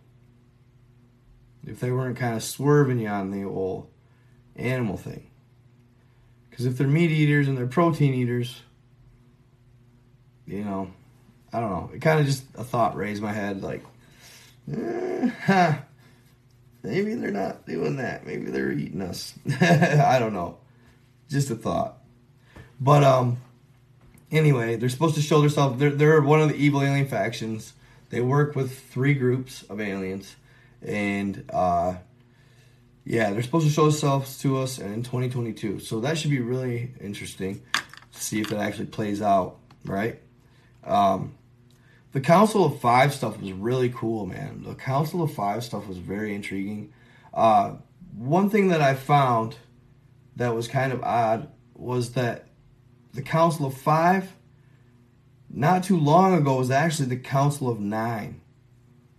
If 1.66 1.80
they 1.80 1.92
weren't 1.92 2.18
kind 2.18 2.36
of 2.36 2.44
swerving 2.44 3.00
you 3.00 3.10
on 3.10 3.32
the 3.32 3.44
old 3.44 3.90
animal 4.56 4.98
thing. 4.98 5.30
Because 6.50 6.66
if 6.66 6.78
they're 6.78 6.88
meat 6.88 7.12
eaters 7.12 7.48
and 7.48 7.58
they're 7.58 7.68
protein 7.68 8.14
eaters, 8.14 8.62
you 10.48 10.64
know, 10.64 10.92
I 11.54 11.60
don't 11.60 11.70
know. 11.70 11.92
It 11.94 12.02
kind 12.02 12.20
of 12.20 12.26
just 12.26 12.46
a 12.56 12.64
thought 12.64 12.96
raised 12.96 13.22
my 13.22 13.34
head 13.34 13.62
like, 13.62 13.84
eh, 14.72 15.30
huh, 15.46 15.78
maybe 16.84 17.14
they're 17.16 17.32
not 17.32 17.66
doing 17.66 17.98
that. 17.98 18.26
Maybe 18.26 18.46
they're 18.46 18.72
eating 18.72 19.02
us. 19.02 19.34
I 19.62 20.18
don't 20.20 20.34
know. 20.34 20.58
Just 21.30 21.52
a 21.52 21.56
thought. 21.56 21.98
But 22.80 23.04
um, 23.04 23.38
anyway, 24.32 24.76
they're 24.76 24.90
supposed 24.90 25.16
to 25.16 25.22
show 25.22 25.42
themselves. 25.42 25.80
They're 25.80 25.92
they're 25.92 26.22
one 26.22 26.42
of 26.42 26.50
the 26.50 26.56
evil 26.56 26.82
alien 26.82 27.08
factions. 27.08 27.74
They 28.10 28.22
work 28.22 28.56
with 28.56 28.80
three 28.80 29.14
groups 29.14 29.64
of 29.64 29.82
aliens, 29.82 30.36
and 30.82 31.44
uh, 31.52 31.96
yeah, 33.04 33.32
they're 33.32 33.44
supposed 33.44 33.68
to 33.68 33.74
show 33.74 33.84
themselves 33.84 34.38
to 34.40 34.58
us 34.58 34.80
in 34.80 35.04
2022. 35.04 35.80
So 35.80 36.00
that 36.02 36.18
should 36.18 36.32
be 36.32 36.40
really 36.40 36.94
interesting 37.02 37.62
to 37.74 38.22
see 38.22 38.42
if 38.42 38.52
it 38.52 38.58
actually 38.58 38.88
plays 38.88 39.22
out, 39.22 39.58
right? 39.86 40.20
Um, 40.84 41.36
the 42.12 42.22
Council 42.22 42.66
of 42.66 42.80
Five 42.80 43.14
stuff 43.14 43.40
was 43.40 43.52
really 43.52 43.90
cool, 43.90 44.26
man. 44.26 44.64
The 44.66 44.76
Council 44.76 45.22
of 45.22 45.34
Five 45.34 45.64
stuff 45.64 45.88
was 45.88 45.98
very 45.98 46.34
intriguing. 46.34 46.94
Uh, 47.34 47.76
one 48.16 48.50
thing 48.50 48.70
that 48.70 48.82
I 48.82 48.96
found 48.96 49.56
that 50.36 50.56
was 50.56 50.68
kind 50.68 50.94
of 50.94 51.04
odd 51.04 51.50
was 51.76 52.14
that 52.14 52.47
the 53.18 53.24
Council 53.24 53.66
of 53.66 53.74
Five, 53.74 54.34
not 55.50 55.84
too 55.84 55.98
long 55.98 56.36
ago, 56.36 56.58
was 56.58 56.70
actually 56.70 57.10
the 57.10 57.18
Council 57.18 57.68
of 57.68 57.80
Nine. 57.80 58.42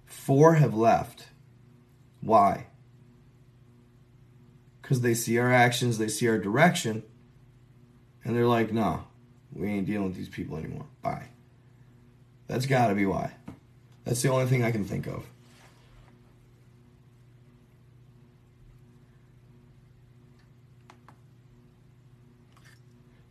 Four 0.07 0.55
have 0.55 0.73
left. 0.73 1.27
Why? 2.21 2.69
Because 4.81 5.01
they 5.01 5.15
see 5.15 5.37
our 5.37 5.53
actions, 5.53 5.99
they 5.99 6.07
see 6.07 6.29
our 6.29 6.39
direction, 6.39 7.03
and 8.25 8.37
they're 8.37 8.47
like, 8.47 8.73
no, 8.73 9.03
we 9.53 9.67
ain't 9.67 9.87
dealing 9.87 10.07
with 10.07 10.17
these 10.17 10.29
people 10.29 10.57
anymore. 10.57 10.87
Bye. 11.03 11.31
That's 12.47 12.67
got 12.67 12.87
to 12.87 12.95
be 12.95 13.05
why. 13.05 13.33
That's 14.05 14.23
the 14.23 14.31
only 14.31 14.47
thing 14.47 14.63
I 14.63 14.71
can 14.71 14.85
think 14.85 15.09
of. 15.09 15.27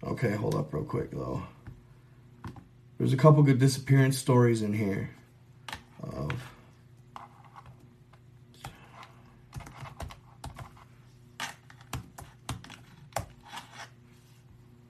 Okay, 0.07 0.35
hold 0.35 0.55
up 0.55 0.73
real 0.73 0.85
quick 0.85 1.11
though. 1.11 1.43
There's 2.97 3.11
a 3.11 3.17
couple 3.17 3.43
good 3.43 3.59
disappearance 3.59 4.17
stories 4.17 4.61
in 4.61 4.73
here 4.73 5.11
of 6.01 6.31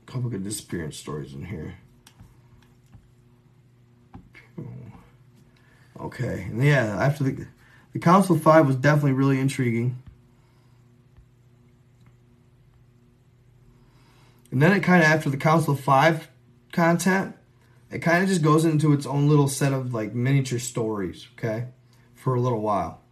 couple 0.05 0.29
good 0.29 0.43
disappearance 0.43 0.97
stories 0.97 1.33
in 1.33 1.45
here. 1.45 1.75
Okay, 5.99 6.43
and 6.49 6.63
yeah, 6.63 7.03
after 7.03 7.23
the 7.23 7.47
the 7.93 7.99
Council 7.99 8.37
Five 8.37 8.67
was 8.67 8.75
definitely 8.75 9.13
really 9.13 9.39
intriguing. 9.39 10.01
And 14.57 14.63
then 14.63 14.71
it 14.71 14.81
kind 14.81 15.03
of 15.03 15.07
after 15.07 15.29
the 15.29 15.37
Council 15.37 15.75
of 15.75 15.79
Five 15.79 16.29
content, 16.71 17.35
it 17.91 17.99
kind 17.99 18.23
of 18.23 18.29
just 18.29 18.41
goes 18.41 18.65
into 18.65 18.91
its 18.91 19.05
own 19.05 19.29
little 19.29 19.47
set 19.47 19.71
of 19.71 19.93
like 19.93 20.15
miniature 20.15 20.57
stories, 20.57 21.27
okay, 21.33 21.67
for 22.15 22.33
a 22.33 22.41
little 22.41 22.61
while. 22.61 23.03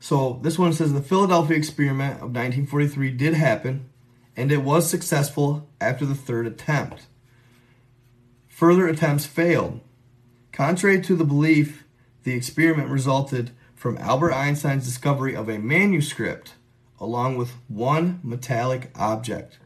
So 0.00 0.40
this 0.42 0.58
one 0.58 0.72
says 0.72 0.92
the 0.92 1.00
Philadelphia 1.00 1.56
experiment 1.56 2.14
of 2.14 2.34
1943 2.34 3.12
did 3.12 3.34
happen, 3.34 3.88
and 4.36 4.50
it 4.50 4.64
was 4.64 4.90
successful 4.90 5.70
after 5.80 6.04
the 6.04 6.16
third 6.16 6.48
attempt. 6.48 7.06
Further 8.48 8.88
attempts 8.88 9.24
failed. 9.24 9.78
Contrary 10.50 11.00
to 11.02 11.14
the 11.14 11.24
belief, 11.24 11.84
the 12.24 12.34
experiment 12.34 12.88
resulted 12.88 13.52
from 13.76 13.98
Albert 13.98 14.32
Einstein's 14.32 14.84
discovery 14.84 15.36
of 15.36 15.48
a 15.48 15.60
manuscript 15.60 16.54
along 17.00 17.36
with 17.36 17.52
one 17.68 18.20
metallic 18.22 18.90
object. 18.94 19.58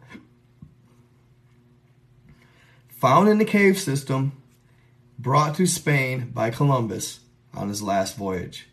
Found 2.89 3.29
in 3.29 3.39
the 3.39 3.45
cave 3.45 3.79
system, 3.79 4.33
brought 5.19 5.55
to 5.57 5.67
Spain 5.67 6.31
by 6.33 6.51
Columbus 6.51 7.21
on 7.53 7.69
his 7.69 7.83
last 7.83 8.17
voyage. 8.17 8.69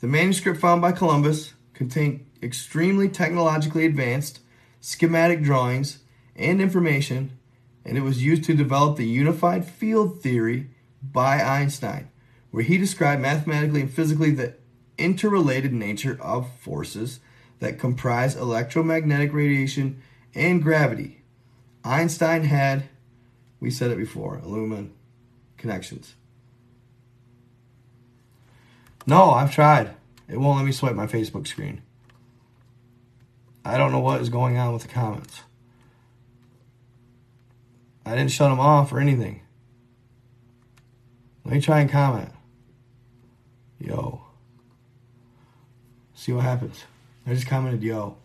The 0.00 0.06
manuscript 0.06 0.60
found 0.60 0.82
by 0.82 0.92
Columbus 0.92 1.54
contained 1.74 2.26
extremely 2.42 3.08
technologically 3.08 3.84
advanced 3.84 4.40
schematic 4.80 5.42
drawings 5.42 5.98
and 6.34 6.60
information, 6.60 7.38
and 7.84 7.96
it 7.96 8.02
was 8.02 8.24
used 8.24 8.44
to 8.44 8.54
develop 8.54 8.96
the 8.96 9.06
unified 9.06 9.64
field 9.64 10.20
theory 10.20 10.70
by 11.02 11.40
Einstein, 11.40 12.08
where 12.50 12.62
he 12.62 12.78
described 12.78 13.22
mathematically 13.22 13.82
and 13.82 13.92
physically 13.92 14.30
the 14.30 14.54
interrelated 14.98 15.72
nature 15.72 16.18
of 16.20 16.50
forces 16.58 17.20
that 17.60 17.78
comprise 17.78 18.36
electromagnetic 18.36 19.32
radiation 19.32 20.02
and 20.34 20.62
gravity. 20.62 21.22
Einstein 21.84 22.44
had, 22.44 22.88
we 23.60 23.70
said 23.70 23.90
it 23.90 23.98
before, 23.98 24.36
aluminum 24.36 24.92
connections. 25.56 26.14
No, 29.06 29.30
I've 29.30 29.54
tried. 29.54 29.94
It 30.28 30.38
won't 30.38 30.58
let 30.58 30.66
me 30.66 30.72
swipe 30.72 30.94
my 30.94 31.06
Facebook 31.06 31.46
screen. 31.46 31.82
I 33.64 33.78
don't 33.78 33.92
know 33.92 34.00
what 34.00 34.20
is 34.20 34.28
going 34.28 34.58
on 34.58 34.72
with 34.72 34.82
the 34.82 34.88
comments. 34.88 35.42
I 38.04 38.14
didn't 38.14 38.30
shut 38.30 38.50
them 38.50 38.60
off 38.60 38.92
or 38.92 39.00
anything. 39.00 39.42
Let 41.44 41.54
me 41.54 41.60
try 41.60 41.80
and 41.80 41.90
comment. 41.90 42.30
Yo. 43.78 44.25
See 46.26 46.32
what 46.32 46.42
happens. 46.42 46.82
I 47.24 47.34
just 47.34 47.46
commented 47.46 47.84
yo. 47.84 48.16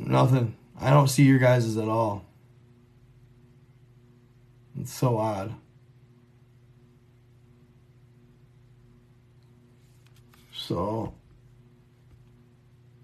Nothing. 0.00 0.56
I 0.80 0.90
don't 0.90 1.06
see 1.06 1.22
your 1.22 1.38
guys's 1.38 1.76
at 1.76 1.86
all. 1.86 2.24
It's 4.80 4.92
so 4.92 5.18
odd. 5.18 5.54
So 10.52 11.14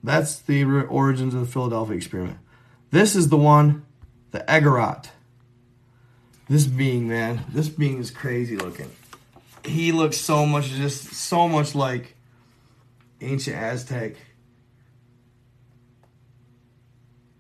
that's 0.03 0.41
the 0.41 0.65
origins 0.65 1.33
of 1.33 1.43
the 1.43 1.47
Philadelphia 1.47 1.97
experiment. 1.97 2.39
This 2.91 3.15
is 3.15 3.29
the 3.29 3.37
one, 3.37 3.87
the 4.33 4.41
Egorot. 4.49 5.11
This 6.49 6.67
being, 6.67 7.07
man, 7.07 7.45
this 7.51 7.69
being 7.69 7.99
is 7.99 8.11
crazy 8.11 8.57
looking. 8.57 8.91
He 9.65 9.93
looks 9.93 10.17
so 10.17 10.45
much, 10.45 10.69
just 10.69 11.13
so 11.13 11.49
much 11.49 11.75
like 11.75 12.17
ancient 13.21 13.57
Aztec. 13.57 14.17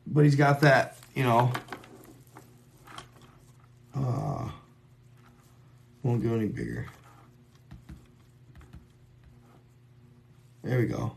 But 0.06 0.24
he's 0.24 0.36
got 0.36 0.60
that, 0.60 0.98
you 1.14 1.24
know. 1.24 1.52
Uh, 3.94 4.48
won't 6.02 6.22
go 6.22 6.34
any 6.34 6.48
bigger. 6.48 6.86
There 10.62 10.78
we 10.78 10.86
go. 10.86 11.16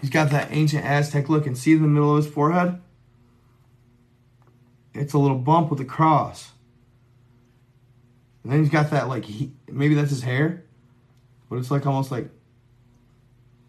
He's 0.00 0.10
got 0.10 0.30
that 0.30 0.48
ancient 0.50 0.84
Aztec 0.84 1.28
look, 1.28 1.46
and 1.46 1.56
see 1.56 1.74
the 1.74 1.86
middle 1.86 2.16
of 2.16 2.24
his 2.24 2.32
forehead? 2.32 2.80
It's 4.92 5.12
a 5.12 5.18
little 5.18 5.38
bump 5.38 5.70
with 5.70 5.80
a 5.80 5.84
cross. 5.84 6.50
And 8.42 8.52
then 8.52 8.60
he's 8.60 8.70
got 8.70 8.90
that, 8.90 9.08
like, 9.08 9.24
he, 9.24 9.52
maybe 9.68 9.94
that's 9.94 10.10
his 10.10 10.22
hair, 10.22 10.64
but 11.48 11.56
it's 11.56 11.70
like 11.70 11.86
almost 11.86 12.10
like, 12.10 12.28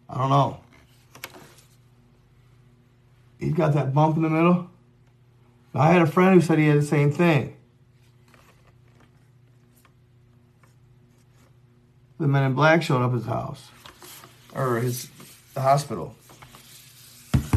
I 0.09 0.17
don't 0.17 0.29
know. 0.29 0.59
He's 3.39 3.53
got 3.53 3.73
that 3.73 3.93
bump 3.93 4.17
in 4.17 4.23
the 4.23 4.29
middle. 4.29 4.69
I 5.73 5.91
had 5.91 6.01
a 6.01 6.07
friend 6.07 6.33
who 6.33 6.41
said 6.45 6.59
he 6.59 6.67
had 6.67 6.79
the 6.79 6.85
same 6.85 7.11
thing. 7.11 7.55
The 12.19 12.27
men 12.27 12.43
in 12.43 12.53
black 12.53 12.83
showed 12.83 13.01
up 13.01 13.13
his 13.13 13.25
house 13.25 13.69
or 14.53 14.79
his 14.79 15.09
hospital. 15.55 16.15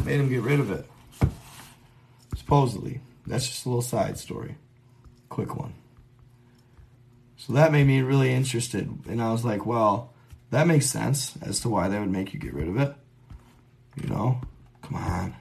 Made 0.05 0.21
him 0.21 0.29
get 0.29 0.43
rid 0.43 0.61
of 0.61 0.71
it. 0.71 0.87
Supposedly. 2.37 3.01
that's 3.27 3.49
just 3.49 3.67
a 3.67 3.69
little 3.69 3.83
side 3.83 4.19
story. 4.19 4.57
Quick 5.29 5.57
one. 5.57 5.75
So 7.45 7.55
that 7.55 7.73
made 7.73 7.89
me 7.89 8.03
really 8.03 8.33
interested. 8.33 8.89
And 9.09 9.21
I 9.21 9.33
was 9.33 9.45
like, 9.45 9.67
well, 9.67 10.13
that 10.51 10.69
makes 10.69 10.87
sense 10.87 11.37
as 11.43 11.59
to 11.61 11.69
why 11.69 11.89
they 11.89 11.99
would 11.99 12.09
make 12.09 12.33
you 12.33 12.39
get 12.39 12.55
rid 12.55 12.69
of 12.69 12.77
it. 12.79 12.95
You 14.01 14.09
know? 14.09 14.41
Come 14.81 14.95
on. 14.95 15.35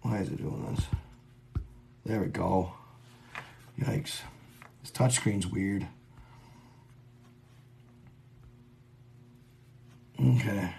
Why 0.00 0.16
is 0.20 0.28
it 0.28 0.38
doing 0.38 0.74
this? 0.74 0.86
There 2.06 2.20
we 2.20 2.28
go. 2.28 2.72
Yikes. 3.78 4.20
This 4.80 4.90
touchscreen's 4.94 5.46
weird. 5.46 5.86
Okay. 10.18 10.74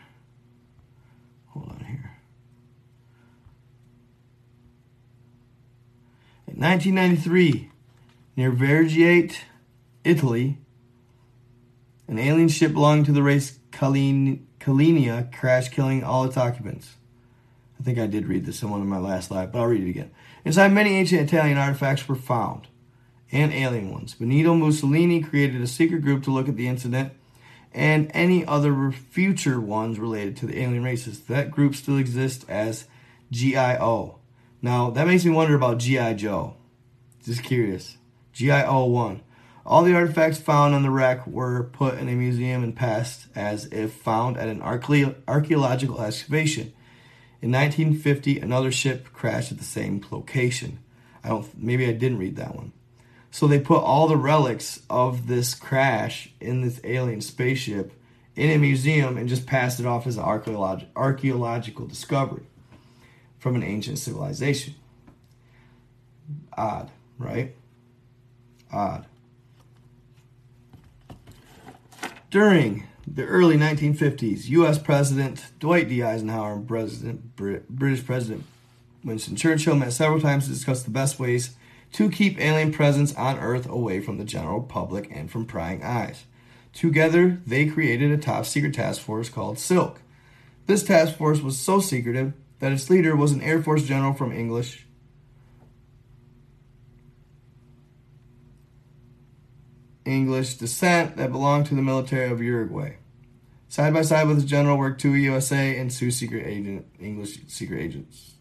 Hold 1.50 1.70
on 1.70 1.86
here. 1.86 2.12
In 6.48 6.54
1993, 6.66 7.70
near 8.36 8.52
Vergiate, 8.52 9.38
Italy, 10.04 10.58
an 12.08 12.18
alien 12.18 12.48
ship 12.48 12.74
belonging 12.74 13.04
to 13.04 13.12
the 13.12 13.22
race 13.22 13.60
Kalenia 13.72 15.32
crashed, 15.32 15.72
killing 15.72 16.04
all 16.04 16.24
its 16.24 16.38
occupants. 16.38 16.96
I 17.80 17.84
think 17.84 18.00
I 18.00 18.08
did 18.08 18.26
read 18.26 18.48
this 18.48 18.64
in 18.64 18.72
one 18.72 18.82
of 18.82 18.88
my 18.88 18.98
last 18.98 19.30
live, 19.30 19.52
but 19.52 19.60
I'll 19.60 19.68
read 19.68 19.84
it 19.84 19.90
again. 19.92 20.10
Inside, 20.44 20.72
many 20.72 20.96
ancient 20.96 21.22
Italian 21.22 21.60
artifacts 21.60 22.08
were 22.10 22.16
found, 22.16 22.68
and 23.32 23.54
alien 23.54 23.92
ones. 23.92 24.16
Benito 24.16 24.56
Mussolini 24.56 25.22
created 25.22 25.62
a 25.62 25.68
secret 25.68 26.02
group 26.02 26.24
to 26.24 26.32
look 26.32 26.50
at 26.50 26.56
the 26.56 26.68
incident 26.68 27.14
and 27.76 28.10
any 28.12 28.44
other 28.44 28.90
future 28.90 29.62
ones 29.62 30.00
related 30.00 30.36
to 30.38 30.48
the 30.48 30.60
alien 30.60 30.84
races. 30.84 31.20
That 31.20 31.52
group 31.52 31.76
still 31.76 32.00
exists 32.00 32.44
as 32.50 32.86
GIO. 33.32 34.18
Now, 34.66 34.90
that 34.90 35.06
makes 35.06 35.24
me 35.24 35.30
wonder 35.30 35.54
about 35.54 35.78
G.I. 35.78 36.16
Joe. 36.16 36.56
Just 37.24 37.44
curious. 37.44 37.98
GIO 38.34 38.86
1. 38.88 39.22
All 39.64 39.84
the 39.84 39.94
artifacts 39.94 40.40
found 40.40 40.74
on 40.74 40.82
the 40.82 40.90
wreck 40.90 41.28
were 41.28 41.66
put 41.66 42.00
in 42.00 42.10
a 42.10 42.14
museum 42.14 42.64
and 42.64 42.76
passed 42.76 43.28
as 43.36 43.68
if 43.68 43.94
found 43.94 44.38
at 44.38 44.48
an 44.48 44.64
archaeological 44.64 46.02
excavation. 46.02 46.74
In 47.44 47.52
1950, 47.52 48.40
another 48.40 48.72
ship 48.72 49.14
crashed 49.14 49.52
at 49.52 49.60
the 49.60 49.64
same 49.64 50.04
location. 50.10 50.80
I 51.24 51.30
don't. 51.30 51.48
Maybe 51.56 51.88
I 51.88 51.92
didn't 51.92 52.18
read 52.18 52.38
that 52.38 52.56
one. 52.56 52.72
So 53.30 53.46
they 53.46 53.60
put 53.60 53.84
all 53.84 54.08
the 54.08 54.18
relics 54.18 54.82
of 54.90 55.28
this 55.28 55.54
crash 55.54 56.34
in 56.42 56.64
this 56.64 56.82
alien 56.84 57.22
spaceship 57.22 57.94
in 58.36 58.50
a 58.50 58.58
museum 58.58 59.16
and 59.16 59.30
just 59.30 59.46
passed 59.46 59.80
it 59.80 59.86
off 59.86 60.08
as 60.08 60.18
an 60.18 60.24
archaeological 60.96 61.86
discovery 61.86 62.48
from 63.46 63.56
an 63.56 63.62
ancient 63.62 64.00
civilization. 64.00 64.74
Odd, 66.58 66.90
right? 67.20 67.54
Odd. 68.74 69.06
During 72.32 72.88
the 73.06 73.24
early 73.26 73.56
1950s, 73.56 74.48
U.S. 74.48 74.80
President 74.80 75.46
Dwight 75.60 75.88
D. 75.88 76.02
Eisenhower 76.02 76.54
and 76.54 76.68
President 76.68 77.36
British 77.36 78.04
President 78.04 78.46
Winston 79.04 79.36
Churchill 79.36 79.76
met 79.76 79.94
several 79.94 80.20
times 80.20 80.46
to 80.46 80.50
discuss 80.50 80.82
the 80.82 80.90
best 80.90 81.20
ways 81.20 81.56
to 81.92 82.10
keep 82.10 82.42
alien 82.42 82.72
presence 82.72 83.14
on 83.14 83.38
Earth 83.38 83.70
away 83.70 84.02
from 84.02 84.18
the 84.18 84.26
general 84.26 84.64
public 84.64 85.08
and 85.12 85.30
from 85.30 85.46
prying 85.46 85.84
eyes. 85.84 86.26
Together, 86.74 87.40
they 87.46 87.68
created 87.68 88.10
a 88.10 88.18
top 88.18 88.48
secret 88.48 88.74
task 88.74 89.02
force 89.02 89.30
called 89.30 89.60
Silk. 89.60 90.02
This 90.66 90.82
task 90.82 91.16
force 91.16 91.42
was 91.42 91.60
so 91.60 91.80
secretive 91.80 92.34
that 92.60 92.72
its 92.72 92.90
leader 92.90 93.16
was 93.16 93.32
an 93.32 93.42
Air 93.42 93.62
Force 93.62 93.84
general 93.84 94.14
from 94.14 94.32
English 94.32 94.86
English 100.06 100.56
descent 100.56 101.18
that 101.18 101.32
belonged 101.32 101.66
to 101.66 101.76
the 101.76 101.82
military 101.82 102.30
of 102.32 102.42
Uruguay. 102.42 102.96
Side 103.68 103.94
by 103.94 104.04
side 104.04 104.28
with 104.28 104.38
his 104.38 104.46
general 104.46 104.78
worked 104.78 105.02
two 105.02 105.16
USA 105.16 105.78
and 105.78 105.90
two 105.90 106.12
secret 106.12 106.46
agent 106.46 106.86
English 107.00 107.40
secret 107.48 107.82
agents. 107.82 108.36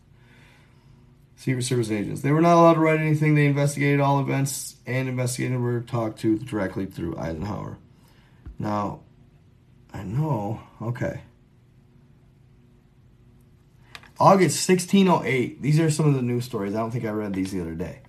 Secret 1.37 1.63
Service 1.63 1.91
agents. 1.91 2.23
They 2.23 2.31
were 2.31 2.41
not 2.41 2.55
allowed 2.55 2.75
to 2.75 2.81
write 2.81 3.01
anything. 3.01 3.35
They 3.35 3.47
investigated 3.47 4.01
all 4.01 4.21
events, 4.21 4.77
and 4.87 5.09
investigators 5.09 5.61
were 5.61 5.81
talked 5.81 6.19
to 6.21 6.39
directly 6.39 6.87
through 6.87 7.19
Eisenhower. 7.19 7.77
Now, 8.59 9.01
I 9.93 10.05
know. 10.05 10.61
Okay. 10.81 11.21
August 14.25 14.67
1608. 14.67 15.61
These 15.61 15.79
are 15.79 15.91
some 15.91 16.09
of 16.09 16.15
the 16.15 16.23
news 16.23 16.47
stories. 16.47 16.75
I 16.75 16.79
don't 16.79 16.91
think 16.91 17.05
I 17.05 17.11
read 17.11 17.35
these 17.35 17.53
the 17.53 17.61
other 17.61 17.75
day. 17.75 18.01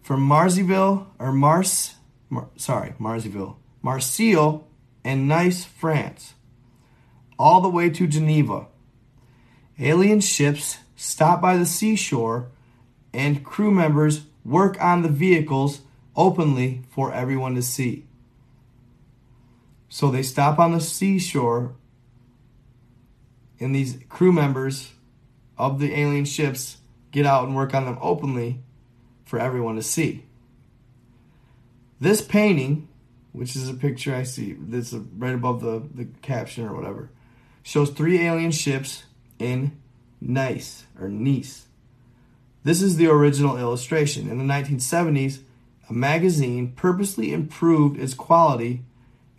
From 0.00 0.26
Marseville, 0.26 1.06
or 1.18 1.32
Mars, 1.32 1.96
Mar, 2.30 2.48
sorry, 2.56 2.94
Marseville, 2.98 3.56
Marseille, 3.82 4.64
and 5.04 5.28
Nice, 5.28 5.64
France, 5.64 6.32
all 7.38 7.60
the 7.60 7.68
way 7.68 7.90
to 7.90 8.06
Geneva. 8.06 8.68
Alien 9.78 10.20
ships 10.20 10.78
stop 10.96 11.42
by 11.42 11.58
the 11.58 11.66
seashore, 11.66 12.48
and 13.12 13.44
crew 13.44 13.70
members 13.70 14.22
work 14.46 14.82
on 14.82 15.02
the 15.02 15.10
vehicles 15.10 15.82
openly 16.16 16.84
for 16.88 17.12
everyone 17.12 17.54
to 17.56 17.62
see. 17.62 18.06
So 19.90 20.10
they 20.10 20.22
stop 20.22 20.58
on 20.58 20.72
the 20.72 20.80
seashore, 20.80 21.74
and 23.60 23.74
these 23.74 23.98
crew 24.08 24.32
members 24.32 24.92
of 25.58 25.78
the 25.78 25.98
alien 25.98 26.24
ships 26.24 26.78
get 27.10 27.26
out 27.26 27.44
and 27.44 27.54
work 27.54 27.74
on 27.74 27.84
them 27.84 27.98
openly 28.00 28.60
for 29.24 29.38
everyone 29.38 29.76
to 29.76 29.82
see. 29.82 30.24
This 32.00 32.20
painting, 32.20 32.88
which 33.32 33.54
is 33.54 33.68
a 33.68 33.74
picture 33.74 34.14
I 34.14 34.24
see 34.24 34.54
that's 34.54 34.92
right 34.92 35.34
above 35.34 35.60
the, 35.60 35.82
the 35.94 36.06
caption 36.20 36.66
or 36.66 36.74
whatever, 36.74 37.10
shows 37.62 37.90
three 37.90 38.20
alien 38.20 38.50
ships 38.50 39.04
in 39.38 39.80
Nice 40.20 40.84
or 41.00 41.08
Nice. 41.08 41.66
This 42.64 42.82
is 42.82 42.96
the 42.96 43.08
original 43.08 43.56
illustration. 43.56 44.28
In 44.28 44.38
the 44.38 44.52
1970s, 44.52 45.40
a 45.88 45.92
magazine 45.92 46.72
purposely 46.72 47.32
improved 47.32 47.98
its 47.98 48.14
quality 48.14 48.82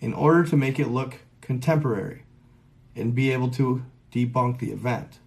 in 0.02 0.14
order 0.14 0.44
to 0.44 0.58
make 0.58 0.80
it 0.80 0.90
look 0.90 1.20
contemporary 1.42 2.24
and 2.96 3.16
be 3.16 3.32
able 3.32 3.50
to 3.52 3.86
debunk 4.12 4.60
the 4.60 4.72
event. 4.72 5.20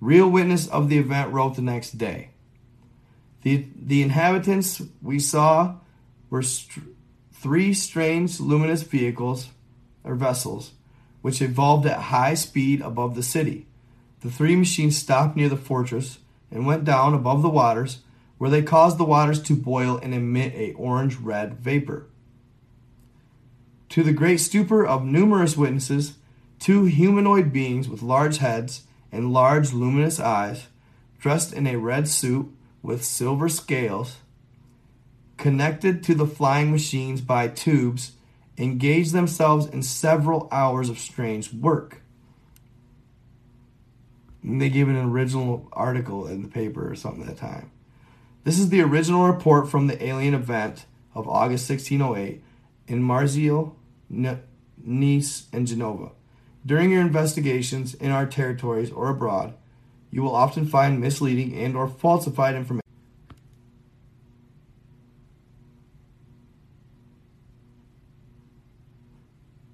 Real 0.00 0.28
witness 0.28 0.66
of 0.66 0.88
the 0.88 0.98
event 0.98 1.32
wrote 1.32 1.56
the 1.56 1.62
next 1.62 1.98
day. 1.98 2.30
The, 3.42 3.66
the 3.74 4.02
inhabitants 4.02 4.82
we 5.02 5.18
saw 5.18 5.76
were 6.28 6.42
three 7.32 7.74
strange 7.74 8.40
luminous 8.40 8.82
vehicles 8.82 9.48
or 10.04 10.14
vessels 10.14 10.72
which 11.22 11.42
evolved 11.42 11.86
at 11.86 12.00
high 12.00 12.34
speed 12.34 12.80
above 12.80 13.14
the 13.14 13.22
city. 13.22 13.66
The 14.20 14.30
three 14.30 14.56
machines 14.56 14.96
stopped 14.96 15.36
near 15.36 15.48
the 15.48 15.56
fortress 15.56 16.18
and 16.50 16.66
went 16.66 16.84
down 16.84 17.14
above 17.14 17.42
the 17.42 17.50
waters, 17.50 17.98
where 18.38 18.50
they 18.50 18.62
caused 18.62 18.98
the 18.98 19.04
waters 19.04 19.42
to 19.42 19.54
boil 19.54 19.98
and 20.02 20.14
emit 20.14 20.54
a 20.54 20.72
orange-red 20.72 21.58
vapor. 21.58 22.06
To 23.90 24.02
the 24.02 24.12
great 24.12 24.38
stupor 24.38 24.86
of 24.86 25.04
numerous 25.04 25.56
witnesses, 25.56 26.14
two 26.58 26.84
humanoid 26.84 27.52
beings 27.52 27.88
with 27.88 28.02
large 28.02 28.38
heads 28.38 28.82
and 29.12 29.32
large 29.32 29.72
luminous 29.72 30.20
eyes, 30.20 30.68
dressed 31.18 31.52
in 31.52 31.66
a 31.66 31.76
red 31.76 32.08
suit 32.08 32.52
with 32.82 33.04
silver 33.04 33.48
scales, 33.48 34.16
connected 35.36 36.02
to 36.04 36.14
the 36.14 36.26
flying 36.26 36.70
machines 36.70 37.20
by 37.20 37.48
tubes, 37.48 38.12
engaged 38.58 39.12
themselves 39.12 39.66
in 39.66 39.82
several 39.82 40.48
hours 40.52 40.88
of 40.88 40.98
strange 40.98 41.52
work. 41.52 42.02
And 44.42 44.60
they 44.60 44.70
gave 44.70 44.88
an 44.88 44.96
original 44.96 45.68
article 45.72 46.26
in 46.26 46.42
the 46.42 46.48
paper 46.48 46.90
or 46.90 46.94
something 46.94 47.22
at 47.22 47.28
the 47.28 47.34
time. 47.34 47.70
This 48.44 48.58
is 48.58 48.70
the 48.70 48.80
original 48.80 49.26
report 49.26 49.68
from 49.68 49.86
the 49.86 50.02
alien 50.02 50.34
event 50.34 50.86
of 51.14 51.28
August 51.28 51.68
1608 51.68 52.42
in 52.86 53.02
Marseille, 53.02 53.74
Nice, 54.08 55.46
and 55.52 55.66
Genova. 55.66 56.12
During 56.64 56.90
your 56.90 57.00
investigations 57.00 57.94
in 57.94 58.10
our 58.10 58.26
territories 58.26 58.90
or 58.90 59.08
abroad, 59.08 59.54
you 60.10 60.22
will 60.22 60.34
often 60.34 60.66
find 60.66 61.00
misleading 61.00 61.54
and 61.56 61.76
or 61.76 61.88
falsified 61.88 62.54
information. 62.54 62.80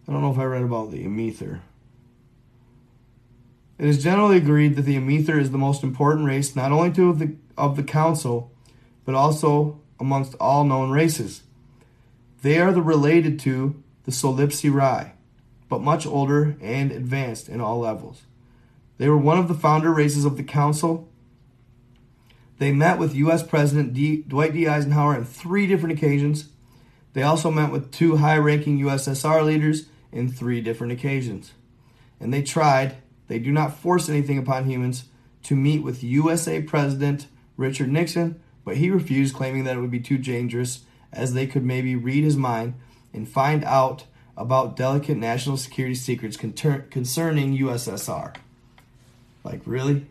I 0.09 0.13
don't 0.13 0.23
know 0.23 0.31
if 0.31 0.39
I 0.39 0.45
read 0.45 0.63
about 0.63 0.93
the 0.93 1.05
Amether. 1.05 1.63
It 3.79 3.87
is 3.87 4.03
generally 4.03 4.37
agreed 4.37 4.77
that 4.77 4.83
the 4.83 4.97
Amether 4.97 5.39
is 5.39 5.51
the 5.51 5.59
most 5.59 5.83
important 5.83 6.27
race 6.27 6.55
not 6.55 6.71
only 6.71 6.93
to 6.93 7.13
the, 7.13 7.35
of 7.59 7.77
the 7.77 7.83
Council, 7.83 8.53
but 9.05 9.15
also 9.15 9.81
amongst 9.99 10.35
all 10.39 10.65
known 10.65 10.91
races. 10.91 11.43
They 12.43 12.59
are 12.59 12.73
the 12.73 12.83
related 12.83 13.41
to 13.41 13.83
the 14.05 14.13
Solipsirae. 14.13 15.15
But 15.68 15.80
much 15.80 16.06
older 16.06 16.56
and 16.60 16.93
advanced 16.93 17.48
in 17.48 17.60
all 17.60 17.78
levels. 17.78 18.22
They 18.98 19.09
were 19.09 19.16
one 19.16 19.38
of 19.38 19.48
the 19.48 19.55
founder 19.55 19.93
races 19.93 20.24
of 20.24 20.36
the 20.36 20.43
council. 20.43 21.09
They 22.59 22.72
met 22.72 22.98
with 22.98 23.14
U.S. 23.14 23.43
President 23.43 23.93
D- 23.93 24.24
Dwight 24.26 24.52
D. 24.52 24.66
Eisenhower 24.66 25.14
on 25.14 25.24
three 25.24 25.66
different 25.66 25.98
occasions. 25.98 26.48
They 27.12 27.22
also 27.22 27.51
met 27.51 27.70
with 27.70 27.93
two 27.93 28.16
high 28.16 28.38
ranking 28.38 28.78
USSR 28.78 29.44
leaders 29.44 29.86
in 30.12 30.30
three 30.30 30.60
different 30.60 30.93
occasions. 30.93 31.52
And 32.20 32.32
they 32.32 32.43
tried, 32.43 32.97
they 33.28 33.38
do 33.38 33.52
not 33.52 33.76
force 33.76 34.09
anything 34.09 34.38
upon 34.38 34.64
humans, 34.64 35.05
to 35.44 35.55
meet 35.55 35.82
with 35.82 36.02
USA 36.02 36.60
President 36.60 37.26
Richard 37.56 37.90
Nixon, 37.90 38.40
but 38.64 38.78
he 38.78 38.90
refused, 38.90 39.34
claiming 39.34 39.64
that 39.64 39.76
it 39.76 39.80
would 39.80 39.90
be 39.90 40.01
too 40.01 40.18
dangerous, 40.18 40.84
as 41.12 41.34
they 41.34 41.47
could 41.47 41.64
maybe 41.64 41.94
read 41.94 42.24
his 42.24 42.36
mind 42.36 42.74
and 43.12 43.28
find 43.28 43.64
out 43.64 44.05
about 44.37 44.77
delicate 44.77 45.17
national 45.17 45.57
security 45.57 45.95
secrets 45.95 46.37
concerning 46.37 47.57
USSR. 47.57 48.37
Like, 49.45 49.61
really? 49.65 50.07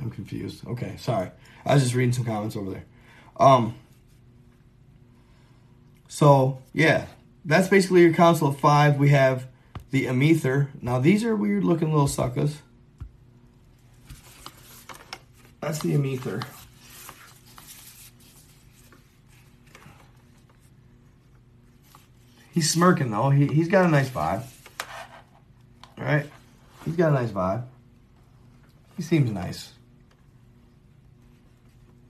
I'm 0.00 0.10
confused. 0.10 0.66
Okay, 0.66 0.96
sorry. 0.98 1.30
I 1.64 1.74
was 1.74 1.82
just 1.82 1.94
reading 1.94 2.12
some 2.12 2.24
comments 2.24 2.54
over 2.54 2.70
there. 2.70 2.84
Um, 3.38 3.74
so, 6.06 6.62
yeah, 6.72 7.06
that's 7.44 7.68
basically 7.68 8.02
your 8.02 8.12
council 8.12 8.48
of 8.48 8.58
five. 8.60 8.98
We 8.98 9.08
have 9.08 9.48
the 9.90 10.06
Amether. 10.06 10.70
Now, 10.80 11.00
these 11.00 11.24
are 11.24 11.34
weird 11.34 11.64
looking 11.64 11.90
little 11.90 12.06
suckers. 12.06 12.58
That's 15.66 15.80
the 15.80 15.96
Amether. 15.96 16.42
He's 22.52 22.70
smirking 22.70 23.10
though. 23.10 23.30
He, 23.30 23.48
he's 23.48 23.66
got 23.66 23.84
a 23.84 23.88
nice 23.88 24.08
vibe. 24.08 24.44
All 25.98 26.04
right? 26.04 26.30
He's 26.84 26.94
got 26.94 27.10
a 27.10 27.14
nice 27.14 27.30
vibe. 27.30 27.64
He 28.96 29.02
seems 29.02 29.28
nice. 29.32 29.72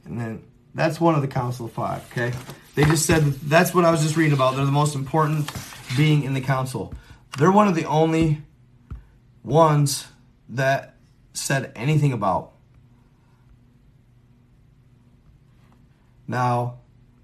And 0.04 0.20
then 0.20 0.42
that's 0.74 1.00
one 1.00 1.14
of 1.14 1.22
the 1.22 1.28
Council 1.28 1.64
of 1.64 1.72
Five, 1.72 2.06
okay? 2.12 2.36
They 2.74 2.84
just 2.84 3.06
said 3.06 3.22
that's 3.22 3.74
what 3.74 3.86
I 3.86 3.90
was 3.90 4.02
just 4.02 4.18
reading 4.18 4.34
about. 4.34 4.56
They're 4.56 4.66
the 4.66 4.70
most 4.70 4.94
important 4.94 5.50
being 5.96 6.24
in 6.24 6.34
the 6.34 6.42
council. 6.42 6.92
They're 7.38 7.50
one 7.50 7.68
of 7.68 7.74
the 7.74 7.86
only 7.86 8.42
ones 9.42 10.06
that 10.50 10.96
said 11.32 11.72
anything 11.74 12.12
about. 12.12 12.52
Now, 16.28 16.78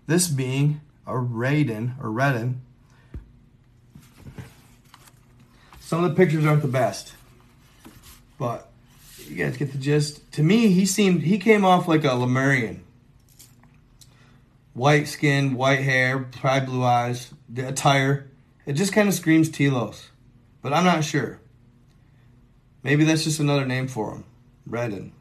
this 0.07 0.29
being 0.29 0.81
a 1.07 1.13
Raiden 1.13 2.03
or 2.03 2.11
Redden 2.11 2.63
Some 5.93 6.05
of 6.05 6.09
the 6.09 6.17
pictures 6.17 6.47
aren't 6.47 6.63
the 6.63 6.69
best, 6.69 7.13
but 8.39 8.71
you 9.27 9.37
guys 9.37 9.59
get 9.59 9.73
the 9.73 9.79
gist. 9.79 10.33
To 10.33 10.43
me, 10.43 10.69
he 10.69 10.87
seemed 10.87 11.21
he 11.21 11.37
came 11.37 11.67
off 11.67 11.87
like 11.87 12.03
a 12.05 12.15
Lemurian. 12.15 12.83
White 14.73 15.07
skin, 15.07 15.53
white 15.53 15.81
hair, 15.81 16.19
probably 16.19 16.67
blue 16.67 16.83
eyes, 16.83 17.35
the 17.47 17.69
attire. 17.69 18.31
It 18.65 18.73
just 18.73 18.95
kind 18.95 19.07
of 19.07 19.13
screams 19.13 19.51
Telos, 19.51 20.09
but 20.63 20.73
I'm 20.73 20.85
not 20.85 21.05
sure. 21.05 21.41
Maybe 22.83 23.05
that's 23.05 23.25
just 23.25 23.39
another 23.39 23.67
name 23.67 23.87
for 23.87 24.15
him, 24.15 24.25
Redden. 24.67 25.13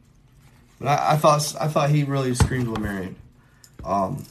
But 0.78 0.88
I, 0.88 1.12
I 1.12 1.16
thought 1.18 1.54
I 1.60 1.68
thought 1.68 1.90
he 1.90 2.04
really 2.04 2.34
screamed 2.34 2.68
Lemurian, 2.68 3.16
um, 3.84 4.24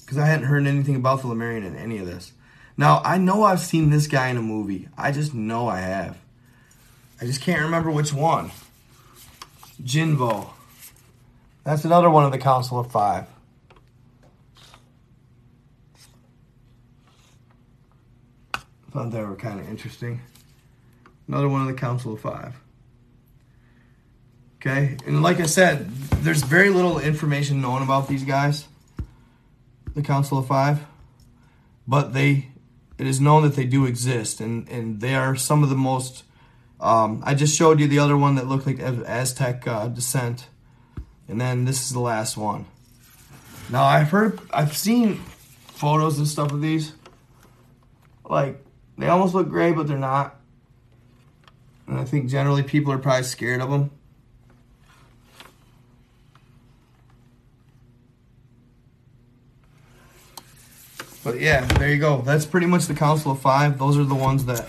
because 0.00 0.18
I 0.18 0.26
hadn't 0.26 0.46
heard 0.46 0.66
anything 0.66 0.96
about 0.96 1.22
the 1.22 1.28
Lemurian 1.28 1.64
in 1.64 1.76
any 1.76 1.98
of 1.98 2.06
this. 2.06 2.32
Now, 2.76 3.00
I 3.04 3.18
know 3.18 3.44
I've 3.44 3.60
seen 3.60 3.90
this 3.90 4.06
guy 4.06 4.28
in 4.28 4.36
a 4.36 4.42
movie. 4.42 4.88
I 4.96 5.12
just 5.12 5.34
know 5.34 5.68
I 5.68 5.80
have. 5.80 6.18
I 7.20 7.26
just 7.26 7.40
can't 7.40 7.62
remember 7.62 7.90
which 7.90 8.12
one. 8.12 8.50
Jinvo. 9.82 10.50
That's 11.64 11.84
another 11.84 12.10
one 12.10 12.24
of 12.24 12.32
the 12.32 12.38
Council 12.38 12.78
of 12.78 12.90
Five. 12.90 13.26
Thought 18.90 19.10
they 19.10 19.22
were 19.22 19.36
kind 19.36 19.60
of 19.60 19.68
interesting. 19.68 20.20
Another 21.28 21.48
one 21.48 21.62
of 21.62 21.66
the 21.68 21.74
Council 21.74 22.12
of 22.12 22.20
Five. 22.20 22.54
Okay, 24.56 24.96
and 25.06 25.22
like 25.22 25.40
I 25.40 25.46
said, 25.46 25.90
there's 26.22 26.42
very 26.42 26.70
little 26.70 26.98
information 26.98 27.60
known 27.60 27.82
about 27.82 28.06
these 28.06 28.22
guys, 28.22 28.66
the 29.94 30.02
Council 30.02 30.38
of 30.38 30.46
Five, 30.46 30.84
but 31.86 32.12
they 32.12 32.48
it 32.98 33.06
is 33.06 33.20
known 33.20 33.42
that 33.42 33.56
they 33.56 33.64
do 33.64 33.84
exist, 33.84 34.40
and, 34.40 34.68
and 34.68 35.00
they 35.00 35.14
are 35.14 35.34
some 35.34 35.62
of 35.62 35.68
the 35.68 35.74
most. 35.76 36.24
Um, 36.80 37.22
I 37.24 37.34
just 37.34 37.56
showed 37.56 37.80
you 37.80 37.88
the 37.88 37.98
other 37.98 38.16
one 38.16 38.34
that 38.36 38.46
looked 38.46 38.66
like 38.66 38.78
Aztec 38.78 39.66
uh, 39.66 39.88
descent, 39.88 40.46
and 41.28 41.40
then 41.40 41.64
this 41.64 41.82
is 41.82 41.92
the 41.92 42.00
last 42.00 42.36
one. 42.36 42.66
Now 43.70 43.84
I've 43.84 44.10
heard, 44.10 44.40
I've 44.52 44.76
seen 44.76 45.16
photos 45.66 46.18
and 46.18 46.28
stuff 46.28 46.52
of 46.52 46.60
these. 46.60 46.92
Like 48.28 48.64
they 48.98 49.08
almost 49.08 49.34
look 49.34 49.48
gray, 49.48 49.72
but 49.72 49.86
they're 49.88 49.98
not. 49.98 50.36
And 51.86 51.98
I 51.98 52.04
think 52.04 52.30
generally 52.30 52.62
people 52.62 52.92
are 52.92 52.98
probably 52.98 53.24
scared 53.24 53.60
of 53.60 53.70
them. 53.70 53.90
But 61.24 61.38
yeah, 61.40 61.64
there 61.64 61.88
you 61.88 61.98
go. 61.98 62.20
That's 62.20 62.44
pretty 62.44 62.66
much 62.66 62.86
the 62.86 62.94
Council 62.94 63.30
of 63.30 63.40
Five. 63.40 63.78
Those 63.78 63.96
are 63.96 64.04
the 64.04 64.14
ones 64.14 64.46
that 64.46 64.66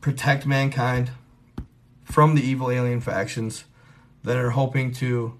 protect 0.00 0.46
mankind 0.46 1.10
from 2.04 2.34
the 2.34 2.42
evil 2.42 2.70
alien 2.70 3.00
factions 3.00 3.64
that 4.24 4.36
are 4.36 4.50
hoping 4.50 4.92
to. 4.92 5.38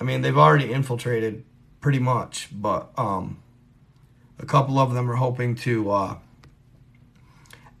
I 0.00 0.04
mean, 0.04 0.20
they've 0.20 0.36
already 0.36 0.72
infiltrated 0.72 1.44
pretty 1.80 2.00
much, 2.00 2.48
but 2.52 2.90
um, 2.98 3.42
a 4.38 4.44
couple 4.44 4.78
of 4.78 4.92
them 4.92 5.10
are 5.10 5.16
hoping 5.16 5.54
to 5.56 5.90
uh, 5.90 6.16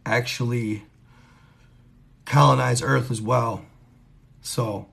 actually 0.06 0.84
colonize 2.24 2.82
Earth 2.82 3.10
as 3.10 3.20
well. 3.20 3.66
So, 4.40 4.88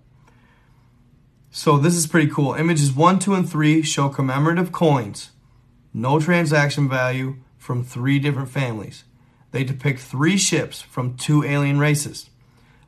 so 1.49 1.77
this 1.77 1.95
is 1.95 2.07
pretty 2.07 2.29
cool. 2.29 2.53
Images 2.55 2.91
one, 2.91 3.19
two, 3.19 3.33
and 3.33 3.49
three 3.49 3.81
show 3.81 4.09
commemorative 4.09 4.71
coins 4.71 5.30
no 5.93 6.19
transaction 6.19 6.87
value 6.87 7.37
from 7.57 7.83
three 7.83 8.19
different 8.19 8.49
families. 8.49 9.03
They 9.51 9.63
depict 9.63 9.99
three 9.99 10.37
ships 10.37 10.81
from 10.81 11.17
two 11.17 11.43
alien 11.43 11.79
races. 11.79 12.29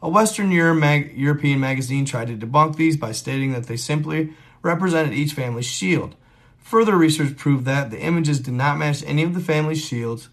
A 0.02 0.10
Western 0.10 0.52
European 0.52 1.60
magazine 1.60 2.06
tried 2.06 2.28
to 2.28 2.36
debunk 2.36 2.76
these 2.76 2.98
by 2.98 3.12
stating 3.12 3.54
that 3.54 3.68
they 3.68 3.78
simply 3.78 4.34
represented 4.62 5.14
each 5.14 5.34
family's 5.34 5.66
shield. 5.66 6.16
Further 6.58 6.98
research 6.98 7.38
proved 7.38 7.66
that 7.66 7.92
the 7.92 8.02
images 8.02 8.40
did 8.40 8.54
not 8.54 8.78
match 8.78 9.04
any 9.06 9.24
of 9.24 9.34
the 9.34 9.40
family's 9.40 9.84
shields. 9.84 10.30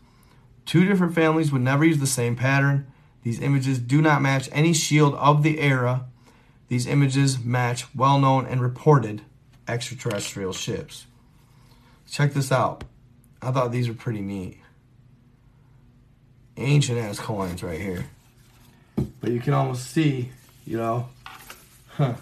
Two 0.64 0.84
different 0.84 1.14
families 1.14 1.52
would 1.52 1.62
never 1.62 1.84
use 1.84 1.98
the 1.98 2.06
same 2.06 2.36
pattern. 2.36 2.86
These 3.22 3.40
images 3.40 3.78
do 3.78 4.00
not 4.00 4.22
match 4.22 4.48
any 4.52 4.72
shield 4.72 5.14
of 5.16 5.42
the 5.42 5.60
era. 5.60 6.06
These 6.68 6.86
images 6.86 7.44
match 7.44 7.86
well 7.94 8.18
known 8.18 8.46
and 8.46 8.60
reported 8.62 9.22
extraterrestrial 9.66 10.52
ships. 10.52 11.06
Check 12.10 12.32
this 12.32 12.50
out. 12.50 12.82
I 13.40 13.52
thought 13.52 13.70
these 13.70 13.86
were 13.86 13.94
pretty 13.94 14.20
neat. 14.20 14.58
Ancient 16.56 16.98
ass 16.98 17.20
coins 17.20 17.62
right 17.62 17.80
here. 17.80 18.04
But 19.20 19.30
you 19.30 19.38
can 19.38 19.54
almost 19.54 19.90
see, 19.92 20.30
you 20.66 20.76
know. 20.76 21.08
Huh. 21.86 22.14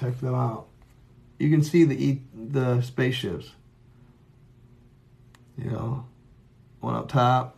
Check 0.00 0.18
them 0.20 0.34
out. 0.34 0.66
You 1.38 1.50
can 1.50 1.62
see 1.62 1.84
the 1.84 2.18
the 2.34 2.80
spaceships. 2.80 3.50
You 5.58 5.70
know, 5.70 6.06
one 6.80 6.94
up 6.94 7.08
top. 7.08 7.56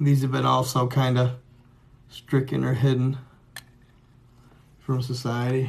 These 0.00 0.22
have 0.22 0.32
been 0.32 0.44
also 0.44 0.88
kind 0.88 1.16
of 1.16 1.36
stricken 2.08 2.64
or 2.64 2.74
hidden 2.74 3.18
from 4.86 5.02
society. 5.02 5.68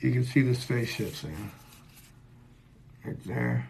You 0.00 0.10
can 0.10 0.24
see 0.24 0.42
the 0.42 0.56
spaceship 0.56 1.12
thing 1.12 1.52
right 3.04 3.16
there. 3.24 3.68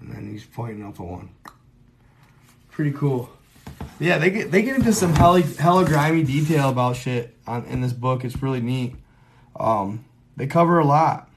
And 0.00 0.12
then 0.12 0.30
he's 0.30 0.44
pointing 0.44 0.84
up 0.84 1.00
at 1.00 1.06
one. 1.06 1.30
Pretty 2.70 2.92
cool. 2.92 3.30
Yeah, 3.98 4.18
they 4.18 4.28
get 4.28 4.50
they 4.50 4.60
get 4.60 4.76
into 4.76 4.92
some 4.92 5.14
hella, 5.14 5.40
hella 5.40 5.86
grimy 5.86 6.22
detail 6.22 6.68
about 6.68 6.96
shit 6.96 7.34
on 7.46 7.64
in 7.64 7.80
this 7.80 7.94
book. 7.94 8.26
It's 8.26 8.42
really 8.42 8.60
neat. 8.60 8.94
Um, 9.58 10.04
they 10.36 10.46
cover 10.46 10.78
a 10.80 10.84
lot. 10.84 11.27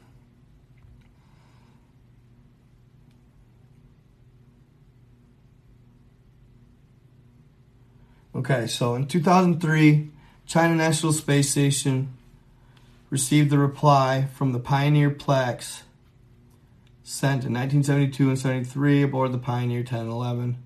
Okay, 8.33 8.65
so 8.67 8.95
in 8.95 9.07
2003, 9.07 10.09
China 10.45 10.75
National 10.75 11.11
Space 11.11 11.49
Station 11.49 12.13
received 13.09 13.49
the 13.49 13.57
reply 13.57 14.27
from 14.33 14.53
the 14.53 14.59
Pioneer 14.59 15.09
plaques 15.09 15.83
sent 17.03 17.43
in 17.43 17.53
1972 17.53 18.29
and 18.29 18.39
73 18.39 19.03
aboard 19.03 19.33
the 19.33 19.37
Pioneer 19.37 19.83
10 19.83 19.99
and 19.99 20.09
11. 20.09 20.57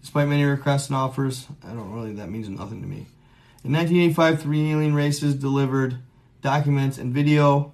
Despite 0.00 0.26
many 0.26 0.42
requests 0.42 0.88
and 0.88 0.96
offers, 0.96 1.46
I 1.64 1.68
don't 1.68 1.92
really, 1.92 2.12
that 2.14 2.28
means 2.28 2.48
nothing 2.48 2.82
to 2.82 2.88
me. 2.88 3.06
In 3.62 3.72
1985, 3.72 4.42
three 4.42 4.72
alien 4.72 4.94
races 4.94 5.36
delivered 5.36 5.98
documents 6.40 6.98
and 6.98 7.14
video. 7.14 7.72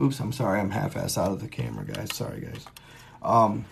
Oops, 0.00 0.18
I'm 0.18 0.32
sorry, 0.32 0.58
I'm 0.58 0.70
half 0.70 0.94
assed 0.94 1.18
out 1.18 1.32
of 1.32 1.42
the 1.42 1.48
camera, 1.48 1.84
guys. 1.84 2.14
Sorry, 2.14 2.40
guys. 2.40 2.64
Um, 3.22 3.66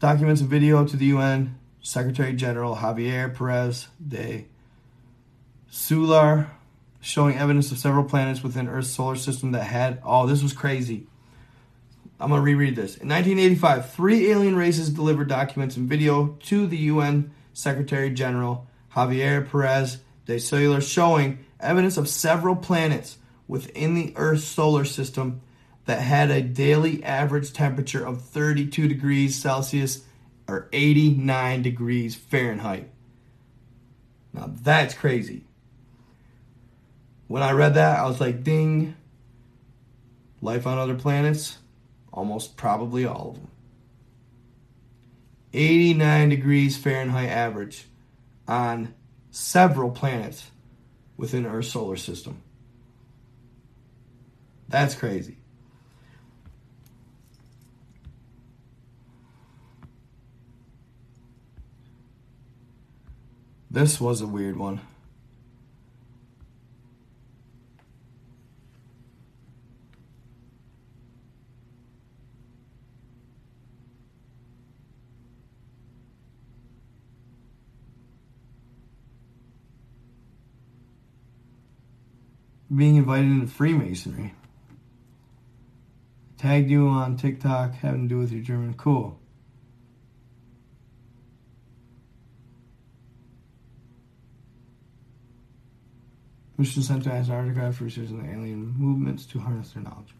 documents 0.00 0.40
and 0.40 0.48
video 0.48 0.86
to 0.86 0.96
the 0.96 1.06
UN 1.06 1.58
Secretary 1.86 2.32
General 2.32 2.74
Javier 2.74 3.32
Perez 3.32 3.86
de 4.04 4.44
Cuéllar, 5.70 6.48
showing 7.00 7.38
evidence 7.38 7.70
of 7.70 7.78
several 7.78 8.02
planets 8.02 8.42
within 8.42 8.66
Earth's 8.66 8.90
solar 8.90 9.14
system 9.14 9.52
that 9.52 9.62
had. 9.62 10.00
Oh, 10.02 10.26
this 10.26 10.42
was 10.42 10.52
crazy. 10.52 11.06
I'm 12.18 12.30
going 12.30 12.40
to 12.40 12.44
reread 12.44 12.74
this. 12.74 12.96
In 12.96 13.08
1985, 13.08 13.92
three 13.92 14.32
alien 14.32 14.56
races 14.56 14.90
delivered 14.90 15.28
documents 15.28 15.76
and 15.76 15.88
video 15.88 16.36
to 16.46 16.66
the 16.66 16.76
UN 16.76 17.30
Secretary 17.52 18.10
General 18.10 18.66
Javier 18.96 19.48
Perez 19.48 19.98
de 20.24 20.36
Cuéllar 20.38 20.82
showing 20.82 21.38
evidence 21.60 21.96
of 21.96 22.08
several 22.08 22.56
planets 22.56 23.18
within 23.46 23.94
the 23.94 24.12
Earth's 24.16 24.42
solar 24.42 24.84
system 24.84 25.40
that 25.84 26.00
had 26.00 26.32
a 26.32 26.42
daily 26.42 27.04
average 27.04 27.52
temperature 27.52 28.04
of 28.04 28.22
32 28.22 28.88
degrees 28.88 29.36
Celsius 29.36 30.02
or 30.48 30.68
89 30.72 31.62
degrees 31.62 32.14
Fahrenheit. 32.14 32.90
Now 34.32 34.50
that's 34.62 34.94
crazy. 34.94 35.44
When 37.28 37.42
I 37.42 37.52
read 37.52 37.74
that, 37.74 37.98
I 37.98 38.06
was 38.06 38.20
like, 38.20 38.44
ding. 38.44 38.94
Life 40.40 40.66
on 40.66 40.78
other 40.78 40.94
planets? 40.94 41.58
Almost 42.12 42.56
probably 42.56 43.04
all 43.04 43.30
of 43.30 43.34
them. 43.36 43.50
89 45.52 46.28
degrees 46.28 46.76
Fahrenheit 46.76 47.30
average 47.30 47.86
on 48.46 48.94
several 49.30 49.90
planets 49.90 50.50
within 51.16 51.46
Earth's 51.46 51.72
solar 51.72 51.96
system. 51.96 52.42
That's 54.68 54.94
crazy. 54.94 55.38
This 63.76 64.00
was 64.00 64.22
a 64.22 64.26
weird 64.26 64.56
one. 64.56 64.80
being 82.74 82.96
invited 82.96 83.26
into 83.26 83.46
Freemasonry. 83.46 84.32
Tagged 86.38 86.70
you 86.70 86.88
on 86.88 87.18
TikTok, 87.18 87.74
having 87.74 88.08
to 88.08 88.14
do 88.14 88.18
with 88.18 88.32
your 88.32 88.42
German. 88.42 88.72
Cool. 88.72 89.18
Mission 96.58 96.82
Center 96.82 97.72
for 97.72 97.84
research 97.84 98.08
in 98.08 98.22
the 98.22 98.32
alien 98.32 98.74
movements 98.78 99.26
to 99.26 99.40
harness 99.40 99.72
their 99.72 99.82
knowledge. 99.82 100.14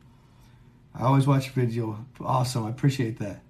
I 0.94 1.04
always 1.04 1.26
watch 1.26 1.50
video. 1.50 2.04
Awesome. 2.20 2.66
I 2.66 2.70
appreciate 2.70 3.18
that. 3.18 3.42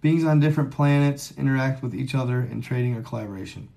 Beings 0.00 0.24
on 0.24 0.40
different 0.40 0.70
planets 0.70 1.32
interact 1.36 1.82
with 1.82 1.94
each 1.94 2.14
other 2.14 2.40
in 2.40 2.60
trading 2.60 2.94
or 2.94 3.02
collaboration. 3.02 3.68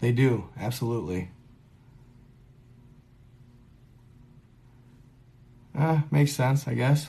They 0.00 0.12
do, 0.12 0.50
absolutely. 0.58 1.30
Uh, 5.76 6.02
makes 6.10 6.32
sense, 6.32 6.68
I 6.68 6.74
guess. 6.74 7.08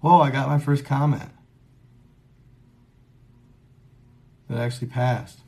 Whoa, 0.00 0.20
I 0.20 0.30
got 0.30 0.48
my 0.48 0.58
first 0.58 0.84
comment. 0.84 1.30
That 4.52 4.60
actually 4.60 4.88
passed. 4.88 5.38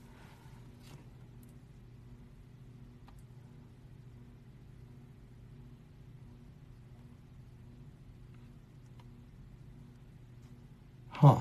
Huh. 11.11 11.41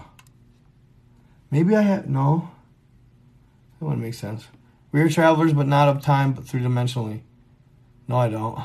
Maybe 1.50 1.74
I 1.74 1.84
have 1.84 2.10
no. 2.10 2.52
That 3.80 3.86
wouldn't 3.86 4.02
make 4.02 4.14
sense. 4.14 4.48
We 4.92 5.00
are 5.00 5.08
travelers, 5.08 5.54
but 5.54 5.66
not 5.66 5.88
of 5.88 6.02
time, 6.02 6.34
but 6.34 6.46
three 6.46 6.60
dimensionally. 6.60 7.22
No, 8.10 8.18
I 8.18 8.28
don't. 8.28 8.60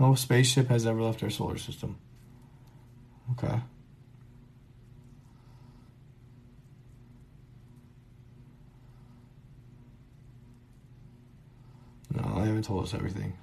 No 0.00 0.14
spaceship 0.14 0.68
has 0.68 0.86
ever 0.86 1.02
left 1.02 1.22
our 1.22 1.28
solar 1.28 1.58
system. 1.58 1.98
Okay. 3.32 3.60
No, 12.14 12.40
they 12.40 12.46
haven't 12.46 12.62
told 12.62 12.84
us 12.84 12.94
everything. 12.94 13.34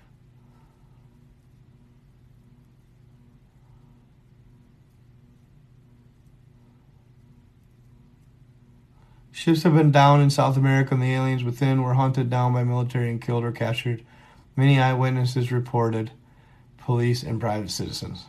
Ships 9.32 9.62
have 9.62 9.76
been 9.76 9.92
down 9.92 10.22
in 10.22 10.32
South 10.32 10.58
America 10.58 10.96
and 10.96 11.04
the 11.04 11.14
aliens 11.14 11.44
within 11.44 11.84
were 11.84 11.94
hunted 11.94 12.32
down 12.32 12.54
by 12.54 12.64
military 12.64 13.12
and 13.12 13.22
killed 13.22 13.44
or 13.44 13.52
captured. 13.52 14.04
Many 14.56 14.80
eyewitnesses 14.80 15.52
reported 15.52 16.10
police 16.88 17.22
and 17.22 17.42
private 17.42 17.70
citizens. 17.70 18.24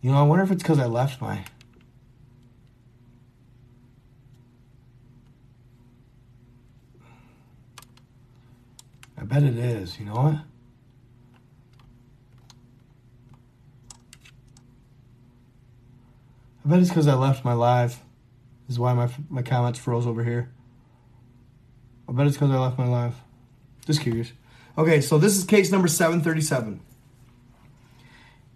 You 0.00 0.10
know, 0.10 0.18
I 0.18 0.22
wonder 0.22 0.42
if 0.42 0.50
it's 0.50 0.60
because 0.60 0.80
I 0.80 0.86
left 0.86 1.20
my. 1.20 1.44
I 9.16 9.22
bet 9.22 9.44
it 9.44 9.56
is. 9.56 10.00
You 10.00 10.06
know 10.06 10.14
what? 10.14 10.34
I 16.64 16.68
bet 16.68 16.80
it's 16.80 16.88
because 16.88 17.06
I 17.06 17.14
left 17.14 17.44
my 17.44 17.52
live. 17.52 18.00
This 18.66 18.74
is 18.74 18.78
why 18.80 18.94
my 18.94 19.08
my 19.30 19.42
comments 19.42 19.78
froze 19.78 20.08
over 20.08 20.24
here. 20.24 20.50
I 22.08 22.12
bet 22.12 22.26
it's 22.26 22.36
because 22.36 22.50
I 22.50 22.58
left 22.58 22.78
my 22.78 22.88
live. 22.88 23.14
Just 23.88 24.02
curious. 24.02 24.34
Okay, 24.76 25.00
so 25.00 25.16
this 25.16 25.38
is 25.38 25.44
case 25.44 25.72
number 25.72 25.88
737. 25.88 26.80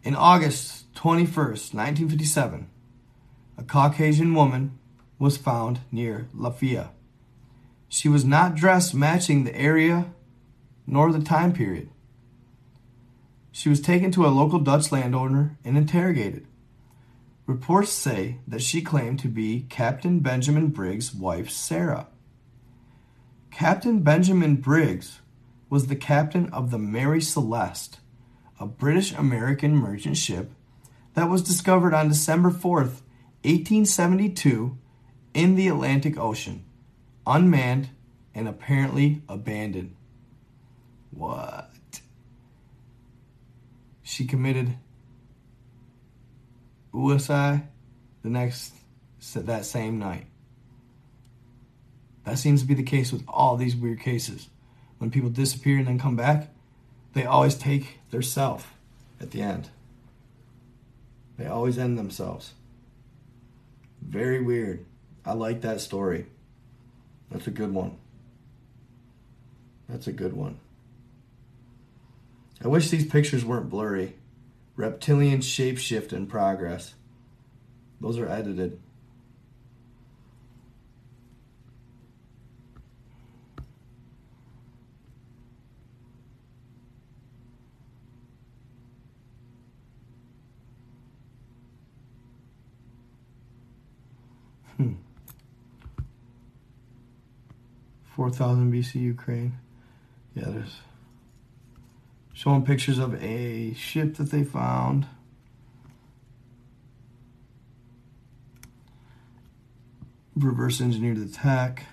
In 0.03 0.15
August 0.15 0.93
21st, 0.93 1.73
1957, 1.73 2.69
a 3.57 3.63
Caucasian 3.63 4.35
woman 4.35 4.79
was 5.19 5.39
found 5.39 5.81
near 5.91 6.29
Lafayette. 6.35 6.93
She 7.89 8.11
was 8.11 8.27
not 8.27 8.55
dressed 8.55 8.95
matching 8.95 9.45
the 9.45 9.57
area 9.57 10.13
nor 10.87 11.11
the 11.11 11.25
time 11.25 11.55
period. 11.55 11.89
She 13.53 13.71
was 13.71 13.81
taken 13.81 14.11
to 14.11 14.27
a 14.27 14.37
local 14.37 14.59
Dutch 14.59 14.93
landowner 14.93 15.57
and 15.65 15.79
interrogated. 15.79 16.47
Reports 17.47 17.91
say 17.91 18.37
that 18.47 18.61
she 18.61 18.83
claimed 18.83 19.19
to 19.21 19.29
be 19.29 19.65
Captain 19.71 20.21
Benjamin 20.21 20.69
Briggs' 20.69 21.15
wife, 21.15 21.49
Sarah. 21.49 22.09
Captain 23.53 24.01
Benjamin 24.01 24.57
Briggs 24.57 25.21
was 25.69 25.87
the 25.87 25.95
captain 25.97 26.49
of 26.51 26.71
the 26.71 26.79
Mary 26.79 27.21
Celeste, 27.21 28.01
a 28.59 28.67
British 28.67 29.13
American 29.13 29.77
merchant 29.77 30.17
ship 30.17 30.53
that 31.15 31.29
was 31.29 31.43
discovered 31.43 31.93
on 31.93 32.09
December 32.09 32.51
4th, 32.51 33.03
1872, 33.45 34.79
in 35.35 35.55
the 35.55 35.69
Atlantic 35.69 36.19
Ocean, 36.19 36.65
unmanned 37.27 37.91
and 38.35 38.49
apparently 38.49 39.23
abandoned. 39.29 39.95
What? 41.11 41.71
She 44.03 44.27
committed 44.27 44.79
USI 46.95 47.63
the 48.23 48.31
next 48.31 48.73
that 49.35 49.67
same 49.67 49.99
night. 49.99 50.27
That 52.25 52.39
seems 52.39 52.63
to 52.63 52.69
be 52.69 52.75
the 52.75 52.83
case 52.83 53.13
with 53.13 53.25
all 53.27 53.57
these 53.57 53.77
weird 53.77 54.01
cases. 54.01 54.49
When 54.99 55.11
people 55.11 55.31
disappear 55.31 55.79
and 55.79 55.87
then 55.87 55.99
come 55.99 56.17
back, 56.17 56.49
they 57.15 57.25
always 57.25 57.57
take 57.57 57.99
their 58.11 58.23
self 58.23 58.75
at 59.21 59.33
the 59.33 59.43
end. 59.43 59.71
They 61.37 61.47
always 61.47 61.79
end 61.79 61.99
themselves. 61.99 62.53
Very 64.01 64.41
weird. 64.41 64.85
I 65.25 65.33
like 65.33 65.61
that 65.63 65.81
story. 65.81 66.27
That's 67.31 67.47
a 67.47 67.53
good 67.53 67.73
one. 67.73 67.97
That's 69.89 70.07
a 70.07 70.13
good 70.13 70.35
one. 70.35 70.59
I 72.65 72.69
wish 72.69 72.91
these 72.91 73.07
pictures 73.07 73.45
weren't 73.45 73.71
blurry. 73.71 74.15
Reptilian 74.77 75.41
shapeshift 75.41 76.13
in 76.13 76.27
progress. 76.27 76.95
Those 78.01 78.19
are 78.19 78.29
edited. 78.29 78.81
Hmm. 94.83 94.95
4000 98.15 98.73
BC 98.73 98.97
Ukraine. 98.97 99.55
Yeah, 100.35 100.45
there's 100.49 100.81
showing 102.33 102.65
pictures 102.65 102.99
of 102.99 103.15
a 103.23 103.75
ship 103.75 104.17
that 104.17 104.31
they 104.31 104.45
found. 104.45 105.07
Reverse 110.35 110.81
engineered 110.81 111.19
the 111.19 111.33
tech. 111.33 111.85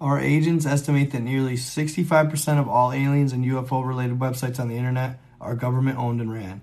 Our 0.00 0.20
agents 0.20 0.64
estimate 0.64 1.10
that 1.10 1.22
nearly 1.22 1.54
65% 1.54 2.60
of 2.60 2.68
all 2.68 2.92
aliens 2.92 3.32
and 3.32 3.44
UFO 3.44 3.84
related 3.84 4.18
websites 4.18 4.60
on 4.60 4.68
the 4.68 4.76
internet 4.76 5.18
are 5.40 5.56
government 5.56 5.98
owned 5.98 6.20
and 6.20 6.32
ran. 6.32 6.60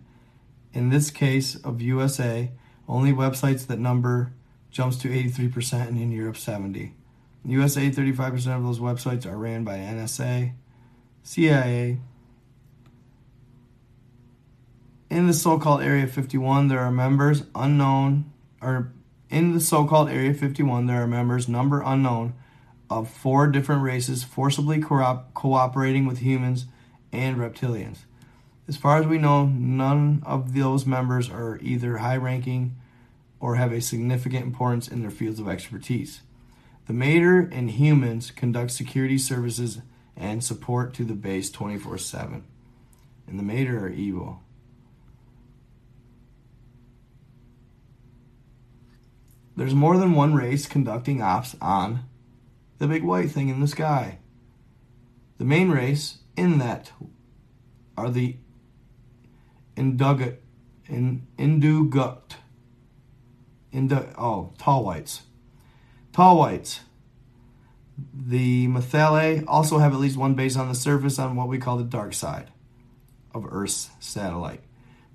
In 0.73 0.89
this 0.89 1.11
case 1.11 1.55
of 1.55 1.81
USA, 1.81 2.51
only 2.87 3.11
websites 3.11 3.67
that 3.67 3.79
number 3.79 4.31
jumps 4.71 4.97
to 4.97 5.09
83% 5.09 5.87
and 5.87 5.97
in 5.97 6.11
Europe 6.11 6.37
70. 6.37 6.93
In 7.43 7.51
USA, 7.51 7.89
35% 7.89 8.57
of 8.57 8.63
those 8.63 8.79
websites 8.79 9.25
are 9.25 9.37
ran 9.37 9.63
by 9.63 9.77
NSA, 9.77 10.53
CIA. 11.23 11.99
In 15.09 15.27
the 15.27 15.33
so-called 15.33 15.81
Area 15.81 16.07
51, 16.07 16.69
there 16.69 16.79
are 16.79 16.91
members 16.91 17.43
unknown 17.53 18.31
or 18.61 18.93
in 19.29 19.53
the 19.53 19.59
so-called 19.59 20.09
Area 20.09 20.33
51, 20.33 20.85
there 20.85 21.01
are 21.01 21.07
members 21.07 21.49
number 21.49 21.81
unknown 21.81 22.33
of 22.89 23.09
four 23.09 23.47
different 23.47 23.83
races 23.83 24.23
forcibly 24.23 24.81
co- 24.81 25.23
cooperating 25.33 26.05
with 26.05 26.19
humans 26.19 26.65
and 27.11 27.37
reptilians. 27.37 27.99
As 28.67 28.77
far 28.77 28.97
as 28.97 29.05
we 29.05 29.17
know, 29.17 29.45
none 29.45 30.23
of 30.25 30.53
those 30.53 30.85
members 30.85 31.29
are 31.29 31.59
either 31.61 31.97
high 31.97 32.17
ranking 32.17 32.75
or 33.39 33.55
have 33.55 33.71
a 33.71 33.81
significant 33.81 34.43
importance 34.43 34.87
in 34.87 35.01
their 35.01 35.11
fields 35.11 35.39
of 35.39 35.47
expertise. 35.47 36.21
The 36.87 36.93
Mater 36.93 37.41
and 37.51 37.71
humans 37.71 38.31
conduct 38.31 38.71
security 38.71 39.17
services 39.17 39.81
and 40.15 40.43
support 40.43 40.93
to 40.95 41.03
the 41.03 41.13
base 41.13 41.49
24 41.49 41.97
7. 41.97 42.43
And 43.27 43.39
the 43.39 43.43
Mater 43.43 43.85
are 43.85 43.89
evil. 43.89 44.41
There's 49.55 49.73
more 49.73 49.97
than 49.97 50.13
one 50.13 50.33
race 50.33 50.65
conducting 50.65 51.21
ops 51.21 51.55
on 51.61 52.05
the 52.85 52.93
big 52.93 53.03
white 53.03 53.31
thing 53.31 53.49
in 53.49 53.61
the 53.61 53.67
sky. 53.67 54.19
The 55.39 55.43
main 55.43 55.71
race 55.71 56.19
in 56.37 56.59
that 56.59 56.91
are 57.97 58.11
the 58.11 58.37
Indugut, 59.75 60.37
in, 60.87 61.25
Indugut, 61.35 62.35
Indu, 63.73 64.13
oh, 64.19 64.53
tall 64.59 64.85
whites. 64.85 65.23
Tall 66.13 66.37
whites. 66.37 66.81
The 68.13 68.67
Mathale 68.67 69.43
also 69.47 69.79
have 69.79 69.91
at 69.91 69.99
least 69.99 70.15
one 70.15 70.35
base 70.35 70.55
on 70.55 70.69
the 70.69 70.75
surface 70.75 71.17
on 71.17 71.35
what 71.35 71.47
we 71.47 71.57
call 71.57 71.77
the 71.77 71.83
dark 71.83 72.13
side 72.13 72.51
of 73.33 73.47
Earth's 73.49 73.89
satellite. 73.99 74.61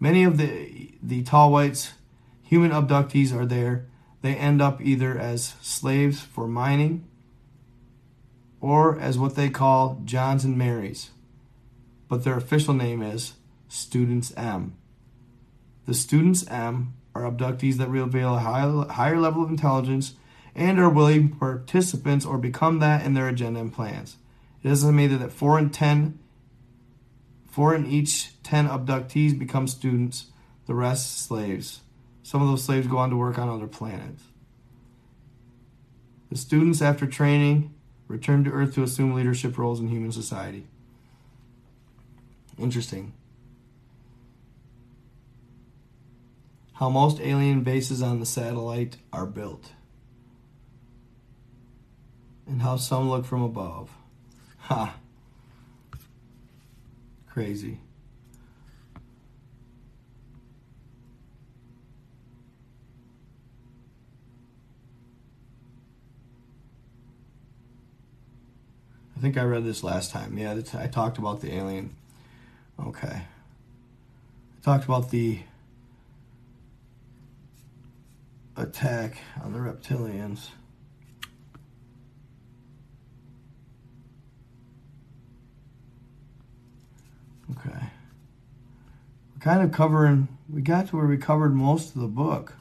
Many 0.01 0.25
of 0.25 0.39
the 0.39 0.93
the 1.01 1.23
tall 1.23 1.53
whites, 1.53 1.93
human 2.43 2.73
abductees, 2.73 3.33
are 3.33 3.47
there. 3.47 3.87
They 4.23 4.35
end 4.35 4.61
up 4.61 4.83
either 4.83 5.17
as 5.17 5.55
slaves 5.61 6.21
for 6.21 6.49
mining 6.49 7.07
or 8.61 8.99
as 9.01 9.19
what 9.19 9.37
they 9.37 9.49
call 9.49 10.01
Johns 10.05 10.45
and 10.45 10.59
Marys, 10.59 11.11
but 12.09 12.25
their 12.25 12.37
official 12.37 12.75
name 12.75 13.03
is 13.03 13.35
Students 13.69 14.33
M. 14.37 14.77
The 15.87 15.95
Students 15.95 16.47
M 16.49 16.95
are 17.15 17.23
abductees 17.23 17.77
that 17.77 17.89
reveal 17.89 18.37
a 18.37 18.41
high, 18.41 18.85
higher 18.93 19.19
level 19.19 19.43
of 19.43 19.51
intelligence 19.51 20.15
and 20.55 20.79
are 20.79 20.91
willing 20.91 21.31
participants 21.31 22.27
or 22.27 22.39
become 22.39 22.81
that 22.81 23.05
in 23.05 23.15
their 23.15 23.29
agenda 23.29 23.61
and 23.61 23.73
plans. 23.73 24.17
It 24.63 24.69
is 24.69 24.85
estimated 24.85 25.21
that 25.21 25.33
four 25.33 25.59
in 25.59 25.71
ten, 25.71 26.19
four 27.49 27.75
in 27.75 27.87
each 27.87 28.41
ten 28.43 28.69
abductees 28.69 29.39
become 29.39 29.67
students, 29.67 30.27
the 30.67 30.75
rest 30.75 31.25
slaves. 31.25 31.81
Some 32.23 32.43
of 32.43 32.49
those 32.49 32.65
slaves 32.65 32.87
go 32.87 32.99
on 32.99 33.11
to 33.11 33.17
work 33.17 33.39
on 33.39 33.49
other 33.49 33.67
planets. 33.67 34.23
The 36.31 36.37
students, 36.37 36.81
after 36.83 37.07
training, 37.07 37.75
return 38.11 38.43
to 38.43 38.51
Earth 38.51 38.75
to 38.75 38.83
assume 38.83 39.15
leadership 39.15 39.57
roles 39.57 39.79
in 39.79 39.89
human 39.89 40.11
society. 40.11 40.67
Interesting. 42.59 43.13
How 46.75 46.89
most 46.89 47.21
alien 47.21 47.63
bases 47.63 48.03
on 48.03 48.19
the 48.19 48.27
satellite 48.27 48.97
are 49.13 49.27
built. 49.27 49.71
And 52.47 52.63
how 52.63 52.77
some 52.77 53.09
look 53.09 53.25
from 53.25 53.43
above. 53.43 53.91
Ha. 54.63 54.97
Crazy. 57.29 57.79
I 69.21 69.23
think 69.23 69.37
I 69.37 69.43
read 69.43 69.65
this 69.65 69.85
last 69.85 70.13
time. 70.13 70.39
Yeah, 70.39 70.59
I 70.73 70.87
talked 70.87 71.19
about 71.19 71.43
the 71.43 71.55
alien. 71.55 71.95
Okay. 72.83 73.21
I 73.21 74.65
talked 74.65 74.87
about 74.87 75.11
the 75.11 75.41
attack 78.57 79.19
on 79.45 79.53
the 79.53 79.59
reptilians. 79.59 80.49
Okay. 87.51 87.79
We're 89.35 89.41
kind 89.41 89.61
of 89.63 89.71
covering, 89.71 90.29
we 90.49 90.63
got 90.63 90.89
to 90.89 90.97
where 90.97 91.07
we 91.07 91.19
covered 91.19 91.55
most 91.55 91.95
of 91.95 92.01
the 92.01 92.09
book. 92.09 92.55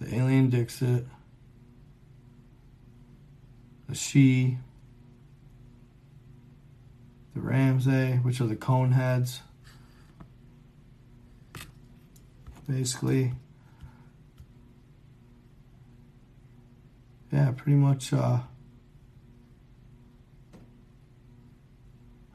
The 0.00 0.12
alien 0.16 0.50
Dixit 0.50 1.06
the 3.94 4.00
She, 4.00 4.58
the 7.32 7.40
Ramsay, 7.40 8.14
which 8.22 8.40
are 8.40 8.46
the 8.46 8.56
cone 8.56 8.90
heads. 8.90 9.40
Basically, 12.68 13.34
yeah, 17.32 17.52
pretty 17.56 17.76
much. 17.76 18.12
Uh, 18.12 18.38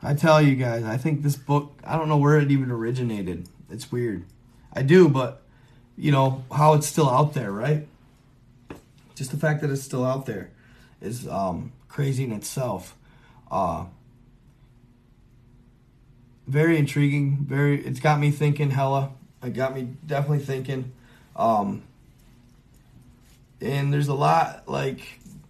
I 0.01 0.13
tell 0.13 0.41
you 0.41 0.55
guys, 0.55 0.85
I 0.85 0.95
think 0.95 1.23
this 1.23 1.35
book, 1.35 1.77
I 1.83 1.97
don't 1.97 2.07
know 2.07 2.15
where 2.15 2.39
it 2.39 2.51
even 2.51 2.71
originated. 2.71 3.49
It's 3.69 3.91
weird. 3.91 4.23
I 4.71 4.83
do, 4.83 5.09
but 5.09 5.41
you 5.97 6.13
know, 6.13 6.45
how 6.55 6.75
it's 6.75 6.87
still 6.87 7.09
out 7.09 7.33
there, 7.33 7.51
right? 7.51 7.85
Just 9.15 9.31
the 9.31 9.37
fact 9.37 9.59
that 9.61 9.69
it's 9.69 9.83
still 9.83 10.05
out 10.05 10.25
there 10.25 10.51
is 11.01 11.27
um, 11.27 11.71
crazy 11.87 12.23
in 12.23 12.31
itself. 12.31 12.95
Uh, 13.49 13.85
very 16.47 16.77
intriguing. 16.77 17.45
Very, 17.47 17.83
it's 17.85 17.99
got 17.99 18.19
me 18.19 18.31
thinking. 18.31 18.71
Hella, 18.71 19.11
it 19.43 19.53
got 19.53 19.75
me 19.75 19.87
definitely 20.05 20.43
thinking. 20.43 20.91
Um, 21.35 21.83
and 23.61 23.93
there's 23.93 24.07
a 24.07 24.13
lot 24.13 24.63
like 24.67 25.01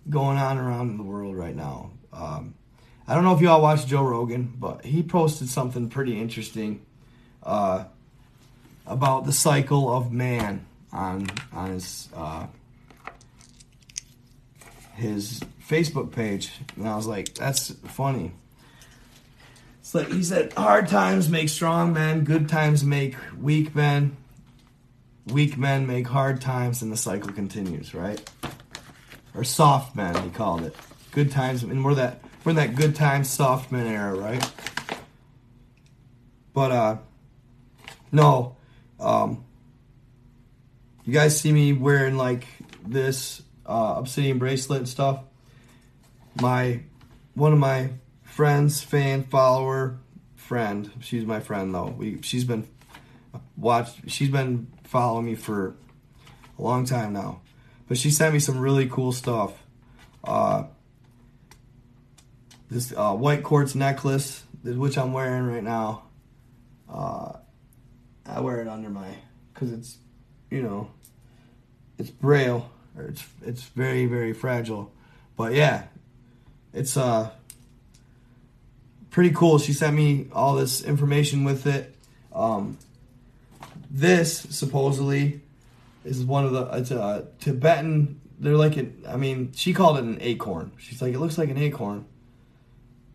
going 0.10 0.38
on 0.38 0.58
around 0.58 0.98
the 0.98 1.04
world 1.04 1.36
right 1.36 1.56
now. 1.56 1.92
Um, 2.12 2.56
I 3.08 3.16
don't 3.16 3.24
know 3.24 3.36
if 3.36 3.42
y'all 3.42 3.62
watched 3.62 3.88
Joe 3.88 4.04
Rogan, 4.04 4.54
but 4.58 4.86
he 4.86 5.02
posted 5.04 5.50
something 5.50 5.90
pretty 5.90 6.20
interesting 6.20 6.86
uh, 7.44 7.86
about 8.86 9.26
the 9.26 9.34
cycle 9.34 9.96
of 9.96 10.12
man 10.12 10.66
on 10.92 11.28
on 11.54 11.72
his 11.72 12.10
uh, 12.16 12.48
his 15.00 15.42
Facebook 15.68 16.12
page, 16.12 16.52
and 16.76 16.88
I 16.88 16.96
was 16.96 17.08
like, 17.08 17.34
"That's 17.36 17.72
funny." 17.88 18.34
It's 19.80 19.96
like 19.96 20.08
he 20.08 20.24
said, 20.24 20.54
"Hard 20.54 20.88
times 20.88 21.30
make 21.30 21.50
strong 21.50 21.94
men, 21.94 22.24
good 22.24 22.48
times 22.50 22.84
make 22.84 23.16
weak 23.40 23.76
men, 23.76 24.18
weak 25.28 25.58
men 25.58 25.88
make 25.88 26.08
hard 26.08 26.42
times, 26.42 26.82
and 26.82 26.92
the 26.92 26.98
cycle 26.98 27.32
continues." 27.32 27.94
Right? 27.94 28.22
Or 29.34 29.44
soft 29.44 29.96
men, 29.96 30.16
he 30.24 30.30
called 30.30 30.64
it. 30.64 30.76
Good 31.12 31.32
times, 31.32 31.64
and 31.64 31.84
we're 31.84 31.96
that 31.96 32.22
we're 32.44 32.52
in 32.52 32.56
that 32.58 32.76
good 32.76 32.96
times, 32.96 33.30
soft 33.30 33.72
men 33.72 33.88
era, 33.88 34.16
right? 34.16 34.52
But 36.54 36.72
uh, 36.72 36.98
no, 38.12 38.56
um, 39.00 39.44
you 41.06 41.14
guys 41.14 41.40
see 41.40 41.52
me 41.52 41.74
wearing 41.74 42.18
like 42.18 42.46
this 42.86 43.42
uh, 43.70 43.94
obsidian 43.98 44.40
bracelet 44.40 44.80
and 44.80 44.90
stuff. 44.90 45.22
My 46.42 46.82
one 47.36 47.54
of 47.54 47.60
my 47.60 47.92
friends, 48.24 48.82
fan, 48.82 49.24
follower, 49.24 50.00
friend. 50.36 50.92
She's 51.00 51.26
my 51.26 51.40
friend 51.40 51.74
though. 51.74 51.94
We 51.98 52.22
she's 52.22 52.44
been 52.44 52.68
watched. 53.56 54.10
She's 54.10 54.30
been 54.30 54.68
following 54.84 55.26
me 55.26 55.36
for 55.36 55.76
a 56.58 56.62
long 56.62 56.86
time 56.86 57.14
now, 57.14 57.42
but 57.88 57.98
she 57.98 58.10
sent 58.10 58.34
me 58.34 58.40
some 58.40 58.60
really 58.60 58.88
cool 58.88 59.12
stuff. 59.12 59.54
Uh, 60.24 60.64
this 62.70 62.92
uh, 62.96 63.14
white 63.14 63.44
quartz 63.44 63.76
necklace, 63.76 64.44
which 64.64 64.98
I'm 64.98 65.14
wearing 65.14 65.46
right 65.46 65.64
now. 65.64 66.04
Uh, 66.92 67.34
I 68.26 68.42
wear 68.42 68.62
it 68.62 68.68
under 68.68 68.90
my, 68.90 69.08
cause 69.54 69.72
it's, 69.72 69.98
you 70.52 70.62
know, 70.62 70.92
it's 71.98 72.10
braille 72.10 72.70
it's 72.98 73.26
it's 73.42 73.64
very 73.64 74.06
very 74.06 74.34
fragile, 74.34 74.92
but 75.36 75.54
yeah, 75.54 75.84
it's 76.74 76.98
uh 76.98 77.30
pretty 79.10 79.32
cool. 79.32 79.60
She 79.60 79.74
sent 79.74 79.96
me 79.96 80.28
all 80.32 80.56
this 80.56 80.82
information 80.82 81.44
with 81.44 81.68
it. 81.68 81.96
Um, 82.34 82.78
this 83.90 84.40
supposedly 84.50 85.42
is 86.06 86.24
one 86.24 86.46
of 86.46 86.52
the 86.52 86.64
it's 86.78 86.92
a 86.92 87.28
Tibetan. 87.40 88.22
They're 88.40 88.56
like 88.56 88.78
an, 88.78 89.04
I 89.08 89.18
mean, 89.18 89.52
she 89.54 89.74
called 89.74 89.98
it 89.98 90.04
an 90.04 90.18
acorn. 90.22 90.72
She's 90.78 91.02
like, 91.02 91.14
it 91.14 91.20
looks 91.20 91.38
like 91.38 91.50
an 91.50 91.58
acorn. 91.58 92.06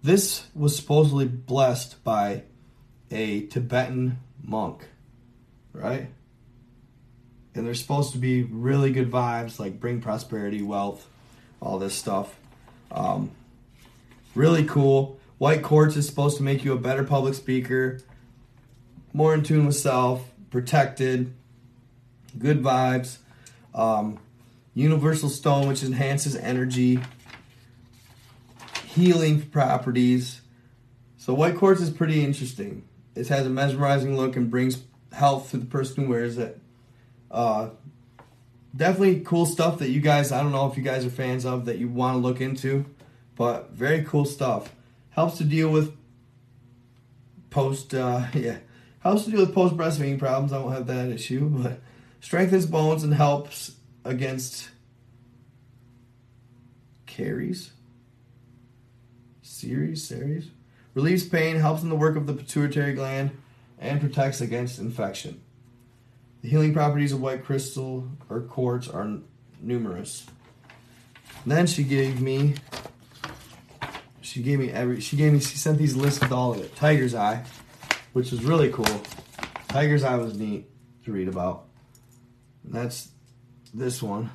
This 0.02 0.44
was 0.54 0.76
supposedly 0.76 1.24
blessed 1.24 2.04
by 2.04 2.42
a 3.10 3.46
Tibetan 3.46 4.18
monk, 4.42 4.86
right? 5.72 6.08
And 7.54 7.66
they're 7.66 7.74
supposed 7.74 8.12
to 8.12 8.18
be 8.18 8.42
really 8.42 8.90
good 8.90 9.10
vibes, 9.10 9.58
like 9.58 9.78
bring 9.78 10.00
prosperity, 10.00 10.62
wealth, 10.62 11.08
all 11.60 11.78
this 11.78 11.94
stuff. 11.94 12.36
Um, 12.90 13.30
really 14.34 14.64
cool. 14.64 15.20
White 15.38 15.62
quartz 15.62 15.96
is 15.96 16.06
supposed 16.06 16.36
to 16.38 16.42
make 16.42 16.64
you 16.64 16.72
a 16.72 16.78
better 16.78 17.04
public 17.04 17.34
speaker, 17.34 18.00
more 19.12 19.34
in 19.34 19.42
tune 19.42 19.66
with 19.66 19.76
self, 19.76 20.30
protected, 20.50 21.32
good 22.38 22.62
vibes. 22.62 23.18
Um, 23.74 24.18
universal 24.74 25.28
stone, 25.28 25.68
which 25.68 25.82
enhances 25.82 26.36
energy, 26.36 27.00
healing 28.86 29.42
properties. 29.42 30.40
So 31.16 31.32
white 31.32 31.56
quartz 31.56 31.80
is 31.80 31.90
pretty 31.90 32.24
interesting. 32.24 32.84
It 33.14 33.28
has 33.28 33.46
a 33.46 33.50
mesmerizing 33.50 34.16
look 34.16 34.36
and 34.36 34.50
brings 34.50 34.82
health 35.12 35.50
to 35.52 35.56
the 35.56 35.66
person 35.66 36.04
who 36.04 36.10
wears 36.10 36.36
it. 36.36 36.60
Uh, 37.34 37.70
definitely 38.76 39.20
cool 39.20 39.44
stuff 39.44 39.80
that 39.80 39.90
you 39.90 40.00
guys, 40.00 40.30
I 40.30 40.40
don't 40.40 40.52
know 40.52 40.70
if 40.70 40.76
you 40.76 40.84
guys 40.84 41.04
are 41.04 41.10
fans 41.10 41.44
of, 41.44 41.64
that 41.64 41.78
you 41.78 41.88
want 41.88 42.14
to 42.14 42.18
look 42.18 42.40
into, 42.40 42.86
but 43.34 43.72
very 43.72 44.04
cool 44.04 44.24
stuff. 44.24 44.72
Helps 45.10 45.38
to 45.38 45.44
deal 45.44 45.68
with 45.68 45.96
post, 47.50 47.92
uh, 47.92 48.26
yeah, 48.34 48.58
helps 49.00 49.24
to 49.24 49.32
deal 49.32 49.40
with 49.40 49.52
post 49.52 49.76
breastfeeding 49.76 50.16
problems. 50.16 50.52
I 50.52 50.58
won't 50.58 50.74
have 50.74 50.86
that 50.86 51.08
issue, 51.08 51.48
but 51.52 51.80
strengthens 52.20 52.66
bones 52.66 53.02
and 53.02 53.12
helps 53.12 53.72
against 54.04 54.70
caries. 57.06 57.72
Series, 59.42 60.06
series. 60.06 60.50
Relieves 60.94 61.26
pain, 61.26 61.56
helps 61.56 61.82
in 61.82 61.88
the 61.88 61.96
work 61.96 62.14
of 62.14 62.28
the 62.28 62.32
pituitary 62.32 62.94
gland, 62.94 63.32
and 63.80 64.00
protects 64.00 64.40
against 64.40 64.78
infection. 64.78 65.40
The 66.44 66.50
healing 66.50 66.74
properties 66.74 67.10
of 67.10 67.22
white 67.22 67.42
crystal 67.42 68.06
or 68.28 68.42
quartz 68.42 68.86
are 68.86 69.16
numerous. 69.62 70.26
Then 71.46 71.66
she 71.66 71.84
gave 71.84 72.20
me 72.20 72.56
she 74.20 74.42
gave 74.42 74.58
me 74.58 74.70
every 74.70 75.00
she 75.00 75.16
gave 75.16 75.32
me 75.32 75.40
she 75.40 75.56
sent 75.56 75.78
these 75.78 75.96
lists 75.96 76.20
with 76.20 76.32
all 76.32 76.52
of 76.52 76.60
it. 76.60 76.76
Tiger's 76.76 77.14
eye, 77.14 77.46
which 78.12 78.30
was 78.30 78.44
really 78.44 78.70
cool. 78.70 79.00
Tiger's 79.68 80.04
eye 80.04 80.16
was 80.16 80.38
neat 80.38 80.68
to 81.06 81.12
read 81.12 81.28
about. 81.28 81.64
And 82.62 82.74
that's 82.74 83.08
this 83.72 84.02
one. 84.02 84.30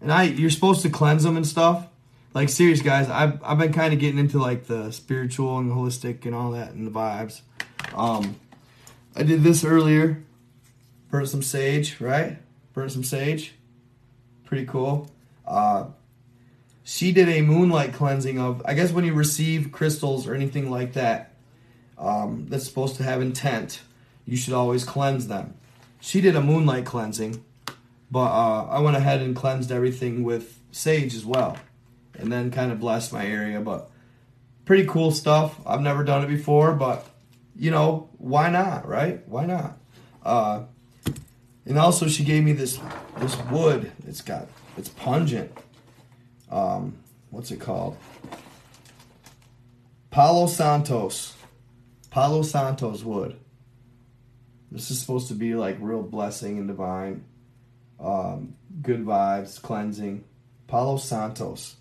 And 0.00 0.12
I 0.12 0.24
you're 0.24 0.50
supposed 0.50 0.82
to 0.82 0.90
cleanse 0.90 1.22
them 1.22 1.36
and 1.36 1.46
stuff. 1.46 1.86
Like 2.34 2.48
serious 2.48 2.82
guys, 2.82 3.08
I've 3.08 3.40
I've 3.44 3.58
been 3.58 3.72
kind 3.72 3.94
of 3.94 4.00
getting 4.00 4.18
into 4.18 4.40
like 4.40 4.66
the 4.66 4.90
spiritual 4.90 5.56
and 5.58 5.70
holistic 5.70 6.26
and 6.26 6.34
all 6.34 6.50
that 6.50 6.72
and 6.72 6.84
the 6.84 6.90
vibes. 6.90 7.42
Um 7.94 8.40
I 9.14 9.22
did 9.22 9.44
this 9.44 9.62
earlier. 9.62 10.24
Burnt 11.10 11.28
some 11.28 11.42
sage, 11.42 12.00
right? 12.00 12.38
Burnt 12.72 12.92
some 12.92 13.04
sage. 13.04 13.54
Pretty 14.44 14.66
cool. 14.66 15.10
Uh 15.46 15.86
she 16.88 17.12
did 17.12 17.28
a 17.28 17.42
moonlight 17.42 17.92
cleansing 17.92 18.38
of 18.38 18.62
i 18.64 18.72
guess 18.72 18.92
when 18.92 19.04
you 19.04 19.12
receive 19.12 19.70
crystals 19.70 20.26
or 20.26 20.34
anything 20.34 20.70
like 20.70 20.94
that 20.94 21.34
um, 21.98 22.46
that's 22.48 22.64
supposed 22.64 22.96
to 22.96 23.02
have 23.02 23.20
intent 23.20 23.82
you 24.24 24.38
should 24.38 24.54
always 24.54 24.84
cleanse 24.84 25.28
them 25.28 25.52
she 26.00 26.22
did 26.22 26.34
a 26.34 26.40
moonlight 26.40 26.86
cleansing 26.86 27.44
but 28.10 28.30
uh, 28.30 28.64
i 28.70 28.80
went 28.80 28.96
ahead 28.96 29.20
and 29.20 29.36
cleansed 29.36 29.70
everything 29.70 30.22
with 30.22 30.58
sage 30.72 31.14
as 31.14 31.26
well 31.26 31.58
and 32.18 32.32
then 32.32 32.50
kind 32.50 32.72
of 32.72 32.80
blessed 32.80 33.12
my 33.12 33.26
area 33.26 33.60
but 33.60 33.90
pretty 34.64 34.86
cool 34.86 35.10
stuff 35.10 35.60
i've 35.66 35.82
never 35.82 36.02
done 36.02 36.24
it 36.24 36.28
before 36.28 36.72
but 36.72 37.06
you 37.54 37.70
know 37.70 38.08
why 38.16 38.48
not 38.48 38.88
right 38.88 39.28
why 39.28 39.44
not 39.44 39.76
uh, 40.24 40.62
and 41.68 41.78
also 41.78 42.08
she 42.08 42.24
gave 42.24 42.42
me 42.42 42.52
this 42.52 42.80
this 43.18 43.36
wood 43.50 43.92
it's 44.06 44.22
got 44.22 44.48
it's 44.76 44.88
pungent 44.88 45.52
um, 46.50 46.96
what's 47.30 47.50
it 47.50 47.60
called? 47.60 47.96
Palo 50.10 50.46
Santos. 50.46 51.34
Palo 52.10 52.42
Santos 52.42 53.04
wood. 53.04 53.38
This 54.70 54.90
is 54.90 55.00
supposed 55.00 55.28
to 55.28 55.34
be 55.34 55.54
like 55.54 55.76
real 55.80 56.02
blessing 56.02 56.58
and 56.58 56.66
divine. 56.66 57.24
Um, 58.00 58.54
good 58.82 59.04
vibes, 59.04 59.60
cleansing. 59.60 60.24
Palo 60.66 60.96
Santos. 60.96 61.76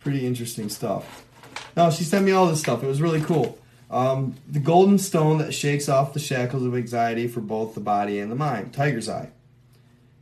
Pretty 0.00 0.26
interesting 0.26 0.68
stuff. 0.68 1.24
No, 1.76 1.90
she 1.90 2.04
sent 2.04 2.24
me 2.24 2.32
all 2.32 2.46
this 2.46 2.60
stuff. 2.60 2.82
It 2.82 2.86
was 2.86 3.00
really 3.00 3.20
cool. 3.20 3.58
Um, 3.94 4.34
the 4.48 4.58
golden 4.58 4.98
stone 4.98 5.38
that 5.38 5.54
shakes 5.54 5.88
off 5.88 6.14
the 6.14 6.18
shackles 6.18 6.64
of 6.64 6.74
anxiety 6.74 7.28
for 7.28 7.40
both 7.40 7.74
the 7.74 7.80
body 7.80 8.18
and 8.18 8.28
the 8.28 8.34
mind. 8.34 8.74
Tiger's 8.74 9.08
Eye 9.08 9.30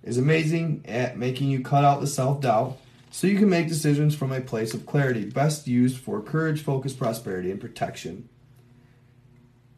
is 0.03 0.19
amazing 0.19 0.85
at 0.87 1.17
making 1.17 1.49
you 1.49 1.63
cut 1.63 1.83
out 1.83 2.03
the 2.03 2.07
self 2.07 2.43
doubt 2.43 2.77
so 3.11 3.27
you 3.27 3.39
can 3.39 3.49
make 3.49 3.69
decisions 3.69 4.15
from 4.15 4.31
a 4.31 4.43
place 4.43 4.75
of 4.75 4.85
clarity, 4.85 5.25
best 5.25 5.67
used 5.67 5.97
for 5.97 6.21
courage, 6.21 6.63
focus, 6.63 6.93
prosperity, 6.93 7.51
and 7.51 7.63
protection. 7.63 8.29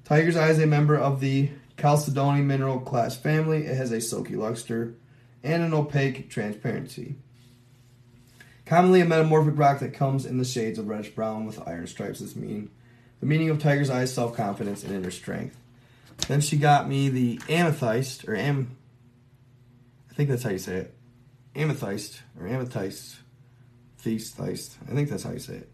Tiger's 0.03 0.37
Eye 0.37 0.51
is 0.51 0.59
a 0.59 0.67
member 0.67 0.97
of 0.97 1.21
the 1.21 1.51
Chalcedony 1.79 2.43
mineral 2.43 2.81
class 2.81 3.17
family. 3.17 3.65
It 3.67 3.77
has 3.77 3.93
a 3.93 4.01
silky 4.01 4.35
luster 4.35 4.97
and 5.45 5.63
an 5.63 5.73
opaque 5.73 6.29
transparency. 6.29 7.15
Commonly 8.67 9.03
a 9.03 9.05
metamorphic 9.05 9.57
rock 9.57 9.79
that 9.79 9.95
comes 9.95 10.27
in 10.27 10.39
the 10.39 10.45
shades 10.45 10.81
of 10.81 10.89
reddish 10.89 11.11
brown 11.11 11.47
with 11.47 11.63
iron 11.65 11.87
stripes 11.87 12.21
is 12.21 12.35
mean. 12.35 12.71
The 13.25 13.31
meaning 13.31 13.49
of 13.49 13.59
Tiger's 13.59 13.89
Eye 13.89 14.05
self 14.05 14.37
confidence 14.37 14.85
and 14.85 14.95
inner 14.95 15.11
strength. 15.11 15.57
Then 16.29 16.43
she 16.43 16.59
got 16.59 16.87
me 16.87 17.09
the 17.09 17.41
amethyst, 17.49 18.29
or 18.29 18.37
am, 18.37 18.77
I 20.11 20.15
think 20.15 20.29
that's 20.29 20.43
how 20.43 20.51
you 20.51 20.59
say 20.59 20.77
it, 20.77 20.95
amethyst, 21.57 22.21
or 22.39 22.47
amethyst 22.47 23.17
feast, 23.97 24.37
feist. 24.37 24.75
I 24.87 24.95
think 24.95 25.09
that's 25.09 25.23
how 25.23 25.31
you 25.31 25.39
say 25.39 25.55
it. 25.55 25.73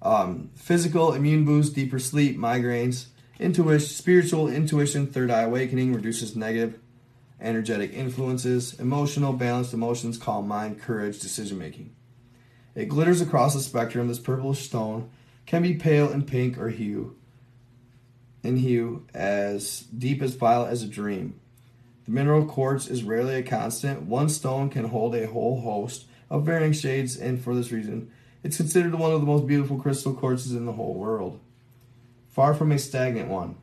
Um, 0.00 0.48
physical, 0.54 1.12
immune 1.12 1.44
boost, 1.44 1.74
deeper 1.74 1.98
sleep, 1.98 2.38
migraines, 2.38 3.08
intuition, 3.38 3.86
spiritual 3.86 4.48
intuition, 4.48 5.06
third 5.06 5.30
eye 5.30 5.42
awakening, 5.42 5.92
reduces 5.92 6.34
negative 6.34 6.80
energetic 7.38 7.92
influences, 7.92 8.72
emotional, 8.80 9.34
balanced 9.34 9.74
emotions, 9.74 10.16
calm 10.16 10.48
mind, 10.48 10.80
courage, 10.80 11.20
decision 11.20 11.58
making. 11.58 11.94
It 12.74 12.88
glitters 12.88 13.20
across 13.20 13.52
the 13.52 13.60
spectrum. 13.60 14.08
This 14.08 14.18
purplish 14.18 14.64
stone 14.64 15.10
can 15.46 15.62
be 15.62 15.74
pale 15.74 16.10
and 16.10 16.26
pink 16.26 16.58
or 16.58 16.68
hue. 16.68 17.16
in 18.42 18.58
hue, 18.58 19.04
as 19.12 19.80
deep 19.96 20.22
as 20.22 20.34
violet 20.34 20.70
as 20.70 20.82
a 20.82 20.88
dream. 20.88 21.40
The 22.04 22.12
mineral 22.12 22.44
quartz 22.44 22.86
is 22.86 23.02
rarely 23.02 23.34
a 23.34 23.42
constant. 23.42 24.02
One 24.02 24.28
stone 24.28 24.70
can 24.70 24.84
hold 24.84 25.16
a 25.16 25.26
whole 25.26 25.60
host 25.62 26.04
of 26.30 26.46
varying 26.46 26.72
shades, 26.72 27.16
and 27.16 27.42
for 27.42 27.54
this 27.54 27.72
reason, 27.72 28.10
it's 28.44 28.56
considered 28.56 28.94
one 28.94 29.10
of 29.10 29.20
the 29.20 29.26
most 29.26 29.46
beautiful 29.46 29.78
crystal 29.78 30.14
quartzes 30.14 30.56
in 30.56 30.66
the 30.66 30.72
whole 30.72 30.94
world. 30.94 31.40
Far 32.30 32.54
from 32.54 32.70
a 32.70 32.78
stagnant 32.78 33.28
one. 33.28 33.56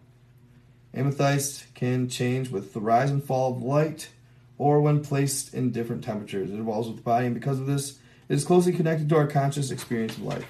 Amethyst 0.94 1.74
can 1.74 2.10
change 2.10 2.50
with 2.50 2.74
the 2.74 2.82
rise 2.82 3.10
and 3.10 3.24
fall 3.24 3.56
of 3.56 3.64
light 3.64 4.10
or 4.58 4.82
when 4.82 5.04
placed 5.04 5.54
in 5.54 5.72
different 5.72 6.04
temperatures. 6.04 6.52
It 6.52 6.60
evolves 6.60 6.88
with 6.88 6.98
the 6.98 7.04
body, 7.04 7.28
and 7.28 7.36
because 7.36 7.60
of 7.60 7.68
this, 7.68 8.00
it 8.28 8.36
is 8.36 8.46
closely 8.46 8.74
connected 8.74 9.08
to 9.10 9.16
our 9.16 9.28
conscious 9.28 9.72
experience 9.72 10.18
of 10.18 10.24
life. 10.24 10.46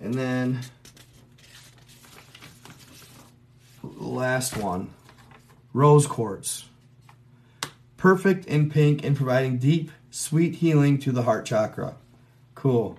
And 0.00 0.14
then, 0.14 0.60
last 3.82 4.56
one 4.56 4.90
rose 5.72 6.06
quartz. 6.06 6.64
Perfect 7.96 8.46
in 8.46 8.70
pink 8.70 9.04
and 9.04 9.16
providing 9.16 9.58
deep, 9.58 9.90
sweet 10.10 10.56
healing 10.56 10.98
to 11.00 11.12
the 11.12 11.22
heart 11.22 11.44
chakra. 11.44 11.96
Cool. 12.54 12.98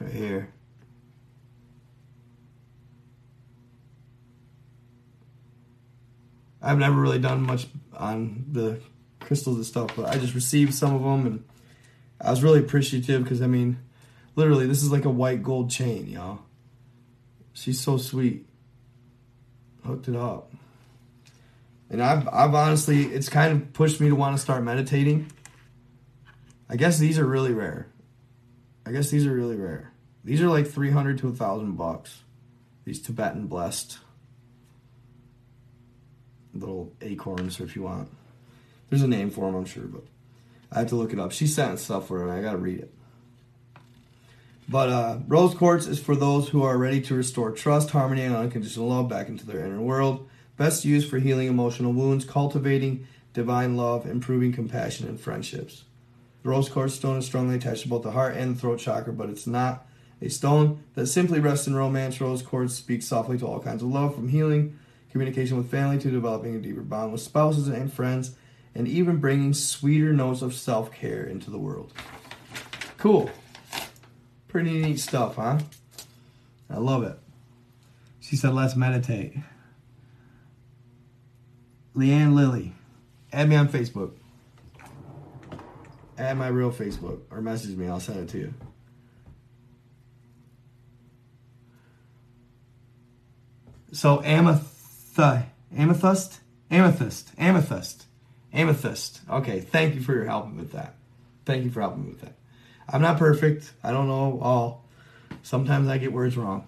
Right 0.00 0.12
here. 0.12 0.48
I've 6.60 6.78
never 6.78 7.00
really 7.00 7.20
done 7.20 7.42
much 7.42 7.68
on 7.96 8.46
the 8.50 8.80
crystals 9.20 9.56
and 9.56 9.66
stuff, 9.66 9.92
but 9.96 10.06
I 10.06 10.18
just 10.18 10.34
received 10.34 10.74
some 10.74 10.94
of 10.94 11.02
them 11.02 11.26
and 11.26 11.44
I 12.20 12.30
was 12.30 12.42
really 12.42 12.58
appreciative 12.58 13.22
because 13.22 13.40
I 13.40 13.46
mean, 13.46 13.78
literally, 14.38 14.66
this 14.66 14.84
is 14.84 14.92
like 14.92 15.04
a 15.04 15.10
white 15.10 15.42
gold 15.42 15.68
chain, 15.68 16.06
y'all. 16.06 16.38
She's 17.52 17.80
so 17.80 17.96
sweet. 17.96 18.46
Hooked 19.84 20.06
it 20.06 20.14
up. 20.14 20.52
And 21.90 22.00
I've, 22.00 22.28
I've 22.28 22.54
honestly, 22.54 23.06
it's 23.06 23.28
kind 23.28 23.52
of 23.52 23.72
pushed 23.72 24.00
me 24.00 24.08
to 24.08 24.14
want 24.14 24.36
to 24.36 24.40
start 24.40 24.62
meditating. 24.62 25.32
I 26.70 26.76
guess 26.76 26.98
these 26.98 27.18
are 27.18 27.26
really 27.26 27.52
rare. 27.52 27.88
I 28.86 28.92
guess 28.92 29.10
these 29.10 29.26
are 29.26 29.32
really 29.32 29.56
rare. 29.56 29.92
These 30.22 30.40
are 30.40 30.48
like 30.48 30.68
300 30.68 31.18
to 31.18 31.28
a 31.28 31.32
thousand 31.32 31.72
bucks. 31.72 32.22
These 32.84 33.02
Tibetan 33.02 33.48
blessed 33.48 33.98
little 36.54 36.92
acorns, 37.00 37.58
if 37.58 37.74
you 37.74 37.82
want. 37.82 38.08
There's 38.88 39.02
a 39.02 39.08
name 39.08 39.30
for 39.30 39.46
them, 39.46 39.56
I'm 39.56 39.64
sure, 39.64 39.84
but 39.84 40.04
I 40.70 40.78
have 40.80 40.88
to 40.90 40.96
look 40.96 41.12
it 41.12 41.18
up. 41.18 41.32
She 41.32 41.48
sent 41.48 41.80
stuff 41.80 42.06
for 42.06 42.28
it, 42.28 42.32
I 42.32 42.40
gotta 42.40 42.58
read 42.58 42.78
it. 42.78 42.94
But 44.68 44.90
uh, 44.90 45.18
rose 45.26 45.54
quartz 45.54 45.86
is 45.86 45.98
for 45.98 46.14
those 46.14 46.50
who 46.50 46.62
are 46.62 46.76
ready 46.76 47.00
to 47.02 47.14
restore 47.14 47.52
trust, 47.52 47.90
harmony, 47.90 48.22
and 48.22 48.36
unconditional 48.36 48.88
love 48.88 49.08
back 49.08 49.28
into 49.28 49.46
their 49.46 49.64
inner 49.64 49.80
world. 49.80 50.28
Best 50.58 50.84
used 50.84 51.08
for 51.08 51.18
healing 51.18 51.48
emotional 51.48 51.92
wounds, 51.92 52.24
cultivating 52.26 53.06
divine 53.32 53.76
love, 53.76 54.04
improving 54.06 54.52
compassion 54.52 55.08
and 55.08 55.18
friendships. 55.18 55.84
The 56.42 56.50
rose 56.50 56.68
quartz 56.68 56.94
stone 56.94 57.18
is 57.18 57.26
strongly 57.26 57.56
attached 57.56 57.82
to 57.82 57.88
both 57.88 58.02
the 58.02 58.10
heart 58.10 58.36
and 58.36 58.54
the 58.54 58.60
throat 58.60 58.78
chakra, 58.78 59.12
but 59.12 59.30
it's 59.30 59.46
not 59.46 59.86
a 60.20 60.28
stone 60.28 60.84
that 60.94 61.06
simply 61.06 61.40
rests 61.40 61.66
in 61.66 61.74
romance. 61.74 62.20
Rose 62.20 62.42
quartz 62.42 62.74
speaks 62.74 63.06
softly 63.06 63.38
to 63.38 63.46
all 63.46 63.60
kinds 63.60 63.82
of 63.82 63.88
love, 63.88 64.14
from 64.14 64.28
healing 64.28 64.78
communication 65.10 65.56
with 65.56 65.70
family 65.70 65.98
to 65.98 66.10
developing 66.10 66.54
a 66.54 66.58
deeper 66.58 66.82
bond 66.82 67.12
with 67.12 67.20
spouses 67.22 67.68
and 67.68 67.90
friends, 67.90 68.32
and 68.74 68.86
even 68.86 69.16
bringing 69.16 69.54
sweeter 69.54 70.12
notes 70.12 70.42
of 70.42 70.54
self 70.54 70.92
care 70.92 71.24
into 71.24 71.50
the 71.50 71.58
world. 71.58 71.92
Cool. 72.98 73.30
Pretty 74.48 74.80
neat 74.80 74.98
stuff, 74.98 75.36
huh? 75.36 75.58
I 76.70 76.78
love 76.78 77.02
it. 77.04 77.18
She 78.20 78.36
said, 78.36 78.54
let's 78.54 78.76
meditate. 78.76 79.34
Leanne 81.96 82.34
Lilly, 82.34 82.74
add 83.32 83.48
me 83.48 83.56
on 83.56 83.68
Facebook. 83.68 84.12
Add 86.16 86.36
my 86.36 86.48
real 86.48 86.72
Facebook 86.72 87.20
or 87.30 87.40
message 87.40 87.76
me, 87.76 87.88
I'll 87.88 88.00
send 88.00 88.20
it 88.20 88.28
to 88.30 88.38
you. 88.38 88.54
So, 93.92 94.22
amethyst 94.22 94.78
amethyst, 95.76 96.40
amethyst, 96.70 97.30
amethyst, 97.38 98.06
amethyst. 98.52 99.20
Okay, 99.28 99.60
thank 99.60 99.94
you 99.94 100.00
for 100.00 100.14
your 100.14 100.24
help 100.24 100.52
with 100.54 100.72
that. 100.72 100.94
Thank 101.44 101.64
you 101.64 101.70
for 101.70 101.80
helping 101.80 102.04
me 102.04 102.10
with 102.10 102.20
that. 102.20 102.37
I'm 102.88 103.02
not 103.02 103.18
perfect. 103.18 103.72
I 103.82 103.92
don't 103.92 104.08
know 104.08 104.38
all. 104.40 104.84
Sometimes 105.42 105.88
I 105.88 105.98
get 105.98 106.12
words 106.12 106.36
wrong. 106.36 106.66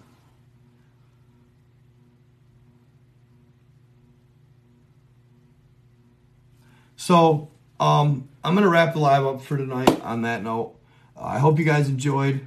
So, 6.95 7.49
um, 7.79 8.29
I'm 8.43 8.53
going 8.53 8.63
to 8.63 8.69
wrap 8.69 8.93
the 8.93 8.99
live 8.99 9.25
up 9.25 9.41
for 9.41 9.57
tonight 9.57 10.01
on 10.01 10.21
that 10.21 10.43
note. 10.43 10.75
Uh, 11.17 11.25
I 11.25 11.39
hope 11.39 11.57
you 11.57 11.65
guys 11.65 11.89
enjoyed. 11.89 12.41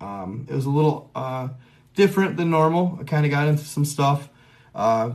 Um, 0.00 0.46
it 0.48 0.54
was 0.54 0.64
a 0.64 0.70
little 0.70 1.10
uh, 1.14 1.48
different 1.94 2.38
than 2.38 2.48
normal. 2.50 2.98
I 2.98 3.04
kind 3.04 3.26
of 3.26 3.30
got 3.30 3.48
into 3.48 3.64
some 3.64 3.84
stuff. 3.84 4.30
Uh, 4.74 5.12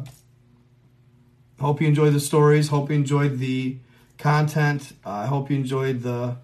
hope 1.60 1.82
you 1.82 1.88
enjoyed 1.88 2.14
the 2.14 2.20
stories. 2.20 2.68
Hope 2.68 2.92
you 2.92 2.96
enjoyed 2.96 3.40
the 3.40 3.78
content. 4.20 4.94
I 5.04 5.26
hope 5.26 5.50
you 5.50 5.56
enjoyed 5.56 6.04
the 6.04 6.38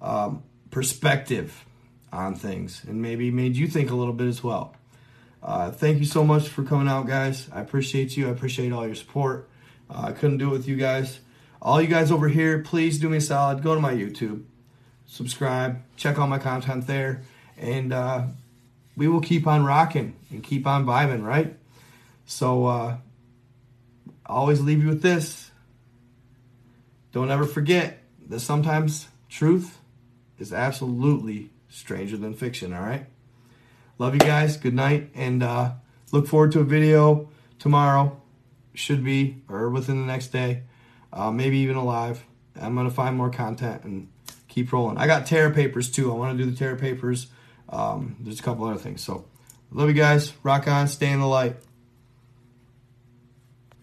um, 0.00 0.44
perspective 0.76 1.64
on 2.12 2.34
things 2.34 2.84
and 2.86 3.00
maybe 3.00 3.30
made 3.30 3.56
you 3.56 3.66
think 3.66 3.90
a 3.90 3.94
little 3.94 4.12
bit 4.12 4.26
as 4.26 4.44
well. 4.44 4.76
Uh, 5.42 5.70
thank 5.70 5.98
you 5.98 6.04
so 6.04 6.22
much 6.22 6.48
for 6.48 6.64
coming 6.64 6.86
out, 6.86 7.06
guys. 7.06 7.48
I 7.50 7.62
appreciate 7.62 8.14
you. 8.14 8.28
I 8.28 8.30
appreciate 8.30 8.72
all 8.74 8.84
your 8.84 8.94
support. 8.94 9.48
Uh, 9.88 10.08
I 10.08 10.12
couldn't 10.12 10.36
do 10.36 10.50
it 10.50 10.52
with 10.52 10.68
you 10.68 10.76
guys. 10.76 11.20
All 11.62 11.80
you 11.80 11.88
guys 11.88 12.10
over 12.10 12.28
here, 12.28 12.58
please 12.58 12.98
do 12.98 13.08
me 13.08 13.16
a 13.16 13.20
solid. 13.22 13.62
Go 13.62 13.74
to 13.74 13.80
my 13.80 13.94
YouTube, 13.94 14.44
subscribe, 15.06 15.80
check 15.96 16.18
out 16.18 16.28
my 16.28 16.38
content 16.38 16.86
there, 16.86 17.22
and 17.56 17.94
uh, 17.94 18.24
we 18.98 19.08
will 19.08 19.22
keep 19.22 19.46
on 19.46 19.64
rocking 19.64 20.14
and 20.28 20.44
keep 20.44 20.66
on 20.66 20.84
vibing, 20.84 21.24
right? 21.24 21.56
So, 22.26 22.66
uh, 22.66 22.96
always 24.26 24.60
leave 24.60 24.82
you 24.82 24.88
with 24.88 25.00
this. 25.00 25.50
Don't 27.12 27.30
ever 27.30 27.46
forget 27.46 28.02
that 28.28 28.40
sometimes 28.40 29.08
truth 29.30 29.78
is 30.38 30.52
absolutely 30.52 31.50
stranger 31.68 32.16
than 32.16 32.34
fiction, 32.34 32.72
all 32.72 32.82
right? 32.82 33.06
Love 33.98 34.14
you 34.14 34.20
guys. 34.20 34.56
Good 34.56 34.74
night. 34.74 35.10
And 35.14 35.42
uh, 35.42 35.72
look 36.12 36.26
forward 36.26 36.52
to 36.52 36.60
a 36.60 36.64
video 36.64 37.30
tomorrow. 37.58 38.20
Should 38.74 39.02
be, 39.02 39.42
or 39.48 39.70
within 39.70 40.00
the 40.00 40.06
next 40.06 40.28
day. 40.28 40.64
Uh, 41.12 41.30
maybe 41.30 41.58
even 41.58 41.76
alive. 41.76 42.22
I'm 42.60 42.74
going 42.74 42.88
to 42.88 42.94
find 42.94 43.16
more 43.16 43.30
content 43.30 43.84
and 43.84 44.08
keep 44.48 44.70
rolling. 44.72 44.98
I 44.98 45.06
got 45.06 45.26
Terra 45.26 45.50
Papers 45.50 45.90
too. 45.90 46.12
I 46.12 46.14
want 46.14 46.36
to 46.36 46.44
do 46.44 46.50
the 46.50 46.56
Terra 46.56 46.76
Papers. 46.76 47.28
Um, 47.70 48.16
there's 48.20 48.38
a 48.38 48.42
couple 48.42 48.66
other 48.66 48.78
things. 48.78 49.02
So, 49.02 49.24
love 49.70 49.88
you 49.88 49.94
guys. 49.94 50.34
Rock 50.42 50.68
on. 50.68 50.88
Stay 50.88 51.10
in 51.10 51.20
the 51.20 51.26
light. 51.26 51.56